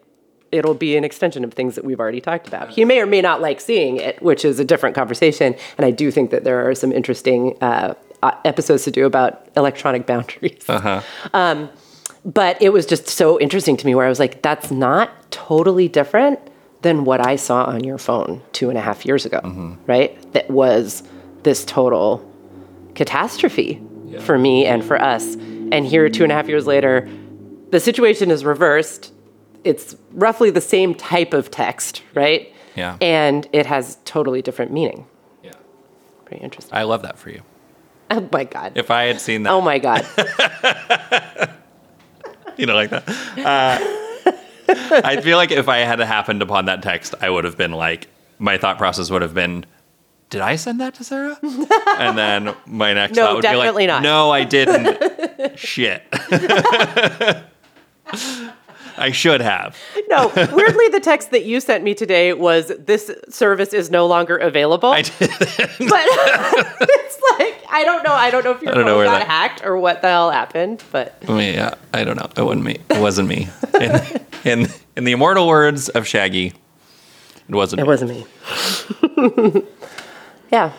it'll 0.52 0.74
be 0.74 0.96
an 0.96 1.04
extension 1.04 1.44
of 1.44 1.54
things 1.54 1.76
that 1.76 1.84
we've 1.84 2.00
already 2.00 2.22
talked 2.22 2.48
about. 2.48 2.70
He 2.70 2.86
may 2.86 3.00
or 3.00 3.06
may 3.06 3.22
not 3.22 3.42
like 3.42 3.60
seeing 3.60 3.98
it, 3.98 4.22
which 4.22 4.46
is 4.46 4.60
a 4.60 4.66
different 4.66 4.96
conversation. 4.96 5.56
And 5.78 5.86
I 5.86 5.92
do 5.92 6.10
think 6.10 6.32
that 6.32 6.44
there 6.44 6.68
are 6.68 6.74
some 6.74 6.92
interesting 6.92 7.58
uh, 7.62 7.96
episodes 8.46 8.84
to 8.86 8.92
do 8.92 9.06
about 9.06 9.48
electronic 9.56 10.06
boundaries. 10.06 10.64
Uh 10.68 11.02
Um, 11.34 11.70
but 12.28 12.62
it 12.62 12.74
was 12.74 12.86
just 12.86 13.08
so 13.08 13.40
interesting 13.40 13.78
to 13.78 13.86
me 13.86 13.96
where 13.96 14.06
I 14.06 14.10
was 14.10 14.20
like, 14.20 14.42
that's 14.42 14.70
not 14.70 15.32
totally 15.32 15.88
different 15.88 16.40
than 16.82 17.06
what 17.06 17.26
I 17.26 17.38
saw 17.38 17.64
on 17.64 17.86
your 17.86 17.98
phone 17.98 18.42
two 18.52 18.70
and 18.70 18.78
a 18.78 18.82
half 18.82 19.06
years 19.06 19.26
ago, 19.26 19.40
mm-hmm. 19.40 19.76
right? 19.88 20.34
That 20.34 20.52
was 20.52 21.04
this 21.44 21.64
total 21.64 22.30
catastrophe 22.96 23.82
for 24.20 24.38
me 24.38 24.66
and 24.66 24.84
for 24.84 25.02
us. 25.02 25.36
And 25.36 25.86
here, 25.86 26.10
two 26.10 26.24
and 26.24 26.32
a 26.32 26.36
half 26.36 26.50
years 26.50 26.68
later, 26.68 27.10
the 27.70 27.80
situation 27.80 28.30
is 28.30 28.44
reversed. 28.44 29.14
It's 29.64 29.96
roughly 30.12 30.50
the 30.50 30.62
same 30.62 30.96
type 30.96 31.34
of 31.34 31.50
text, 31.50 32.04
right? 32.14 32.54
Yeah. 32.76 32.98
And 33.02 33.48
it 33.54 33.66
has 33.66 33.98
totally 34.04 34.42
different 34.42 34.72
meaning. 34.72 35.08
Yeah. 35.44 35.54
Pretty 36.26 36.44
interesting. 36.44 36.76
I 36.76 36.84
love 36.84 37.04
that 37.04 37.18
for 37.18 37.30
you. 37.30 37.42
Oh 38.12 38.28
my 38.34 38.44
God. 38.44 38.74
If 38.76 38.92
I 38.92 39.04
had 39.04 39.22
seen 39.22 39.44
that, 39.44 39.52
Oh 39.52 39.62
my 39.62 39.80
God. 39.80 40.06
you 42.58 42.66
know, 42.66 42.76
like 42.76 42.90
that. 42.90 43.08
Uh, 43.38 44.32
I 45.04 45.22
feel 45.22 45.38
like 45.38 45.52
if 45.52 45.68
I 45.70 45.78
had 45.78 46.00
happened 46.00 46.42
upon 46.42 46.66
that 46.66 46.84
text, 46.84 47.16
I 47.22 47.30
would 47.30 47.44
have 47.46 47.58
been 47.58 47.72
like, 47.72 48.08
my 48.40 48.58
thought 48.58 48.78
process 48.78 49.10
would 49.10 49.22
have 49.22 49.34
been, 49.34 49.66
did 50.30 50.42
I 50.42 50.56
send 50.58 50.82
that 50.82 50.94
to 50.96 51.04
Sarah? 51.04 51.38
And 52.00 52.18
then 52.18 52.54
my 52.66 52.94
next 52.94 53.16
No, 53.16 53.26
thought 53.28 53.36
would 53.36 53.42
definitely 53.44 53.86
be 53.86 53.92
like, 53.92 54.02
not. 54.02 54.04
no, 54.04 54.30
I 54.32 54.44
didn't. 54.44 55.58
Shit. 55.58 56.04
I 58.98 59.12
should 59.12 59.42
have. 59.42 59.78
No, 60.10 60.28
weirdly, 60.36 60.90
the 60.90 61.00
text 61.02 61.32
that 61.32 61.46
you 61.46 61.60
sent 61.60 61.84
me 61.84 61.94
today 61.94 62.34
was 62.34 62.72
this 62.80 63.12
service 63.30 63.74
is 63.74 63.90
no 63.92 64.08
longer 64.08 64.38
available. 64.38 64.90
I 64.90 65.02
did. 65.04 65.14
but 65.20 65.30
it's 65.80 67.22
like 67.40 67.64
I 67.70 67.84
don't 67.86 68.04
know. 68.04 68.14
I 68.14 68.30
don't 68.32 68.44
know 68.44 68.52
if 68.52 68.62
your 68.62 68.74
don't 68.74 68.86
know 68.86 68.96
phone 68.98 69.06
got 69.06 69.20
that- 69.20 69.28
hacked 69.28 69.66
or 69.66 69.78
what 69.78 70.02
the 70.02 70.08
hell 70.08 70.32
happened. 70.32 70.84
But 70.92 71.16
I 71.28 71.42
yeah, 71.50 71.74
I 71.94 72.04
don't 72.04 72.16
know. 72.18 72.30
It 72.36 72.44
wasn't 72.46 72.64
me. 72.66 72.78
It 72.90 73.02
wasn't 73.02 73.28
me. 73.30 73.48
In, 73.80 74.02
in, 74.44 74.68
in 74.96 75.04
the 75.04 75.12
immortal 75.12 75.48
words 75.48 75.90
of 75.90 76.08
Shaggy, 76.08 76.54
it 77.50 77.56
wasn't. 77.56 77.82
it 77.82 77.84
me. 77.84 77.88
wasn't 77.88 78.12
me. 78.12 79.64
yeah. 80.52 80.74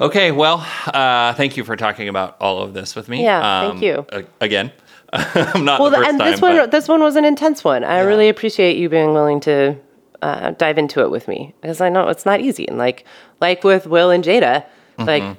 Okay, 0.00 0.32
well, 0.32 0.66
uh, 0.86 1.32
thank 1.34 1.56
you 1.56 1.62
for 1.64 1.76
talking 1.76 2.08
about 2.08 2.36
all 2.40 2.60
of 2.60 2.74
this 2.74 2.96
with 2.96 3.08
me. 3.08 3.18
Um, 3.20 3.24
Yeah, 3.24 3.68
thank 3.70 3.82
you. 3.82 4.06
a- 4.10 4.24
again, 4.44 4.72
not 5.56 5.80
Well, 5.80 5.90
the 5.90 5.96
first 5.98 6.08
and 6.08 6.18
time. 6.18 6.30
this 6.30 6.40
one, 6.40 6.56
but- 6.56 6.70
this 6.70 6.88
one 6.88 7.02
was 7.02 7.16
an 7.16 7.24
intense 7.24 7.62
one. 7.64 7.84
I 7.84 8.00
really 8.00 8.28
appreciate 8.28 8.76
you 8.76 8.88
being 8.88 9.12
willing 9.12 9.40
to 9.40 9.76
uh, 10.22 10.52
dive 10.52 10.78
into 10.78 11.00
it 11.00 11.10
with 11.10 11.28
me 11.28 11.54
because 11.60 11.80
I 11.80 11.88
know 11.88 12.08
it's 12.08 12.24
not 12.24 12.40
easy. 12.40 12.66
And 12.68 12.78
like, 12.78 13.04
like 13.40 13.62
with 13.64 13.86
Will 13.86 14.10
and 14.10 14.24
Jada, 14.24 14.64
Mm-hmm. 14.98 15.04
like 15.06 15.36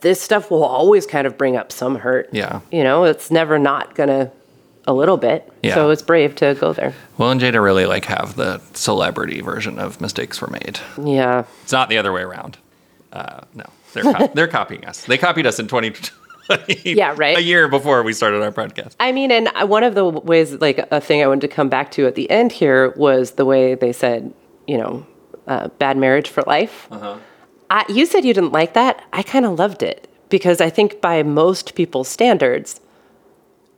this 0.00 0.20
stuff 0.20 0.50
will 0.50 0.64
always 0.64 1.06
kind 1.06 1.26
of 1.26 1.38
bring 1.38 1.56
up 1.56 1.70
some 1.72 1.94
hurt. 1.96 2.28
Yeah. 2.32 2.60
You 2.72 2.82
know, 2.82 3.04
it's 3.04 3.30
never 3.30 3.56
not 3.58 3.94
gonna 3.94 4.30
a 4.86 4.92
little 4.92 5.16
bit. 5.16 5.50
Yeah. 5.62 5.74
So 5.74 5.90
it's 5.90 6.02
brave 6.02 6.34
to 6.36 6.54
go 6.58 6.72
there. 6.72 6.92
Will 7.18 7.30
and 7.30 7.40
Jada 7.40 7.62
really 7.62 7.86
like 7.86 8.04
have 8.06 8.34
the 8.36 8.58
celebrity 8.74 9.40
version 9.42 9.78
of 9.78 10.00
mistakes 10.00 10.40
were 10.40 10.48
made. 10.48 10.80
Yeah. 11.02 11.44
It's 11.62 11.72
not 11.72 11.88
the 11.88 11.98
other 11.98 12.12
way 12.12 12.22
around. 12.22 12.58
Uh, 13.12 13.42
no, 13.54 13.64
they're 13.92 14.02
co- 14.12 14.26
they're 14.34 14.48
copying 14.48 14.84
us. 14.84 15.04
They 15.04 15.16
copied 15.18 15.46
us 15.46 15.58
in 15.60 15.68
2020. 16.48 16.92
Yeah, 16.98 17.14
right. 17.16 17.36
A 17.36 17.42
year 17.42 17.68
before 17.68 18.02
we 18.02 18.12
started 18.12 18.42
our 18.42 18.52
podcast. 18.52 18.94
I 19.00 19.12
mean, 19.12 19.30
and 19.30 19.48
one 19.68 19.82
of 19.84 19.94
the 19.94 20.04
ways, 20.08 20.52
like 20.54 20.78
a 20.90 21.00
thing 21.00 21.22
I 21.22 21.26
wanted 21.26 21.42
to 21.42 21.48
come 21.48 21.68
back 21.68 21.90
to 21.92 22.06
at 22.06 22.14
the 22.14 22.30
end 22.30 22.52
here 22.52 22.90
was 22.96 23.32
the 23.32 23.44
way 23.44 23.74
they 23.74 23.92
said, 23.92 24.32
you 24.66 24.78
know, 24.78 25.06
uh, 25.46 25.68
bad 25.78 25.96
marriage 25.96 26.28
for 26.28 26.42
life. 26.46 26.88
I, 27.70 27.84
you 27.88 28.06
said 28.06 28.24
you 28.24 28.32
didn't 28.34 28.52
like 28.52 28.74
that. 28.74 29.02
I 29.12 29.22
kind 29.22 29.44
of 29.44 29.58
loved 29.58 29.82
it 29.82 30.08
because 30.30 30.60
I 30.60 30.70
think 30.70 31.00
by 31.00 31.22
most 31.22 31.74
people's 31.74 32.08
standards, 32.08 32.80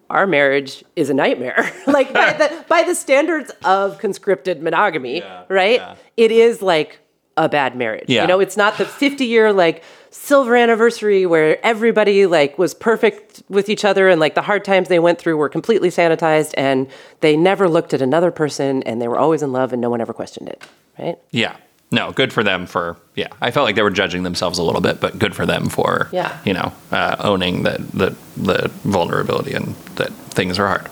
our 0.09 0.27
marriage 0.27 0.85
is 0.97 1.11
a 1.11 1.15
nightmare. 1.15 1.73
like 1.87 2.13
by 2.13 2.33
the 2.33 2.65
by 2.69 2.83
the 2.83 2.95
standards 2.95 3.51
of 3.65 3.99
conscripted 3.99 4.63
monogamy, 4.63 5.19
Yeah, 5.19 5.45
right? 5.49 5.81
yeah. 5.81 5.95
It 6.17 6.31
is 6.33 6.63
like 6.63 6.99
a 7.37 7.49
bad 7.49 7.77
marriage. 7.77 8.07
Yeah. 8.09 8.23
You 8.23 8.29
know, 8.29 8.41
it's 8.41 8.57
not 8.57 8.77
the 8.79 8.85
50 8.85 9.25
year 9.25 9.53
like 9.53 9.83
silver 10.11 10.57
anniversary 10.57 11.25
where 11.27 11.65
everybody 11.65 12.27
like 12.27 12.59
was 12.59 12.75
perfect 12.75 13.43
with 13.49 13.69
each 13.69 13.85
other 13.85 14.09
and 14.09 14.21
like 14.21 14.35
the 14.35 14.43
hard 14.43 14.65
times 14.65 14.89
they 14.89 14.99
went 14.99 15.19
through 15.21 15.37
were 15.37 15.49
completely 15.49 15.89
sanitized 15.89 16.53
and 16.57 16.89
they 17.21 17.37
never 17.37 17.69
looked 17.69 17.95
at 17.95 18.03
another 18.03 18.31
person 18.33 18.83
and 18.83 19.01
they 19.01 19.07
were 19.09 19.19
always 19.19 19.43
in 19.43 19.53
love 19.53 19.73
and 19.73 19.81
no 19.81 19.89
one 19.89 20.01
ever 20.01 20.13
questioned 20.13 20.49
it, 20.49 20.63
right? 20.99 21.17
Yeah. 21.31 21.57
No, 21.93 22.13
good 22.13 22.33
for 22.33 22.43
them 22.45 22.67
for 22.67 22.97
yeah. 23.17 23.29
I 23.41 23.51
felt 23.51 23.65
like 23.67 23.75
they 23.77 23.83
were 23.83 23.91
judging 23.91 24.23
themselves 24.23 24.59
a 24.59 24.63
little 24.63 24.81
bit, 24.81 25.01
but 25.01 25.19
good 25.19 25.35
for 25.35 25.45
them 25.47 25.69
for 25.69 26.09
Yeah. 26.13 26.39
you 26.45 26.55
know 26.55 26.73
uh, 26.93 27.17
owning 27.21 27.63
the, 27.65 27.79
the 27.95 28.17
the 28.37 28.69
vulnerability 28.85 29.55
and 29.55 29.75
that 29.97 30.11
things 30.13 30.59
are 30.59 30.67
hard. 30.69 30.89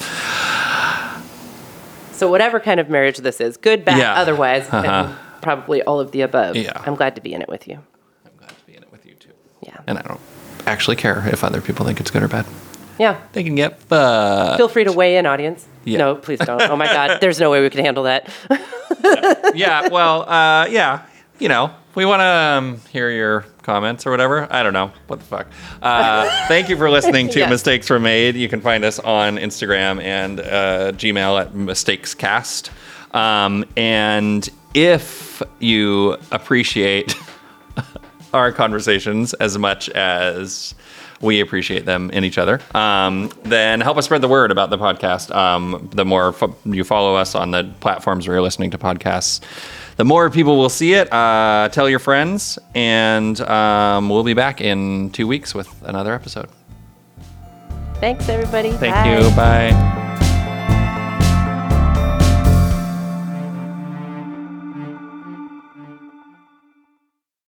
So 2.12 2.28
whatever 2.28 2.59
kind 2.59 2.81
of 2.81 2.89
marriage 2.90 3.19
this 3.19 3.40
is, 3.40 3.57
good, 3.57 3.85
bad, 3.85 3.99
Yeah. 3.99 4.15
otherwise, 4.15 4.66
Uh-huh. 4.70 4.86
and 4.86 5.16
probably 5.43 5.82
all 5.82 6.01
of 6.01 6.11
the 6.11 6.23
above. 6.23 6.57
Yeah. 6.57 6.73
I'm 6.85 6.97
glad 6.97 7.15
to 7.15 7.20
be 7.20 7.32
in 7.32 7.43
it 7.43 7.49
with 7.49 7.69
you. 7.69 7.78
I'm 8.27 8.32
glad 8.36 8.49
to 8.49 8.65
be 8.66 8.77
in 8.77 8.82
it 8.82 8.90
with 8.90 9.07
you 9.07 9.15
too. 9.15 9.31
Yeah. 9.63 9.77
And 9.87 9.99
I 9.99 10.03
don't 10.03 10.21
actually 10.67 10.97
care 10.97 11.27
if 11.29 11.43
other 11.45 11.61
people 11.61 11.85
think 11.87 12.01
it's 12.01 12.11
good 12.11 12.23
or 12.23 12.29
bad. 12.29 12.47
Yeah. 12.99 13.21
They 13.33 13.45
can 13.45 13.55
get 13.55 13.81
uh, 13.93 14.57
Feel 14.57 14.69
free 14.69 14.85
to 14.85 14.93
weigh 14.93 15.17
in, 15.17 15.27
audience. 15.27 15.67
Yeah. 15.85 15.99
No, 15.99 16.15
please 16.17 16.41
don't. 16.41 16.61
Oh 16.63 16.77
my 16.77 16.87
God, 16.87 17.21
there's 17.21 17.39
no 17.41 17.51
way 17.51 17.63
we 17.63 17.71
can 17.71 17.85
handle 17.85 18.05
that. 18.05 18.29
yeah. 19.55 19.89
Well, 19.89 20.29
uh, 20.29 20.67
yeah. 20.67 21.05
You 21.39 21.49
know, 21.49 21.71
we 21.95 22.05
want 22.05 22.21
to 22.21 22.25
um, 22.25 22.81
hear 22.91 23.11
your 23.11 23.45
comments 23.63 24.07
or 24.07 24.11
whatever. 24.11 24.49
I 24.53 24.63
don't 24.63 24.73
know 24.73 24.91
what 25.07 25.21
the 25.21 25.25
fuck. 25.25 25.47
Uh, 25.81 26.29
thank 26.49 26.69
you 26.69 26.77
for 26.77 26.91
listening 26.91 27.29
to 27.31 27.39
Yeah. 27.41 27.51
Mistakes 27.51 27.89
Were 27.89 28.01
Made. 28.01 28.35
You 28.35 28.49
can 28.49 28.61
find 28.61 28.85
us 28.85 28.99
on 28.99 29.37
Instagram 29.37 30.03
and 30.03 30.41
uh, 30.41 30.93
Gmail 30.93 31.41
at 31.41 31.53
mistakescast. 31.53 32.71
Um, 33.15 33.65
and 33.77 34.49
if 34.75 35.43
you 35.61 36.17
appreciate 36.33 37.13
our 38.33 38.53
conversations 38.53 39.35
as 39.35 39.59
much 39.59 39.89
as 39.91 40.75
we 41.21 41.41
appreciate 41.41 41.85
them 41.85 42.11
in 42.11 42.25
each 42.25 42.39
other. 42.39 42.61
Um, 42.75 43.31
then 43.43 43.81
help 43.81 43.97
us 43.99 44.05
spread 44.05 44.21
the 44.21 44.29
word 44.29 44.51
about 44.51 44.71
the 44.71 44.79
podcast. 44.79 45.35
Um, 45.35 45.89
the 45.93 46.05
more 46.05 46.33
fo- 46.33 46.57
you 46.65 46.85
follow 46.85 47.17
us 47.17 47.35
on 47.35 47.51
the 47.51 47.65
platforms 47.81 48.27
where 48.29 48.37
you're 48.37 48.43
listening 48.43 48.71
to 48.71 48.79
podcasts, 48.79 49.41
the 49.97 50.05
more 50.05 50.31
people 50.31 50.57
will 50.57 50.69
see 50.69 50.95
it. 50.95 51.13
Uh, 51.13 51.69
tell 51.73 51.89
your 51.89 51.99
friends, 51.99 52.59
and 52.75 53.41
um, 53.41 54.09
we'll 54.09 54.23
be 54.23 54.35
back 54.35 54.61
in 54.61 55.11
two 55.11 55.27
weeks 55.27 55.55
with 55.55 55.69
another 55.83 56.15
episode. 56.15 56.49
Thanks, 57.95 58.29
everybody. 58.29 58.71
Thank 58.73 58.95
Bye. 58.95 59.19
you. 59.19 59.31
Bye. 59.35 60.15